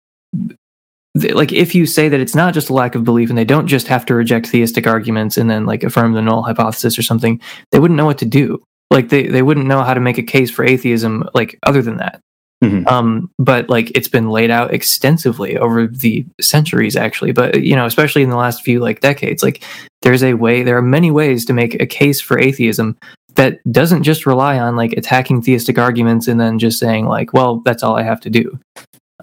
like 1.14 1.52
if 1.52 1.74
you 1.74 1.86
say 1.86 2.08
that 2.08 2.20
it's 2.20 2.34
not 2.34 2.54
just 2.54 2.70
a 2.70 2.74
lack 2.74 2.94
of 2.94 3.04
belief, 3.04 3.28
and 3.28 3.38
they 3.38 3.44
don't 3.44 3.66
just 3.66 3.88
have 3.88 4.06
to 4.06 4.14
reject 4.14 4.48
theistic 4.48 4.86
arguments 4.86 5.36
and 5.36 5.48
then 5.48 5.66
like 5.66 5.82
affirm 5.82 6.12
the 6.12 6.22
null 6.22 6.42
hypothesis 6.42 6.98
or 6.98 7.02
something, 7.02 7.40
they 7.72 7.78
wouldn't 7.78 7.96
know 7.96 8.06
what 8.06 8.18
to 8.18 8.26
do. 8.26 8.62
Like 8.90 9.08
they 9.08 9.26
they 9.26 9.42
wouldn't 9.42 9.66
know 9.66 9.82
how 9.82 9.94
to 9.94 10.00
make 10.00 10.18
a 10.18 10.22
case 10.22 10.50
for 10.50 10.64
atheism, 10.64 11.28
like 11.34 11.58
other 11.62 11.82
than 11.82 11.98
that. 11.98 12.20
Mhm. 12.62 12.86
Um, 12.90 13.30
but 13.38 13.68
like 13.68 13.92
it's 13.94 14.08
been 14.08 14.30
laid 14.30 14.50
out 14.50 14.74
extensively 14.74 15.56
over 15.56 15.86
the 15.86 16.26
centuries, 16.40 16.96
actually. 16.96 17.32
But 17.32 17.62
you 17.62 17.76
know, 17.76 17.86
especially 17.86 18.22
in 18.22 18.30
the 18.30 18.36
last 18.36 18.62
few 18.62 18.80
like 18.80 19.00
decades, 19.00 19.42
like 19.42 19.62
there's 20.02 20.24
a 20.24 20.34
way. 20.34 20.62
There 20.62 20.76
are 20.76 20.82
many 20.82 21.10
ways 21.10 21.44
to 21.46 21.52
make 21.52 21.80
a 21.80 21.86
case 21.86 22.20
for 22.20 22.38
atheism 22.38 22.96
that 23.36 23.60
doesn't 23.70 24.02
just 24.02 24.26
rely 24.26 24.58
on 24.58 24.74
like 24.74 24.92
attacking 24.94 25.42
theistic 25.42 25.78
arguments 25.78 26.26
and 26.26 26.40
then 26.40 26.58
just 26.58 26.80
saying 26.80 27.06
like, 27.06 27.32
well, 27.32 27.62
that's 27.64 27.84
all 27.84 27.96
I 27.96 28.02
have 28.02 28.20
to 28.22 28.30
do. 28.30 28.58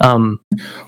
Um, 0.02 0.40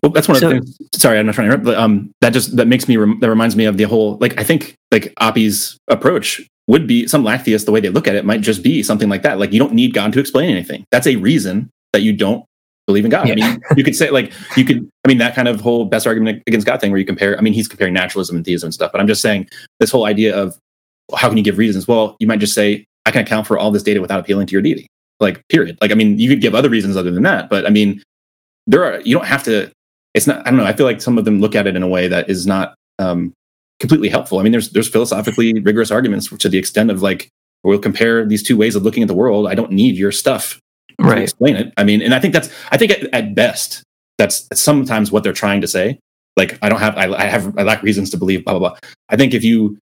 Well, 0.02 0.12
that's 0.12 0.28
one 0.30 0.38
of 0.38 0.41
the 0.41 0.50
things. 0.50 0.78
Sorry, 0.95 1.20
I'm 1.20 1.26
not 1.26 1.36
trying 1.36 1.50
to 1.50 1.54
interrupt, 1.54 1.66
but 1.66 1.78
um, 1.78 2.12
that 2.22 2.32
just 2.32 2.56
that 2.56 2.68
makes 2.68 2.88
me 2.88 2.95
rem- 2.95 3.20
that 3.20 3.30
reminds 3.30 3.58
me 3.58 3.66
of 3.66 3.76
the 3.76 3.84
whole 3.84 4.18
like 4.20 4.39
I 4.39 4.43
think 4.43 4.76
like 4.91 5.14
Oppy's 5.20 5.78
approach 5.89 6.41
would 6.68 6.88
be 6.88 7.08
some 7.08 7.28
atheists 7.28 7.66
the 7.66 7.72
way 7.72 7.80
they 7.82 7.89
look 7.89 8.08
at 8.08 8.16
it 8.16 8.26
might 8.26 8.41
just 8.41 8.64
be 8.64 8.84
something 8.84 9.10
like 9.10 9.24
that. 9.24 9.38
Like 9.39 9.52
you 9.52 9.60
don't 9.60 9.74
need 9.74 9.93
God 9.93 10.14
to 10.14 10.20
explain 10.20 10.50
anything. 10.50 10.86
That's 10.91 11.08
a 11.08 11.18
reason 11.18 11.70
that 11.94 12.02
you 12.02 12.14
don't 12.14 12.46
believe 12.86 13.06
in 13.06 13.12
God. 13.12 13.30
I 13.30 13.36
mean, 13.36 13.62
you 13.76 13.84
could 13.84 13.96
say 13.96 14.10
like 14.10 14.34
you 14.56 14.66
could. 14.66 14.90
I 15.06 15.08
mean, 15.08 15.18
that 15.20 15.36
kind 15.36 15.48
of 15.48 15.62
whole 15.62 15.86
best 15.86 16.08
argument 16.08 16.44
against 16.48 16.66
God 16.66 16.82
thing 16.82 16.92
where 16.92 17.00
you 17.00 17.06
compare. 17.06 17.38
I 17.38 17.42
mean, 17.42 17.54
he's 17.54 17.68
comparing 17.68 17.94
naturalism 17.94 18.36
and 18.36 18.46
theism 18.46 18.68
and 18.68 18.74
stuff. 18.74 18.92
But 18.92 19.02
I'm 19.02 19.08
just 19.08 19.22
saying 19.22 19.48
this 19.80 19.92
whole 19.92 20.06
idea 20.06 20.36
of 20.36 20.58
how 21.16 21.30
can 21.30 21.38
you 21.38 21.44
give 21.44 21.58
reasons? 21.58 21.88
Well, 21.88 22.16
you 22.20 22.28
might 22.28 22.40
just 22.40 22.54
say 22.54 22.86
I 23.06 23.12
can 23.12 23.22
account 23.22 23.48
for 23.48 23.58
all 23.58 23.72
this 23.72 23.84
data 23.84 24.02
without 24.02 24.20
appealing 24.20 24.48
to 24.48 24.52
your 24.52 24.62
deity. 24.62 24.88
Like 25.20 25.42
period. 25.50 25.78
Like 25.82 25.92
I 25.92 25.96
mean, 25.96 26.20
you 26.20 26.30
could 26.30 26.42
give 26.42 26.56
other 26.56 26.70
reasons 26.70 26.96
other 26.98 27.12
than 27.12 27.24
that. 27.24 27.50
But 27.50 27.66
I 27.66 27.70
mean, 27.70 28.02
there 28.68 28.84
are 28.84 29.02
you 29.02 29.16
don't 29.16 29.26
have 29.26 29.44
to 29.44 29.72
it's 30.14 30.28
not 30.28 30.46
i 30.46 30.52
don't 30.52 30.58
know 30.58 30.66
i 30.66 30.74
feel 30.74 30.86
like 30.86 31.02
some 31.02 31.18
of 31.18 31.26
them 31.26 31.40
look 31.40 31.56
at 31.56 31.66
it 31.66 31.76
in 31.76 31.82
a 31.82 31.88
way 31.88 32.08
that 32.08 32.30
is 32.30 32.46
not 32.46 32.76
um 33.00 33.34
completely 33.80 34.10
helpful 34.10 34.40
i 34.40 34.44
mean 34.44 34.52
there's 34.52 34.70
there's 34.72 34.90
philosophically 34.90 35.54
rigorous 35.62 35.90
arguments 35.90 36.30
to 36.38 36.50
the 36.50 36.58
extent 36.58 36.92
of 36.92 37.02
like 37.02 37.30
we'll 37.64 37.80
compare 37.80 38.26
these 38.26 38.44
two 38.44 38.58
ways 38.58 38.76
of 38.76 38.84
looking 38.84 39.02
at 39.02 39.08
the 39.08 39.16
world 39.16 39.48
i 39.48 39.56
don't 39.56 39.72
need 39.72 39.96
your 39.96 40.12
stuff 40.12 40.60
right. 41.00 41.22
explain 41.24 41.56
it 41.56 41.74
i 41.78 41.84
mean 41.84 42.02
and 42.02 42.14
i 42.14 42.20
think 42.20 42.34
that's 42.34 42.50
i 42.72 42.78
think 42.78 42.91
at, 42.91 43.04
at 43.14 43.36
best 43.36 43.84
that's, 44.18 44.48
sometimes 44.54 45.12
what 45.12 45.24
they're 45.24 45.34
trying 45.34 45.62
to 45.62 45.68
say 45.68 46.00
like 46.38 46.58
i 46.62 46.70
don't 46.70 46.80
have 46.80 46.98
I, 46.98 47.06
I 47.14 47.26
have 47.26 47.54
i 47.58 47.64
lack 47.64 47.84
reasons 47.84 48.10
to 48.12 48.18
believe 48.18 48.43
blah 48.45 48.58
blah 48.58 48.70
blah 48.70 48.78
i 49.10 49.16
think 49.16 49.34
if 49.34 49.43
you 49.43 49.78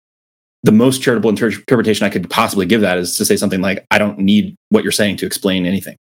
the 0.63 0.71
most 0.71 1.01
charitable 1.01 1.29
inter- 1.29 1.47
interpretation 1.47 2.05
i 2.05 2.09
could 2.09 2.29
possibly 2.29 2.65
give 2.65 2.81
that 2.81 2.97
is 2.97 3.15
to 3.17 3.25
say 3.25 3.37
something 3.37 3.61
like 3.61 3.85
i 3.91 3.97
don't 3.97 4.19
need 4.19 4.55
what 4.69 4.83
you're 4.83 4.91
saying 4.91 5.15
to 5.17 5.25
explain 5.25 5.65
anything 5.65 5.95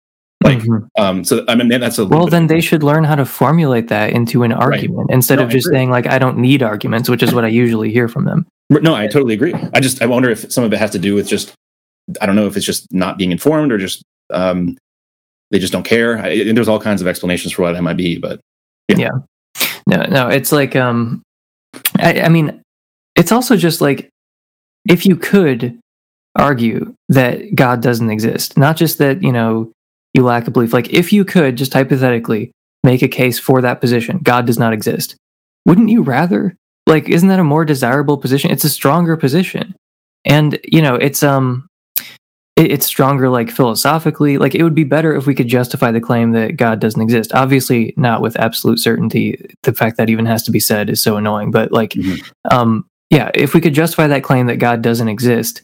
like 0.42 0.58
Mhm. 0.58 0.86
um 0.98 1.24
so 1.24 1.44
i 1.48 1.54
mean 1.54 1.68
that's 1.68 1.98
a 1.98 2.06
Well, 2.06 2.26
then 2.26 2.46
they 2.48 2.60
should 2.60 2.82
learn 2.82 3.04
how 3.04 3.14
to 3.14 3.24
formulate 3.24 3.88
that 3.88 4.10
into 4.10 4.42
an 4.44 4.52
argument 4.52 5.10
instead 5.10 5.36
No, 5.38 5.44
of 5.44 5.50
I 5.50 5.52
just 5.52 5.66
agree. 5.66 5.76
saying 5.76 5.90
like 5.90 6.06
I 6.06 6.18
don't 6.18 6.38
need 6.38 6.62
arguments, 6.62 7.08
which 7.08 7.22
is 7.22 7.32
what 7.34 7.44
I 7.44 7.48
usually 7.48 7.92
hear 7.92 8.08
from 8.08 8.24
them. 8.24 8.46
No, 8.70 8.92
I 8.94 9.06
totally 9.06 9.34
agree. 9.34 9.54
I 9.72 9.78
just 9.80 10.02
I 10.02 10.06
wonder 10.06 10.30
if 10.30 10.50
some 10.50 10.64
of 10.64 10.72
it 10.72 10.78
has 10.80 10.90
to 10.92 10.98
do 10.98 11.14
with 11.14 11.28
just 11.28 11.52
I 12.20 12.26
don't 12.26 12.34
know 12.34 12.46
if 12.46 12.56
it's 12.56 12.66
just 12.66 12.92
not 12.92 13.18
being 13.18 13.30
informed 13.30 13.70
or 13.70 13.78
just 13.78 14.02
um, 14.30 14.76
they 15.52 15.58
just 15.58 15.72
don't 15.72 15.84
care. 15.84 16.18
I, 16.18 16.30
and 16.30 16.56
there's 16.56 16.66
all 16.68 16.80
kinds 16.80 17.00
of 17.00 17.06
explanations 17.06 17.52
for 17.52 17.62
why 17.62 17.72
that 17.72 17.82
might 17.82 17.96
be, 17.96 18.18
but 18.18 18.40
yeah. 18.88 19.10
No, 19.86 20.02
no, 20.04 20.28
it's 20.28 20.50
like 20.50 20.74
um, 20.74 21.22
I, 21.98 22.22
I 22.22 22.28
mean, 22.28 22.62
it's 23.14 23.30
also 23.30 23.56
just 23.56 23.80
like 23.80 24.08
if 24.88 25.06
you 25.06 25.14
could 25.14 25.78
argue 26.36 26.94
that 27.10 27.54
God 27.54 27.82
doesn't 27.82 28.10
exist, 28.10 28.56
not 28.56 28.76
just 28.76 28.98
that 28.98 29.22
you 29.22 29.30
know 29.30 29.70
you 30.14 30.24
lack 30.24 30.48
a 30.48 30.50
belief. 30.50 30.72
Like 30.72 30.90
if 30.90 31.12
you 31.12 31.24
could 31.24 31.56
just 31.56 31.74
hypothetically 31.74 32.50
make 32.82 33.02
a 33.02 33.08
case 33.08 33.38
for 33.38 33.60
that 33.60 33.80
position, 33.80 34.18
God 34.22 34.46
does 34.46 34.58
not 34.58 34.72
exist. 34.72 35.16
Wouldn't 35.66 35.90
you 35.90 36.02
rather? 36.02 36.56
Like, 36.86 37.08
isn't 37.08 37.28
that 37.28 37.38
a 37.38 37.44
more 37.44 37.64
desirable 37.64 38.18
position? 38.18 38.50
It's 38.50 38.64
a 38.64 38.68
stronger 38.70 39.16
position, 39.16 39.74
and 40.24 40.58
you 40.64 40.80
know, 40.82 40.94
it's 40.94 41.22
um, 41.22 41.68
it's 42.56 42.86
stronger 42.86 43.28
like 43.28 43.50
philosophically. 43.50 44.36
Like, 44.38 44.54
it 44.54 44.62
would 44.62 44.74
be 44.74 44.84
better 44.84 45.14
if 45.14 45.26
we 45.26 45.34
could 45.34 45.48
justify 45.48 45.90
the 45.90 46.00
claim 46.00 46.32
that 46.32 46.56
God 46.56 46.80
doesn't 46.80 47.00
exist. 47.00 47.32
Obviously, 47.34 47.94
not 47.96 48.20
with 48.20 48.38
absolute 48.38 48.78
certainty. 48.78 49.44
The 49.62 49.72
fact 49.72 49.96
that 49.96 50.10
even 50.10 50.26
has 50.26 50.42
to 50.44 50.50
be 50.50 50.60
said 50.60 50.90
is 50.90 51.02
so 51.02 51.16
annoying. 51.16 51.50
But 51.50 51.72
like, 51.72 51.92
Mhm. 51.92 52.20
um, 52.50 52.84
yeah, 53.10 53.30
if 53.34 53.54
we 53.54 53.60
could 53.60 53.74
justify 53.74 54.06
that 54.06 54.22
claim 54.22 54.46
that 54.46 54.56
God 54.56 54.82
doesn't 54.82 55.08
exist, 55.08 55.62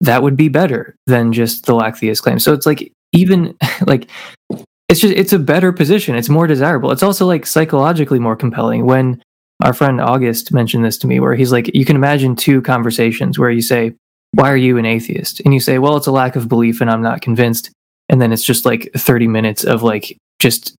that 0.00 0.22
would 0.22 0.36
be 0.36 0.48
better 0.48 0.94
than 1.06 1.32
just 1.32 1.66
the 1.66 1.74
lack 1.74 1.96
theist 1.96 2.22
claim. 2.22 2.38
So 2.38 2.52
it's 2.52 2.66
like 2.66 2.92
even 3.12 3.54
like 3.86 4.08
it's 4.88 5.00
just 5.00 5.14
it's 5.14 5.32
a 5.32 5.38
better 5.38 5.72
position. 5.72 6.14
It's 6.14 6.28
more 6.28 6.46
desirable. 6.46 6.90
It's 6.92 7.02
also 7.02 7.26
like 7.26 7.46
psychologically 7.46 8.18
more 8.18 8.36
compelling 8.36 8.86
when 8.86 9.20
our 9.62 9.72
friend 9.72 10.00
August 10.00 10.52
mentioned 10.52 10.84
this 10.84 10.96
to 10.98 11.06
me 11.06 11.20
where 11.20 11.34
he's 11.34 11.52
like 11.52 11.74
you 11.74 11.84
can 11.84 11.96
imagine 11.96 12.36
two 12.36 12.62
conversations 12.62 13.38
where 13.38 13.50
you 13.50 13.60
say 13.62 13.92
why 14.32 14.50
are 14.50 14.56
you 14.56 14.78
an 14.78 14.86
atheist? 14.86 15.40
And 15.40 15.54
you 15.54 15.60
say 15.60 15.78
well 15.78 15.96
it's 15.96 16.06
a 16.06 16.12
lack 16.12 16.36
of 16.36 16.48
belief 16.48 16.80
and 16.80 16.90
I'm 16.90 17.02
not 17.02 17.22
convinced. 17.22 17.70
And 18.08 18.20
then 18.20 18.32
it's 18.32 18.44
just 18.44 18.64
like 18.64 18.90
30 18.94 19.28
minutes 19.28 19.64
of 19.64 19.82
like 19.82 20.16
just 20.38 20.74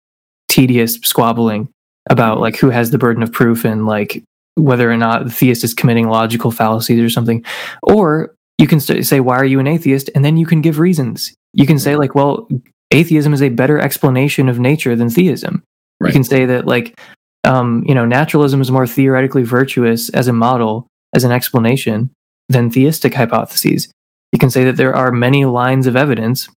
tedious 0.48 0.94
squabbling 1.02 1.68
about 2.08 2.40
like 2.40 2.56
who 2.56 2.70
has 2.70 2.90
the 2.90 2.98
burden 2.98 3.22
of 3.22 3.32
proof 3.32 3.64
and 3.64 3.86
like 3.86 4.22
whether 4.54 4.90
or 4.90 4.96
not 4.96 5.24
the 5.24 5.30
theist 5.30 5.62
is 5.62 5.74
committing 5.74 6.08
logical 6.08 6.50
fallacies 6.50 7.00
or 7.00 7.10
something. 7.10 7.44
Or 7.82 8.34
you 8.56 8.66
can 8.66 8.80
st- 8.80 9.06
say 9.06 9.20
why 9.20 9.36
are 9.36 9.44
you 9.44 9.60
an 9.60 9.66
atheist? 9.66 10.10
And 10.14 10.24
then 10.24 10.36
you 10.36 10.46
can 10.46 10.62
give 10.62 10.78
reasons. 10.78 11.34
You 11.52 11.66
can 11.66 11.78
say 11.78 11.96
like 11.96 12.14
well 12.14 12.48
atheism 12.90 13.34
is 13.34 13.42
a 13.42 13.50
better 13.50 13.78
explanation 13.78 14.48
of 14.48 14.58
nature 14.58 14.96
than 14.96 15.10
theism. 15.10 15.62
You 16.04 16.12
can 16.12 16.24
say 16.24 16.46
that 16.46 16.66
like 16.66 16.98
um, 17.44 17.84
you 17.86 17.94
know 17.94 18.04
naturalism 18.04 18.60
is 18.60 18.70
more 18.70 18.86
theoretically 18.86 19.42
virtuous 19.42 20.08
as 20.10 20.28
a 20.28 20.32
model 20.32 20.86
as 21.14 21.24
an 21.24 21.32
explanation 21.32 22.10
than 22.48 22.70
theistic 22.70 23.14
hypotheses. 23.14 23.88
You 24.32 24.38
can 24.38 24.50
say 24.50 24.64
that 24.64 24.76
there 24.76 24.94
are 24.94 25.10
many 25.10 25.44
lines 25.44 25.86
of 25.86 25.96
evidence 25.96 26.48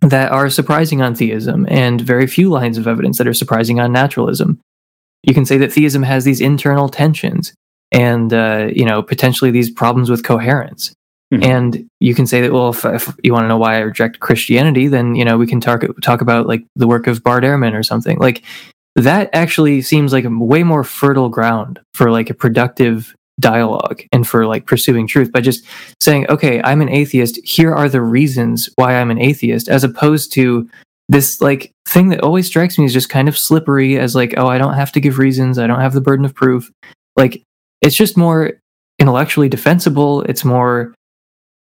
that 0.00 0.32
are 0.32 0.48
surprising 0.48 1.02
on 1.02 1.14
theism 1.14 1.66
and 1.68 2.00
very 2.00 2.26
few 2.26 2.48
lines 2.48 2.78
of 2.78 2.86
evidence 2.86 3.18
that 3.18 3.28
are 3.28 3.34
surprising 3.34 3.80
on 3.80 3.92
naturalism. 3.92 4.60
You 5.24 5.34
can 5.34 5.44
say 5.44 5.58
that 5.58 5.72
theism 5.72 6.02
has 6.02 6.24
these 6.24 6.40
internal 6.40 6.88
tensions 6.88 7.52
and 7.92 8.32
uh, 8.32 8.68
you 8.72 8.84
know 8.84 9.02
potentially 9.02 9.50
these 9.50 9.70
problems 9.70 10.10
with 10.10 10.22
coherence. 10.24 10.92
Mhm. 11.32 11.44
and 11.44 11.86
you 12.00 12.12
can 12.12 12.26
say 12.26 12.40
that 12.40 12.52
well 12.52 12.70
if, 12.70 12.84
if 12.84 13.14
you 13.22 13.32
want 13.32 13.44
to 13.44 13.48
know 13.48 13.56
why 13.56 13.76
i 13.76 13.78
reject 13.78 14.18
christianity 14.18 14.88
then 14.88 15.14
you 15.14 15.24
know 15.24 15.38
we 15.38 15.46
can 15.46 15.60
talk 15.60 15.84
talk 16.02 16.20
about 16.20 16.48
like 16.48 16.64
the 16.74 16.88
work 16.88 17.06
of 17.06 17.22
bart 17.22 17.44
ehrman 17.44 17.72
or 17.72 17.84
something. 17.84 18.18
Like 18.18 18.42
that 18.96 19.30
actually 19.32 19.80
seems 19.82 20.12
like 20.12 20.24
a 20.24 20.30
way 20.30 20.64
more 20.64 20.82
fertile 20.82 21.28
ground 21.28 21.78
for 21.94 22.10
like 22.10 22.30
a 22.30 22.34
productive 22.34 23.14
dialogue 23.40 24.02
and 24.12 24.28
for 24.28 24.46
like 24.46 24.66
pursuing 24.66 25.06
truth 25.06 25.32
by 25.32 25.40
just 25.40 25.64
saying 26.00 26.26
okay 26.28 26.60
i'm 26.62 26.80
an 26.80 26.88
atheist. 26.88 27.38
Here 27.44 27.74
are 27.74 27.88
the 27.88 28.02
reasons 28.02 28.68
why 28.76 28.94
i'm 28.94 29.10
an 29.10 29.20
atheist 29.20 29.68
as 29.68 29.82
opposed 29.82 30.32
to 30.32 30.68
this 31.08 31.40
like 31.40 31.72
thing 31.88 32.10
that 32.10 32.20
always 32.22 32.46
strikes 32.46 32.78
me 32.78 32.84
as 32.84 32.92
just 32.92 33.08
kind 33.08 33.28
of 33.28 33.36
slippery 33.36 33.98
as 33.98 34.14
like 34.14 34.34
oh 34.36 34.46
i 34.46 34.58
don't 34.58 34.74
have 34.74 34.92
to 34.92 35.00
give 35.00 35.18
reasons. 35.18 35.58
I 35.58 35.66
don't 35.66 35.80
have 35.80 35.94
the 35.94 36.00
burden 36.00 36.24
of 36.24 36.34
proof. 36.34 36.70
Like 37.16 37.42
it's 37.82 37.96
just 37.96 38.16
more 38.16 38.52
intellectually 38.98 39.48
defensible. 39.48 40.22
It's 40.22 40.44
more 40.44 40.94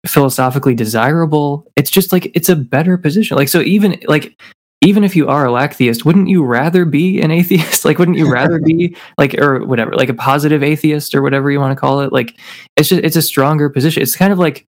philosophically 0.06 0.74
desirable. 0.74 1.66
It's 1.76 1.90
just 1.90 2.12
like 2.12 2.30
it's 2.34 2.48
a 2.48 2.56
better 2.56 2.98
position. 2.98 3.36
Like 3.36 3.48
so 3.48 3.60
even 3.60 3.98
like 4.06 4.36
even 4.84 5.04
if 5.04 5.14
you 5.14 5.28
are 5.28 5.46
a 5.46 5.52
lack 5.52 5.74
theist 5.74 6.04
wouldn't 6.04 6.28
you 6.28 6.44
rather 6.44 6.84
be 6.84 7.20
an 7.20 7.30
atheist? 7.30 7.84
Like 7.86 7.98
wouldn't 7.98 8.18
you 8.18 8.30
rather 8.30 8.60
be 8.60 8.96
like 9.18 9.34
or 9.38 9.64
whatever 9.64 9.92
like 9.94 10.08
a 10.08 10.14
positive 10.14 10.62
atheist 10.62 11.14
or 11.14 11.22
whatever 11.22 11.50
you 11.50 11.60
want 11.60 11.72
to 11.76 11.80
call 11.80 12.00
it? 12.00 12.12
Like 12.12 12.38
it's 12.76 12.88
just 12.88 13.02
it's 13.04 13.16
a 13.16 13.22
stronger 13.22 13.70
position. 13.70 14.02
It's 14.02 14.16
kind 14.16 14.32
of 14.32 14.38
like 14.38 14.66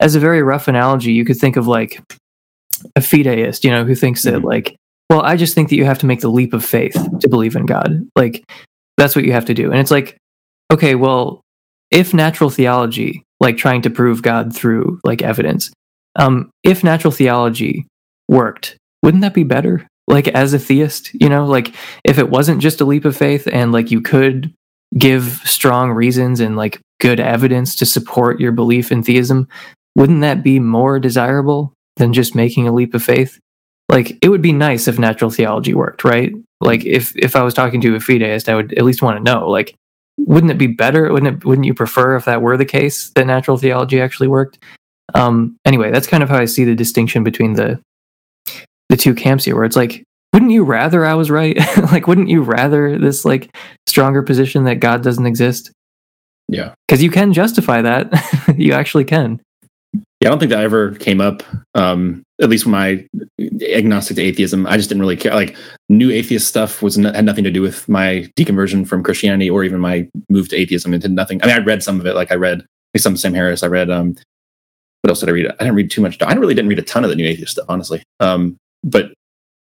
as 0.00 0.14
a 0.14 0.20
very 0.20 0.42
rough 0.42 0.66
analogy 0.68 1.12
you 1.12 1.24
could 1.24 1.36
think 1.38 1.56
of 1.56 1.66
like 1.66 2.00
a 2.96 3.00
fideist 3.00 3.62
you 3.64 3.70
know 3.70 3.84
who 3.84 3.94
thinks 3.94 4.24
that 4.24 4.34
Mhm. 4.34 4.44
like 4.44 4.76
well 5.08 5.22
i 5.22 5.36
just 5.36 5.54
think 5.54 5.68
that 5.70 5.76
you 5.76 5.84
have 5.84 6.00
to 6.00 6.06
make 6.06 6.20
the 6.20 6.28
leap 6.28 6.52
of 6.52 6.64
faith 6.64 6.96
to 7.20 7.28
believe 7.28 7.54
in 7.56 7.64
god. 7.66 8.06
Like 8.16 8.44
that's 8.96 9.14
what 9.16 9.24
you 9.24 9.32
have 9.32 9.44
to 9.46 9.54
do. 9.54 9.70
And 9.70 9.80
it's 9.80 9.90
like 9.90 10.16
okay 10.72 10.94
well 10.94 11.40
if 11.90 12.12
natural 12.12 12.50
theology 12.50 13.22
like 13.40 13.56
trying 13.56 13.82
to 13.82 13.90
prove 13.90 14.22
god 14.22 14.54
through 14.54 14.98
like 15.04 15.22
evidence 15.22 15.70
um 16.16 16.50
if 16.64 16.82
natural 16.82 17.12
theology 17.12 17.86
worked 18.28 18.76
wouldn't 19.04 19.20
that 19.20 19.34
be 19.34 19.44
better? 19.44 19.86
Like 20.08 20.28
as 20.28 20.52
a 20.52 20.58
theist 20.58 21.12
you 21.14 21.28
know 21.28 21.46
like 21.46 21.74
if 22.04 22.18
it 22.18 22.28
wasn't 22.28 22.60
just 22.60 22.80
a 22.80 22.84
leap 22.84 23.04
of 23.04 23.16
faith 23.16 23.48
and 23.50 23.72
like 23.72 23.90
you 23.90 24.02
could 24.02 24.52
give 24.98 25.40
strong 25.44 25.92
reasons 25.92 26.40
and 26.40 26.56
like 26.56 26.80
good 27.00 27.20
evidence 27.20 27.74
to 27.76 27.86
support 27.86 28.38
your 28.38 28.52
belief 28.52 28.92
in 28.92 29.02
theism 29.02 29.48
wouldn't 29.96 30.20
that 30.20 30.42
be 30.42 30.58
more 30.60 30.98
desirable 30.98 31.72
than 31.96 32.12
just 32.12 32.34
making 32.34 32.68
a 32.68 32.72
leap 32.72 32.92
of 32.92 33.02
faith? 33.02 33.38
Like 33.88 34.18
it 34.22 34.28
would 34.28 34.42
be 34.42 34.52
nice 34.52 34.88
if 34.88 34.98
natural 34.98 35.30
theology 35.30 35.72
worked 35.72 36.04
right? 36.04 36.32
Like 36.60 36.84
if 36.84 37.16
if 37.16 37.34
i 37.34 37.42
was 37.42 37.54
talking 37.54 37.80
to 37.80 37.94
a 37.94 37.98
fideist 37.98 38.48
i 38.48 38.54
would 38.54 38.74
at 38.74 38.84
least 38.84 39.02
want 39.02 39.16
to 39.16 39.32
know 39.32 39.48
like 39.48 39.74
wouldn't 40.18 40.52
it 40.52 40.58
be 40.58 40.68
better? 40.68 41.10
Wouldn't 41.12 41.36
it 41.36 41.44
wouldn't 41.46 41.66
you 41.66 41.74
prefer 41.74 42.14
if 42.16 42.26
that 42.26 42.42
were 42.42 42.56
the 42.56 42.64
case 42.64 43.10
that 43.16 43.26
natural 43.26 43.56
theology 43.56 44.00
actually 44.00 44.28
worked? 44.28 44.58
Um 45.14 45.56
anyway 45.64 45.90
that's 45.90 46.06
kind 46.06 46.22
of 46.22 46.28
how 46.28 46.38
i 46.38 46.44
see 46.44 46.64
the 46.64 46.74
distinction 46.74 47.24
between 47.24 47.54
the 47.54 47.80
the 48.88 48.96
two 48.96 49.14
camps 49.14 49.44
here, 49.44 49.54
where 49.54 49.64
it's 49.64 49.76
like, 49.76 50.04
wouldn't 50.32 50.50
you 50.50 50.64
rather 50.64 51.04
I 51.04 51.14
was 51.14 51.30
right? 51.30 51.56
like, 51.92 52.06
wouldn't 52.06 52.28
you 52.28 52.42
rather 52.42 52.98
this 52.98 53.24
like 53.24 53.54
stronger 53.86 54.22
position 54.22 54.64
that 54.64 54.80
God 54.80 55.02
doesn't 55.02 55.26
exist? 55.26 55.70
Yeah. 56.48 56.74
Because 56.86 57.02
you 57.02 57.10
can 57.10 57.32
justify 57.32 57.82
that. 57.82 58.12
you 58.56 58.72
actually 58.72 59.04
can. 59.04 59.40
Yeah, 60.20 60.28
I 60.28 60.30
don't 60.30 60.38
think 60.38 60.50
that 60.50 60.62
ever 60.64 60.92
came 60.96 61.20
up. 61.20 61.42
Um, 61.74 62.22
at 62.40 62.48
least 62.48 62.66
when 62.66 62.72
my 62.72 63.06
agnostic 63.62 64.16
to 64.16 64.22
atheism, 64.22 64.66
I 64.66 64.76
just 64.76 64.88
didn't 64.88 65.02
really 65.02 65.16
care. 65.16 65.34
Like 65.34 65.56
new 65.88 66.10
atheist 66.10 66.48
stuff 66.48 66.82
was 66.82 66.98
n- 66.98 67.14
had 67.14 67.24
nothing 67.24 67.44
to 67.44 67.50
do 67.50 67.62
with 67.62 67.88
my 67.88 68.28
deconversion 68.36 68.86
from 68.86 69.02
Christianity 69.02 69.48
or 69.48 69.64
even 69.64 69.80
my 69.80 70.08
move 70.30 70.48
to 70.48 70.56
atheism. 70.56 70.94
It 70.94 71.02
did 71.02 71.12
nothing. 71.12 71.42
I 71.42 71.46
mean, 71.46 71.56
I 71.56 71.64
read 71.64 71.82
some 71.82 72.00
of 72.00 72.06
it. 72.06 72.14
Like 72.14 72.32
I 72.32 72.36
read 72.36 72.64
like 72.92 73.02
some 73.02 73.16
Sam 73.16 73.34
Harris. 73.34 73.62
I 73.62 73.68
read 73.68 73.90
um, 73.90 74.16
what 75.02 75.10
else 75.10 75.20
did 75.20 75.28
I 75.28 75.32
read? 75.32 75.46
I 75.46 75.64
didn't 75.64 75.74
read 75.74 75.90
too 75.90 76.00
much. 76.00 76.20
I 76.22 76.32
really 76.32 76.54
didn't 76.54 76.70
read 76.70 76.78
a 76.78 76.82
ton 76.82 77.04
of 77.04 77.10
the 77.10 77.16
new 77.16 77.26
atheist 77.26 77.52
stuff, 77.52 77.66
honestly. 77.68 78.02
Um, 78.20 78.56
but 78.84 79.06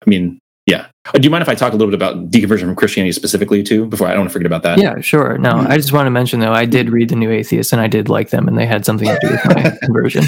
I 0.07 0.11
mean, 0.11 0.39
yeah. 0.67 0.87
Uh, 1.07 1.13
do 1.19 1.23
you 1.23 1.31
mind 1.31 1.43
if 1.43 1.49
I 1.49 1.55
talk 1.55 1.73
a 1.73 1.77
little 1.77 1.91
bit 1.91 1.95
about 1.95 2.31
deconversion 2.31 2.61
from 2.61 2.77
Christianity 2.77 3.13
specifically 3.13 3.63
too? 3.63 3.87
Before 3.87 4.07
I 4.07 4.11
don't 4.11 4.21
want 4.21 4.31
to 4.31 4.33
forget 4.33 4.47
about 4.47 4.63
that. 4.63 4.79
Yeah, 4.79 5.01
sure. 5.01 5.39
No, 5.39 5.53
I 5.53 5.77
just 5.77 5.93
want 5.93 6.07
to 6.07 6.11
mention 6.11 6.41
though, 6.41 6.53
I 6.53 6.65
did 6.67 6.91
read 6.91 7.09
the 7.09 7.17
New 7.17 7.31
Atheist 7.31 7.73
and 7.73 7.81
I 7.81 7.89
did 7.89 8.09
like 8.09 8.31
them, 8.31 8.47
and 8.47 8.57
they 8.57 8.67
had 8.67 8.85
something 8.85 9.09
to 9.09 9.19
do 9.21 9.31
with 9.31 9.45
my 9.47 9.77
conversion. 9.83 10.25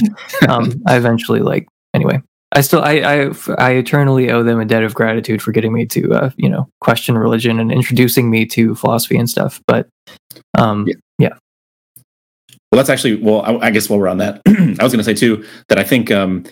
Um, 0.49 0.73
I 0.87 0.97
eventually 0.97 1.41
like 1.41 1.69
anyway. 1.95 2.21
I 2.57 2.61
still 2.61 2.83
I, 2.83 2.93
I 3.01 3.31
I 3.59 3.73
eternally 3.73 4.31
owe 4.31 4.43
them 4.45 4.61
a 4.61 4.65
debt 4.65 4.85
of 4.85 4.95
gratitude 4.95 5.43
for 5.43 5.51
getting 5.51 5.73
me 5.73 5.87
to 5.87 6.13
uh, 6.15 6.31
you 6.37 6.49
know 6.49 6.69
question 6.81 7.19
religion 7.19 7.59
and 7.59 7.73
introducing 7.73 8.31
me 8.31 8.47
to 8.47 8.75
philosophy 8.77 9.17
and 9.17 9.29
stuff. 9.29 9.61
But 9.67 9.89
um, 10.57 10.87
Yeah. 10.87 10.95
yeah. 11.19 11.35
Well, 12.71 12.77
that's 12.79 12.91
actually 12.91 13.17
well. 13.17 13.43
I, 13.43 13.69
I 13.69 13.71
guess 13.71 13.89
while 13.89 13.99
we're 14.01 14.09
on 14.09 14.19
that, 14.19 14.41
I 14.49 14.83
was 14.83 14.93
going 14.93 14.99
to 14.99 15.05
say 15.05 15.15
too 15.15 15.45
that 15.69 15.79
I 15.79 15.85
think 15.85 16.11
um, 16.11 16.45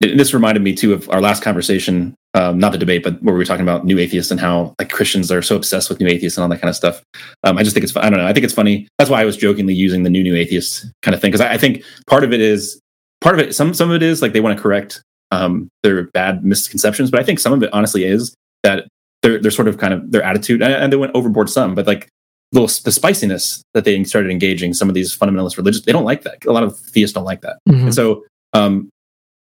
it- 0.00 0.16
this 0.18 0.34
reminded 0.34 0.62
me 0.62 0.74
too 0.74 0.92
of 0.92 1.08
our 1.10 1.20
last 1.20 1.42
conversation, 1.42 2.14
um, 2.34 2.58
not 2.58 2.72
the 2.72 2.78
debate, 2.78 3.02
but 3.02 3.22
where 3.22 3.34
we 3.34 3.38
were 3.38 3.44
talking 3.46 3.62
about 3.62 3.84
new 3.86 3.98
atheists 3.98 4.30
and 4.30 4.38
how 4.40 4.74
like 4.78 4.90
Christians 4.90 5.30
are 5.32 5.40
so 5.42 5.56
obsessed 5.56 5.88
with 5.88 6.00
new 6.00 6.06
atheists 6.06 6.36
and 6.36 6.42
all 6.42 6.48
that 6.50 6.60
kind 6.60 6.68
of 6.68 6.76
stuff. 6.76 7.02
Um, 7.44 7.56
I 7.56 7.62
just 7.62 7.74
think 7.74 7.84
it's, 7.84 7.96
I 7.96 8.10
don't 8.10 8.18
know. 8.18 8.26
I 8.26 8.32
think 8.32 8.44
it's 8.44 8.52
funny. 8.54 8.88
That's 8.98 9.10
why 9.10 9.22
I 9.22 9.24
was 9.24 9.36
jokingly 9.36 9.74
using 9.74 10.02
the 10.02 10.10
new 10.10 10.22
new 10.22 10.36
atheist 10.36 10.86
kind 11.02 11.14
of 11.14 11.20
thing 11.20 11.30
because 11.30 11.40
I, 11.40 11.54
I 11.54 11.58
think 11.58 11.82
part 12.06 12.24
of 12.24 12.32
it 12.32 12.40
is 12.40 12.78
part 13.22 13.34
of 13.34 13.40
it. 13.46 13.54
Some 13.54 13.72
some 13.72 13.90
of 13.90 13.96
it 13.96 14.02
is 14.02 14.20
like 14.22 14.32
they 14.34 14.40
want 14.40 14.56
to 14.56 14.62
correct 14.62 15.02
um, 15.30 15.68
their 15.82 16.04
bad 16.12 16.44
misconceptions, 16.44 17.10
but 17.10 17.18
I 17.18 17.22
think 17.24 17.38
some 17.40 17.52
of 17.52 17.62
it 17.62 17.70
honestly 17.72 18.04
is 18.04 18.34
that 18.62 18.86
they're 19.22 19.40
they're 19.40 19.50
sort 19.50 19.66
of 19.68 19.78
kind 19.78 19.94
of 19.94 20.12
their 20.12 20.22
attitude 20.22 20.62
and, 20.62 20.72
and 20.74 20.92
they 20.92 20.96
went 20.98 21.14
overboard 21.14 21.48
some, 21.48 21.74
but 21.74 21.86
like 21.86 22.08
little 22.52 22.68
the 22.84 22.92
spiciness 22.92 23.62
that 23.74 23.84
they 23.84 24.04
started 24.04 24.30
engaging 24.30 24.72
some 24.72 24.88
of 24.88 24.94
these 24.94 25.16
fundamentalist 25.16 25.56
religions 25.56 25.84
they 25.84 25.90
don't 25.90 26.04
like 26.04 26.22
that 26.22 26.36
a 26.46 26.52
lot 26.52 26.62
of 26.62 26.78
theists 26.78 27.12
don't 27.12 27.24
like 27.24 27.40
that 27.40 27.58
Mhm. 27.68 27.82
and 27.86 27.94
so 27.94 28.24
um 28.52 28.88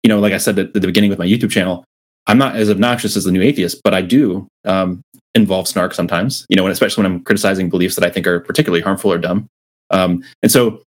you 0.04 0.10
know 0.10 0.20
like 0.20 0.34
i 0.34 0.38
said 0.38 0.58
at 0.58 0.74
the 0.74 0.80
beginning 0.80 1.10
with 1.10 1.20
my 1.20 1.26
youtube 1.26 1.52
channel 1.52 1.84
i'm 2.28 2.38
not 2.38 2.56
as 2.56 2.70
obnoxious 2.70 3.16
as 3.16 3.24
the 3.24 3.32
new 3.32 3.42
atheist 3.42 3.82
but 3.84 3.94
i 3.94 4.02
do 4.02 4.48
um 4.66 5.02
involve 5.36 5.68
snark 5.68 5.94
sometimes 5.94 6.46
you 6.50 6.56
know 6.56 6.66
and 6.66 6.72
especially 6.72 7.04
when 7.04 7.12
i'm 7.12 7.24
criticizing 7.24 7.70
beliefs 7.70 7.96
that 7.96 8.06
i 8.06 8.10
think 8.10 8.26
are 8.26 8.40
particularly 8.40 8.82
harmful 8.82 9.12
or 9.12 9.18
dumb 9.18 9.48
um 9.92 10.24
and 10.42 10.52
so 10.52 10.82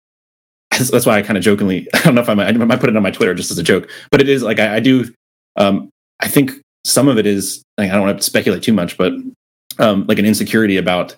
that's, 0.90 1.06
why 1.06 1.18
i 1.18 1.22
kind 1.22 1.36
of 1.36 1.44
jokingly 1.44 1.86
i 1.94 2.02
don't 2.02 2.14
know 2.14 2.22
if 2.22 2.28
i 2.28 2.34
might, 2.34 2.48
I 2.48 2.52
might 2.52 2.80
put 2.80 2.88
it 2.88 2.96
on 2.96 3.02
my 3.02 3.10
twitter 3.10 3.34
just 3.34 3.50
as 3.50 3.58
a 3.58 3.62
joke 3.62 3.88
but 4.10 4.20
it 4.20 4.28
is 4.28 4.42
like 4.42 4.58
i, 4.58 4.76
I 4.76 4.80
do 4.80 5.12
um 5.56 5.88
i 6.20 6.28
think 6.28 6.52
some 6.84 7.08
of 7.08 7.18
it 7.18 7.26
is 7.26 7.62
like, 7.78 7.90
i 7.90 7.94
don't 7.94 8.06
want 8.06 8.18
to 8.18 8.24
speculate 8.24 8.62
too 8.62 8.72
much 8.72 8.96
but 8.96 9.12
um 9.78 10.06
like 10.06 10.18
an 10.18 10.26
insecurity 10.26 10.76
about 10.76 11.16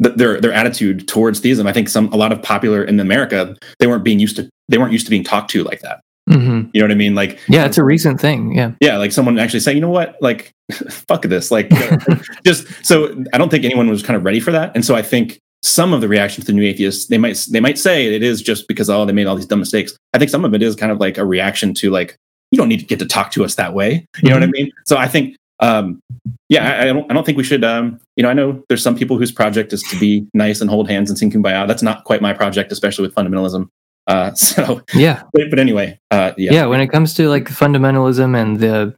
their 0.16 0.40
their 0.40 0.52
attitude 0.52 1.06
towards 1.06 1.40
theism. 1.40 1.66
I 1.66 1.72
think 1.72 1.88
some 1.88 2.12
a 2.12 2.16
lot 2.16 2.32
of 2.32 2.42
popular 2.42 2.82
in 2.82 2.98
America 2.98 3.56
they 3.78 3.86
weren't 3.86 4.02
being 4.02 4.18
used 4.18 4.36
to 4.36 4.48
they 4.68 4.78
weren't 4.78 4.92
used 4.92 5.06
to 5.06 5.10
being 5.10 5.24
talked 5.24 5.50
to 5.50 5.62
like 5.62 5.80
that. 5.80 6.00
Mhm. 6.30 6.70
You 6.72 6.80
know 6.80 6.86
what 6.86 6.92
I 6.92 6.96
mean? 6.96 7.14
Like 7.14 7.38
Yeah, 7.48 7.66
it's 7.66 7.78
a 7.78 7.84
recent 7.84 8.20
thing. 8.20 8.54
Yeah. 8.54 8.72
yeah, 8.80 8.96
like 8.96 9.12
someone 9.12 9.38
actually 9.38 9.60
saying, 9.60 9.76
you 9.76 9.80
know 9.80 9.90
what, 9.90 10.16
like 10.20 10.52
fuck 10.90 11.22
this, 11.22 11.50
like 11.50 11.70
just 12.46 12.66
so 12.84 13.14
I 13.32 13.38
don't 13.38 13.50
think 13.50 13.64
anyone 13.64 13.88
was 13.88 14.02
kind 14.02 14.16
of 14.16 14.24
ready 14.24 14.40
for 14.40 14.52
that, 14.52 14.72
and 14.74 14.84
so 14.84 14.94
I 14.94 15.02
think 15.02 15.38
some 15.62 15.92
of 15.92 16.00
the 16.00 16.08
reaction 16.08 16.40
to 16.40 16.46
the 16.46 16.52
new 16.54 16.66
atheists 16.66 17.08
they 17.08 17.18
might 17.18 17.46
they 17.50 17.60
might 17.60 17.78
say 17.78 18.14
it 18.14 18.22
is 18.22 18.40
just 18.40 18.66
because 18.66 18.88
oh 18.88 19.04
they 19.04 19.12
made 19.12 19.26
all 19.26 19.36
these 19.36 19.46
dumb 19.46 19.58
mistakes. 19.60 19.96
I 20.14 20.18
think 20.18 20.30
some 20.30 20.44
of 20.44 20.54
it 20.54 20.62
is 20.62 20.74
kind 20.74 20.90
of 20.92 20.98
like 20.98 21.18
a 21.18 21.24
reaction 21.26 21.74
to 21.74 21.90
like 21.90 22.16
you 22.50 22.56
don't 22.56 22.68
need 22.68 22.80
to 22.80 22.86
get 22.86 22.98
to 23.00 23.06
talk 23.06 23.30
to 23.32 23.44
us 23.44 23.56
that 23.56 23.74
way. 23.74 24.06
You 24.22 24.30
know 24.30 24.36
what 24.36 24.42
I 24.42 24.46
mean? 24.46 24.72
So 24.86 24.96
I 24.96 25.06
think 25.08 25.36
um 25.60 26.00
yeah 26.48 26.66
I, 26.66 26.82
I 26.82 26.84
don't 26.86 27.10
I 27.10 27.14
don't 27.14 27.26
think 27.26 27.36
we 27.36 27.44
should 27.44 27.62
um 27.64 28.00
you 28.16 28.22
know 28.22 28.30
I 28.30 28.32
know 28.32 28.64
there's 28.68 28.82
some 28.82 28.96
people 28.96 29.18
whose 29.18 29.30
project 29.30 29.74
is 29.74 29.82
to 29.90 29.98
be 29.98 30.26
nice 30.32 30.62
and 30.62 30.70
hold 30.70 30.88
hands 30.88 31.10
and 31.10 31.18
sing 31.18 31.30
kumbaya. 31.30 31.68
That's 31.68 31.82
not 31.82 32.04
quite 32.04 32.22
my 32.22 32.32
project, 32.32 32.72
especially 32.72 33.02
with 33.06 33.14
fundamentalism. 33.14 33.68
Uh, 34.06 34.32
so 34.34 34.82
Yeah. 34.94 35.22
but, 35.32 35.50
but 35.50 35.58
anyway, 35.58 35.98
uh, 36.10 36.32
yeah. 36.36 36.52
yeah 36.52 36.66
when 36.66 36.80
it 36.80 36.88
comes 36.88 37.14
to 37.14 37.28
like 37.28 37.44
fundamentalism 37.44 38.36
and 38.40 38.58
the 38.60 38.94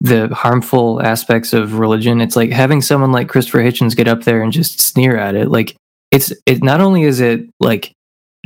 the 0.00 0.28
harmful 0.34 1.02
aspects 1.02 1.52
of 1.52 1.78
religion 1.80 2.20
it's 2.20 2.36
like 2.36 2.50
having 2.50 2.80
someone 2.80 3.10
like 3.10 3.28
christopher 3.28 3.58
hitchens 3.58 3.96
get 3.96 4.06
up 4.06 4.22
there 4.22 4.42
and 4.42 4.52
just 4.52 4.80
sneer 4.80 5.16
at 5.16 5.34
it 5.34 5.48
like 5.48 5.74
it's 6.12 6.32
it 6.46 6.62
not 6.62 6.80
only 6.80 7.02
is 7.02 7.18
it 7.18 7.40
like 7.58 7.90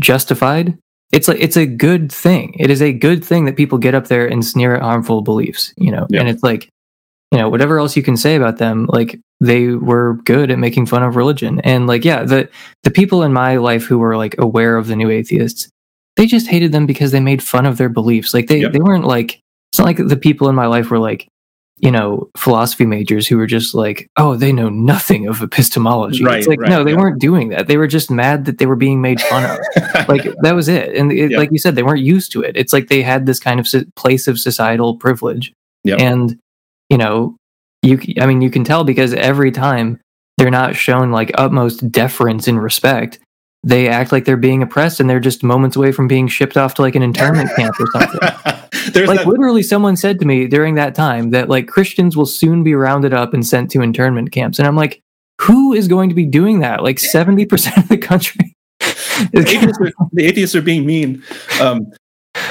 justified 0.00 0.76
it's 1.12 1.28
like 1.28 1.38
it's 1.40 1.58
a 1.58 1.66
good 1.66 2.10
thing 2.10 2.54
it 2.58 2.70
is 2.70 2.80
a 2.80 2.92
good 2.92 3.22
thing 3.22 3.44
that 3.44 3.54
people 3.56 3.76
get 3.76 3.94
up 3.94 4.06
there 4.06 4.26
and 4.26 4.44
sneer 4.44 4.74
at 4.74 4.82
harmful 4.82 5.20
beliefs 5.20 5.74
you 5.76 5.90
know 5.90 6.06
Yeah. 6.08 6.20
and 6.20 6.28
it's 6.30 6.42
like 6.42 6.70
you 7.30 7.38
know 7.38 7.50
whatever 7.50 7.78
else 7.78 7.96
you 7.96 8.02
can 8.02 8.16
say 8.16 8.34
about 8.34 8.56
them 8.56 8.86
like 8.90 9.20
they 9.40 9.68
were 9.68 10.14
good 10.24 10.50
at 10.50 10.58
making 10.58 10.86
fun 10.86 11.02
of 11.02 11.16
religion 11.16 11.60
and 11.60 11.86
like 11.86 12.02
yeah 12.04 12.24
the 12.24 12.48
the 12.82 12.90
people 12.90 13.22
in 13.22 13.32
my 13.32 13.56
life 13.56 13.84
who 13.84 13.98
were 13.98 14.16
like 14.16 14.34
aware 14.38 14.76
of 14.78 14.86
the 14.86 14.96
new 14.96 15.10
atheists 15.10 15.68
they 16.16 16.26
just 16.26 16.46
hated 16.48 16.72
them 16.72 16.86
because 16.86 17.10
they 17.12 17.20
made 17.20 17.42
fun 17.42 17.66
of 17.66 17.76
their 17.78 17.88
beliefs 17.88 18.34
like 18.34 18.46
they 18.48 18.58
Yep. 18.60 18.72
they 18.72 18.80
weren't 18.80 19.04
like 19.06 19.40
it's 19.72 19.78
not 19.78 19.86
like 19.86 19.96
the 19.96 20.16
people 20.16 20.48
in 20.48 20.54
my 20.54 20.66
life 20.66 20.90
were 20.90 20.98
like 20.98 21.26
you 21.78 21.90
know 21.90 22.28
philosophy 22.36 22.84
majors 22.86 23.26
who 23.26 23.36
were 23.38 23.46
just 23.46 23.74
like 23.74 24.06
oh 24.18 24.36
they 24.36 24.52
know 24.52 24.68
nothing 24.68 25.26
of 25.26 25.40
epistemology 25.42 26.22
Right, 26.22 26.38
it's 26.38 26.46
like 26.46 26.60
right, 26.60 26.68
no 26.70 26.84
they 26.84 26.90
yeah. 26.92 26.96
weren't 26.98 27.20
doing 27.20 27.48
that 27.48 27.66
they 27.66 27.76
were 27.78 27.86
just 27.86 28.10
mad 28.10 28.44
that 28.44 28.58
they 28.58 28.66
were 28.66 28.76
being 28.76 29.00
made 29.00 29.20
fun 29.22 29.44
of 29.50 29.58
like 30.08 30.24
that 30.42 30.54
was 30.54 30.68
it 30.68 30.94
and 30.94 31.10
it, 31.10 31.30
Yeah. 31.30 31.38
like 31.38 31.50
you 31.50 31.58
said 31.58 31.74
they 31.74 31.82
weren't 31.82 32.00
used 32.02 32.30
to 32.32 32.42
it 32.42 32.56
it's 32.56 32.72
like 32.72 32.88
they 32.88 33.02
had 33.02 33.26
this 33.26 33.40
kind 33.40 33.58
of 33.58 33.66
so- 33.66 33.84
place 33.96 34.28
of 34.28 34.38
societal 34.38 34.96
privilege 34.96 35.52
Yep. 35.84 35.98
and 36.00 36.38
you 36.90 36.98
know 36.98 37.36
you 37.82 37.98
I 38.20 38.26
mean 38.26 38.42
you 38.42 38.50
can 38.50 38.62
tell 38.64 38.84
because 38.84 39.12
every 39.14 39.50
time 39.50 39.98
they're 40.38 40.50
not 40.50 40.76
shown 40.76 41.10
like 41.10 41.32
utmost 41.34 41.90
deference 41.90 42.46
and 42.46 42.62
respect 42.62 43.18
they 43.64 43.88
act 43.88 44.12
like 44.12 44.24
they're 44.24 44.36
being 44.36 44.62
oppressed 44.62 45.00
and 45.00 45.08
they're 45.08 45.20
just 45.20 45.42
moments 45.42 45.76
away 45.76 45.92
from 45.92 46.08
being 46.08 46.28
shipped 46.28 46.56
off 46.56 46.74
to 46.74 46.82
like 46.82 46.94
an 46.94 47.02
internment 47.02 47.50
camp 47.56 47.74
or 47.78 47.86
something. 47.92 48.20
There's 48.92 49.08
like 49.08 49.20
that, 49.20 49.28
literally 49.28 49.62
someone 49.62 49.96
said 49.96 50.18
to 50.18 50.26
me 50.26 50.48
during 50.48 50.74
that 50.74 50.94
time 50.96 51.30
that 51.30 51.48
like 51.48 51.68
christians 51.68 52.16
will 52.16 52.26
soon 52.26 52.64
be 52.64 52.74
rounded 52.74 53.14
up 53.14 53.32
and 53.32 53.46
sent 53.46 53.70
to 53.72 53.80
internment 53.80 54.32
camps 54.32 54.58
and 54.58 54.66
i'm 54.66 54.74
like 54.74 55.02
who 55.42 55.72
is 55.72 55.88
going 55.88 56.08
to 56.08 56.14
be 56.14 56.24
doing 56.26 56.60
that? 56.60 56.82
Like 56.82 56.98
70% 56.98 57.76
of 57.76 57.88
the 57.88 57.98
country. 57.98 58.56
The, 59.30 59.40
atheists 59.40 59.78
are, 59.78 59.92
the 60.12 60.24
atheists 60.24 60.56
are 60.56 60.62
being 60.62 60.84
mean. 60.84 61.22
Um, 61.60 61.92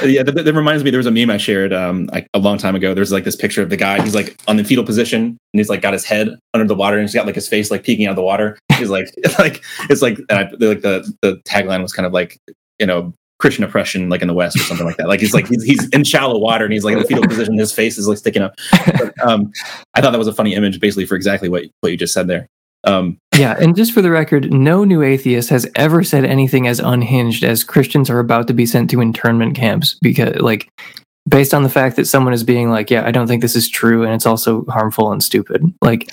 yeah, 0.04 0.22
that, 0.22 0.44
that 0.44 0.54
reminds 0.54 0.84
me. 0.84 0.90
There 0.90 0.98
was 0.98 1.06
a 1.06 1.10
meme 1.10 1.30
I 1.30 1.36
shared 1.36 1.72
um, 1.72 2.06
like 2.12 2.26
a 2.34 2.38
long 2.38 2.58
time 2.58 2.74
ago. 2.74 2.94
There's 2.94 3.12
like 3.12 3.24
this 3.24 3.36
picture 3.36 3.62
of 3.62 3.70
the 3.70 3.76
guy. 3.76 4.02
He's 4.02 4.14
like 4.14 4.36
on 4.48 4.56
the 4.56 4.64
fetal 4.64 4.84
position, 4.84 5.22
and 5.22 5.38
he's 5.52 5.68
like 5.68 5.82
got 5.82 5.92
his 5.92 6.04
head 6.04 6.28
under 6.54 6.66
the 6.66 6.74
water, 6.74 6.96
and 6.98 7.04
he's 7.06 7.14
got 7.14 7.26
like 7.26 7.34
his 7.34 7.48
face 7.48 7.70
like 7.70 7.84
peeking 7.84 8.06
out 8.06 8.10
of 8.10 8.16
the 8.16 8.22
water. 8.22 8.58
He's 8.78 8.90
like, 8.90 9.08
like 9.38 9.62
it's 9.90 10.02
like, 10.02 10.18
I, 10.30 10.42
like 10.42 10.82
the 10.82 11.12
the 11.22 11.40
tagline 11.48 11.82
was 11.82 11.92
kind 11.92 12.06
of 12.06 12.12
like, 12.12 12.38
you 12.78 12.86
know, 12.86 13.12
Christian 13.38 13.64
oppression, 13.64 14.08
like 14.08 14.22
in 14.22 14.28
the 14.28 14.34
West 14.34 14.56
or 14.56 14.60
something 14.60 14.86
like 14.86 14.96
that. 14.98 15.08
Like 15.08 15.20
he's 15.20 15.34
like 15.34 15.48
he's, 15.48 15.64
he's 15.64 15.88
in 15.88 16.04
shallow 16.04 16.38
water, 16.38 16.64
and 16.64 16.72
he's 16.72 16.84
like 16.84 16.92
in 16.92 17.00
the 17.00 17.04
fetal 17.04 17.26
position. 17.26 17.58
His 17.58 17.72
face 17.72 17.98
is 17.98 18.06
like 18.06 18.18
sticking 18.18 18.42
up. 18.42 18.54
But, 18.86 19.20
um, 19.26 19.50
I 19.94 20.00
thought 20.00 20.12
that 20.12 20.18
was 20.18 20.28
a 20.28 20.32
funny 20.32 20.54
image, 20.54 20.80
basically 20.80 21.06
for 21.06 21.16
exactly 21.16 21.48
what 21.48 21.64
what 21.80 21.90
you 21.90 21.98
just 21.98 22.14
said 22.14 22.28
there. 22.28 22.46
Um, 22.84 23.18
yeah 23.36 23.56
and 23.60 23.76
just 23.76 23.92
for 23.92 24.02
the 24.02 24.10
record 24.10 24.52
no 24.52 24.82
new 24.82 25.02
atheist 25.02 25.48
has 25.50 25.70
ever 25.76 26.02
said 26.02 26.24
anything 26.24 26.66
as 26.66 26.80
unhinged 26.80 27.44
as 27.44 27.62
christians 27.62 28.10
are 28.10 28.18
about 28.18 28.48
to 28.48 28.54
be 28.54 28.66
sent 28.66 28.90
to 28.90 29.00
internment 29.00 29.54
camps 29.54 29.96
because 30.02 30.34
like 30.40 30.68
based 31.28 31.54
on 31.54 31.62
the 31.62 31.68
fact 31.68 31.94
that 31.96 32.06
someone 32.06 32.32
is 32.32 32.42
being 32.42 32.70
like 32.70 32.90
yeah 32.90 33.06
i 33.06 33.12
don't 33.12 33.28
think 33.28 33.40
this 33.40 33.54
is 33.54 33.68
true 33.68 34.02
and 34.02 34.12
it's 34.12 34.26
also 34.26 34.64
harmful 34.66 35.12
and 35.12 35.22
stupid. 35.22 35.62
Like 35.80 36.12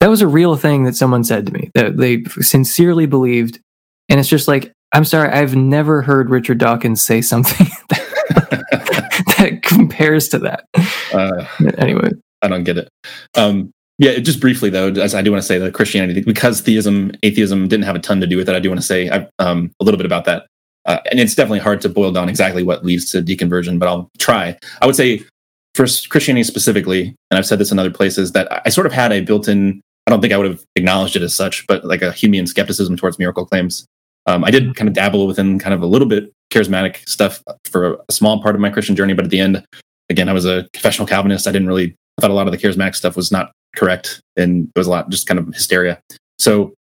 that 0.00 0.08
was 0.08 0.22
a 0.22 0.28
real 0.28 0.56
thing 0.56 0.84
that 0.84 0.96
someone 0.96 1.24
said 1.24 1.46
to 1.46 1.52
me 1.52 1.70
that 1.74 1.98
they 1.98 2.24
sincerely 2.40 3.06
believed. 3.06 3.60
And 4.08 4.18
it's 4.18 4.28
just 4.28 4.48
like 4.48 4.72
i'm 4.92 5.04
sorry 5.04 5.30
i've 5.30 5.54
never 5.54 6.02
heard 6.02 6.30
richard 6.30 6.58
dawkins 6.58 7.02
say 7.02 7.22
something 7.22 7.68
that, 7.90 9.24
that 9.38 9.60
compares 9.62 10.28
to 10.30 10.38
that. 10.40 10.64
Uh, 11.12 11.46
anyway. 11.78 12.10
I 12.42 12.48
don't 12.48 12.64
get 12.64 12.78
it. 12.78 12.88
Um, 13.36 13.70
yeah, 14.00 14.18
just 14.18 14.40
briefly 14.40 14.70
though, 14.70 14.88
as 14.88 15.14
I 15.14 15.20
do 15.20 15.30
want 15.30 15.42
to 15.42 15.46
say 15.46 15.58
that 15.58 15.74
Christianity, 15.74 16.22
because 16.22 16.62
theism, 16.62 17.12
atheism 17.22 17.68
didn't 17.68 17.84
have 17.84 17.94
a 17.94 17.98
ton 17.98 18.18
to 18.22 18.26
do 18.26 18.38
with 18.38 18.48
it. 18.48 18.54
I 18.54 18.58
do 18.58 18.70
want 18.70 18.80
to 18.80 18.86
say 18.86 19.10
I, 19.10 19.28
um, 19.38 19.70
a 19.78 19.84
little 19.84 19.98
bit 19.98 20.06
about 20.06 20.24
that, 20.24 20.46
uh, 20.86 20.98
and 21.10 21.20
it's 21.20 21.34
definitely 21.34 21.58
hard 21.58 21.82
to 21.82 21.90
boil 21.90 22.10
down 22.10 22.30
exactly 22.30 22.62
what 22.62 22.82
leads 22.82 23.10
to 23.12 23.20
deconversion, 23.20 23.78
but 23.78 23.88
I'll 23.88 24.08
try. 24.18 24.58
I 24.80 24.86
would 24.86 24.96
say 24.96 25.22
for 25.74 25.84
Christianity 26.08 26.44
specifically, 26.44 27.14
and 27.30 27.36
I've 27.36 27.44
said 27.44 27.58
this 27.58 27.70
in 27.70 27.78
other 27.78 27.90
places, 27.90 28.32
that 28.32 28.62
I 28.64 28.70
sort 28.70 28.86
of 28.86 28.92
had 28.94 29.12
a 29.12 29.20
built-in. 29.20 29.82
I 30.06 30.10
don't 30.10 30.22
think 30.22 30.32
I 30.32 30.38
would 30.38 30.50
have 30.50 30.64
acknowledged 30.76 31.14
it 31.14 31.22
as 31.22 31.34
such, 31.34 31.66
but 31.66 31.84
like 31.84 32.00
a 32.00 32.10
Humean 32.10 32.48
skepticism 32.48 32.96
towards 32.96 33.18
miracle 33.18 33.44
claims. 33.44 33.84
Um, 34.26 34.44
I 34.44 34.50
did 34.50 34.74
kind 34.76 34.88
of 34.88 34.94
dabble 34.94 35.26
within 35.26 35.58
kind 35.58 35.74
of 35.74 35.82
a 35.82 35.86
little 35.86 36.08
bit 36.08 36.32
charismatic 36.50 37.06
stuff 37.06 37.42
for 37.66 37.98
a 38.08 38.12
small 38.12 38.42
part 38.42 38.54
of 38.54 38.62
my 38.62 38.70
Christian 38.70 38.96
journey, 38.96 39.12
but 39.12 39.26
at 39.26 39.30
the 39.30 39.40
end, 39.40 39.62
again, 40.08 40.28
I 40.28 40.32
was 40.32 40.46
a 40.46 40.66
confessional 40.72 41.06
Calvinist. 41.06 41.46
I 41.46 41.52
didn't 41.52 41.68
really 41.68 41.94
I 42.20 42.22
thought 42.22 42.30
a 42.30 42.34
lot 42.34 42.46
of 42.46 42.52
the 42.52 42.58
charismatic 42.58 42.94
stuff 42.94 43.16
was 43.16 43.32
not 43.32 43.52
correct, 43.76 44.20
and 44.36 44.68
it 44.74 44.78
was 44.78 44.86
a 44.86 44.90
lot 44.90 45.08
just 45.08 45.26
kind 45.26 45.40
of 45.40 45.46
hysteria. 45.46 45.98
So 46.38 46.74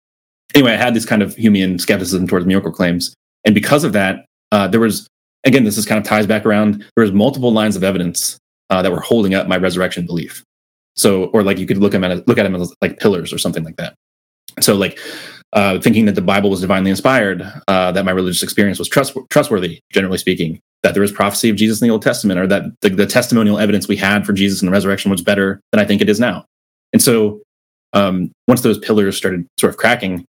anyway, 0.54 0.74
I 0.74 0.76
had 0.76 0.94
this 0.94 1.06
kind 1.06 1.22
of 1.22 1.36
Humean 1.36 1.80
skepticism 1.80 2.28
towards 2.28 2.46
miracle 2.46 2.72
claims, 2.72 3.14
and 3.46 3.56
because 3.56 3.86
of 3.86 3.94
that, 3.94 4.26
uh, 4.52 4.68
there 4.68 4.82
was 4.82 5.08
again, 5.46 5.64
this 5.64 5.78
is 5.78 5.86
kind 5.86 5.98
of 5.98 6.06
ties 6.06 6.28
back 6.28 6.46
around. 6.46 6.86
There 6.96 7.04
was 7.04 7.14
multiple 7.14 7.54
lines 7.54 7.78
of 7.78 7.84
evidence 7.84 8.38
uh, 8.70 8.82
that 8.82 8.92
were 8.92 9.00
holding 9.00 9.34
up 9.34 9.48
my 9.48 9.56
resurrection 9.56 10.06
belief. 10.06 10.44
So, 10.96 11.26
or 11.28 11.44
like 11.44 11.58
you 11.58 11.66
could 11.66 11.78
look 11.78 11.96
at 11.96 12.02
them, 12.02 12.24
look 12.28 12.38
at 12.38 12.44
them 12.44 12.56
as 12.56 12.74
like 12.82 13.00
pillars 13.00 13.32
or 13.32 13.38
something 13.38 13.64
like 13.64 13.78
that. 13.78 13.96
So, 14.60 14.76
like 14.76 15.00
uh, 15.54 15.80
thinking 15.80 16.06
that 16.06 16.16
the 16.16 16.22
Bible 16.22 16.50
was 16.50 16.62
divinely 16.62 16.92
inspired, 16.92 17.42
uh, 17.68 17.92
that 17.92 18.06
my 18.06 18.12
religious 18.12 18.44
experience 18.44 18.78
was 18.78 18.88
trust- 18.88 19.18
trustworthy, 19.30 19.80
generally 19.92 20.18
speaking, 20.18 20.60
that 20.84 20.94
there 20.94 21.02
was 21.02 21.12
prophecy 21.12 21.50
of 21.50 21.56
Jesus 21.56 21.82
in 21.82 21.88
the 21.88 21.92
Old 21.92 22.02
Testament, 22.02 22.40
or 22.40 22.48
that 22.48 22.64
the, 22.82 22.90
the, 22.90 23.06
testimonial 23.06 23.58
evidence 23.58 23.88
we 23.88 23.96
had 23.96 24.26
for 24.26 24.34
Jesus 24.34 24.62
and 24.62 24.68
the 24.68 24.72
resurrection 24.72 25.10
was 25.10 25.22
better 25.22 25.60
than 25.72 25.80
I 25.80 25.86
think 25.86 26.02
it 26.02 26.10
is 26.10 26.20
now. 26.20 26.46
And 26.94 27.02
so, 27.02 27.42
um, 27.94 28.32
once 28.48 28.62
those 28.62 28.78
pillars 28.78 29.18
started 29.18 29.48
sort 29.60 29.74
of 29.74 29.78
cracking, 29.78 30.26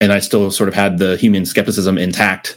and 0.00 0.12
I 0.12 0.18
still 0.18 0.50
sort 0.50 0.68
of 0.68 0.74
had 0.74 0.98
the 0.98 1.16
Humean 1.16 1.46
skepticism 1.46 1.96
intact, 1.96 2.56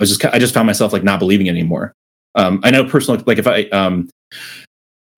I 0.00 0.02
was 0.02 0.10
just 0.10 0.24
I 0.24 0.38
just 0.38 0.54
found 0.54 0.66
myself 0.66 0.92
like 0.92 1.04
not 1.04 1.18
believing 1.18 1.46
it 1.46 1.50
anymore. 1.50 1.92
Um, 2.34 2.60
I 2.62 2.70
know 2.70 2.84
personally, 2.84 3.22
like 3.26 3.38
if 3.38 3.46
I 3.46 3.64
um, 3.64 4.08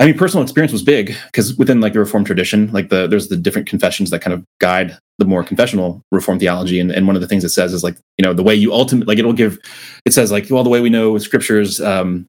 I 0.03 0.07
mean, 0.07 0.19
personal 0.19 0.43
experience 0.43 0.73
was 0.73 0.83
big 0.83 1.15
because 1.27 1.55
within 1.57 1.81
like 1.81 1.93
the 1.93 2.01
Reformed 2.01 2.27
tradition, 2.27 2.73
like 2.73 2.89
the 2.89 3.07
there's 3.07 3.29
the 3.29 3.37
different 3.37 3.69
confessions 3.69 4.11
that 4.11 4.21
kind 4.21 4.35
of 4.35 4.45
guide 4.59 4.99
the 5.19 5.25
more 5.25 5.45
confessional 5.45 6.03
Reformed 6.11 6.41
theology, 6.41 6.81
and, 6.81 6.91
and 6.91 7.07
one 7.07 7.15
of 7.15 7.23
the 7.23 7.29
things 7.29 7.45
it 7.45 7.51
says 7.51 7.73
is 7.73 7.85
like 7.85 7.97
you 8.19 8.25
know 8.25 8.33
the 8.33 8.43
way 8.43 8.53
you 8.53 8.73
ultimately 8.73 9.13
like 9.13 9.21
it'll 9.21 9.33
give 9.33 9.61
it 10.05 10.13
says 10.13 10.33
like 10.33 10.51
well 10.51 10.65
the 10.65 10.71
way 10.71 10.81
we 10.81 10.91
know 10.91 11.19
scriptures 11.19 11.81
um, 11.81 12.27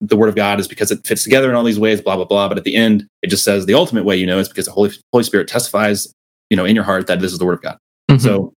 the 0.00 0.16
word 0.16 0.30
of 0.30 0.34
God 0.34 0.58
is 0.58 0.66
because 0.66 0.90
it 0.90 1.06
fits 1.06 1.22
together 1.22 1.48
in 1.48 1.54
all 1.54 1.62
these 1.62 1.78
ways, 1.78 2.00
blah 2.00 2.16
blah 2.16 2.24
blah. 2.24 2.48
But 2.48 2.58
at 2.58 2.64
the 2.64 2.74
end, 2.74 3.06
it 3.22 3.28
just 3.28 3.44
says 3.44 3.66
the 3.66 3.74
ultimate 3.74 4.04
way 4.04 4.16
you 4.16 4.26
know 4.26 4.40
is 4.40 4.48
because 4.48 4.66
the 4.66 4.72
Holy 4.72 4.90
Holy 5.12 5.22
Spirit 5.22 5.46
testifies 5.46 6.12
you 6.50 6.56
know 6.56 6.64
in 6.64 6.74
your 6.74 6.84
heart 6.84 7.06
that 7.06 7.20
this 7.20 7.32
is 7.32 7.38
the 7.38 7.44
word 7.44 7.54
of 7.54 7.62
God. 7.62 7.78
Mm-hmm. 8.10 8.18
So 8.18 8.52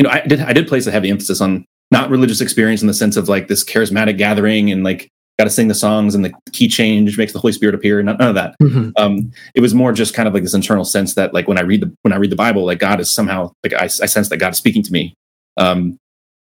you 0.00 0.02
know 0.02 0.10
I 0.10 0.22
did 0.26 0.40
I 0.40 0.52
did 0.52 0.66
place 0.66 0.88
a 0.88 0.90
heavy 0.90 1.10
emphasis 1.10 1.40
on 1.40 1.64
not 1.92 2.10
religious 2.10 2.40
experience 2.40 2.80
in 2.80 2.88
the 2.88 2.94
sense 2.94 3.16
of 3.16 3.28
like 3.28 3.46
this 3.46 3.62
charismatic 3.62 4.18
gathering 4.18 4.72
and 4.72 4.82
like 4.82 5.08
got 5.38 5.44
to 5.44 5.50
sing 5.50 5.68
the 5.68 5.74
songs 5.74 6.14
and 6.14 6.24
the 6.24 6.32
key 6.52 6.68
change 6.68 7.16
makes 7.16 7.32
the 7.32 7.38
Holy 7.38 7.52
Spirit 7.52 7.74
appear. 7.74 8.02
None, 8.02 8.16
none 8.18 8.28
of 8.28 8.34
that. 8.34 8.54
Mm-hmm. 8.60 8.90
Um, 8.96 9.32
it 9.54 9.60
was 9.60 9.74
more 9.74 9.92
just 9.92 10.14
kind 10.14 10.28
of 10.28 10.34
like 10.34 10.42
this 10.42 10.54
internal 10.54 10.84
sense 10.84 11.14
that 11.14 11.32
like 11.32 11.48
when 11.48 11.58
I 11.58 11.62
read 11.62 11.80
the 11.80 11.92
when 12.02 12.12
I 12.12 12.16
read 12.16 12.30
the 12.30 12.36
Bible, 12.36 12.66
like 12.66 12.78
God 12.78 13.00
is 13.00 13.10
somehow 13.10 13.52
like 13.64 13.72
I, 13.74 13.84
I 13.84 13.88
sense 13.88 14.28
that 14.28 14.36
God 14.36 14.52
is 14.52 14.58
speaking 14.58 14.82
to 14.82 14.92
me. 14.92 15.14
Um, 15.56 15.98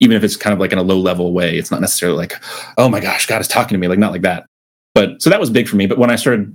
even 0.01 0.17
if 0.17 0.23
it's 0.23 0.37
kind 0.37 0.53
of 0.53 0.61
like 0.61 0.73
in 0.73 0.79
a 0.79 0.83
low 0.83 0.99
level 0.99 1.33
way, 1.33 1.57
it's 1.57 1.71
not 1.71 1.81
necessarily 1.81 2.19
like, 2.19 2.35
oh 2.77 2.89
my 2.89 3.01
gosh, 3.01 3.27
God 3.27 3.41
is 3.41 3.49
talking 3.49 3.75
to 3.75 3.79
me, 3.79 3.89
like 3.89 3.99
not 3.99 4.13
like 4.13 4.23
that. 4.23 4.47
But 4.95 5.23
so 5.23 5.31
that 5.31 5.41
was 5.41 5.51
big 5.51 5.69
for 5.69 5.77
me. 5.77 5.87
But 5.87 5.99
when 5.99 6.11
I 6.11 6.17
started, 6.17 6.55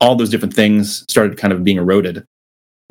all 0.00 0.16
those 0.16 0.30
different 0.30 0.54
things 0.54 1.04
started 1.08 1.38
kind 1.38 1.52
of 1.52 1.64
being 1.64 1.76
eroded. 1.78 2.24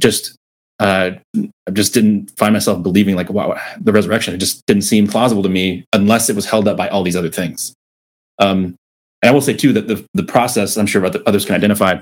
Just, 0.01 0.35
uh, 0.79 1.11
I 1.35 1.71
just 1.71 1.93
didn't 1.93 2.31
find 2.37 2.53
myself 2.53 2.81
believing 2.83 3.15
like, 3.15 3.29
wow, 3.29 3.59
the 3.79 3.93
resurrection. 3.93 4.33
It 4.33 4.39
just 4.39 4.65
didn't 4.65 4.83
seem 4.83 5.07
plausible 5.07 5.43
to 5.43 5.49
me 5.49 5.85
unless 5.93 6.29
it 6.29 6.35
was 6.35 6.45
held 6.45 6.67
up 6.67 6.77
by 6.77 6.87
all 6.89 7.03
these 7.03 7.15
other 7.15 7.29
things. 7.29 7.73
Um, 8.43 8.75
and 9.21 9.29
I 9.29 9.31
will 9.31 9.41
say 9.41 9.53
too 9.53 9.73
that 9.73 9.87
the 9.87 10.05
the 10.13 10.23
process, 10.23 10.77
I'm 10.77 10.85
sure 10.85 11.05
others 11.05 11.45
can 11.45 11.55
identify, 11.55 12.01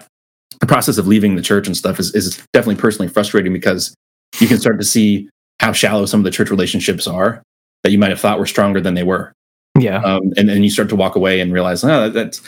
the 0.59 0.65
process 0.65 0.97
of 0.97 1.07
leaving 1.07 1.35
the 1.35 1.41
church 1.41 1.67
and 1.67 1.77
stuff 1.77 1.99
is 1.99 2.13
is 2.15 2.37
definitely 2.53 2.81
personally 2.81 3.07
frustrating 3.07 3.53
because 3.53 3.93
you 4.39 4.47
can 4.47 4.59
start 4.59 4.79
to 4.79 4.85
see 4.85 5.29
how 5.59 5.71
shallow 5.71 6.05
some 6.05 6.19
of 6.19 6.23
the 6.23 6.31
church 6.31 6.49
relationships 6.49 7.07
are 7.07 7.43
that 7.83 7.91
you 7.91 7.99
might 7.99 8.09
have 8.09 8.19
thought 8.19 8.39
were 8.39 8.45
stronger 8.45 8.81
than 8.81 8.95
they 8.95 9.03
were. 9.03 9.31
Yeah. 9.77 10.01
Um, 10.03 10.33
and 10.37 10.49
then 10.49 10.63
you 10.63 10.69
start 10.69 10.89
to 10.89 10.95
walk 10.95 11.15
away 11.15 11.39
and 11.39 11.53
realize, 11.53 11.83
oh, 11.83 12.09
that's, 12.09 12.41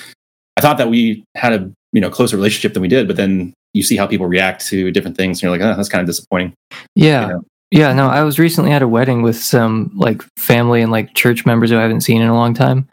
I 0.57 0.61
thought 0.61 0.77
that 0.77 0.89
we 0.89 1.23
had 1.35 1.53
a, 1.53 1.71
you 1.91 2.01
know, 2.01 2.09
closer 2.09 2.35
relationship 2.35 2.73
than 2.73 2.81
we 2.81 2.87
did, 2.87 3.07
but 3.07 3.17
then 3.17 3.53
you 3.73 3.83
see 3.83 3.95
how 3.95 4.07
people 4.07 4.27
react 4.27 4.65
to 4.67 4.91
different 4.91 5.17
things 5.17 5.37
and 5.37 5.43
you're 5.43 5.51
like, 5.51 5.61
oh, 5.61 5.75
that's 5.75 5.89
kind 5.89 6.01
of 6.01 6.07
disappointing. 6.07 6.53
Yeah. 6.95 7.27
You 7.27 7.33
know? 7.33 7.41
Yeah, 7.71 7.93
no, 7.93 8.07
I 8.07 8.21
was 8.21 8.37
recently 8.37 8.71
at 8.71 8.83
a 8.83 8.87
wedding 8.87 9.23
with 9.23 9.35
some 9.35 9.91
like 9.95 10.21
family 10.37 10.81
and 10.81 10.91
like 10.91 11.15
church 11.15 11.43
members 11.43 11.71
who 11.71 11.77
I 11.79 11.81
haven't 11.81 12.01
seen 12.01 12.21
in 12.21 12.27
a 12.27 12.35
long 12.35 12.53
time 12.53 12.87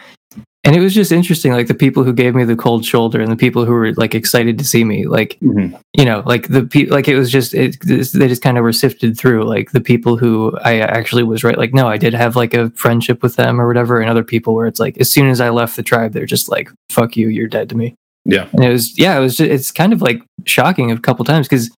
and 0.63 0.77
it 0.77 0.81
was 0.81 0.95
just 0.95 1.11
interesting 1.11 1.53
like 1.53 1.69
the 1.69 1.75
people 1.75 2.05
who 2.05 2.13
gave 2.13 2.35
me 2.35 2.45
the 2.45 2.57
cold 2.57 2.85
shoulder 2.85 3.21
and 3.21 3.33
the 3.33 3.37
people 3.37 3.65
who 3.65 3.73
were 3.73 3.93
like 3.95 4.15
excited 4.15 4.59
to 4.59 4.65
see 4.65 4.85
me 4.85 5.07
like 5.07 5.39
mm-hmm. 5.41 5.75
you 5.97 6.05
know 6.05 6.23
like 6.27 6.49
the 6.49 6.65
people 6.65 6.95
like 6.95 7.09
it 7.09 7.17
was 7.17 7.31
just 7.31 7.55
it, 7.55 7.77
they 7.83 8.29
just 8.29 8.43
kind 8.43 8.59
of 8.59 8.63
were 8.63 8.73
sifted 8.73 9.17
through 9.17 9.45
like 9.45 9.71
the 9.71 9.81
people 9.81 10.17
who 10.19 10.57
i 10.63 10.79
actually 10.79 11.23
was 11.23 11.43
right 11.43 11.57
like 11.57 11.73
no 11.73 11.89
i 11.89 11.97
did 11.97 12.13
have 12.13 12.37
like 12.37 12.53
a 12.53 12.71
friendship 12.71 13.23
with 13.23 13.37
them 13.37 13.61
or 13.61 13.67
whatever 13.67 14.01
and 14.01 14.11
other 14.11 14.25
people 14.25 14.55
where 14.55 14.67
it's 14.67 14.81
like 14.81 14.99
as 14.99 15.11
soon 15.11 15.29
as 15.29 15.41
i 15.41 15.49
left 15.49 15.77
the 15.77 15.83
tribe 15.83 16.13
they're 16.13 16.27
just 16.27 16.49
like 16.49 16.71
fuck 16.91 17.17
you 17.17 17.29
you're 17.29 17.49
dead 17.49 17.69
to 17.69 17.77
me. 17.77 17.95
Yeah. 18.25 18.49
And 18.53 18.65
it 18.65 18.71
was 18.71 18.99
yeah 18.99 19.17
it 19.17 19.21
was 19.21 19.37
just, 19.37 19.51
it's 19.51 19.73
kind 19.73 19.93
of 19.93 20.03
like 20.03 20.23
shocking 20.45 20.91
a 20.91 21.01
couple 21.01 21.25
times 21.25 21.49
because 21.49 21.71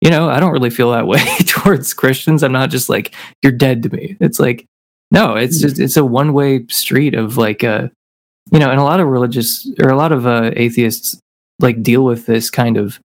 you 0.00 0.10
know 0.10 0.28
i 0.28 0.40
don't 0.40 0.52
really 0.52 0.70
feel 0.70 0.90
that 0.92 1.06
way 1.06 1.24
towards 1.46 1.92
christians. 1.92 2.42
I'm 2.42 2.52
not 2.52 2.70
just 2.70 2.88
like 2.88 3.14
you're 3.42 3.52
dead 3.52 3.82
to 3.82 3.90
me. 3.90 4.16
It's 4.20 4.40
like 4.40 4.64
no 5.10 5.34
it's 5.34 5.60
just 5.60 5.78
it's 5.78 5.96
a 5.96 6.04
one 6.04 6.32
way 6.32 6.66
street 6.68 7.14
of 7.14 7.36
like 7.36 7.62
uh 7.62 7.88
you 8.52 8.58
know, 8.58 8.70
and 8.70 8.80
a 8.80 8.84
lot 8.84 9.00
of 9.00 9.08
religious 9.08 9.68
or 9.82 9.90
a 9.90 9.96
lot 9.96 10.12
of 10.12 10.26
uh, 10.26 10.50
atheists 10.54 11.18
like 11.58 11.82
deal 11.82 12.04
with 12.04 12.26
this 12.26 12.50
kind 12.50 12.76
of 12.76 13.00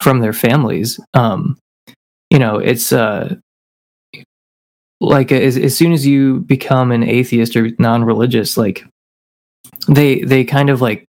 from 0.00 0.20
their 0.20 0.32
families. 0.32 0.98
Um, 1.14 1.58
you 2.30 2.38
know, 2.38 2.58
it's 2.58 2.92
uh, 2.92 3.36
like 5.00 5.32
as, 5.32 5.56
as 5.56 5.76
soon 5.76 5.92
as 5.92 6.06
you 6.06 6.40
become 6.40 6.92
an 6.92 7.02
atheist 7.02 7.56
or 7.56 7.70
non-religious, 7.78 8.56
like 8.56 8.84
they 9.88 10.20
they 10.20 10.44
kind 10.44 10.70
of 10.70 10.80
like 10.80 11.04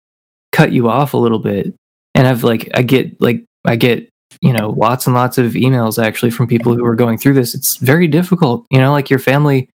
cut 0.51 0.71
you 0.71 0.89
off 0.89 1.13
a 1.13 1.17
little 1.17 1.39
bit. 1.39 1.73
And 2.15 2.27
I've 2.27 2.43
like 2.43 2.69
I 2.73 2.82
get 2.82 3.19
like 3.21 3.45
I 3.65 3.75
get 3.75 4.09
you 4.41 4.53
know 4.53 4.71
lots 4.71 5.07
and 5.07 5.15
lots 5.15 5.38
of 5.38 5.53
emails 5.53 6.01
actually 6.01 6.32
from 6.32 6.47
people 6.47 6.75
who 6.75 6.86
are 6.86 6.95
going 6.95 7.17
through 7.17 7.34
this. 7.34 7.55
It's 7.55 7.77
very 7.77 8.07
difficult. 8.07 8.65
You 8.69 8.80
know, 8.80 8.91
like 8.91 9.09
your 9.09 9.19
family 9.19 9.69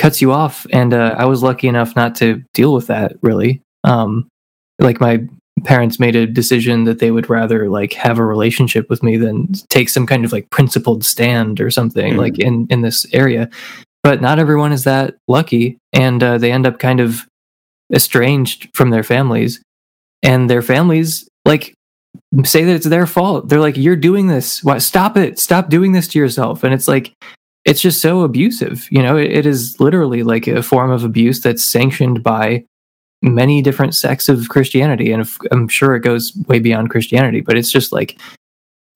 cuts 0.00 0.22
you 0.22 0.32
off. 0.32 0.66
And 0.72 0.94
uh, 0.94 1.14
I 1.16 1.26
was 1.26 1.42
lucky 1.42 1.68
enough 1.68 1.94
not 1.94 2.14
to 2.16 2.42
deal 2.54 2.72
with 2.72 2.86
that 2.86 3.12
really. 3.22 3.60
Um, 3.84 4.28
like 4.78 4.98
my 4.98 5.28
parents 5.64 6.00
made 6.00 6.16
a 6.16 6.26
decision 6.26 6.84
that 6.84 7.00
they 7.00 7.10
would 7.10 7.28
rather 7.28 7.68
like 7.68 7.92
have 7.92 8.18
a 8.18 8.24
relationship 8.24 8.88
with 8.88 9.02
me 9.02 9.18
than 9.18 9.52
take 9.68 9.90
some 9.90 10.06
kind 10.06 10.24
of 10.24 10.32
like 10.32 10.48
principled 10.50 11.04
stand 11.04 11.60
or 11.60 11.70
something 11.70 12.12
mm-hmm. 12.12 12.20
like 12.20 12.38
in 12.38 12.66
in 12.70 12.80
this 12.80 13.06
area. 13.12 13.50
But 14.02 14.22
not 14.22 14.38
everyone 14.38 14.72
is 14.72 14.84
that 14.84 15.16
lucky, 15.28 15.76
and 15.92 16.22
uh, 16.22 16.38
they 16.38 16.50
end 16.50 16.66
up 16.66 16.78
kind 16.78 17.00
of 17.00 17.26
estranged 17.92 18.70
from 18.72 18.88
their 18.88 19.02
families, 19.02 19.60
and 20.22 20.48
their 20.48 20.62
families 20.62 21.28
like 21.44 21.74
say 22.44 22.64
that 22.64 22.76
it's 22.76 22.86
their 22.86 23.06
fault. 23.06 23.50
They're 23.50 23.60
like, 23.60 23.76
"You're 23.76 23.96
doing 23.96 24.28
this. 24.28 24.64
Why, 24.64 24.78
stop 24.78 25.18
it! 25.18 25.38
Stop 25.38 25.68
doing 25.68 25.92
this 25.92 26.08
to 26.08 26.18
yourself." 26.18 26.64
And 26.64 26.72
it's 26.72 26.88
like 26.88 27.12
it's 27.64 27.80
just 27.80 28.00
so 28.00 28.22
abusive. 28.22 28.86
You 28.90 29.02
know, 29.02 29.16
it, 29.16 29.30
it 29.30 29.46
is 29.46 29.78
literally 29.80 30.22
like 30.22 30.46
a 30.46 30.62
form 30.62 30.90
of 30.90 31.04
abuse 31.04 31.40
that's 31.40 31.64
sanctioned 31.64 32.22
by 32.22 32.64
many 33.22 33.60
different 33.60 33.94
sects 33.94 34.28
of 34.28 34.48
Christianity, 34.48 35.12
and 35.12 35.28
I'm 35.50 35.68
sure 35.68 35.94
it 35.94 36.00
goes 36.00 36.34
way 36.48 36.58
beyond 36.58 36.90
Christianity. 36.90 37.40
But 37.40 37.56
it's 37.56 37.70
just 37.70 37.92
like, 37.92 38.18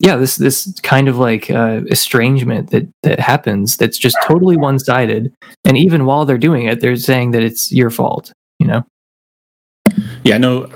yeah, 0.00 0.16
this 0.16 0.36
this 0.36 0.72
kind 0.82 1.08
of 1.08 1.18
like 1.18 1.50
uh, 1.50 1.82
estrangement 1.90 2.70
that 2.70 2.88
that 3.02 3.20
happens 3.20 3.76
that's 3.76 3.98
just 3.98 4.16
totally 4.24 4.56
one 4.56 4.78
sided. 4.78 5.32
And 5.64 5.76
even 5.76 6.06
while 6.06 6.24
they're 6.24 6.38
doing 6.38 6.66
it, 6.66 6.80
they're 6.80 6.96
saying 6.96 7.32
that 7.32 7.42
it's 7.42 7.70
your 7.70 7.90
fault. 7.90 8.32
You 8.58 8.66
know. 8.66 8.86
Yeah, 10.24 10.38
no, 10.38 10.70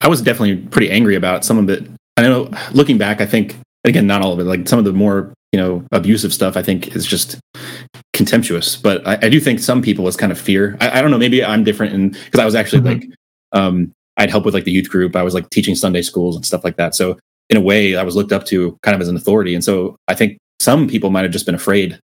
I 0.00 0.08
was 0.08 0.22
definitely 0.22 0.56
pretty 0.68 0.90
angry 0.90 1.16
about 1.16 1.44
some 1.44 1.58
of 1.58 1.68
it. 1.68 1.84
I 2.16 2.22
know, 2.22 2.48
looking 2.72 2.96
back, 2.96 3.20
I 3.20 3.26
think 3.26 3.56
again, 3.82 4.06
not 4.06 4.22
all 4.22 4.32
of 4.32 4.38
it. 4.38 4.44
Like 4.44 4.68
some 4.68 4.78
of 4.78 4.84
the 4.84 4.92
more 4.92 5.32
you 5.54 5.60
know 5.60 5.86
abusive 5.92 6.34
stuff, 6.34 6.56
I 6.56 6.62
think 6.62 6.96
is 6.96 7.06
just 7.06 7.38
contemptuous. 8.12 8.74
But 8.74 9.06
I, 9.06 9.18
I 9.22 9.28
do 9.28 9.38
think 9.38 9.60
some 9.60 9.82
people 9.82 10.04
was 10.04 10.16
kind 10.16 10.32
of 10.32 10.38
fear. 10.40 10.76
I, 10.80 10.98
I 10.98 11.00
don't 11.00 11.12
know. 11.12 11.18
Maybe 11.18 11.44
I'm 11.44 11.62
different, 11.62 11.94
and 11.94 12.10
because 12.12 12.40
I 12.40 12.44
was 12.44 12.56
actually 12.56 12.82
mm-hmm. 12.82 13.08
like, 13.08 13.18
um, 13.52 13.92
I'd 14.16 14.30
help 14.30 14.44
with 14.44 14.52
like 14.52 14.64
the 14.64 14.72
youth 14.72 14.90
group. 14.90 15.14
I 15.14 15.22
was 15.22 15.32
like 15.32 15.48
teaching 15.50 15.76
Sunday 15.76 16.02
schools 16.02 16.34
and 16.34 16.44
stuff 16.44 16.64
like 16.64 16.76
that. 16.76 16.96
So 16.96 17.16
in 17.50 17.56
a 17.56 17.60
way, 17.60 17.94
I 17.94 18.02
was 18.02 18.16
looked 18.16 18.32
up 18.32 18.46
to 18.46 18.76
kind 18.82 18.96
of 18.96 19.00
as 19.00 19.06
an 19.06 19.14
authority. 19.14 19.54
And 19.54 19.62
so 19.62 19.94
I 20.08 20.16
think 20.16 20.38
some 20.58 20.88
people 20.88 21.10
might 21.10 21.22
have 21.22 21.30
just 21.30 21.46
been 21.46 21.54
afraid, 21.54 22.00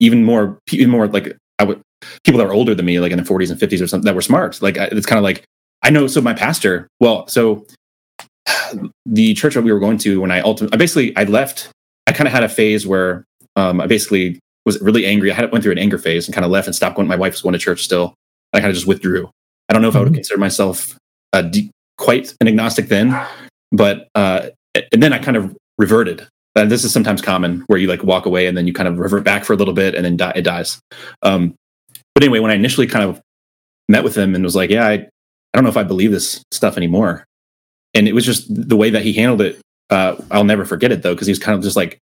even 0.00 0.24
more, 0.24 0.58
even 0.72 0.88
more 0.88 1.06
like 1.06 1.36
I 1.58 1.64
would 1.64 1.82
people 2.24 2.38
that 2.38 2.46
were 2.46 2.54
older 2.54 2.74
than 2.74 2.86
me, 2.86 2.98
like 2.98 3.12
in 3.12 3.18
the 3.18 3.24
40s 3.24 3.50
and 3.50 3.60
50s 3.60 3.82
or 3.82 3.86
something, 3.86 4.06
that 4.06 4.14
were 4.14 4.22
smart. 4.22 4.62
Like 4.62 4.78
it's 4.78 5.04
kind 5.04 5.18
of 5.18 5.22
like 5.22 5.44
I 5.82 5.90
know. 5.90 6.06
So 6.06 6.22
my 6.22 6.32
pastor, 6.32 6.88
well, 6.98 7.26
so 7.28 7.66
the 9.06 9.34
church 9.34 9.52
that 9.52 9.62
we 9.62 9.72
were 9.72 9.80
going 9.80 9.98
to 9.98 10.22
when 10.22 10.30
I 10.30 10.40
ultimately, 10.40 10.74
I 10.74 10.78
basically, 10.78 11.16
I 11.16 11.24
left. 11.24 11.68
I 12.06 12.12
kind 12.12 12.26
of 12.26 12.32
had 12.32 12.42
a 12.42 12.48
phase 12.48 12.86
where 12.86 13.24
um, 13.56 13.80
I 13.80 13.86
basically 13.86 14.38
was 14.64 14.80
really 14.80 15.06
angry. 15.06 15.30
I 15.30 15.34
had 15.34 15.50
went 15.52 15.62
through 15.62 15.72
an 15.72 15.78
anger 15.78 15.98
phase 15.98 16.26
and 16.26 16.34
kind 16.34 16.44
of 16.44 16.50
left 16.50 16.66
and 16.66 16.74
stopped 16.74 16.96
going. 16.96 17.08
My 17.08 17.16
wife 17.16 17.32
was 17.34 17.42
going 17.42 17.54
to 17.54 17.58
church 17.58 17.82
still. 17.82 18.14
I 18.52 18.60
kind 18.60 18.70
of 18.70 18.74
just 18.74 18.86
withdrew. 18.86 19.30
I 19.68 19.72
don't 19.72 19.82
know 19.82 19.88
if 19.88 19.92
mm-hmm. 19.92 19.98
I 19.98 20.00
would 20.00 20.08
mm-hmm. 20.08 20.14
consider 20.16 20.38
myself 20.38 20.96
uh, 21.32 21.42
de- 21.42 21.70
quite 21.98 22.34
an 22.40 22.48
agnostic 22.48 22.88
then, 22.88 23.18
but 23.72 24.08
uh, 24.14 24.48
and 24.92 25.02
then 25.02 25.12
I 25.12 25.18
kind 25.18 25.36
of 25.36 25.56
reverted. 25.78 26.26
And 26.54 26.70
this 26.70 26.84
is 26.84 26.92
sometimes 26.92 27.20
common 27.20 27.64
where 27.66 27.78
you 27.78 27.86
like 27.86 28.02
walk 28.02 28.24
away 28.24 28.46
and 28.46 28.56
then 28.56 28.66
you 28.66 28.72
kind 28.72 28.88
of 28.88 28.98
revert 28.98 29.24
back 29.24 29.44
for 29.44 29.52
a 29.52 29.56
little 29.56 29.74
bit 29.74 29.94
and 29.94 30.04
then 30.04 30.16
die, 30.16 30.32
it 30.36 30.42
dies. 30.42 30.80
Um, 31.22 31.54
but 32.14 32.22
anyway, 32.22 32.38
when 32.38 32.50
I 32.50 32.54
initially 32.54 32.86
kind 32.86 33.04
of 33.04 33.20
met 33.88 34.04
with 34.04 34.16
him 34.16 34.34
and 34.34 34.42
was 34.42 34.56
like, 34.56 34.70
"Yeah, 34.70 34.86
I, 34.86 34.92
I 34.94 35.08
don't 35.54 35.64
know 35.64 35.70
if 35.70 35.76
I 35.76 35.82
believe 35.82 36.12
this 36.12 36.42
stuff 36.50 36.78
anymore," 36.78 37.24
and 37.92 38.08
it 38.08 38.14
was 38.14 38.24
just 38.24 38.46
the 38.48 38.76
way 38.76 38.90
that 38.90 39.02
he 39.02 39.12
handled 39.12 39.42
it. 39.42 39.60
Uh, 39.90 40.16
I'll 40.30 40.44
never 40.44 40.64
forget 40.64 40.92
it 40.92 41.02
though, 41.02 41.14
because 41.14 41.26
he 41.26 41.30
was 41.30 41.38
kind 41.38 41.56
of 41.56 41.62
just 41.62 41.76
like, 41.76 41.98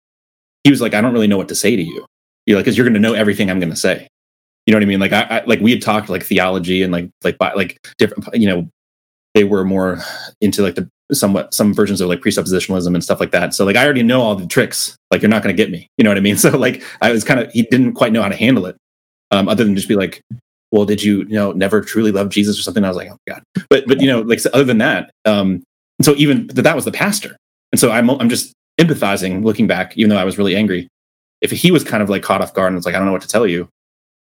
he 0.64 0.70
was 0.70 0.82
like, 0.82 0.94
I 0.94 1.02
don't 1.02 1.14
really 1.14 1.28
know 1.28 1.38
what 1.38 1.50
to 1.50 1.56
say 1.56 1.76
to 1.76 1.82
you. 1.82 2.06
You're 2.46 2.58
like, 2.58 2.66
because 2.66 2.78
you're 2.78 2.86
going 2.86 2.94
to 2.94 3.00
know 3.00 3.14
everything 3.14 3.50
I'm 3.50 3.60
going 3.60 3.72
to 3.72 3.76
say. 3.76 4.08
You 4.66 4.74
know 4.74 4.78
what 4.78 4.84
I 4.84 4.88
mean? 4.88 5.00
Like 5.00 5.14
I, 5.14 5.22
I, 5.22 5.44
like 5.46 5.60
we 5.60 5.72
had 5.72 5.82
talked 5.82 6.10
like 6.10 6.24
theology 6.24 6.84
and 6.84 6.94
like 6.94 7.10
like 7.24 7.38
like 7.40 7.80
different. 7.98 8.28
You 8.34 8.48
know, 8.48 8.70
they 9.34 9.44
were 9.44 9.66
more 9.66 10.00
into 10.40 10.62
like 10.62 10.76
the 10.76 10.88
somewhat 11.14 11.54
some 11.54 11.74
versions 11.74 12.00
of 12.00 12.10
like 12.10 12.22
presuppositionalism 12.22 12.94
and 12.94 13.04
stuff 13.04 13.20
like 13.20 13.32
that. 13.32 13.54
So 13.54 13.66
like 13.66 13.76
I 13.76 13.84
already 13.84 14.04
know 14.04 14.22
all 14.22 14.36
the 14.36 14.46
tricks. 14.46 14.96
Like 15.10 15.22
you're 15.22 15.30
not 15.30 15.44
going 15.44 15.56
to 15.56 15.62
get 15.62 15.72
me. 15.72 15.88
You 15.98 16.04
know 16.04 16.10
what 16.12 16.18
I 16.18 16.22
mean? 16.22 16.38
So 16.42 16.58
like 16.58 16.84
I 17.02 17.12
was 17.12 17.24
kind 17.24 17.40
of 17.40 17.52
he 17.52 17.64
didn't 17.64 17.94
quite 17.94 18.12
know 18.12 18.22
how 18.22 18.30
to 18.30 18.36
handle 18.36 18.66
it, 18.66 18.78
um, 19.32 19.50
other 19.50 19.64
than 19.64 19.76
just 19.76 19.88
be 19.88 19.96
like, 19.96 20.22
well, 20.72 20.86
did 20.86 21.04
you 21.04 21.20
you 21.20 21.36
know 21.36 21.52
never 21.52 21.82
truly 21.82 22.12
love 22.12 22.30
Jesus 22.30 22.60
or 22.60 22.62
something? 22.62 22.84
I 22.84 22.88
was 22.88 22.98
like, 22.98 23.10
oh 23.10 23.18
my 23.28 23.34
god. 23.34 23.44
But 23.70 23.88
but 23.88 24.00
you 24.00 24.08
know 24.08 24.22
like 24.22 24.40
so 24.40 24.50
other 24.54 24.64
than 24.64 24.78
that, 24.78 25.12
um, 25.26 25.64
so 26.02 26.16
even 26.18 26.48
that 26.48 26.76
was 26.76 26.86
the 26.86 26.92
pastor, 26.92 27.36
and 27.72 27.80
so 27.80 27.92
I'm 27.92 28.10
I'm 28.10 28.30
just 28.30 28.54
empathizing 28.80 29.44
looking 29.44 29.68
back, 29.68 29.98
even 29.98 30.10
though 30.10 30.18
I 30.18 30.24
was 30.24 30.38
really 30.38 30.56
angry. 30.56 30.88
If 31.42 31.52
he 31.52 31.72
was 31.72 31.84
kind 31.84 32.04
of 32.04 32.10
like 32.10 32.24
caught 32.24 32.42
off 32.42 32.54
guard 32.54 32.68
and 32.68 32.76
was 32.76 32.86
like, 32.86 32.96
I 32.96 32.98
don't 32.98 33.08
know 33.08 33.14
what 33.14 33.22
to 33.24 33.28
tell 33.28 33.48
you, 33.48 33.68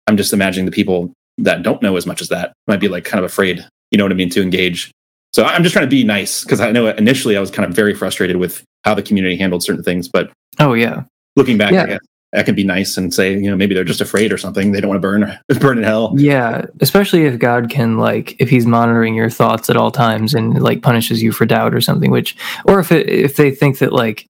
I'm 0.07 0.17
just 0.17 0.33
imagining 0.33 0.65
the 0.65 0.71
people 0.71 1.13
that 1.39 1.63
don't 1.63 1.81
know 1.81 1.95
as 1.95 2.05
much 2.05 2.21
as 2.21 2.29
that 2.29 2.53
might 2.67 2.79
be 2.79 2.87
like 2.87 3.05
kind 3.05 3.23
of 3.23 3.29
afraid, 3.29 3.65
you 3.91 3.97
know 3.97 4.03
what 4.03 4.11
I 4.11 4.15
mean, 4.15 4.29
to 4.31 4.41
engage. 4.41 4.91
So 5.33 5.43
I'm 5.43 5.63
just 5.63 5.73
trying 5.73 5.85
to 5.85 5.89
be 5.89 6.03
nice 6.03 6.43
because 6.43 6.59
I 6.59 6.71
know 6.71 6.87
initially 6.87 7.37
I 7.37 7.39
was 7.39 7.51
kind 7.51 7.67
of 7.67 7.75
very 7.75 7.93
frustrated 7.93 8.37
with 8.37 8.63
how 8.83 8.93
the 8.93 9.03
community 9.03 9.37
handled 9.37 9.63
certain 9.63 9.83
things. 9.83 10.07
But 10.07 10.31
oh 10.59 10.73
yeah, 10.73 11.03
looking 11.35 11.57
back, 11.57 11.71
yeah. 11.71 11.97
I 12.33 12.43
can 12.43 12.53
be 12.53 12.63
nice 12.63 12.95
and 12.95 13.13
say, 13.13 13.33
you 13.33 13.49
know, 13.49 13.55
maybe 13.55 13.73
they're 13.73 13.83
just 13.83 14.01
afraid 14.01 14.31
or 14.31 14.37
something. 14.37 14.71
They 14.71 14.81
don't 14.81 14.89
want 14.89 15.01
to 15.01 15.07
burn 15.07 15.39
burn 15.59 15.77
in 15.79 15.83
hell. 15.83 16.13
Yeah, 16.15 16.65
especially 16.79 17.25
if 17.25 17.39
God 17.39 17.69
can 17.69 17.97
like 17.97 18.39
if 18.39 18.49
He's 18.49 18.65
monitoring 18.65 19.15
your 19.15 19.29
thoughts 19.29 19.69
at 19.69 19.77
all 19.77 19.91
times 19.91 20.33
and 20.33 20.61
like 20.61 20.83
punishes 20.83 21.23
you 21.23 21.31
for 21.31 21.45
doubt 21.45 21.73
or 21.73 21.81
something. 21.81 22.11
Which 22.11 22.35
or 22.65 22.79
if 22.79 22.91
it, 22.91 23.09
if 23.09 23.35
they 23.35 23.51
think 23.51 23.79
that 23.79 23.93
like 23.93 24.27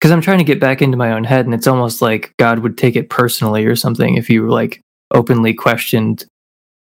because 0.00 0.12
I'm 0.12 0.20
trying 0.20 0.38
to 0.38 0.44
get 0.44 0.60
back 0.60 0.80
into 0.82 0.96
my 0.96 1.12
own 1.12 1.24
head 1.24 1.44
and 1.44 1.54
it's 1.54 1.66
almost 1.66 2.00
like 2.00 2.32
God 2.38 2.60
would 2.60 2.78
take 2.78 2.96
it 2.96 3.10
personally 3.10 3.66
or 3.66 3.76
something 3.76 4.16
if 4.16 4.30
you 4.30 4.48
like 4.48 4.80
openly 5.12 5.52
questioned, 5.52 6.24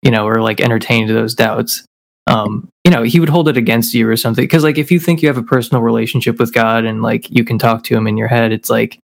you 0.03 0.11
know, 0.11 0.27
or 0.27 0.41
like 0.41 0.61
entertained 0.61 1.11
those 1.11 1.35
doubts, 1.35 1.85
um, 2.27 2.69
you 2.85 2.91
know, 2.91 3.03
he 3.03 3.21
would 3.21 3.29
hold 3.29 3.49
it 3.49 3.57
against 3.57 3.95
you 3.95 4.09
or 4.09 4.17
something. 4.17 4.43
Because 4.43 4.65
like 4.65 4.79
if 4.79 4.91
you 4.91 4.99
think 4.99 5.23
you 5.23 5.29
have 5.29 5.39
a 5.39 5.43
personal 5.43 5.83
relationship 5.83 6.39
with 6.39 6.53
God 6.53 6.85
and 6.85 7.03
like 7.03 7.31
you 7.31 7.45
can 7.45 7.59
talk 7.59 7.85
to 7.85 7.97
him 7.97 8.07
in 8.07 8.17
your 8.17 8.29
head, 8.29 8.53
it's 8.53 8.71
like, 8.71 8.99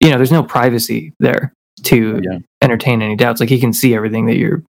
you 0.00 0.10
know, 0.10 0.16
there's 0.16 0.32
no 0.32 0.42
privacy 0.42 1.12
there 1.20 1.52
to 1.82 2.20
yeah. 2.22 2.38
entertain 2.62 3.02
any 3.02 3.16
doubts. 3.16 3.40
Like 3.40 3.48
he 3.48 3.60
can 3.60 3.72
see 3.72 3.94
everything 3.94 4.26
that 4.26 4.36
you're 4.36 4.62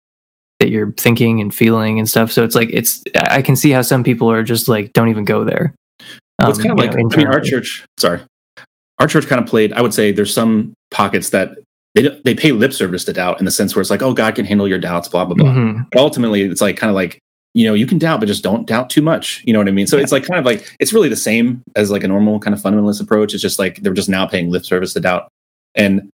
that 0.59 0.69
you're 0.69 0.91
thinking 0.93 1.39
and 1.39 1.53
feeling 1.53 1.99
and 1.99 2.09
stuff. 2.09 2.31
So 2.31 2.43
it's 2.43 2.55
like 2.55 2.69
it's 2.71 3.03
I 3.15 3.41
can 3.41 3.55
see 3.55 3.71
how 3.71 3.81
some 3.81 4.03
people 4.03 4.29
are 4.29 4.43
just 4.43 4.67
like 4.67 4.93
don't 4.93 5.09
even 5.09 5.25
go 5.25 5.43
there. 5.43 5.73
Um, 6.41 6.49
it's 6.49 6.59
kind 6.59 6.71
of 6.71 6.77
like 6.77 6.93
know, 6.93 7.09
I 7.11 7.17
mean, 7.17 7.27
our 7.27 7.41
church. 7.41 7.85
Sorry, 7.97 8.21
our 8.99 9.07
church 9.07 9.27
kind 9.27 9.41
of 9.41 9.47
played. 9.47 9.73
I 9.73 9.81
would 9.81 9.93
say 9.93 10.11
there's 10.11 10.33
some 10.33 10.73
pockets 10.91 11.29
that 11.29 11.57
they 11.95 12.19
they 12.23 12.35
pay 12.35 12.51
lip 12.51 12.73
service 12.73 13.05
to 13.05 13.13
doubt 13.13 13.39
in 13.39 13.45
the 13.45 13.51
sense 13.51 13.75
where 13.75 13.81
it's 13.81 13.89
like, 13.89 14.01
oh, 14.01 14.13
God 14.13 14.35
can 14.35 14.45
handle 14.45 14.67
your 14.67 14.79
doubts, 14.79 15.07
blah 15.07 15.25
blah 15.25 15.35
blah. 15.35 15.51
Mm-hmm. 15.51 15.83
But 15.91 15.99
ultimately, 15.99 16.43
it's 16.43 16.61
like 16.61 16.77
kind 16.77 16.89
of 16.89 16.95
like 16.95 17.19
you 17.53 17.67
know 17.67 17.73
you 17.73 17.87
can 17.87 17.97
doubt, 17.97 18.19
but 18.19 18.27
just 18.27 18.43
don't 18.43 18.67
doubt 18.67 18.89
too 18.89 19.01
much. 19.01 19.43
You 19.45 19.53
know 19.53 19.59
what 19.59 19.67
I 19.67 19.71
mean? 19.71 19.87
So 19.87 19.97
yeah. 19.97 20.03
it's 20.03 20.11
like 20.11 20.25
kind 20.25 20.39
of 20.39 20.45
like 20.45 20.75
it's 20.79 20.93
really 20.93 21.09
the 21.09 21.15
same 21.15 21.63
as 21.75 21.91
like 21.91 22.03
a 22.03 22.07
normal 22.07 22.39
kind 22.39 22.53
of 22.53 22.61
fundamentalist 22.61 23.01
approach. 23.01 23.33
It's 23.33 23.41
just 23.41 23.59
like 23.59 23.77
they're 23.81 23.93
just 23.93 24.09
now 24.09 24.25
paying 24.25 24.51
lip 24.51 24.65
service 24.65 24.93
to 24.93 24.99
doubt. 24.99 25.29
And 25.75 26.09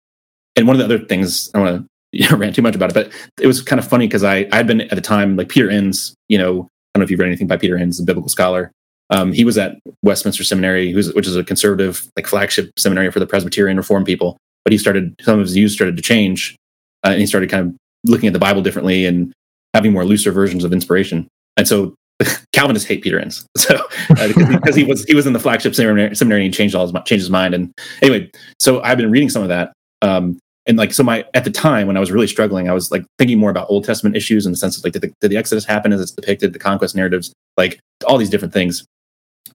and 0.55 0.67
one 0.67 0.75
of 0.75 0.79
the 0.79 0.85
other 0.85 1.03
things 1.05 1.49
I 1.53 1.59
want 1.59 1.77
to 1.77 1.87
you 2.17 2.29
know, 2.29 2.35
rant 2.35 2.55
too 2.55 2.61
much 2.61 2.75
about 2.75 2.89
it, 2.89 2.93
but 2.93 3.11
it 3.41 3.47
was 3.47 3.61
kind 3.61 3.79
of 3.79 3.87
funny 3.87 4.07
because 4.07 4.23
I 4.23 4.47
I 4.51 4.57
had 4.57 4.67
been 4.67 4.81
at 4.81 4.95
the 4.95 5.01
time 5.01 5.37
like 5.37 5.49
Peter 5.49 5.69
Enns. 5.69 6.13
You 6.27 6.37
know, 6.37 6.51
I 6.51 6.99
don't 6.99 6.99
know 6.99 7.03
if 7.03 7.11
you've 7.11 7.19
read 7.19 7.27
anything 7.27 7.47
by 7.47 7.57
Peter 7.57 7.77
Enns, 7.77 7.99
a 7.99 8.03
biblical 8.03 8.29
scholar. 8.29 8.71
Um, 9.09 9.33
he 9.33 9.43
was 9.43 9.57
at 9.57 9.77
Westminster 10.03 10.43
Seminary, 10.43 10.93
which 10.93 11.27
is 11.27 11.35
a 11.35 11.43
conservative, 11.43 12.09
like 12.15 12.27
flagship 12.27 12.71
seminary 12.79 13.11
for 13.11 13.19
the 13.19 13.27
Presbyterian 13.27 13.75
Reform 13.75 14.05
people 14.05 14.37
but 14.63 14.71
he 14.71 14.77
started 14.77 15.15
some 15.21 15.39
of 15.39 15.45
his 15.45 15.53
views 15.53 15.73
started 15.73 15.97
to 15.97 16.03
change, 16.03 16.55
uh, 17.03 17.09
and 17.09 17.19
he 17.19 17.25
started 17.25 17.49
kind 17.49 17.67
of 17.67 17.75
looking 18.09 18.27
at 18.27 18.33
the 18.33 18.39
Bible 18.39 18.61
differently 18.61 19.05
and 19.05 19.33
having 19.73 19.91
more 19.91 20.05
looser 20.05 20.31
versions 20.31 20.63
of 20.63 20.73
inspiration. 20.73 21.27
And 21.57 21.67
so 21.67 21.95
Calvinists 22.53 22.87
hate 22.87 23.01
Peter 23.01 23.19
Enns, 23.19 23.45
so 23.57 23.75
uh, 23.75 24.27
because, 24.27 24.47
he, 24.47 24.55
because, 24.55 24.75
he, 24.75 24.83
was 24.83 25.03
he 25.05 25.15
was 25.15 25.25
in 25.25 25.33
the 25.33 25.39
flagship 25.39 25.73
seminary, 25.73 26.15
seminary 26.15 26.45
and 26.45 26.53
he 26.53 26.57
changed 26.57 26.75
all 26.75 26.85
his 26.85 26.93
changed 27.05 27.23
his 27.23 27.29
mind. 27.29 27.53
And 27.53 27.73
anyway, 28.01 28.29
so 28.59 28.81
I've 28.81 28.97
been 28.97 29.11
reading 29.11 29.29
some 29.29 29.41
of 29.41 29.49
that. 29.49 29.73
Um, 30.01 30.37
and 30.67 30.77
like 30.77 30.93
so 30.93 31.03
my 31.03 31.25
at 31.33 31.43
the 31.43 31.49
time 31.49 31.87
when 31.87 31.97
i 31.97 31.99
was 31.99 32.11
really 32.11 32.27
struggling 32.27 32.69
i 32.69 32.71
was 32.71 32.91
like 32.91 33.03
thinking 33.17 33.39
more 33.39 33.49
about 33.49 33.65
old 33.67 33.83
testament 33.83 34.15
issues 34.15 34.45
in 34.45 34.51
the 34.51 34.57
sense 34.57 34.77
of 34.77 34.83
like 34.83 34.93
did 34.93 35.01
the, 35.01 35.11
did 35.19 35.31
the 35.31 35.35
exodus 35.35 35.65
happen 35.65 35.91
as 35.91 35.99
it's 35.99 36.11
depicted 36.11 36.53
the 36.53 36.59
conquest 36.59 36.95
narratives 36.95 37.33
like 37.57 37.79
all 38.05 38.15
these 38.15 38.29
different 38.29 38.53
things 38.53 38.85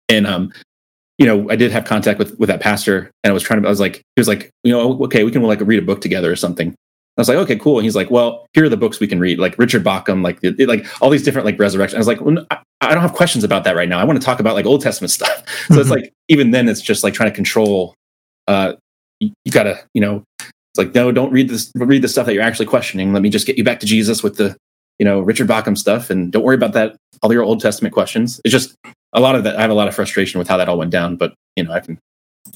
and 0.08 0.26
um 0.26 0.52
you 1.18 1.26
know, 1.26 1.50
I 1.50 1.56
did 1.56 1.72
have 1.72 1.84
contact 1.84 2.18
with 2.18 2.38
with 2.38 2.48
that 2.48 2.60
pastor, 2.60 3.10
and 3.24 3.30
I 3.30 3.32
was 3.32 3.42
trying 3.42 3.62
to. 3.62 3.66
I 3.66 3.70
was 3.70 3.80
like, 3.80 3.96
he 3.96 4.20
was 4.20 4.28
like, 4.28 4.50
you 4.62 4.72
know, 4.72 5.02
okay, 5.04 5.24
we 5.24 5.30
can 5.30 5.42
like 5.42 5.60
read 5.60 5.82
a 5.82 5.86
book 5.86 6.00
together 6.00 6.30
or 6.30 6.36
something. 6.36 6.74
I 7.16 7.20
was 7.20 7.28
like, 7.28 7.38
okay, 7.38 7.56
cool. 7.56 7.78
And 7.78 7.84
he's 7.84 7.96
like, 7.96 8.10
well, 8.10 8.46
here 8.52 8.66
are 8.66 8.68
the 8.68 8.76
books 8.76 9.00
we 9.00 9.06
can 9.06 9.18
read, 9.18 9.38
like 9.38 9.58
Richard 9.58 9.82
Bauckham, 9.82 10.22
like 10.22 10.38
it, 10.42 10.68
like 10.68 10.86
all 11.00 11.08
these 11.08 11.22
different 11.22 11.46
like 11.46 11.58
resurrection. 11.58 11.96
I 11.96 12.00
was 12.00 12.06
like, 12.06 12.20
well, 12.20 12.44
I, 12.50 12.58
I, 12.82 12.92
don't 12.92 13.00
have 13.00 13.14
questions 13.14 13.42
about 13.42 13.64
that 13.64 13.74
right 13.74 13.88
now. 13.88 13.98
I 13.98 14.04
want 14.04 14.20
to 14.20 14.24
talk 14.24 14.38
about 14.38 14.54
like 14.54 14.66
Old 14.66 14.82
Testament 14.82 15.10
stuff. 15.12 15.36
So 15.38 15.44
mm-hmm. 15.44 15.80
it's 15.80 15.90
like 15.90 16.12
even 16.28 16.50
then, 16.50 16.68
it's 16.68 16.82
just 16.82 17.02
like 17.02 17.14
trying 17.14 17.30
to 17.30 17.34
control. 17.34 17.94
Uh, 18.46 18.74
you, 19.18 19.32
you 19.46 19.52
gotta, 19.52 19.82
you 19.94 20.00
know, 20.00 20.22
it's 20.38 20.78
like 20.78 20.94
no, 20.94 21.10
don't 21.10 21.32
read 21.32 21.48
this. 21.48 21.72
Read 21.74 22.02
the 22.02 22.08
stuff 22.08 22.26
that 22.26 22.34
you're 22.34 22.42
actually 22.42 22.66
questioning. 22.66 23.14
Let 23.14 23.22
me 23.22 23.30
just 23.30 23.46
get 23.46 23.56
you 23.56 23.64
back 23.64 23.80
to 23.80 23.86
Jesus 23.86 24.22
with 24.22 24.36
the, 24.36 24.54
you 24.98 25.06
know, 25.06 25.20
Richard 25.20 25.48
Bauckham 25.48 25.78
stuff, 25.78 26.10
and 26.10 26.30
don't 26.30 26.42
worry 26.42 26.54
about 26.54 26.74
that. 26.74 26.96
All 27.22 27.32
your 27.32 27.44
Old 27.44 27.60
Testament 27.60 27.94
questions. 27.94 28.42
It's 28.44 28.52
just 28.52 28.76
a 29.14 29.20
lot 29.20 29.34
of 29.34 29.44
that. 29.44 29.56
I 29.56 29.62
have 29.62 29.70
a 29.70 29.74
lot 29.74 29.88
of 29.88 29.94
frustration 29.94 30.38
with 30.38 30.48
how 30.48 30.58
that 30.58 30.68
all 30.68 30.76
went 30.76 30.90
down, 30.90 31.16
but 31.16 31.32
you 31.56 31.64
know, 31.64 31.72
I 31.72 31.80
can 31.80 31.98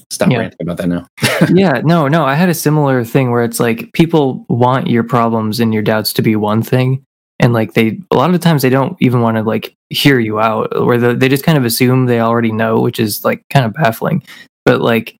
stop 0.09 0.29
yeah. 0.29 0.39
ranting 0.39 0.57
about 0.61 0.77
that 0.77 0.87
now. 0.87 1.07
yeah, 1.53 1.81
no, 1.83 2.07
no. 2.07 2.25
I 2.25 2.35
had 2.35 2.49
a 2.49 2.53
similar 2.53 3.03
thing 3.03 3.31
where 3.31 3.43
it's 3.43 3.59
like 3.59 3.91
people 3.93 4.45
want 4.49 4.87
your 4.87 5.03
problems 5.03 5.59
and 5.59 5.73
your 5.73 5.83
doubts 5.83 6.13
to 6.13 6.21
be 6.21 6.35
one 6.35 6.61
thing. 6.61 7.03
And 7.39 7.53
like 7.53 7.73
they, 7.73 7.99
a 8.11 8.15
lot 8.15 8.29
of 8.29 8.33
the 8.33 8.39
times 8.39 8.61
they 8.61 8.69
don't 8.69 8.95
even 9.01 9.21
want 9.21 9.37
to 9.37 9.43
like 9.43 9.75
hear 9.89 10.19
you 10.19 10.39
out, 10.39 10.75
or 10.75 10.97
the, 10.97 11.15
they 11.15 11.27
just 11.27 11.43
kind 11.43 11.57
of 11.57 11.65
assume 11.65 12.05
they 12.05 12.19
already 12.19 12.51
know, 12.51 12.79
which 12.79 12.99
is 12.99 13.25
like 13.25 13.43
kind 13.49 13.65
of 13.65 13.73
baffling. 13.73 14.23
But 14.63 14.81
like, 14.81 15.17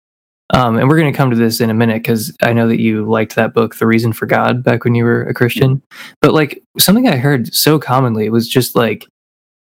um, 0.53 0.77
and 0.77 0.87
we're 0.87 0.99
going 0.99 1.11
to 1.11 1.17
come 1.17 1.31
to 1.31 1.35
this 1.35 1.61
in 1.61 1.69
a 1.69 1.73
minute 1.73 2.03
because 2.03 2.35
I 2.41 2.53
know 2.53 2.67
that 2.67 2.81
you 2.81 3.05
liked 3.05 3.35
that 3.35 3.53
book, 3.53 3.75
The 3.75 3.87
Reason 3.87 4.13
for 4.13 4.25
God, 4.25 4.63
back 4.63 4.83
when 4.83 4.95
you 4.95 5.05
were 5.05 5.23
a 5.23 5.33
Christian. 5.33 5.81
But 6.21 6.33
like 6.33 6.61
something 6.77 7.07
I 7.07 7.17
heard 7.17 7.53
so 7.53 7.79
commonly 7.79 8.29
was 8.29 8.47
just 8.47 8.75
like, 8.75 9.07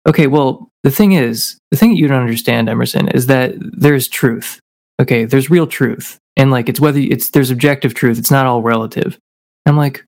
okay, 0.08 0.28
well, 0.28 0.70
the 0.84 0.92
thing 0.92 1.12
is, 1.12 1.58
the 1.72 1.78
thing 1.78 1.92
that 1.92 2.00
you 2.00 2.08
don't 2.08 2.22
understand, 2.22 2.70
Emerson, 2.70 3.08
is 3.10 3.28
that 3.28 3.54
there's 3.58 4.08
truth. 4.08 4.60
Okay, 5.00 5.26
there's 5.26 5.50
real 5.50 5.68
truth. 5.68 6.20
And 6.36 6.52
like 6.52 6.70
it's 6.70 6.80
whether 6.80 7.00
it's 7.00 7.32
there's 7.32 7.52
objective 7.52 7.94
truth, 7.94 8.18
it's 8.18 8.32
not 8.32 8.46
all 8.46 8.62
relative. 8.62 9.18
I'm 9.66 9.78
like, 9.78 10.04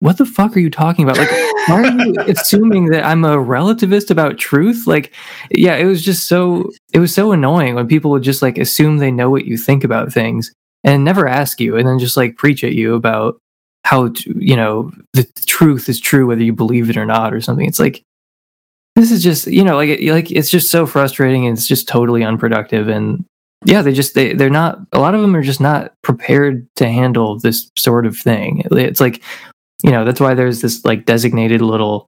what 0.00 0.18
the 0.18 0.26
fuck 0.26 0.56
are 0.56 0.60
you 0.60 0.70
talking 0.70 1.04
about? 1.04 1.18
Like, 1.18 1.30
why 1.68 1.82
are 1.82 2.04
you 2.04 2.14
assuming 2.28 2.86
that 2.86 3.04
I'm 3.04 3.24
a 3.24 3.36
relativist 3.36 4.10
about 4.10 4.38
truth? 4.38 4.86
Like, 4.86 5.12
yeah, 5.50 5.76
it 5.76 5.86
was 5.86 6.04
just 6.04 6.28
so 6.28 6.70
it 6.92 6.98
was 6.98 7.14
so 7.14 7.32
annoying 7.32 7.74
when 7.74 7.88
people 7.88 8.10
would 8.10 8.22
just 8.22 8.42
like 8.42 8.58
assume 8.58 8.98
they 8.98 9.10
know 9.10 9.30
what 9.30 9.46
you 9.46 9.56
think 9.56 9.84
about 9.84 10.12
things 10.12 10.52
and 10.84 11.04
never 11.04 11.26
ask 11.26 11.60
you 11.60 11.76
and 11.76 11.88
then 11.88 11.98
just 11.98 12.16
like 12.16 12.36
preach 12.36 12.62
at 12.62 12.74
you 12.74 12.94
about 12.94 13.38
how 13.84 14.08
to, 14.08 14.34
you 14.36 14.56
know 14.56 14.90
the 15.12 15.24
truth 15.46 15.88
is 15.88 16.00
true 16.00 16.26
whether 16.26 16.42
you 16.42 16.52
believe 16.52 16.90
it 16.90 16.96
or 16.96 17.06
not 17.06 17.32
or 17.32 17.40
something. 17.40 17.66
It's 17.66 17.80
like 17.80 18.02
this 18.96 19.10
is 19.10 19.22
just 19.22 19.46
you 19.46 19.64
know 19.64 19.76
like 19.76 20.00
like 20.02 20.30
it's 20.30 20.50
just 20.50 20.70
so 20.70 20.86
frustrating 20.86 21.46
and 21.46 21.56
it's 21.56 21.66
just 21.66 21.88
totally 21.88 22.22
unproductive 22.22 22.88
and 22.88 23.24
yeah 23.64 23.82
they 23.82 23.92
just 23.92 24.14
they 24.14 24.34
they're 24.34 24.50
not 24.50 24.78
a 24.92 24.98
lot 24.98 25.14
of 25.14 25.20
them 25.22 25.34
are 25.34 25.42
just 25.42 25.60
not 25.60 25.92
prepared 26.02 26.68
to 26.76 26.88
handle 26.88 27.38
this 27.38 27.70
sort 27.76 28.06
of 28.06 28.16
thing. 28.16 28.62
It's 28.70 29.00
like 29.00 29.22
you 29.82 29.90
know 29.90 30.04
that's 30.04 30.20
why 30.20 30.34
there's 30.34 30.60
this 30.60 30.84
like 30.84 31.06
designated 31.06 31.60
little 31.60 32.06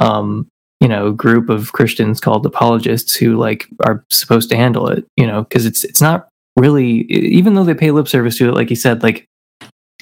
um 0.00 0.48
you 0.80 0.88
know 0.88 1.12
group 1.12 1.48
of 1.48 1.72
christians 1.72 2.20
called 2.20 2.44
apologists 2.46 3.16
who 3.16 3.36
like 3.36 3.66
are 3.84 4.04
supposed 4.10 4.50
to 4.50 4.56
handle 4.56 4.88
it 4.88 5.04
you 5.16 5.26
know 5.26 5.42
because 5.42 5.66
it's 5.66 5.84
it's 5.84 6.00
not 6.00 6.28
really 6.56 7.02
even 7.10 7.54
though 7.54 7.64
they 7.64 7.74
pay 7.74 7.90
lip 7.90 8.08
service 8.08 8.36
to 8.36 8.48
it 8.48 8.54
like 8.54 8.70
you 8.70 8.76
said 8.76 9.02
like 9.02 9.24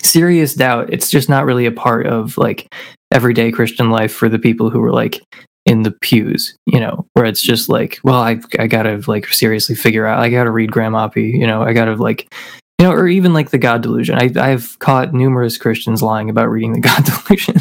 serious 0.03 0.55
doubt 0.55 0.93
it's 0.93 1.11
just 1.11 1.29
not 1.29 1.45
really 1.45 1.67
a 1.67 1.73
part 1.73 2.07
of 2.07 2.37
like 2.37 2.67
everyday 3.13 3.51
christian 3.51 3.91
life 3.91 4.13
for 4.13 4.29
the 4.29 4.39
people 4.39 4.71
who 4.71 4.83
are 4.83 4.93
like 4.93 5.21
in 5.67 5.83
the 5.83 5.91
pews, 5.91 6.57
you 6.65 6.79
know, 6.79 7.07
where 7.13 7.27
it's 7.27 7.43
just 7.43 7.69
like, 7.69 7.99
well, 8.05 8.21
I 8.21 8.41
I 8.59 8.69
gotta 8.69 9.03
like 9.09 9.27
seriously 9.27 9.75
figure 9.75 10.07
out, 10.07 10.21
I 10.21 10.31
gotta 10.31 10.51
read 10.51 10.71
Graham 10.71 10.93
Oppy, 10.93 11.33
you 11.33 11.47
know, 11.47 11.63
I 11.63 11.73
gotta 11.73 11.95
like, 11.97 12.33
you 12.79 12.87
know, 12.87 12.93
or 12.93 13.09
even 13.09 13.35
like 13.35 13.51
the 13.51 13.59
God 13.59 13.83
delusion. 13.83 14.17
I 14.17 14.31
I've 14.37 14.79
caught 14.79 15.13
numerous 15.13 15.59
Christians 15.59 16.03
lying 16.03 16.31
about 16.31 16.49
reading 16.49 16.73
the 16.73 16.81
God 16.89 17.05
delusion. 17.05 17.57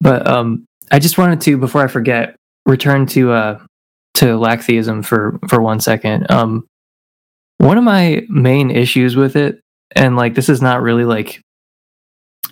but 0.00 0.26
um, 0.26 0.66
I 0.90 0.98
just 0.98 1.18
wanted 1.18 1.40
to, 1.42 1.56
before 1.56 1.82
I 1.82 1.86
forget, 1.86 2.34
return 2.66 3.06
to 3.06 3.32
uh 3.32 3.60
to 4.14 4.36
lacktheism 4.36 5.02
for 5.04 5.38
for 5.48 5.62
one 5.62 5.80
second. 5.80 6.28
Um, 6.30 6.66
one 7.58 7.78
of 7.78 7.84
my 7.84 8.26
main 8.28 8.70
issues 8.70 9.14
with 9.14 9.36
it, 9.36 9.60
and 9.94 10.16
like 10.16 10.34
this 10.34 10.48
is 10.48 10.60
not 10.60 10.82
really 10.82 11.04
like 11.04 11.40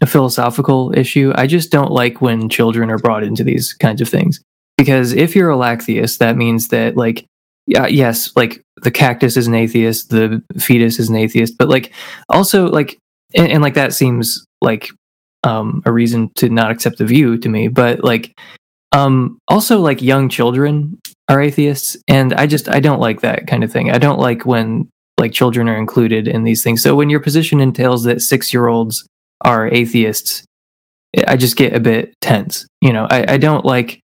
a 0.01 0.07
philosophical 0.07 0.93
issue. 0.97 1.33
I 1.35 1.47
just 1.47 1.71
don't 1.71 1.91
like 1.91 2.21
when 2.21 2.49
children 2.49 2.91
are 2.91 2.99
brought 2.99 3.25
into 3.25 3.45
these 3.45 3.73
kinds 3.73 4.01
of 4.01 4.09
things 4.09 4.41
because 4.77 5.13
if 5.13 5.35
you're 5.35 5.51
a 5.51 5.57
lacktheist, 5.57 6.19
that 6.19 6.37
means 6.37 6.69
that 6.69 6.97
like 6.97 7.27
yeah, 7.67 7.87
yes, 7.87 8.31
like 8.37 8.63
the 8.83 8.93
cactus 8.93 9.37
is 9.37 9.49
an 9.49 9.55
atheist, 9.55 10.11
the 10.11 10.41
fetus 10.57 11.01
is 11.01 11.09
an 11.09 11.17
atheist, 11.17 11.59
but 11.59 11.69
like 11.69 11.93
also 12.29 12.69
like 12.69 12.99
and, 13.35 13.51
and 13.51 13.63
like 13.63 13.75
that 13.75 13.93
seems 13.93 14.45
like 14.61 14.89
um 15.43 15.83
a 15.85 15.93
reason 15.93 16.31
to 16.37 16.49
not 16.49 16.71
accept 16.71 16.99
the 16.99 17.05
view 17.05 17.37
to 17.39 17.49
me, 17.49 17.69
but 17.69 18.05
like 18.05 18.39
um 18.93 19.39
also 19.49 19.81
like 19.81 20.01
young 20.01 20.29
children 20.29 20.99
are 21.29 21.43
atheists 21.43 21.97
and 22.07 22.33
I 22.35 22.47
just 22.47 22.69
I 22.69 22.79
don't 22.79 23.01
like 23.01 23.23
that 23.23 23.47
kind 23.47 23.65
of 23.65 23.73
thing. 23.73 23.91
I 23.91 23.99
don't 23.99 24.21
like 24.21 24.47
when 24.47 24.89
like 25.19 25.33
children 25.33 25.69
are 25.69 25.77
included 25.77 26.29
in 26.29 26.45
these 26.45 26.63
things. 26.63 26.83
So 26.83 26.95
when 26.95 27.11
your 27.11 27.21
position 27.21 27.61
entails 27.61 28.05
that 28.05 28.19
6-year-olds 28.19 29.07
are 29.43 29.69
atheists, 29.69 30.45
I 31.27 31.37
just 31.37 31.57
get 31.57 31.75
a 31.75 31.81
bit 31.81 32.15
tense. 32.21 32.67
You 32.81 32.93
know, 32.93 33.07
I, 33.11 33.35
I 33.35 33.37
don't 33.37 33.65
like 33.65 34.01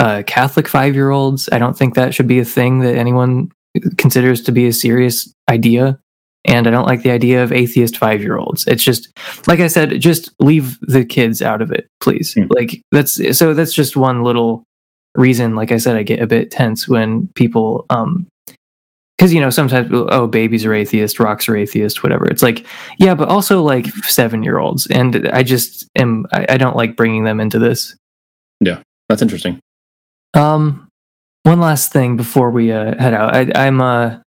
uh, 0.00 0.22
Catholic 0.26 0.68
five 0.68 0.94
year 0.94 1.10
olds. 1.10 1.48
I 1.52 1.58
don't 1.58 1.76
think 1.76 1.94
that 1.94 2.14
should 2.14 2.26
be 2.26 2.38
a 2.38 2.44
thing 2.44 2.80
that 2.80 2.96
anyone 2.96 3.50
considers 3.96 4.42
to 4.42 4.52
be 4.52 4.66
a 4.66 4.72
serious 4.72 5.32
idea. 5.48 5.98
And 6.46 6.66
I 6.66 6.70
don't 6.70 6.86
like 6.86 7.02
the 7.02 7.10
idea 7.10 7.42
of 7.42 7.52
atheist 7.52 7.96
five 7.96 8.20
year 8.20 8.36
olds. 8.36 8.66
It's 8.66 8.82
just, 8.82 9.08
like 9.46 9.60
I 9.60 9.66
said, 9.66 9.98
just 10.00 10.30
leave 10.40 10.78
the 10.82 11.04
kids 11.04 11.40
out 11.40 11.62
of 11.62 11.70
it, 11.70 11.88
please. 12.00 12.34
Hmm. 12.34 12.46
Like, 12.50 12.82
that's 12.92 13.36
so 13.36 13.54
that's 13.54 13.72
just 13.72 13.96
one 13.96 14.22
little 14.22 14.64
reason. 15.14 15.54
Like 15.54 15.72
I 15.72 15.78
said, 15.78 15.96
I 15.96 16.02
get 16.02 16.20
a 16.20 16.26
bit 16.26 16.50
tense 16.50 16.86
when 16.86 17.28
people, 17.34 17.86
um, 17.88 18.26
because 19.16 19.32
you 19.32 19.40
know 19.40 19.50
sometimes 19.50 19.88
oh 19.92 20.26
babies 20.26 20.64
are 20.64 20.74
atheist 20.74 21.20
rocks 21.20 21.48
are 21.48 21.56
atheist 21.56 22.02
whatever 22.02 22.26
it's 22.26 22.42
like 22.42 22.66
yeah 22.98 23.14
but 23.14 23.28
also 23.28 23.62
like 23.62 23.86
seven 24.04 24.42
year 24.42 24.58
olds 24.58 24.86
and 24.88 25.28
i 25.28 25.42
just 25.42 25.88
am 25.96 26.26
I, 26.32 26.46
I 26.50 26.56
don't 26.56 26.76
like 26.76 26.96
bringing 26.96 27.24
them 27.24 27.40
into 27.40 27.58
this 27.58 27.96
yeah 28.60 28.80
That's 29.08 29.22
interesting. 29.22 29.60
um, 30.34 30.88
one 31.44 31.60
last 31.60 31.92
thing 31.92 32.16
before 32.16 32.50
we 32.50 32.72
uh, 32.72 32.96
head 32.98 33.12
out. 33.12 33.34
I, 33.34 33.52
I'm 33.54 33.80
uh, 33.80 34.18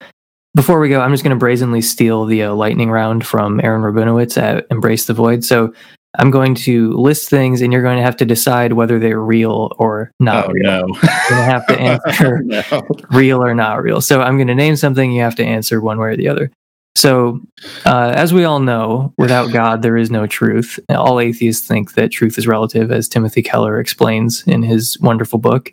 before 0.55 0.79
we 0.81 0.91
go, 0.91 1.01
I'm 1.01 1.13
just 1.13 1.23
going 1.25 1.35
to 1.35 1.39
brazenly 1.39 1.81
steal 1.81 2.27
the 2.27 2.43
uh, 2.45 2.53
lightning 2.55 2.91
round 2.91 3.27
from 3.27 3.59
Aaron 3.61 3.81
Rabinowitz 3.83 4.37
at 4.41 4.67
Embrace 4.71 5.07
the 5.07 5.15
Void. 5.15 5.43
So 5.45 5.73
I'm 6.19 6.31
going 6.31 6.55
to 6.57 6.93
list 6.93 7.29
things, 7.31 7.61
and 7.63 7.73
you're 7.73 7.83
going 7.83 7.97
to 7.97 8.03
have 8.03 8.17
to 8.17 8.25
decide 8.25 8.73
whether 8.75 8.99
they're 8.99 9.21
real 9.21 9.73
or 9.79 10.11
not 10.21 10.49
oh 10.49 10.53
real. 10.53 10.65
no. 10.65 10.79
You're 10.87 10.87
going 10.87 11.03
to 11.03 11.35
have 11.45 11.67
to 11.69 11.81
answer 11.81 12.41
no. 12.43 12.83
real 13.11 13.43
or 13.43 13.55
not 13.55 13.83
real. 13.83 14.01
So 14.01 14.23
I'm 14.23 14.37
going 14.37 14.49
to 14.49 14.55
name 14.55 14.77
something. 14.77 15.13
You 15.13 15.23
have 15.23 15.35
to 15.37 15.45
answer 15.45 15.81
one 15.81 15.99
way 15.99 16.09
or 16.09 16.17
the 16.17 16.29
other. 16.29 16.51
So, 16.95 17.41
uh, 17.85 18.13
as 18.17 18.33
we 18.33 18.45
all 18.45 18.59
know, 18.61 19.13
without 19.19 19.53
God, 19.53 19.83
there 19.83 19.99
is 19.99 20.11
no 20.11 20.27
truth. 20.27 20.81
All 20.89 21.21
atheists 21.21 21.67
think 21.67 21.93
that 21.93 22.11
truth 22.11 22.39
is 22.39 22.47
relative, 22.47 22.91
as 22.91 23.07
Timothy 23.07 23.43
Keller 23.43 23.79
explains 23.79 24.43
in 24.47 24.63
his 24.63 24.99
wonderful 25.01 25.39
book. 25.39 25.73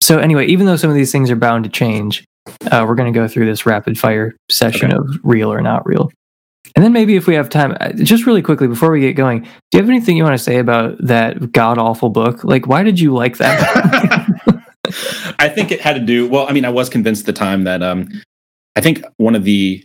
So, 0.00 0.18
anyway, 0.20 0.46
even 0.46 0.66
though 0.66 0.76
some 0.76 0.88
of 0.88 0.94
these 0.94 1.10
things 1.10 1.28
are 1.28 1.34
bound 1.36 1.64
to 1.64 1.70
change, 1.70 2.24
uh, 2.70 2.84
we're 2.88 2.94
going 2.94 3.12
to 3.12 3.18
go 3.18 3.26
through 3.26 3.46
this 3.46 3.66
rapid 3.66 3.98
fire 3.98 4.36
session 4.48 4.92
Okay. 4.92 4.96
of 4.98 5.18
real 5.24 5.52
or 5.52 5.60
not 5.60 5.84
real. 5.84 6.12
And 6.76 6.84
then 6.84 6.92
maybe 6.92 7.16
if 7.16 7.26
we 7.26 7.34
have 7.34 7.48
time, 7.48 7.76
uh, 7.80 7.92
just 7.92 8.26
really 8.26 8.42
quickly 8.42 8.68
before 8.68 8.90
we 8.90 9.00
get 9.00 9.14
going, 9.14 9.42
do 9.42 9.48
you 9.72 9.80
have 9.80 9.88
anything 9.88 10.16
you 10.16 10.22
want 10.22 10.34
to 10.34 10.42
say 10.42 10.58
about 10.58 10.96
that 11.04 11.52
god 11.52 11.78
awful 11.78 12.08
book? 12.08 12.44
Like, 12.44 12.66
why 12.66 12.82
did 12.82 13.00
you 13.00 13.12
like 13.12 13.38
that? 13.38 14.64
I 15.38 15.48
think 15.48 15.72
it 15.72 15.80
had 15.80 15.94
to 15.94 16.00
do. 16.00 16.28
Well, 16.28 16.46
I 16.48 16.52
mean, 16.52 16.64
I 16.64 16.70
was 16.70 16.88
convinced 16.88 17.22
at 17.22 17.26
the 17.26 17.32
time 17.32 17.64
that 17.64 17.82
um, 17.82 18.08
I 18.76 18.80
think 18.80 19.02
one 19.16 19.34
of 19.34 19.44
the, 19.44 19.84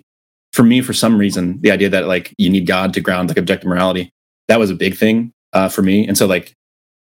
for 0.53 0.63
me, 0.63 0.81
for 0.81 0.93
some 0.93 1.17
reason, 1.17 1.59
the 1.61 1.71
idea 1.71 1.89
that 1.89 2.07
like 2.07 2.33
you 2.37 2.49
need 2.49 2.67
God 2.67 2.93
to 2.93 3.01
ground 3.01 3.29
like 3.29 3.37
objective 3.37 3.67
morality, 3.67 4.09
that 4.47 4.59
was 4.59 4.69
a 4.69 4.75
big 4.75 4.95
thing 4.95 5.31
uh, 5.53 5.69
for 5.69 5.81
me, 5.81 6.07
and 6.07 6.17
so 6.17 6.25
like 6.27 6.53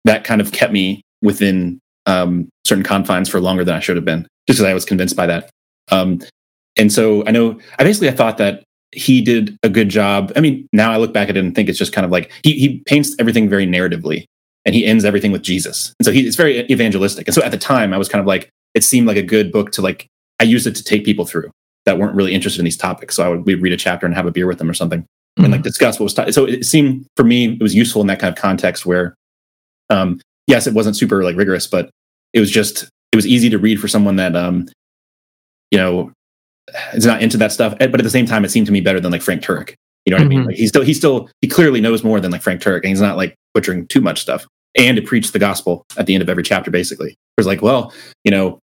that 0.05 0.23
kind 0.23 0.41
of 0.41 0.51
kept 0.51 0.73
me 0.73 1.01
within 1.21 1.79
um, 2.05 2.49
certain 2.65 2.83
confines 2.83 3.29
for 3.29 3.39
longer 3.39 3.63
than 3.63 3.75
I 3.75 3.79
should 3.79 3.95
have 3.95 4.05
been, 4.05 4.27
just 4.47 4.59
because 4.59 4.63
I 4.63 4.73
was 4.73 4.85
convinced 4.85 5.15
by 5.15 5.27
that. 5.27 5.49
Um, 5.91 6.19
and 6.77 6.91
so 6.91 7.25
I 7.27 7.31
know, 7.31 7.59
I 7.77 7.83
basically 7.83 8.09
I 8.09 8.13
thought 8.13 8.37
that 8.37 8.63
he 8.93 9.21
did 9.21 9.57
a 9.63 9.69
good 9.69 9.89
job. 9.89 10.31
I 10.35 10.41
mean, 10.41 10.67
now 10.73 10.91
I 10.91 10.97
look 10.97 11.13
back 11.13 11.29
at 11.29 11.37
it 11.37 11.43
and 11.43 11.55
think 11.55 11.69
it's 11.69 11.79
just 11.79 11.93
kind 11.93 12.05
of 12.05 12.11
like 12.11 12.31
he 12.43 12.53
he 12.53 12.79
paints 12.85 13.15
everything 13.19 13.49
very 13.49 13.65
narratively 13.65 14.25
and 14.65 14.75
he 14.75 14.85
ends 14.85 15.05
everything 15.05 15.31
with 15.31 15.41
Jesus. 15.41 15.93
And 15.99 16.05
so 16.05 16.11
he, 16.11 16.27
it's 16.27 16.35
very 16.35 16.69
evangelistic. 16.69 17.27
And 17.27 17.33
so 17.33 17.41
at 17.41 17.51
the 17.51 17.57
time, 17.57 17.93
I 17.93 17.97
was 17.97 18.09
kind 18.09 18.19
of 18.19 18.27
like, 18.27 18.49
it 18.73 18.83
seemed 18.83 19.07
like 19.07 19.17
a 19.17 19.23
good 19.23 19.51
book 19.51 19.71
to 19.71 19.81
like, 19.81 20.07
I 20.39 20.43
used 20.43 20.67
it 20.67 20.75
to 20.75 20.83
take 20.83 21.03
people 21.03 21.25
through 21.25 21.49
that 21.85 21.97
weren't 21.97 22.15
really 22.15 22.33
interested 22.33 22.59
in 22.59 22.65
these 22.65 22.77
topics. 22.77 23.15
So 23.15 23.25
I 23.25 23.29
would 23.29 23.45
we'd 23.45 23.61
read 23.61 23.73
a 23.73 23.77
chapter 23.77 24.05
and 24.05 24.13
have 24.13 24.27
a 24.27 24.31
beer 24.31 24.45
with 24.45 24.59
them 24.59 24.69
or 24.69 24.73
something 24.73 25.05
and 25.37 25.51
like 25.51 25.63
discuss 25.63 25.99
what 25.99 26.03
was 26.03 26.13
taught. 26.13 26.33
So 26.33 26.45
it 26.45 26.65
seemed 26.65 27.07
for 27.15 27.23
me, 27.23 27.53
it 27.53 27.63
was 27.63 27.73
useful 27.73 28.01
in 28.01 28.07
that 28.07 28.19
kind 28.19 28.31
of 28.31 28.39
context 28.39 28.85
where, 28.85 29.15
um, 29.89 30.19
yes, 30.45 30.67
it 30.67 30.73
wasn't 30.73 30.95
super 30.95 31.23
like 31.23 31.35
rigorous, 31.35 31.65
but 31.65 31.89
it 32.33 32.39
was 32.39 32.51
just, 32.51 32.83
it 33.11 33.15
was 33.15 33.25
easy 33.25 33.49
to 33.49 33.57
read 33.57 33.79
for 33.79 33.87
someone 33.87 34.17
that, 34.17 34.35
um, 34.35 34.67
you 35.71 35.79
know, 35.79 36.11
is 36.93 37.05
not 37.05 37.21
into 37.21 37.37
that 37.37 37.51
stuff. 37.51 37.75
But 37.79 37.95
at 37.95 38.03
the 38.03 38.09
same 38.09 38.25
time, 38.25 38.45
it 38.45 38.49
seemed 38.51 38.67
to 38.67 38.73
me 38.73 38.81
better 38.81 38.99
than 38.99 39.11
like 39.11 39.21
Frank 39.21 39.43
Turek. 39.43 39.75
You 40.05 40.11
know 40.11 40.17
what 40.17 40.25
I 40.25 40.29
mean? 40.29 40.43
Mhm. 40.43 40.45
Like 40.47 40.55
he's 40.55 40.69
still, 40.69 40.81
he's 40.81 40.97
still, 40.97 41.29
he 41.41 41.47
clearly 41.47 41.79
knows 41.79 42.03
more 42.03 42.19
than 42.19 42.31
like 42.31 42.41
Frank 42.41 42.61
Turek, 42.61 42.77
and 42.77 42.87
he's 42.87 43.01
not 43.01 43.17
like 43.17 43.35
butchering 43.53 43.87
too 43.87 44.01
much 44.01 44.21
stuff. 44.21 44.45
And 44.75 44.95
to 44.95 45.01
preach 45.01 45.31
the 45.31 45.39
gospel 45.39 45.85
at 45.97 46.05
the 46.05 46.15
end 46.15 46.21
of 46.21 46.29
every 46.29 46.43
chapter, 46.43 46.71
basically. 46.71 47.09
It 47.09 47.17
was 47.37 47.45
like, 47.45 47.61
well, 47.61 47.93
you 48.23 48.31
know, 48.31 48.57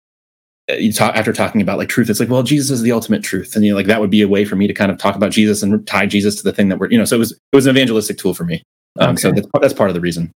uh, 0.71 0.75
you 0.75 0.91
talk 0.91 1.15
after 1.15 1.33
talking 1.33 1.61
about 1.61 1.77
like 1.77 1.89
truth. 1.89 2.09
It's 2.09 2.19
like, 2.19 2.29
well, 2.29 2.43
Jesus 2.43 2.71
is 2.71 2.81
the 2.81 2.91
ultimate 2.91 3.23
truth, 3.23 3.55
and 3.55 3.65
you 3.65 3.71
know, 3.71 3.77
like 3.77 3.87
that 3.87 4.01
would 4.01 4.09
be 4.09 4.21
a 4.21 4.27
way 4.27 4.45
for 4.45 4.55
me 4.55 4.67
to 4.67 4.73
kind 4.73 4.91
of 4.91 4.97
talk 4.97 5.15
about 5.15 5.31
Jesus 5.31 5.61
and 5.61 5.85
tie 5.85 6.05
Jesus 6.05 6.35
to 6.35 6.43
the 6.43 6.53
thing 6.53 6.69
that 6.69 6.79
we're, 6.79 6.89
you 6.89 6.97
know. 6.97 7.05
So 7.05 7.17
it 7.17 7.19
was, 7.19 7.33
it 7.33 7.55
was 7.55 7.65
an 7.65 7.75
evangelistic 7.75 8.17
tool 8.17 8.33
for 8.33 8.45
me. 8.45 8.63
Um, 8.99 9.17
So 9.17 9.31
that's 9.31 9.47
that's 9.61 9.73
part 9.73 9.89
of 9.89 9.93
the 9.93 10.01
reason. 10.01 10.31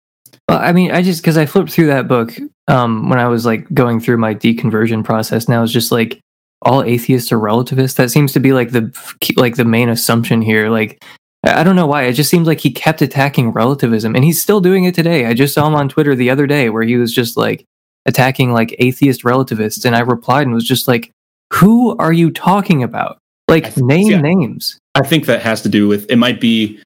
Well, 0.48 0.58
I 0.58 0.72
mean, 0.72 0.90
I 0.90 1.02
just 1.02 1.22
because 1.22 1.36
I 1.38 1.46
flipped 1.46 1.70
through 1.70 1.86
that 1.86 2.08
book 2.08 2.36
um, 2.68 3.08
when 3.08 3.18
I 3.18 3.28
was 3.28 3.46
like 3.46 3.72
going 3.72 4.00
through 4.00 4.18
my 4.18 4.34
deconversion 4.34 5.04
process. 5.04 5.48
Now 5.48 5.62
it's 5.62 5.72
just 5.72 5.92
like 5.92 6.20
all 6.62 6.82
atheists 6.82 7.32
are 7.32 7.38
relativists. 7.38 7.96
That 7.96 8.10
seems 8.10 8.32
to 8.32 8.40
be 8.40 8.52
like 8.52 8.70
the 8.70 8.92
like 9.36 9.56
the 9.56 9.64
main 9.64 9.88
assumption 9.88 10.42
here. 10.42 10.68
Like 10.68 11.02
I 11.44 11.62
don't 11.62 11.76
know 11.76 11.86
why. 11.86 12.02
It 12.04 12.12
just 12.12 12.30
seems 12.30 12.46
like 12.46 12.60
he 12.60 12.70
kept 12.70 13.00
attacking 13.00 13.52
relativism, 13.52 14.14
and 14.14 14.24
he's 14.24 14.42
still 14.42 14.60
doing 14.60 14.84
it 14.84 14.94
today. 14.94 15.26
I 15.26 15.34
just 15.34 15.54
saw 15.54 15.66
him 15.66 15.74
on 15.74 15.88
Twitter 15.88 16.14
the 16.14 16.30
other 16.30 16.46
day 16.46 16.68
where 16.68 16.82
he 16.82 16.96
was 16.96 17.12
just 17.12 17.36
like 17.36 17.64
attacking 18.06 18.52
like 18.52 18.74
atheist 18.78 19.24
relativists, 19.24 19.84
and 19.84 19.96
I 19.96 20.00
replied 20.00 20.46
and 20.46 20.54
was 20.54 20.66
just 20.66 20.86
like, 20.86 21.10
"Who 21.54 21.96
are 21.96 22.12
you 22.12 22.30
talking 22.30 22.82
about? 22.82 23.18
Like 23.48 23.72
think- 23.72 23.86
name 23.86 24.10
yeah. 24.10 24.20
names." 24.20 24.78
I 24.94 25.02
think 25.02 25.26
that 25.26 25.40
has 25.42 25.62
to 25.62 25.68
do 25.68 25.88
with 25.88 26.10
it. 26.10 26.16
Might 26.16 26.40
be, 26.40 26.82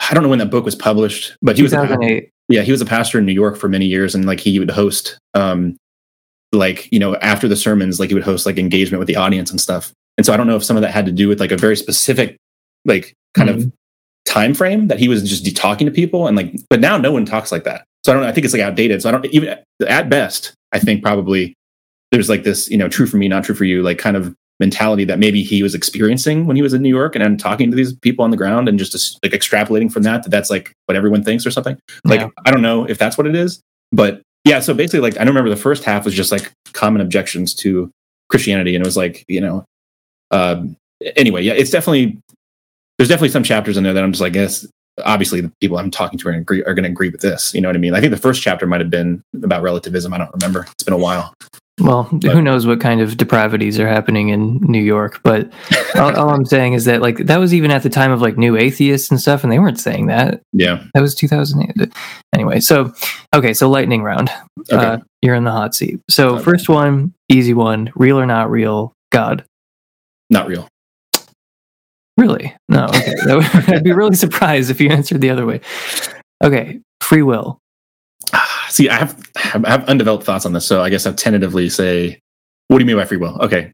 I 0.00 0.12
don't 0.12 0.22
know 0.22 0.28
when 0.28 0.40
that 0.40 0.50
book 0.50 0.64
was 0.64 0.74
published, 0.74 1.36
but 1.40 1.56
he 1.56 1.62
was 1.62 1.72
a, 1.72 2.28
yeah 2.48 2.62
he 2.62 2.72
was 2.72 2.80
a 2.80 2.86
pastor 2.86 3.18
in 3.18 3.24
New 3.24 3.32
York 3.32 3.56
for 3.56 3.68
many 3.68 3.86
years, 3.86 4.14
and 4.14 4.26
like 4.26 4.40
he 4.40 4.58
would 4.58 4.70
host, 4.70 5.18
um, 5.32 5.76
like 6.54 6.90
you 6.92 6.98
know 6.98 7.16
after 7.16 7.48
the 7.48 7.56
sermons, 7.56 8.00
like 8.00 8.08
he 8.08 8.14
would 8.14 8.24
host 8.24 8.46
like 8.46 8.58
engagement 8.58 8.98
with 8.98 9.08
the 9.08 9.16
audience 9.16 9.50
and 9.50 9.60
stuff. 9.60 9.92
And 10.16 10.24
so 10.24 10.32
I 10.32 10.36
don't 10.36 10.46
know 10.46 10.56
if 10.56 10.64
some 10.64 10.76
of 10.76 10.82
that 10.82 10.92
had 10.92 11.06
to 11.06 11.12
do 11.12 11.28
with 11.28 11.40
like 11.40 11.52
a 11.52 11.56
very 11.56 11.76
specific, 11.76 12.36
like 12.84 13.14
kind 13.34 13.50
of 13.50 13.56
mm-hmm. 13.56 13.68
time 14.24 14.54
frame 14.54 14.88
that 14.88 14.98
he 14.98 15.08
was 15.08 15.28
just 15.28 15.56
talking 15.56 15.86
to 15.86 15.92
people 15.92 16.26
and 16.26 16.36
like. 16.36 16.54
But 16.70 16.80
now 16.80 16.96
no 16.96 17.12
one 17.12 17.24
talks 17.24 17.50
like 17.50 17.64
that. 17.64 17.84
So 18.04 18.12
I 18.12 18.14
don't. 18.14 18.24
I 18.24 18.32
think 18.32 18.44
it's 18.44 18.54
like 18.54 18.62
outdated. 18.62 19.02
So 19.02 19.08
I 19.08 19.12
don't 19.12 19.26
even 19.26 19.58
at 19.86 20.08
best. 20.08 20.54
I 20.72 20.78
think 20.78 21.02
probably 21.02 21.54
there's 22.12 22.28
like 22.28 22.44
this 22.44 22.70
you 22.70 22.76
know 22.76 22.88
true 22.88 23.06
for 23.06 23.16
me, 23.16 23.28
not 23.28 23.44
true 23.44 23.54
for 23.54 23.64
you, 23.64 23.82
like 23.82 23.98
kind 23.98 24.16
of 24.16 24.34
mentality 24.60 25.04
that 25.04 25.18
maybe 25.18 25.42
he 25.42 25.62
was 25.62 25.74
experiencing 25.74 26.46
when 26.46 26.56
he 26.56 26.62
was 26.62 26.72
in 26.72 26.82
New 26.82 26.88
York 26.88 27.16
and 27.16 27.24
then 27.24 27.36
talking 27.36 27.70
to 27.70 27.76
these 27.76 27.92
people 27.92 28.24
on 28.24 28.30
the 28.30 28.36
ground 28.36 28.68
and 28.68 28.78
just 28.78 29.18
like 29.22 29.32
extrapolating 29.32 29.90
from 29.92 30.04
that 30.04 30.22
that 30.22 30.30
that's 30.30 30.48
like 30.48 30.72
what 30.86 30.96
everyone 30.96 31.24
thinks 31.24 31.44
or 31.44 31.50
something. 31.50 31.76
Like 32.04 32.20
Yeah. 32.20 32.28
I 32.44 32.50
don't 32.50 32.62
know 32.62 32.84
if 32.84 32.98
that's 32.98 33.18
what 33.18 33.26
it 33.26 33.34
is, 33.34 33.60
but 33.90 34.22
yeah. 34.44 34.60
So 34.60 34.74
basically, 34.74 35.00
like 35.00 35.14
I 35.14 35.18
don't 35.18 35.28
remember 35.28 35.50
the 35.50 35.56
first 35.56 35.84
half 35.84 36.04
was 36.04 36.14
just 36.14 36.32
like 36.32 36.52
common 36.72 37.00
objections 37.00 37.54
to 37.56 37.90
Christianity, 38.28 38.74
and 38.74 38.84
it 38.84 38.86
was 38.86 38.96
like 38.96 39.24
you 39.28 39.40
know, 39.40 39.64
um, 40.30 40.76
anyway, 41.16 41.42
yeah, 41.42 41.54
it's 41.54 41.70
definitely 41.70 42.18
there's 42.98 43.08
definitely 43.08 43.30
some 43.30 43.44
chapters 43.44 43.76
in 43.76 43.84
there 43.84 43.92
that 43.92 44.04
I'm 44.04 44.12
just 44.12 44.22
like, 44.22 44.34
yes, 44.34 44.66
obviously 45.04 45.40
the 45.40 45.52
people 45.60 45.78
I'm 45.78 45.90
talking 45.90 46.18
to 46.20 46.28
are, 46.28 46.32
are 46.32 46.74
going 46.74 46.84
to 46.84 46.88
agree 46.88 47.08
with 47.08 47.20
this. 47.20 47.52
You 47.54 47.60
know 47.60 47.68
what 47.68 47.76
I 47.76 47.80
mean? 47.80 47.94
I 47.94 48.00
think 48.00 48.12
the 48.12 48.16
first 48.16 48.42
chapter 48.42 48.66
might 48.66 48.80
have 48.80 48.90
been 48.90 49.22
about 49.42 49.62
relativism. 49.62 50.12
I 50.14 50.18
don't 50.18 50.32
remember. 50.32 50.66
It's 50.72 50.84
been 50.84 50.94
a 50.94 50.98
while. 50.98 51.34
Well, 51.80 52.04
who 52.04 52.40
knows 52.40 52.66
what 52.66 52.80
kind 52.80 53.00
of 53.00 53.16
depravities 53.16 53.80
are 53.80 53.88
happening 53.88 54.28
in 54.28 54.58
New 54.60 54.80
York? 54.82 55.20
But 55.24 55.52
all, 55.96 56.14
all 56.16 56.30
I'm 56.30 56.44
saying 56.44 56.74
is 56.74 56.84
that 56.84 57.02
like 57.02 57.18
that 57.18 57.38
was 57.38 57.52
even 57.52 57.72
at 57.72 57.82
the 57.82 57.90
time 57.90 58.12
of 58.12 58.22
like 58.22 58.36
new 58.38 58.56
atheists 58.56 59.10
and 59.10 59.20
stuff, 59.20 59.42
and 59.42 59.52
they 59.52 59.58
weren't 59.58 59.80
saying 59.80 60.06
that. 60.06 60.40
Yeah. 60.52 60.84
That 60.94 61.00
was 61.00 61.14
2008. 61.16 61.92
Anyway, 62.32 62.60
so 62.60 62.92
okay, 63.34 63.52
so 63.54 63.68
lightning 63.68 64.02
round. 64.04 64.30
Okay. 64.72 64.76
Uh, 64.86 64.98
you're 65.20 65.34
in 65.34 65.42
the 65.44 65.50
hot 65.50 65.74
seat. 65.74 66.00
So 66.08 66.36
Okay. 66.36 66.44
first 66.44 66.68
one, 66.68 67.12
easy 67.28 67.54
one, 67.54 67.90
real 67.96 68.18
or 68.20 68.26
not 68.26 68.50
real? 68.50 68.92
God, 69.10 69.44
Not 70.30 70.46
real. 70.46 70.68
really? 72.16 72.54
No. 72.68 72.84
Okay, 72.86 73.14
would- 73.26 73.44
I'd 73.68 73.84
be 73.84 73.92
really 73.92 74.14
surprised 74.16 74.70
if 74.70 74.80
you 74.80 74.90
answered 74.90 75.20
the 75.20 75.30
other 75.30 75.44
way. 75.44 75.60
Okay, 76.42 76.80
free 77.00 77.22
will. 77.22 77.58
See, 78.74 78.88
I 78.88 78.94
have 78.96 79.30
I 79.64 79.70
have 79.70 79.84
undeveloped 79.88 80.24
thoughts 80.24 80.44
on 80.44 80.52
this, 80.52 80.66
so 80.66 80.82
I 80.82 80.90
guess 80.90 81.06
I'll 81.06 81.14
tentatively 81.14 81.68
say, 81.68 82.18
"What 82.66 82.78
do 82.78 82.82
you 82.82 82.86
mean 82.88 82.96
by 82.96 83.04
free 83.04 83.18
will?" 83.18 83.38
Okay, 83.40 83.70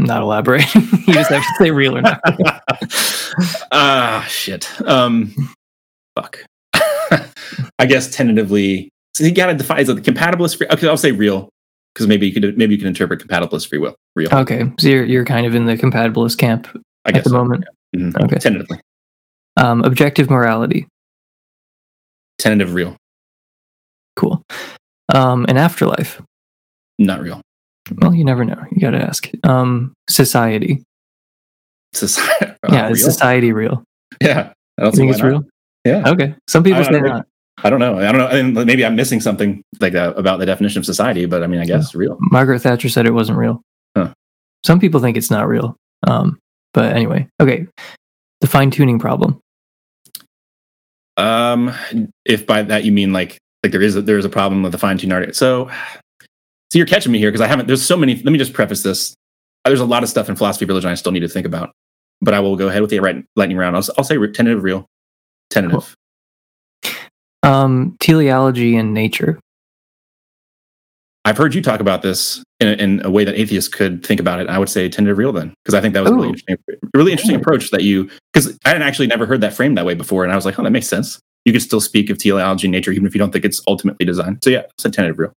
Not 0.00 0.22
elaborate. 0.22 0.74
you 0.74 1.14
just 1.14 1.30
have 1.30 1.40
to 1.42 1.54
say 1.58 1.70
real 1.70 1.96
or 1.96 2.02
not. 2.02 2.20
ah, 3.70 4.26
shit. 4.28 4.68
Um, 4.88 5.32
fuck. 6.18 6.44
I 7.78 7.86
guess 7.86 8.10
tentatively. 8.12 8.90
So 9.14 9.22
you 9.24 9.32
gotta 9.32 9.54
define 9.54 9.78
is 9.78 9.88
it 9.88 10.02
compatible? 10.02 10.44
Is 10.46 10.54
free? 10.54 10.66
Okay, 10.72 10.88
I'll 10.88 10.96
say 10.96 11.12
real. 11.12 11.48
because 11.94 12.08
maybe 12.08 12.26
you 12.26 12.32
could 12.32 12.58
maybe 12.58 12.74
you 12.74 12.78
can 12.78 12.88
interpret 12.88 13.20
compatibilist 13.24 13.68
free 13.68 13.78
will 13.78 13.94
real. 14.16 14.34
Okay, 14.34 14.64
so 14.80 14.88
you're 14.88 15.04
you're 15.04 15.24
kind 15.24 15.46
of 15.46 15.54
in 15.54 15.66
the 15.66 15.76
compatibilist 15.76 16.38
camp 16.38 16.66
I 17.04 17.10
at 17.10 17.22
the 17.22 17.30
so. 17.30 17.36
moment. 17.36 17.66
Mhm. 17.94 18.16
Okay. 18.24 18.36
Tentatively, 18.38 18.80
Um, 19.56 19.82
objective 19.84 20.28
morality. 20.28 20.88
tentative 22.38 22.74
real, 22.74 22.96
Cool. 24.16 24.42
Um, 25.14 25.44
an 25.48 25.56
afterlife. 25.56 26.20
not 26.98 27.20
real. 27.20 27.40
Well, 27.98 28.14
you 28.14 28.24
never 28.24 28.44
know. 28.44 28.62
You 28.70 28.80
got 28.80 28.90
to 28.90 29.02
ask. 29.02 29.28
Um, 29.44 29.94
society. 30.08 30.84
Society, 31.92 32.54
yeah, 32.70 32.86
uh, 32.86 32.90
is 32.90 33.02
real? 33.02 33.10
society 33.12 33.52
real? 33.52 33.82
yeah. 34.20 34.52
I 34.78 34.82
don't 34.84 34.92
You 34.94 34.98
think 34.98 35.10
it's 35.10 35.20
not. 35.20 35.28
real? 35.28 35.42
Yeah. 35.84 36.08
Okay. 36.08 36.34
Some 36.48 36.62
people 36.62 36.84
say 36.84 36.92
know. 36.92 37.00
not. 37.00 37.26
I 37.64 37.68
don't 37.70 37.80
know. 37.80 37.98
I 37.98 38.12
don't 38.12 38.18
know. 38.18 38.26
I 38.28 38.42
mean, 38.42 38.54
maybe 38.66 38.84
I'm 38.86 38.94
missing 38.96 39.20
something 39.20 39.62
like 39.80 39.92
that 39.92 40.16
about 40.16 40.38
the 40.38 40.46
definition 40.46 40.78
of 40.78 40.86
society, 40.86 41.26
but 41.26 41.42
I 41.42 41.46
mean, 41.46 41.60
I 41.60 41.64
guess 41.66 41.86
it's 41.86 41.94
real. 41.94 42.16
Margaret 42.20 42.60
Thatcher 42.60 42.88
said 42.88 43.06
it 43.06 43.12
wasn't 43.12 43.36
real. 43.38 43.60
Huh. 43.96 44.12
Some 44.64 44.78
people 44.80 45.00
think 45.00 45.16
it's 45.16 45.30
not 45.30 45.48
real. 45.48 45.76
Um, 46.06 46.38
but 46.72 46.94
anyway, 46.96 47.28
okay. 47.42 47.66
The 48.40 48.46
fine 48.46 48.70
tuning 48.70 48.98
problem. 48.98 49.40
Um, 51.16 51.74
if 52.24 52.46
by 52.46 52.62
that 52.62 52.84
you 52.84 52.92
mean 52.92 53.12
like 53.12 53.36
like 53.62 53.72
there 53.72 53.82
is 53.82 53.96
a, 53.96 54.02
there 54.02 54.18
is 54.18 54.24
a 54.24 54.30
problem 54.30 54.62
with 54.62 54.72
the 54.72 54.78
fine 54.78 54.98
tune 54.98 55.12
article. 55.12 55.34
So, 55.34 55.70
so 56.70 56.78
you're 56.78 56.86
catching 56.86 57.12
me 57.12 57.18
here 57.18 57.30
because 57.30 57.40
I 57.40 57.46
haven't. 57.46 57.66
There's 57.66 57.82
so 57.82 57.96
many. 57.96 58.16
Let 58.16 58.32
me 58.32 58.38
just 58.38 58.52
preface 58.52 58.82
this. 58.82 59.14
There's 59.64 59.80
a 59.80 59.84
lot 59.84 60.02
of 60.02 60.08
stuff 60.08 60.28
in 60.28 60.36
philosophy 60.36 60.64
of 60.64 60.70
religion 60.70 60.90
I 60.90 60.94
still 60.94 61.12
need 61.12 61.20
to 61.20 61.28
think 61.28 61.46
about, 61.46 61.72
but 62.20 62.32
I 62.32 62.40
will 62.40 62.56
go 62.56 62.68
ahead 62.68 62.80
with 62.80 62.90
the 62.90 63.00
right 63.00 63.24
lightning 63.36 63.58
round. 63.58 63.76
I'll, 63.76 63.84
I'll 63.98 64.04
say 64.04 64.16
re- 64.16 64.32
tentative, 64.32 64.62
real, 64.62 64.86
tentative. 65.50 65.94
Um, 67.42 67.96
teleology 68.00 68.76
and 68.76 68.94
nature. 68.94 69.38
I've 71.24 71.36
heard 71.36 71.54
you 71.54 71.60
talk 71.60 71.80
about 71.80 72.00
this 72.00 72.42
in 72.60 72.68
a, 72.68 72.72
in 72.72 73.04
a 73.04 73.10
way 73.10 73.24
that 73.24 73.38
atheists 73.38 73.68
could 73.68 74.04
think 74.04 74.20
about 74.20 74.40
it. 74.40 74.48
I 74.48 74.58
would 74.58 74.70
say 74.70 74.88
tentative, 74.88 75.18
real 75.18 75.32
then 75.32 75.52
because 75.62 75.74
I 75.74 75.80
think 75.82 75.92
that 75.94 76.02
was 76.02 76.10
a 76.10 76.14
really 76.14 76.28
interesting, 76.28 76.56
really 76.94 77.12
interesting 77.12 77.36
approach 77.36 77.70
that 77.70 77.82
you 77.82 78.10
because 78.32 78.58
I 78.64 78.70
had 78.70 78.82
actually 78.82 79.08
never 79.08 79.26
heard 79.26 79.42
that 79.42 79.52
framed 79.52 79.76
that 79.76 79.84
way 79.84 79.94
before, 79.94 80.24
and 80.24 80.32
I 80.32 80.36
was 80.36 80.46
like, 80.46 80.58
oh, 80.58 80.62
that 80.62 80.70
makes 80.70 80.88
sense. 80.88 81.20
You 81.50 81.54
could 81.54 81.62
still 81.62 81.80
speak 81.80 82.10
of 82.10 82.16
teleology 82.18 82.68
in 82.68 82.70
nature 82.70 82.92
even 82.92 83.06
if 83.06 83.14
you 83.14 83.18
don't 83.18 83.32
think 83.32 83.44
it's 83.44 83.60
ultimately 83.66 84.06
designed. 84.06 84.38
So 84.44 84.50
yeah, 84.50 84.62
it's 84.70 84.84
a 84.84 84.90
tentative, 84.90 85.18
real. 85.18 85.32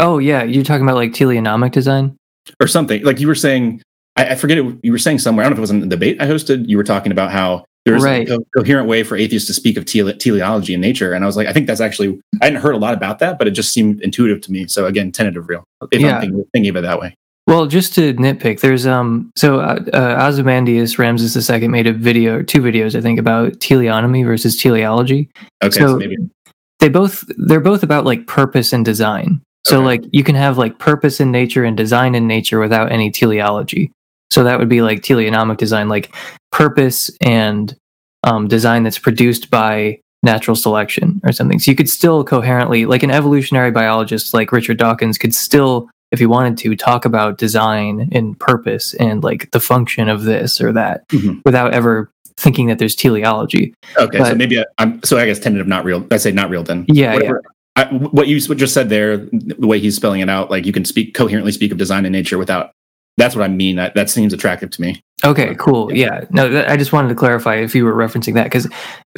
Oh 0.00 0.18
yeah, 0.18 0.42
you're 0.42 0.64
talking 0.64 0.82
about 0.84 0.96
like 0.96 1.12
teleonomic 1.12 1.70
design. 1.70 2.16
or 2.60 2.66
something 2.66 3.04
like 3.04 3.20
you 3.20 3.28
were 3.28 3.36
saying 3.36 3.80
I, 4.16 4.30
I 4.30 4.34
forget 4.34 4.58
it 4.58 4.64
you 4.82 4.90
were 4.92 4.98
saying 4.98 5.18
somewhere 5.20 5.46
i 5.46 5.48
don't 5.48 5.52
know 5.52 5.54
if 5.56 5.58
it 5.58 5.60
was 5.62 5.70
in 5.70 5.80
the 5.80 5.86
debate 5.86 6.20
i 6.20 6.26
hosted 6.26 6.68
you 6.68 6.76
were 6.76 6.84
talking 6.84 7.10
about 7.12 7.30
how 7.32 7.64
there's 7.86 8.02
Right. 8.02 8.28
a 8.28 8.38
coherent 8.56 8.86
way 8.88 9.02
for 9.02 9.16
atheists 9.16 9.46
to 9.48 9.54
speak 9.54 9.76
of 9.78 9.84
tele- 9.86 10.14
teleology 10.16 10.74
in 10.74 10.80
nature 10.80 11.12
and 11.14 11.24
i 11.24 11.26
was 11.26 11.36
like 11.38 11.46
i 11.46 11.52
think 11.54 11.66
that's 11.66 11.80
actually 11.80 12.20
i 12.42 12.44
hadn't 12.46 12.60
heard 12.60 12.74
a 12.74 12.78
lot 12.78 12.92
about 12.94 13.18
that 13.20 13.38
but 13.38 13.46
it 13.48 13.52
just 13.52 13.72
seemed 13.72 14.00
intuitive 14.02 14.40
to 14.42 14.52
me 14.52 14.66
so 14.66 14.84
again 14.86 15.10
tentative 15.10 15.48
real 15.48 15.64
if 15.90 16.00
Yeah. 16.02 16.16
i'm 16.16 16.20
thinking, 16.20 16.44
thinking 16.52 16.70
of 16.70 16.76
it 16.76 16.80
that 16.82 17.00
way 17.00 17.14
Well, 17.46 17.66
just 17.66 17.94
to 17.96 18.14
nitpick, 18.14 18.60
there's 18.60 18.86
um 18.86 19.30
so 19.36 19.60
uh, 19.60 19.78
uh, 19.92 20.26
Ozymandias 20.26 20.98
Ramses 20.98 21.50
II 21.50 21.68
made 21.68 21.86
a 21.86 21.92
video, 21.92 22.42
two 22.42 22.60
videos 22.60 22.94
I 22.96 23.00
think 23.02 23.18
about 23.18 23.52
teleonomy 23.54 24.24
versus 24.24 24.56
teleology. 24.56 25.30
okay 25.62 25.78
So- 25.78 25.88
so, 25.88 25.96
maybe 25.96 26.16
They 26.80 26.88
both 26.88 27.24
they're 27.36 27.60
both 27.60 27.82
about 27.82 28.04
like 28.04 28.26
purpose 28.26 28.72
and 28.72 28.84
design. 28.84 29.40
So 29.66 29.76
Okay. 29.78 29.84
like 29.86 30.04
you 30.12 30.24
can 30.24 30.34
have 30.36 30.58
like 30.58 30.78
purpose 30.78 31.20
in 31.20 31.30
nature 31.30 31.64
and 31.64 31.76
design 31.76 32.14
in 32.14 32.26
nature 32.26 32.60
without 32.60 32.90
any 32.92 33.10
teleology. 33.10 33.90
So 34.30 34.42
that 34.44 34.58
would 34.58 34.68
be 34.68 34.82
like 34.82 35.00
teleonomic 35.00 35.56
design, 35.58 35.88
like 35.88 36.14
purpose 36.50 37.10
and 37.20 37.74
um, 38.24 38.48
design 38.48 38.82
that's 38.84 38.98
produced 38.98 39.50
by 39.50 39.98
natural 40.22 40.56
selection 40.56 41.20
or 41.24 41.32
something. 41.32 41.58
So 41.58 41.70
you 41.70 41.76
could 41.76 41.88
still 41.90 42.24
coherently, 42.24 42.86
like 42.86 43.02
an 43.02 43.10
evolutionary 43.10 43.70
biologist 43.70 44.32
like 44.34 44.50
Richard 44.50 44.78
Dawkins, 44.78 45.18
could 45.18 45.34
still, 45.34 45.88
if 46.14 46.20
he 46.20 46.26
wanted 46.26 46.56
to, 46.56 46.74
talk 46.76 47.04
about 47.04 47.38
design 47.38 48.08
and 48.12 48.38
purpose 48.38 48.94
and 48.94 49.22
like 49.22 49.50
the 49.50 49.60
function 49.60 50.08
of 50.08 50.22
this 50.24 50.60
or 50.60 50.72
that 50.72 51.06
Mhm. 51.08 51.40
without 51.44 51.74
ever 51.74 52.10
thinking 52.36 52.66
that 52.68 52.78
there's 52.78 52.94
teleology. 52.96 53.74
okay 53.98 54.18
so 54.18 54.34
maybe 54.34 54.58
I, 54.58 54.64
i'm 54.78 55.00
so 55.04 55.18
i 55.18 55.24
guess 55.26 55.38
tentative 55.38 55.68
not 55.68 55.84
real 55.84 56.04
i 56.10 56.16
say 56.16 56.32
not 56.32 56.50
real 56.50 56.62
then 56.64 56.84
Yeah, 56.88 57.14
Whatever. 57.14 57.42
I, 57.76 57.84
what 57.86 58.26
you 58.28 58.38
just 58.40 58.74
said 58.74 58.88
there 58.88 59.16
the 59.18 59.66
way 59.66 59.78
he's 59.80 59.94
spelling 59.96 60.20
it 60.20 60.28
out 60.28 60.50
like 60.50 60.66
you 60.66 60.72
can 60.72 60.84
speak 60.84 61.14
coherently 61.14 61.52
speak 61.52 61.70
of 61.72 61.78
design 61.78 62.04
and 62.04 62.12
nature 62.12 62.38
without 62.38 62.70
that's 63.16 63.34
what 63.36 63.44
i 63.44 63.48
mean 63.48 63.76
that, 63.76 63.94
that 63.94 64.10
seems 64.10 64.32
attractive 64.32 64.70
to 64.70 64.80
me 64.80 65.02
Okay, 65.24 65.54
cool. 65.54 65.92
Yeah. 65.94 66.24
No, 66.30 66.50
that, 66.50 66.68
I 66.68 66.76
just 66.76 66.92
wanted 66.92 67.08
to 67.08 67.14
clarify 67.14 67.56
if 67.56 67.74
you 67.74 67.84
were 67.84 67.94
referencing 67.94 68.34
that 68.34 68.44
because 68.44 68.68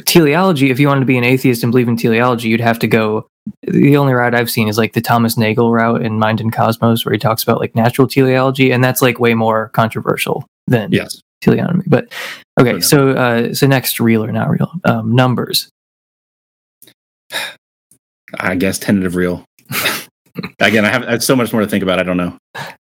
teleology, 0.05 0.69
if 0.69 0.79
you 0.79 0.87
wanted 0.87 1.01
to 1.01 1.05
be 1.05 1.17
an 1.17 1.23
atheist 1.23 1.63
and 1.63 1.71
believe 1.71 1.89
in 1.89 1.97
teleology, 1.97 2.47
you'd 2.47 2.61
have 2.61 2.79
to 2.79 2.87
go. 2.87 3.27
The 3.63 3.97
only 3.97 4.13
route 4.13 4.35
I've 4.35 4.51
seen 4.51 4.67
is 4.67 4.77
like 4.77 4.93
the 4.93 5.01
Thomas 5.01 5.37
Nagel 5.37 5.71
route 5.71 6.01
in 6.01 6.19
Mind 6.19 6.39
and 6.39 6.51
Cosmos, 6.51 7.05
where 7.05 7.13
he 7.13 7.19
talks 7.19 7.43
about 7.43 7.59
like 7.59 7.75
natural 7.75 8.07
teleology, 8.07 8.71
and 8.71 8.83
that's 8.83 9.01
like 9.01 9.19
way 9.19 9.33
more 9.33 9.69
controversial 9.69 10.45
than 10.67 10.91
yes 10.91 11.21
teleonomy. 11.43 11.83
But 11.87 12.13
okay, 12.59 12.71
enough. 12.71 12.83
so 12.83 13.09
uh, 13.09 13.53
so 13.53 13.67
next, 13.67 13.99
real 13.99 14.23
or 14.23 14.31
not 14.31 14.49
real? 14.49 14.71
Um, 14.85 15.13
numbers. 15.13 15.69
I 18.39 18.55
guess 18.55 18.79
tentative 18.79 19.15
real. 19.15 19.43
Again, 20.59 20.85
I 20.85 20.89
have, 20.89 21.03
I 21.03 21.11
have 21.11 21.23
so 21.23 21.35
much 21.35 21.51
more 21.53 21.61
to 21.61 21.67
think 21.67 21.83
about. 21.83 21.99
I 21.99 22.03
don't 22.03 22.17
know. 22.17 22.37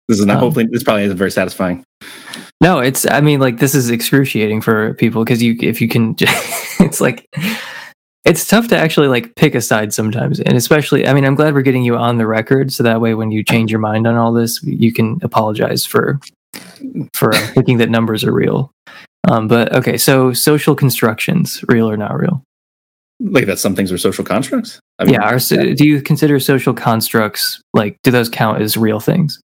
This 0.09 0.19
is 0.19 0.27
not. 0.27 0.37
Um, 0.37 0.41
hopefully, 0.41 0.67
this 0.71 0.83
probably 0.83 1.05
isn't 1.05 1.17
very 1.17 1.31
satisfying. 1.31 1.85
No, 2.61 2.79
it's. 2.79 3.09
I 3.11 3.21
mean, 3.21 3.41
like 3.41 3.59
this 3.59 3.75
is 3.75 3.91
excruciating 3.91 4.61
for 4.61 4.95
people 4.95 5.25
because 5.25 5.43
you, 5.43 5.57
if 5.61 5.81
you 5.81 5.89
can, 5.89 6.15
it's 6.81 7.01
like 7.01 7.29
it's 8.25 8.47
tough 8.47 8.69
to 8.69 8.77
actually 8.77 9.09
like 9.09 9.35
pick 9.37 9.55
a 9.55 9.61
side 9.61 9.93
sometimes, 9.93 10.41
and 10.41 10.57
especially. 10.57 11.07
I 11.07 11.15
mean, 11.15 11.25
I'm 11.25 11.35
glad 11.35 11.55
we're 11.55 11.63
getting 11.63 11.85
you 11.85 11.97
on 11.97 12.19
the 12.19 12.27
record, 12.27 12.73
so 12.73 12.83
that 12.83 13.01
way 13.01 13.15
when 13.15 13.31
you 13.31 13.45
change 13.45 13.71
your 13.71 13.81
mind 13.81 14.07
on 14.07 14.17
all 14.17 14.33
this, 14.33 14.63
you 14.63 14.93
can 14.93 15.19
apologize 15.23 15.85
for 15.87 16.19
for 17.13 17.33
thinking 17.33 17.79
that 17.79 17.91
numbers 17.91 18.25
are 18.25 18.33
real. 18.33 18.73
Um, 19.29 19.49
but 19.49 19.73
okay, 19.75 19.97
so 19.97 20.33
social 20.33 20.75
constructions, 20.75 21.65
real 21.69 21.91
or 21.91 21.97
not 21.97 22.19
real? 22.19 22.43
Like 23.21 23.47
that, 23.47 23.59
some 23.59 23.75
things 23.75 23.91
are 23.91 23.99
social 23.99 24.25
constructs. 24.25 24.79
I 24.99 25.05
yeah. 25.05 25.23
Are, 25.23 25.39
so, 25.39 25.75
do 25.75 25.87
you 25.87 26.03
consider 26.03 26.39
social 26.39 26.75
constructs 26.75 27.61
like 27.73 27.97
do 28.03 28.11
those 28.11 28.29
count 28.29 28.61
as 28.61 28.77
real 28.77 29.01
things? 29.01 29.41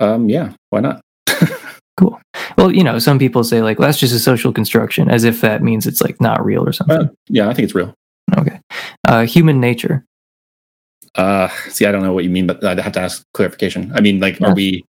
Um. 0.00 0.28
Yeah. 0.28 0.52
Why 0.70 0.80
not? 0.80 1.00
Cool. 1.98 2.20
Well, 2.56 2.72
you 2.72 2.84
know, 2.84 3.00
some 3.00 3.18
people 3.18 3.42
say 3.42 3.60
like 3.60 3.80
well, 3.80 3.88
that's 3.88 3.98
just 3.98 4.14
a 4.14 4.20
social 4.20 4.52
construction, 4.52 5.10
as 5.10 5.24
if 5.24 5.40
that 5.40 5.64
means 5.64 5.84
it's 5.84 6.00
like 6.00 6.20
not 6.20 6.44
real 6.44 6.64
or 6.64 6.72
something. 6.72 6.96
Uh, 6.96 7.08
yeah, 7.28 7.48
I 7.48 7.54
think 7.54 7.64
it's 7.64 7.74
real. 7.74 7.92
Okay. 8.38 8.60
Uh, 9.08 9.26
human 9.26 9.60
nature. 9.60 10.04
Uh. 11.16 11.48
See, 11.70 11.86
I 11.86 11.90
don't 11.90 12.02
know 12.04 12.12
what 12.12 12.22
you 12.22 12.30
mean, 12.30 12.46
but 12.46 12.62
I'd 12.62 12.78
have 12.78 12.92
to 12.92 13.00
ask 13.00 13.24
clarification. 13.34 13.90
I 13.96 14.00
mean, 14.00 14.20
like, 14.20 14.38
Yeah. 14.38 14.52
are 14.52 14.54
we 14.54 14.84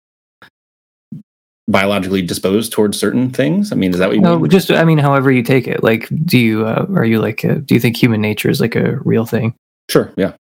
biologically 1.69 2.23
disposed 2.23 2.73
towards 2.73 2.99
certain 2.99 3.31
things? 3.31 3.71
I 3.73 3.77
mean, 3.77 3.93
is 3.93 3.99
that 3.99 4.09
what 4.09 4.17
you 4.17 4.23
No, 4.23 4.39
mean? 4.39 4.51
just 4.51 4.71
I 4.71 4.85
mean, 4.85 4.99
however 4.99 5.31
you 5.31 5.43
take 5.43 5.69
it. 5.69 5.83
Like, 5.85 6.09
do 6.25 6.39
you 6.39 6.67
uh, 6.67 6.87
are 6.95 7.05
you 7.05 7.21
like 7.21 7.45
uh 7.45 7.55
do 7.65 7.75
you 7.75 7.81
think 7.81 7.97
human 7.97 8.21
nature 8.21 8.51
is 8.51 8.61
like 8.61 8.75
a 8.75 8.97
real 9.05 9.27
thing? 9.27 9.55
Sure. 9.91 10.13
Yeah. 10.17 10.33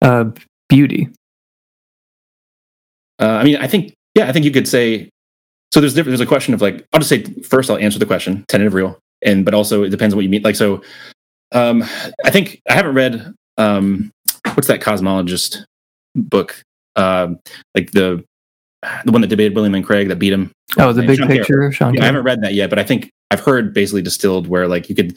Uh, 0.00 0.30
beauty. 0.68 1.08
Uh, 3.20 3.26
I 3.40 3.44
mean, 3.44 3.56
I 3.56 3.66
think, 3.68 3.94
yeah, 4.14 4.28
I 4.28 4.32
think 4.32 4.44
you 4.44 4.50
could 4.50 4.66
say. 4.66 5.08
So 5.70 5.80
there's 5.80 5.94
different. 5.94 6.18
There's 6.18 6.26
a 6.26 6.28
question 6.28 6.54
of 6.54 6.60
like, 6.60 6.84
I'll 6.92 7.00
just 7.00 7.08
say 7.08 7.22
first. 7.42 7.70
I'll 7.70 7.78
answer 7.78 7.98
the 7.98 8.06
question, 8.06 8.44
tentative, 8.48 8.74
real, 8.74 8.98
and 9.22 9.44
but 9.44 9.54
also 9.54 9.84
it 9.84 9.90
depends 9.90 10.12
on 10.12 10.16
what 10.18 10.24
you 10.24 10.28
mean. 10.28 10.42
Like, 10.42 10.56
so, 10.56 10.82
um, 11.52 11.82
I 12.24 12.30
think 12.30 12.60
I 12.68 12.74
haven't 12.74 12.94
read 12.94 13.32
um, 13.58 14.10
what's 14.54 14.68
that 14.68 14.80
cosmologist 14.80 15.64
book? 16.14 16.60
Um, 16.96 17.38
like 17.74 17.92
the 17.92 18.22
the 19.04 19.12
one 19.12 19.20
that 19.20 19.28
debated 19.28 19.54
William 19.54 19.72
Lane 19.72 19.82
Craig 19.82 20.08
that 20.08 20.16
beat 20.16 20.32
him. 20.32 20.50
Oh, 20.78 20.92
the 20.92 21.02
big 21.02 21.18
Sean 21.18 21.28
Carroll. 21.28 21.38
picture, 21.40 21.72
Sean. 21.72 21.94
Yeah, 21.94 22.02
I 22.02 22.06
haven't 22.06 22.24
read 22.24 22.42
that 22.42 22.54
yet, 22.54 22.68
but 22.70 22.78
I 22.78 22.84
think 22.84 23.10
I've 23.30 23.40
heard 23.40 23.72
basically 23.74 24.02
distilled 24.02 24.46
where 24.48 24.66
like 24.68 24.88
you 24.88 24.94
could 24.94 25.16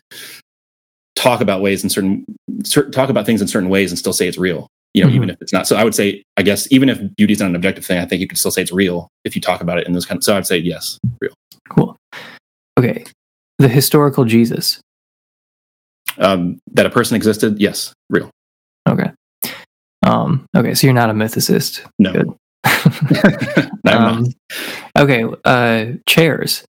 talk 1.16 1.42
about 1.42 1.62
ways 1.62 1.84
in 1.84 1.90
certain, 1.90 2.26
cer- 2.64 2.90
talk 2.90 3.10
about 3.10 3.26
things 3.26 3.42
in 3.42 3.48
certain 3.48 3.70
ways 3.70 3.92
and 3.92 3.98
still 3.98 4.14
say 4.14 4.28
it's 4.28 4.38
real. 4.38 4.68
You 4.94 5.04
know, 5.04 5.10
Mhm. 5.10 5.16
even 5.16 5.30
if 5.30 5.38
it's 5.42 5.52
not. 5.52 5.68
So 5.68 5.76
I 5.76 5.84
would 5.84 5.96
say, 5.96 6.24
I 6.38 6.42
guess, 6.44 6.72
even 6.72 6.88
if 6.90 7.00
beauty 7.18 7.34
is 7.34 7.40
not 7.40 7.50
an 7.50 7.56
objective 7.56 7.86
thing, 7.86 8.00
I 8.00 8.06
think 8.06 8.22
you 8.22 8.28
could 8.28 8.38
still 8.38 8.52
say 8.52 8.62
it's 8.62 8.72
real 8.72 9.10
if 9.26 9.36
you 9.36 9.42
talk 9.42 9.62
about 9.62 9.78
it 9.78 9.88
in 9.88 9.94
those 9.94 10.06
kind. 10.06 10.18
Of, 10.20 10.24
so 10.24 10.38
I'd 10.38 10.46
say 10.48 10.58
yes, 10.58 11.00
real. 11.22 11.34
Cool. 11.70 11.98
Okay. 12.80 13.04
The 13.60 13.68
historical 13.68 14.24
Jesus. 14.26 14.80
Um, 16.18 16.60
that 16.72 16.86
a 16.86 16.90
person 16.90 17.16
existed, 17.16 17.60
yes, 17.60 17.94
real. 18.10 18.30
Okay. 18.88 19.12
Um. 20.06 20.46
Okay. 20.56 20.74
So 20.76 20.88
you're 20.88 20.94
not 20.94 21.10
a 21.10 21.14
mythicist. 21.14 21.86
No, 22.00 22.14
Good. 22.14 22.30
Um, 23.88 24.26
okay. 24.98 25.24
Uh, 25.46 25.94
chairs. 26.08 26.66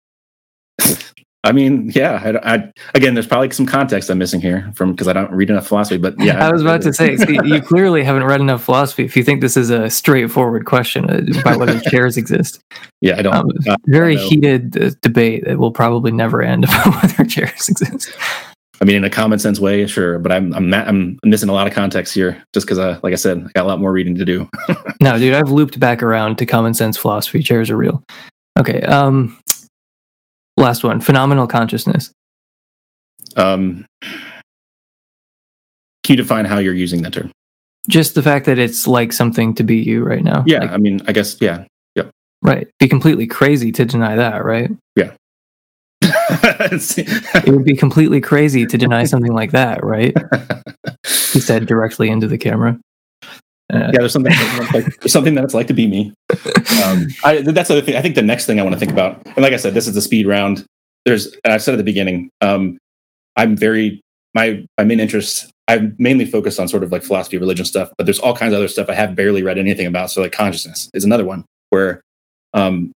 I 1.44 1.52
mean, 1.54 1.92
yeah. 1.96 2.40
I, 2.44 2.56
I, 2.56 2.72
again, 2.94 3.16
there's 3.16 3.26
probably 3.26 3.50
some 3.52 3.66
context 3.66 4.10
I'm 4.10 4.20
missing 4.20 4.42
here 4.42 4.72
from 4.76 4.92
because 4.92 5.08
I 5.08 5.14
don't 5.14 5.32
read 5.32 5.50
enough 5.50 5.68
philosophy. 5.68 5.98
But 5.98 6.16
yeah, 6.20 6.46
I 6.48 6.52
was 6.52 6.62
about 6.62 6.84
to 6.84 6.94
say, 6.94 7.18
see, 7.18 7.40
you 7.44 7.62
clearly 7.62 8.04
haven't 8.04 8.24
read 8.24 8.42
enough 8.42 8.64
philosophy 8.64 9.04
if 9.04 9.18
you 9.18 9.24
think 9.24 9.42
this 9.42 9.58
is 9.58 9.72
a 9.72 9.90
straightforward 9.90 10.66
question 10.66 11.10
uh, 11.10 11.40
about 11.40 11.60
whether 11.60 11.80
chairs 11.90 12.16
exist. 12.16 12.62
Yeah, 13.02 13.18
I 13.18 13.24
don't. 13.24 13.36
Um, 13.36 13.50
uh, 13.68 13.76
very 13.88 14.16
know. 14.16 14.30
heated 14.30 14.82
uh, 14.82 14.92
debate 15.02 15.46
that 15.46 15.58
will 15.58 15.72
probably 15.72 16.12
never 16.12 16.44
end 16.44 16.64
about 16.66 17.02
whether 17.02 17.26
chairs 17.26 17.70
exist. 17.70 18.12
I 18.82 18.86
mean, 18.86 18.96
in 18.96 19.04
a 19.04 19.10
common 19.12 19.38
sense 19.38 19.60
way, 19.60 19.86
sure, 19.86 20.18
but 20.18 20.32
I'm 20.32 20.54
I'm 20.56 20.74
I'm 20.74 21.20
missing 21.24 21.50
a 21.50 21.54
lot 21.54 21.68
of 21.68 21.74
context 21.74 22.16
here, 22.16 22.44
just 22.52 22.66
because, 22.66 22.80
uh, 22.80 23.00
like 23.04 23.14
I 23.14 23.16
said, 23.16 23.38
I 23.38 23.52
got 23.54 23.66
a 23.66 23.68
lot 23.68 23.80
more 23.80 23.92
reading 23.92 24.16
to 24.16 24.26
do. 24.26 24.50
no, 25.02 25.20
dude, 25.20 25.36
I've 25.36 25.52
looped 25.52 25.80
back 25.80 26.02
around 26.02 26.38
to 26.40 26.48
common 26.48 26.74
sense 26.74 26.98
philosophy. 26.98 27.44
Chairs 27.44 27.70
are 27.70 27.78
real. 27.78 28.04
Okay. 28.60 28.82
Um, 28.82 29.38
last 30.58 30.84
one: 30.84 31.00
phenomenal 31.00 31.46
consciousness. 31.46 32.12
Um, 33.38 33.86
can 34.02 34.14
you 36.10 36.16
define 36.18 36.46
how 36.46 36.58
you're 36.58 36.74
using 36.74 37.04
that 37.04 37.14
term? 37.14 37.32
Just 37.88 38.16
the 38.16 38.24
fact 38.24 38.46
that 38.48 38.58
it's 38.58 38.88
like 38.88 39.14
something 39.14 39.54
to 39.56 39.64
be 39.64 39.78
you 39.78 40.04
right 40.04 40.24
now. 40.24 40.44
Yeah, 40.48 40.62
Like, 40.62 40.72
I 40.72 40.78
mean, 40.78 41.02
I 41.08 41.12
guess, 41.14 41.38
yeah, 41.40 41.66
Yep. 41.96 42.10
right. 42.42 42.68
Be 42.80 42.88
completely 42.88 43.26
crazy 43.28 43.72
to 43.74 43.86
deny 43.86 44.16
that, 44.16 44.44
right? 44.44 44.70
yeah. 44.96 45.12
It 47.46 47.50
would 47.50 47.66
be 47.66 47.76
completely 47.76 48.22
crazy 48.22 48.66
to 48.66 48.78
deny 48.78 49.04
something 49.06 49.34
like 49.34 49.52
that, 49.52 49.84
right? 49.84 50.16
He 51.04 51.40
said 51.40 51.66
directly 51.66 52.10
into 52.10 52.28
the 52.28 52.38
camera. 52.38 52.80
Uh, 53.74 53.90
yeah, 53.94 54.00
there's 54.00 54.14
something 54.14 54.34
that's 54.34 54.74
like, 54.74 55.00
there's 55.00 55.14
something 55.14 55.36
that 55.36 55.44
it's 55.44 55.54
like 55.54 55.68
to 55.68 55.74
be 55.74 55.88
me. 55.88 56.14
Um, 56.84 57.08
I, 57.24 57.42
that's 57.42 57.70
the 57.70 57.76
other 57.78 57.82
thing. 57.82 57.96
I 57.96 58.02
think 58.02 58.16
the 58.16 58.22
next 58.22 58.46
thing 58.46 58.60
I 58.60 58.64
want 58.64 58.74
to 58.74 58.80
think 58.80 58.92
about, 58.92 59.26
and 59.26 59.38
like 59.38 59.54
I 59.54 59.58
said, 59.58 59.74
this 59.74 59.88
is 59.88 59.96
the 59.96 60.02
speed 60.02 60.28
round. 60.28 60.66
There's, 61.06 61.28
and 61.44 61.54
I 61.54 61.58
said 61.58 61.74
at 61.74 61.78
the 61.78 61.84
beginning, 61.84 62.30
um, 62.42 62.78
I'm 63.38 63.56
very 63.56 64.02
my 64.34 64.66
my 64.78 64.84
main 64.84 65.00
interest. 65.00 65.50
I'm 65.68 65.96
mainly 66.00 66.26
focused 66.26 66.60
on 66.60 66.68
sort 66.68 66.84
of 66.84 66.92
like 66.92 67.04
philosophy, 67.04 67.38
religion 67.38 67.66
stuff, 67.66 67.90
but 67.98 68.06
there's 68.06 68.20
all 68.20 68.36
kinds 68.36 68.54
of 68.54 68.58
other 68.58 68.68
stuff 68.68 68.90
I 68.90 68.94
have 68.94 69.16
barely 69.16 69.42
read 69.42 69.58
anything 69.58 69.88
about. 69.88 70.12
So 70.12 70.22
like 70.22 70.34
consciousness 70.34 70.90
is 70.94 71.06
another 71.06 71.24
one 71.24 71.46
where, 71.70 72.02
um, 72.54 72.92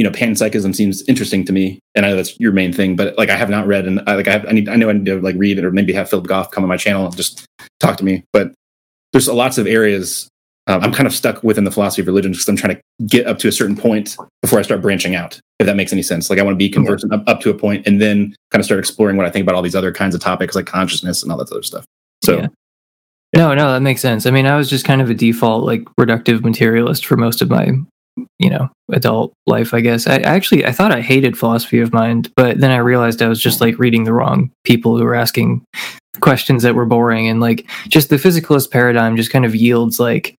you 0.00 0.04
know, 0.04 0.10
panpsychism 0.10 0.74
seems 0.74 1.06
interesting 1.08 1.44
to 1.44 1.52
me, 1.52 1.78
and 1.94 2.06
I 2.06 2.08
know 2.08 2.16
that's 2.16 2.40
your 2.40 2.52
main 2.52 2.72
thing. 2.72 2.96
But 2.96 3.18
like 3.18 3.28
I 3.28 3.36
have 3.36 3.50
not 3.50 3.66
read, 3.66 3.86
and 3.86 4.00
I 4.06 4.14
like 4.14 4.28
I 4.28 4.32
have 4.32 4.46
I 4.46 4.52
need 4.52 4.66
I 4.66 4.76
know 4.76 4.88
I 4.88 4.94
need 4.94 5.04
to 5.04 5.20
like 5.20 5.36
read 5.36 5.58
it 5.58 5.64
or 5.64 5.70
maybe 5.70 5.92
have 5.92 6.08
Philip 6.08 6.26
Goff 6.26 6.50
come 6.50 6.64
on 6.64 6.68
my 6.68 6.78
channel 6.78 7.04
and 7.04 7.14
just 7.14 7.44
talk 7.80 7.98
to 7.98 8.04
me. 8.04 8.24
But 8.32 8.52
there's 9.12 9.28
lots 9.28 9.58
of 9.58 9.66
areas 9.66 10.30
um, 10.66 10.82
I'm 10.84 10.92
kind 10.92 11.06
of 11.06 11.12
stuck 11.12 11.42
within 11.42 11.64
the 11.64 11.70
philosophy 11.70 12.02
of 12.02 12.06
religion 12.06 12.30
because 12.30 12.48
I'm 12.48 12.56
trying 12.56 12.76
to 12.76 12.82
get 13.06 13.26
up 13.26 13.38
to 13.40 13.48
a 13.48 13.52
certain 13.52 13.76
point 13.76 14.16
before 14.40 14.58
I 14.58 14.62
start 14.62 14.80
branching 14.80 15.16
out. 15.16 15.40
If 15.58 15.66
that 15.66 15.76
makes 15.76 15.92
any 15.92 16.02
sense, 16.02 16.30
like 16.30 16.38
I 16.38 16.42
want 16.42 16.54
to 16.54 16.58
be 16.58 16.68
conversant 16.68 17.12
up, 17.12 17.24
up 17.26 17.40
to 17.40 17.50
a 17.50 17.54
point 17.54 17.86
and 17.86 18.00
then 18.00 18.34
kind 18.50 18.60
of 18.60 18.64
start 18.64 18.78
exploring 18.78 19.16
what 19.16 19.26
I 19.26 19.30
think 19.30 19.42
about 19.42 19.56
all 19.56 19.62
these 19.62 19.74
other 19.74 19.92
kinds 19.92 20.14
of 20.14 20.20
topics 20.20 20.54
like 20.54 20.66
consciousness 20.66 21.22
and 21.22 21.32
all 21.32 21.38
that 21.38 21.50
other 21.50 21.62
stuff. 21.62 21.84
So 22.22 22.38
Yeah. 22.38 22.46
No, 23.34 23.54
no, 23.54 23.72
that 23.72 23.80
makes 23.80 24.00
sense. 24.00 24.26
I 24.26 24.30
mean, 24.30 24.46
I 24.46 24.56
was 24.56 24.68
just 24.68 24.84
kind 24.84 25.00
of 25.00 25.08
a 25.08 25.14
default 25.14 25.64
like 25.64 25.82
reductive 25.98 26.42
materialist 26.42 27.06
for 27.06 27.16
most 27.16 27.42
of 27.42 27.48
my, 27.50 27.70
you 28.38 28.50
know, 28.50 28.68
adult 28.92 29.32
life. 29.46 29.74
I 29.74 29.80
guess 29.80 30.06
I 30.06 30.16
actually 30.16 30.64
I 30.64 30.72
thought 30.72 30.92
I 30.92 31.00
hated 31.00 31.38
philosophy 31.38 31.80
of 31.80 31.92
mind, 31.92 32.30
but 32.36 32.58
then 32.60 32.70
I 32.70 32.78
realized 32.78 33.22
I 33.22 33.28
was 33.28 33.40
just 33.40 33.60
like 33.60 33.78
reading 33.78 34.04
the 34.04 34.12
wrong 34.12 34.50
people 34.64 34.96
who 34.96 35.04
were 35.04 35.14
asking 35.14 35.64
questions 36.20 36.62
that 36.62 36.74
were 36.74 36.86
boring, 36.86 37.28
and 37.28 37.40
like 37.40 37.68
just 37.88 38.10
the 38.10 38.16
physicalist 38.16 38.70
paradigm 38.70 39.16
just 39.16 39.30
kind 39.30 39.44
of 39.44 39.54
yields 39.54 40.00
like 40.00 40.36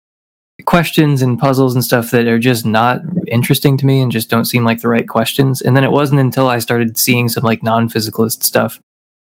questions 0.67 1.23
and 1.23 1.39
puzzles 1.39 1.75
and 1.75 1.85
stuff 1.85 2.11
that 2.11 2.27
are 2.27 2.39
just 2.39 2.67
not 2.67 3.01
interesting 3.29 3.77
to 3.79 3.87
me 3.87 4.01
and 4.01 4.13
just 4.13 4.29
don't 4.29 4.45
seem 4.45 4.65
like 4.65 4.81
the 4.83 4.89
right 4.89 5.09
questions. 5.09 5.63
And 5.63 5.77
then 5.77 5.85
it 5.85 5.93
wasn't 5.93 6.21
until 6.21 6.49
I 6.49 6.59
started 6.59 6.99
seeing 6.99 7.31
some 7.31 7.45
like 7.45 7.63
non-physicalist 7.63 8.43
stuff 8.43 8.79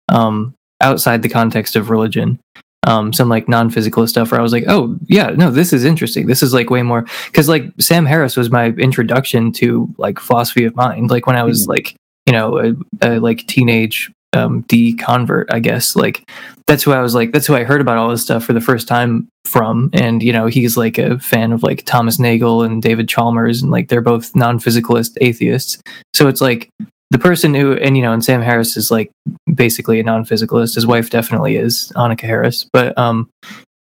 um, 0.10 0.56
outside 0.82 1.22
the 1.22 1.30
context 1.30 1.76
of 1.76 1.90
religion 1.92 2.40
um, 2.88 3.12
some 3.14 3.30
like 3.30 3.48
non-physical 3.48 4.08
stuff 4.08 4.32
where 4.32 4.40
I 4.40 4.44
was 4.44 4.54
like, 4.54 4.64
oh 4.68 4.98
yeah, 5.08 5.28
no, 5.32 5.52
this 5.52 5.74
is 5.74 5.84
interesting. 5.84 6.26
This 6.28 6.42
is 6.42 6.54
like 6.54 6.70
way 6.70 6.82
more 6.84 7.06
because 7.28 7.48
like 7.50 7.66
Sam 7.80 8.06
Harris 8.06 8.36
was 8.38 8.50
my 8.50 8.68
introduction 8.68 9.52
to 9.54 9.94
like 9.98 10.20
philosophy 10.20 10.64
of 10.66 10.76
mind. 10.76 11.10
Like 11.12 11.28
when 11.28 11.36
I 11.36 11.44
was 11.44 11.66
Mhm. 11.66 11.70
like 11.70 11.96
you 12.26 12.34
know 12.34 12.58
a, 12.58 12.74
a 13.02 13.20
like 13.20 13.46
teenage 13.48 14.12
um, 14.34 14.64
deconvert, 14.64 15.46
I 15.52 15.60
guess. 15.60 15.96
Like 15.96 16.30
that's 16.68 16.84
who 16.84 16.92
I 16.92 17.02
was 17.02 17.16
like. 17.16 17.32
That's 17.32 17.48
who 17.48 17.56
I 17.56 17.64
heard 17.64 17.82
about 17.82 17.98
all 17.98 18.10
this 18.10 18.22
stuff 18.24 18.44
for 18.44 18.54
the 18.54 18.62
first 18.62 18.88
time 18.88 19.28
from. 19.46 19.90
And 19.94 20.22
you 20.24 20.34
know 20.34 20.48
he's 20.48 20.76
like 20.78 20.98
a 20.98 21.18
fan 21.20 21.52
of 21.54 21.64
like 21.64 21.86
Thomas 21.86 22.20
Nagel 22.20 22.64
and 22.64 22.82
David 22.82 23.08
Chalmers, 23.10 23.62
and 23.62 23.72
like 23.72 23.88
they're 23.90 24.02
both 24.02 24.36
non-physicalist 24.36 25.18
atheists. 25.22 25.82
So 26.14 26.28
it's 26.28 26.42
like 26.42 26.70
the 27.12 27.20
person 27.20 27.54
who 27.54 27.74
and 27.74 27.96
you 27.96 28.04
know 28.04 28.14
and 28.14 28.24
Sam 28.24 28.42
Harris 28.42 28.78
is 28.78 28.92
like 28.92 29.12
basically 29.54 30.00
a 30.00 30.04
non-physicalist. 30.04 30.76
His 30.76 30.88
wife 30.88 31.10
definitely 31.10 31.56
is 31.56 31.92
Annaka 31.96 32.22
Harris, 32.22 32.68
but 32.74 32.98
um, 32.98 33.30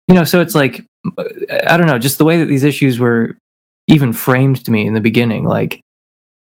you 0.07 0.15
know, 0.15 0.23
so 0.23 0.41
it's 0.41 0.55
like 0.55 0.85
I 1.67 1.77
don't 1.77 1.87
know, 1.87 1.99
just 1.99 2.17
the 2.17 2.25
way 2.25 2.37
that 2.37 2.45
these 2.45 2.63
issues 2.63 2.99
were 2.99 3.37
even 3.87 4.13
framed 4.13 4.65
to 4.65 4.71
me 4.71 4.85
in 4.85 4.93
the 4.93 5.01
beginning, 5.01 5.45
like 5.45 5.81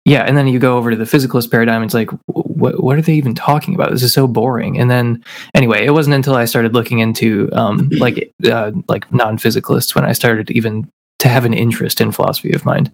yeah, 0.08 0.22
and 0.22 0.38
then 0.38 0.48
you 0.48 0.58
go 0.58 0.78
over 0.78 0.90
to 0.90 0.96
the 0.96 1.04
physicalist 1.04 1.50
paradigm. 1.50 1.82
It's 1.82 1.92
like, 1.92 2.08
what 2.26 2.82
what 2.82 2.96
are 2.96 3.02
they 3.02 3.14
even 3.14 3.34
talking 3.34 3.74
about? 3.74 3.90
This 3.90 4.02
is 4.02 4.12
so 4.12 4.26
boring. 4.26 4.78
And 4.78 4.90
then 4.90 5.22
anyway, 5.54 5.84
it 5.84 5.90
wasn't 5.90 6.14
until 6.14 6.34
I 6.34 6.46
started 6.46 6.72
looking 6.72 7.00
into 7.00 7.50
um, 7.52 7.90
like 7.90 8.32
uh, 8.50 8.72
like 8.88 9.12
non-physicalists 9.12 9.94
when 9.94 10.06
I 10.06 10.12
started 10.12 10.50
even 10.50 10.90
to 11.18 11.28
have 11.28 11.44
an 11.44 11.52
interest 11.52 12.00
in 12.00 12.10
philosophy 12.10 12.52
of 12.52 12.64
mind. 12.64 12.90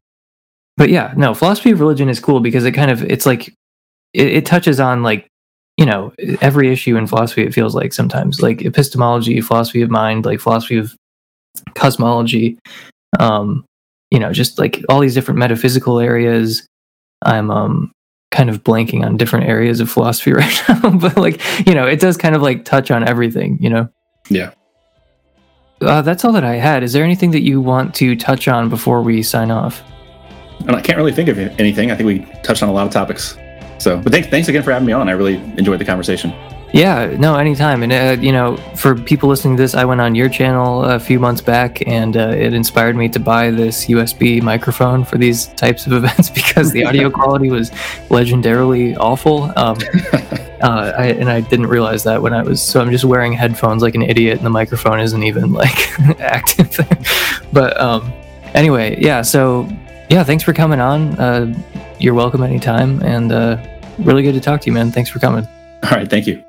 But 0.77 0.89
yeah, 0.89 1.15
no, 1.17 1.35
philosophy 1.35 1.71
of 1.71 1.81
religion 1.81 2.09
is 2.09 2.21
cool 2.21 2.41
because 2.41 2.65
it 2.65 2.73
kind 2.73 2.91
of 2.91 3.03
it's 3.05 3.27
like 3.27 3.49
it, 4.13 4.29
it 4.29 4.47
touches 4.47 4.81
on 4.81 5.03
like 5.03 5.29
you 5.77 5.87
know 5.87 6.13
every 6.41 6.73
issue 6.73 6.97
in 6.97 7.07
philosophy 7.07 7.43
it 7.43 7.55
feels 7.55 7.75
like 7.75 7.93
sometimes 7.93 8.41
like 8.41 8.63
epistemology 8.63 9.41
philosophy 9.41 9.83
of 9.83 9.91
mind 9.91 10.25
like 10.25 10.39
philosophy 10.39 10.77
of 10.77 10.95
cosmology 11.75 12.57
um 13.19 13.65
you 14.13 14.21
know 14.21 14.33
just 14.33 14.59
like 14.59 14.85
all 14.89 15.01
these 15.01 15.15
different 15.15 15.39
metaphysical 15.39 16.01
areas. 16.01 16.67
I'm 17.25 17.51
um 17.51 17.93
kind 18.31 18.51
of 18.51 18.65
blanking 18.65 19.05
on 19.05 19.17
different 19.17 19.47
areas 19.47 19.79
of 19.79 19.91
philosophy 19.91 20.33
right 20.35 20.63
now 20.69 20.91
but 20.91 21.17
like 21.17 21.41
you 21.67 21.75
know 21.75 21.87
it 21.87 22.01
does 22.01 22.17
kind 22.17 22.35
of 22.35 22.43
like 22.43 22.65
touch 22.65 22.91
on 22.91 23.07
everything 23.07 23.59
you 23.61 23.71
know? 23.71 23.89
Yeah. 24.29 24.53
uh, 25.83 26.03
that's 26.03 26.25
all 26.25 26.33
that 26.33 26.45
i 26.45 26.55
had. 26.55 26.83
Is 26.83 26.93
there 26.93 27.05
anything 27.05 27.31
that 27.33 27.43
you 27.43 27.61
want 27.61 27.95
to 27.97 28.17
touch 28.17 28.49
on 28.49 28.69
before 28.69 29.03
we 29.03 29.23
sign 29.23 29.51
off 29.51 29.83
and 30.67 30.77
I 30.77 30.81
can't 30.81 30.97
really 30.97 31.13
think 31.13 31.29
of 31.29 31.39
anything. 31.39 31.91
I 31.91 31.97
think 31.97 32.07
we 32.07 32.21
touched 32.43 32.63
on 32.63 32.69
a 32.69 32.73
lot 32.73 32.87
of 32.87 32.93
topics. 32.93 33.37
So, 33.79 33.99
but 33.99 34.13
thanks, 34.13 34.29
thanks 34.29 34.49
again 34.49 34.63
for 34.63 34.73
having 34.73 34.87
me 34.87 34.93
on. 34.93 35.09
I 35.09 35.13
really 35.13 35.37
enjoyed 35.57 35.79
the 35.79 35.85
conversation. 35.85 36.33
Yeah, 36.75 37.15
no, 37.19 37.37
anytime. 37.37 37.85
And, 37.85 37.93
uh, 37.93 38.21
you 38.21 38.33
know, 38.33 38.57
for 38.75 38.97
people 38.97 39.29
listening 39.29 39.57
to 39.57 39.63
this, 39.63 39.77
I 39.77 39.85
went 39.85 40.01
on 40.01 40.17
your 40.17 40.29
channel 40.29 40.85
a 40.85 40.99
few 40.99 41.21
months 41.21 41.41
back 41.41 41.87
and 41.87 42.17
uh, 42.17 42.31
it 42.31 42.53
inspired 42.53 42.97
me 42.97 43.09
to 43.11 43.21
buy 43.21 43.53
this 43.53 43.87
USB 43.87 44.43
microphone 44.43 45.05
for 45.05 45.17
these 45.17 45.47
types 45.55 45.87
of 45.87 45.93
events 46.05 46.31
because 46.31 46.73
the 46.73 46.85
audio 46.85 47.11
quality 47.21 47.49
was 47.49 47.71
legendarily 48.09 48.97
awful. 48.99 49.45
Um, 49.57 49.79
uh, 50.63 50.93
I, 50.99 51.15
and 51.17 51.31
I 51.31 51.43
didn't 51.43 51.69
realize 51.69 52.03
that 52.05 52.21
when 52.21 52.35
I 52.35 52.43
was, 52.43 52.61
so 52.61 52.81
I'm 52.81 52.91
just 52.91 53.05
wearing 53.05 53.33
headphones 53.33 53.81
like 53.81 53.95
an 53.95 54.03
idiot 54.03 54.39
and 54.39 54.45
the 54.45 54.51
microphone 54.51 54.99
isn't 54.99 55.23
even 55.23 55.53
like 55.53 56.01
active. 56.21 56.77
but 57.53 57.81
um, 57.81 58.13
anyway, 58.55 59.01
yeah, 59.01 59.23
so 59.23 59.69
yeah, 60.15 60.23
thanks 60.23 60.45
for 60.45 60.53
coming 60.53 60.79
on. 60.79 61.19
Uh, 61.19 61.53
you're 61.99 62.15
welcome 62.15 62.45
anytime. 62.45 63.03
And 63.03 63.33
uh, 63.33 63.61
really 63.99 64.23
good 64.23 64.35
to 64.35 64.41
talk 64.41 64.61
to 64.61 64.67
you, 64.67 64.73
man. 64.73 64.93
Thanks 64.93 65.11
for 65.11 65.19
coming. 65.19 65.45
All 65.83 65.91
right. 65.91 66.09
Thank 66.09 66.29
you. 66.29 66.45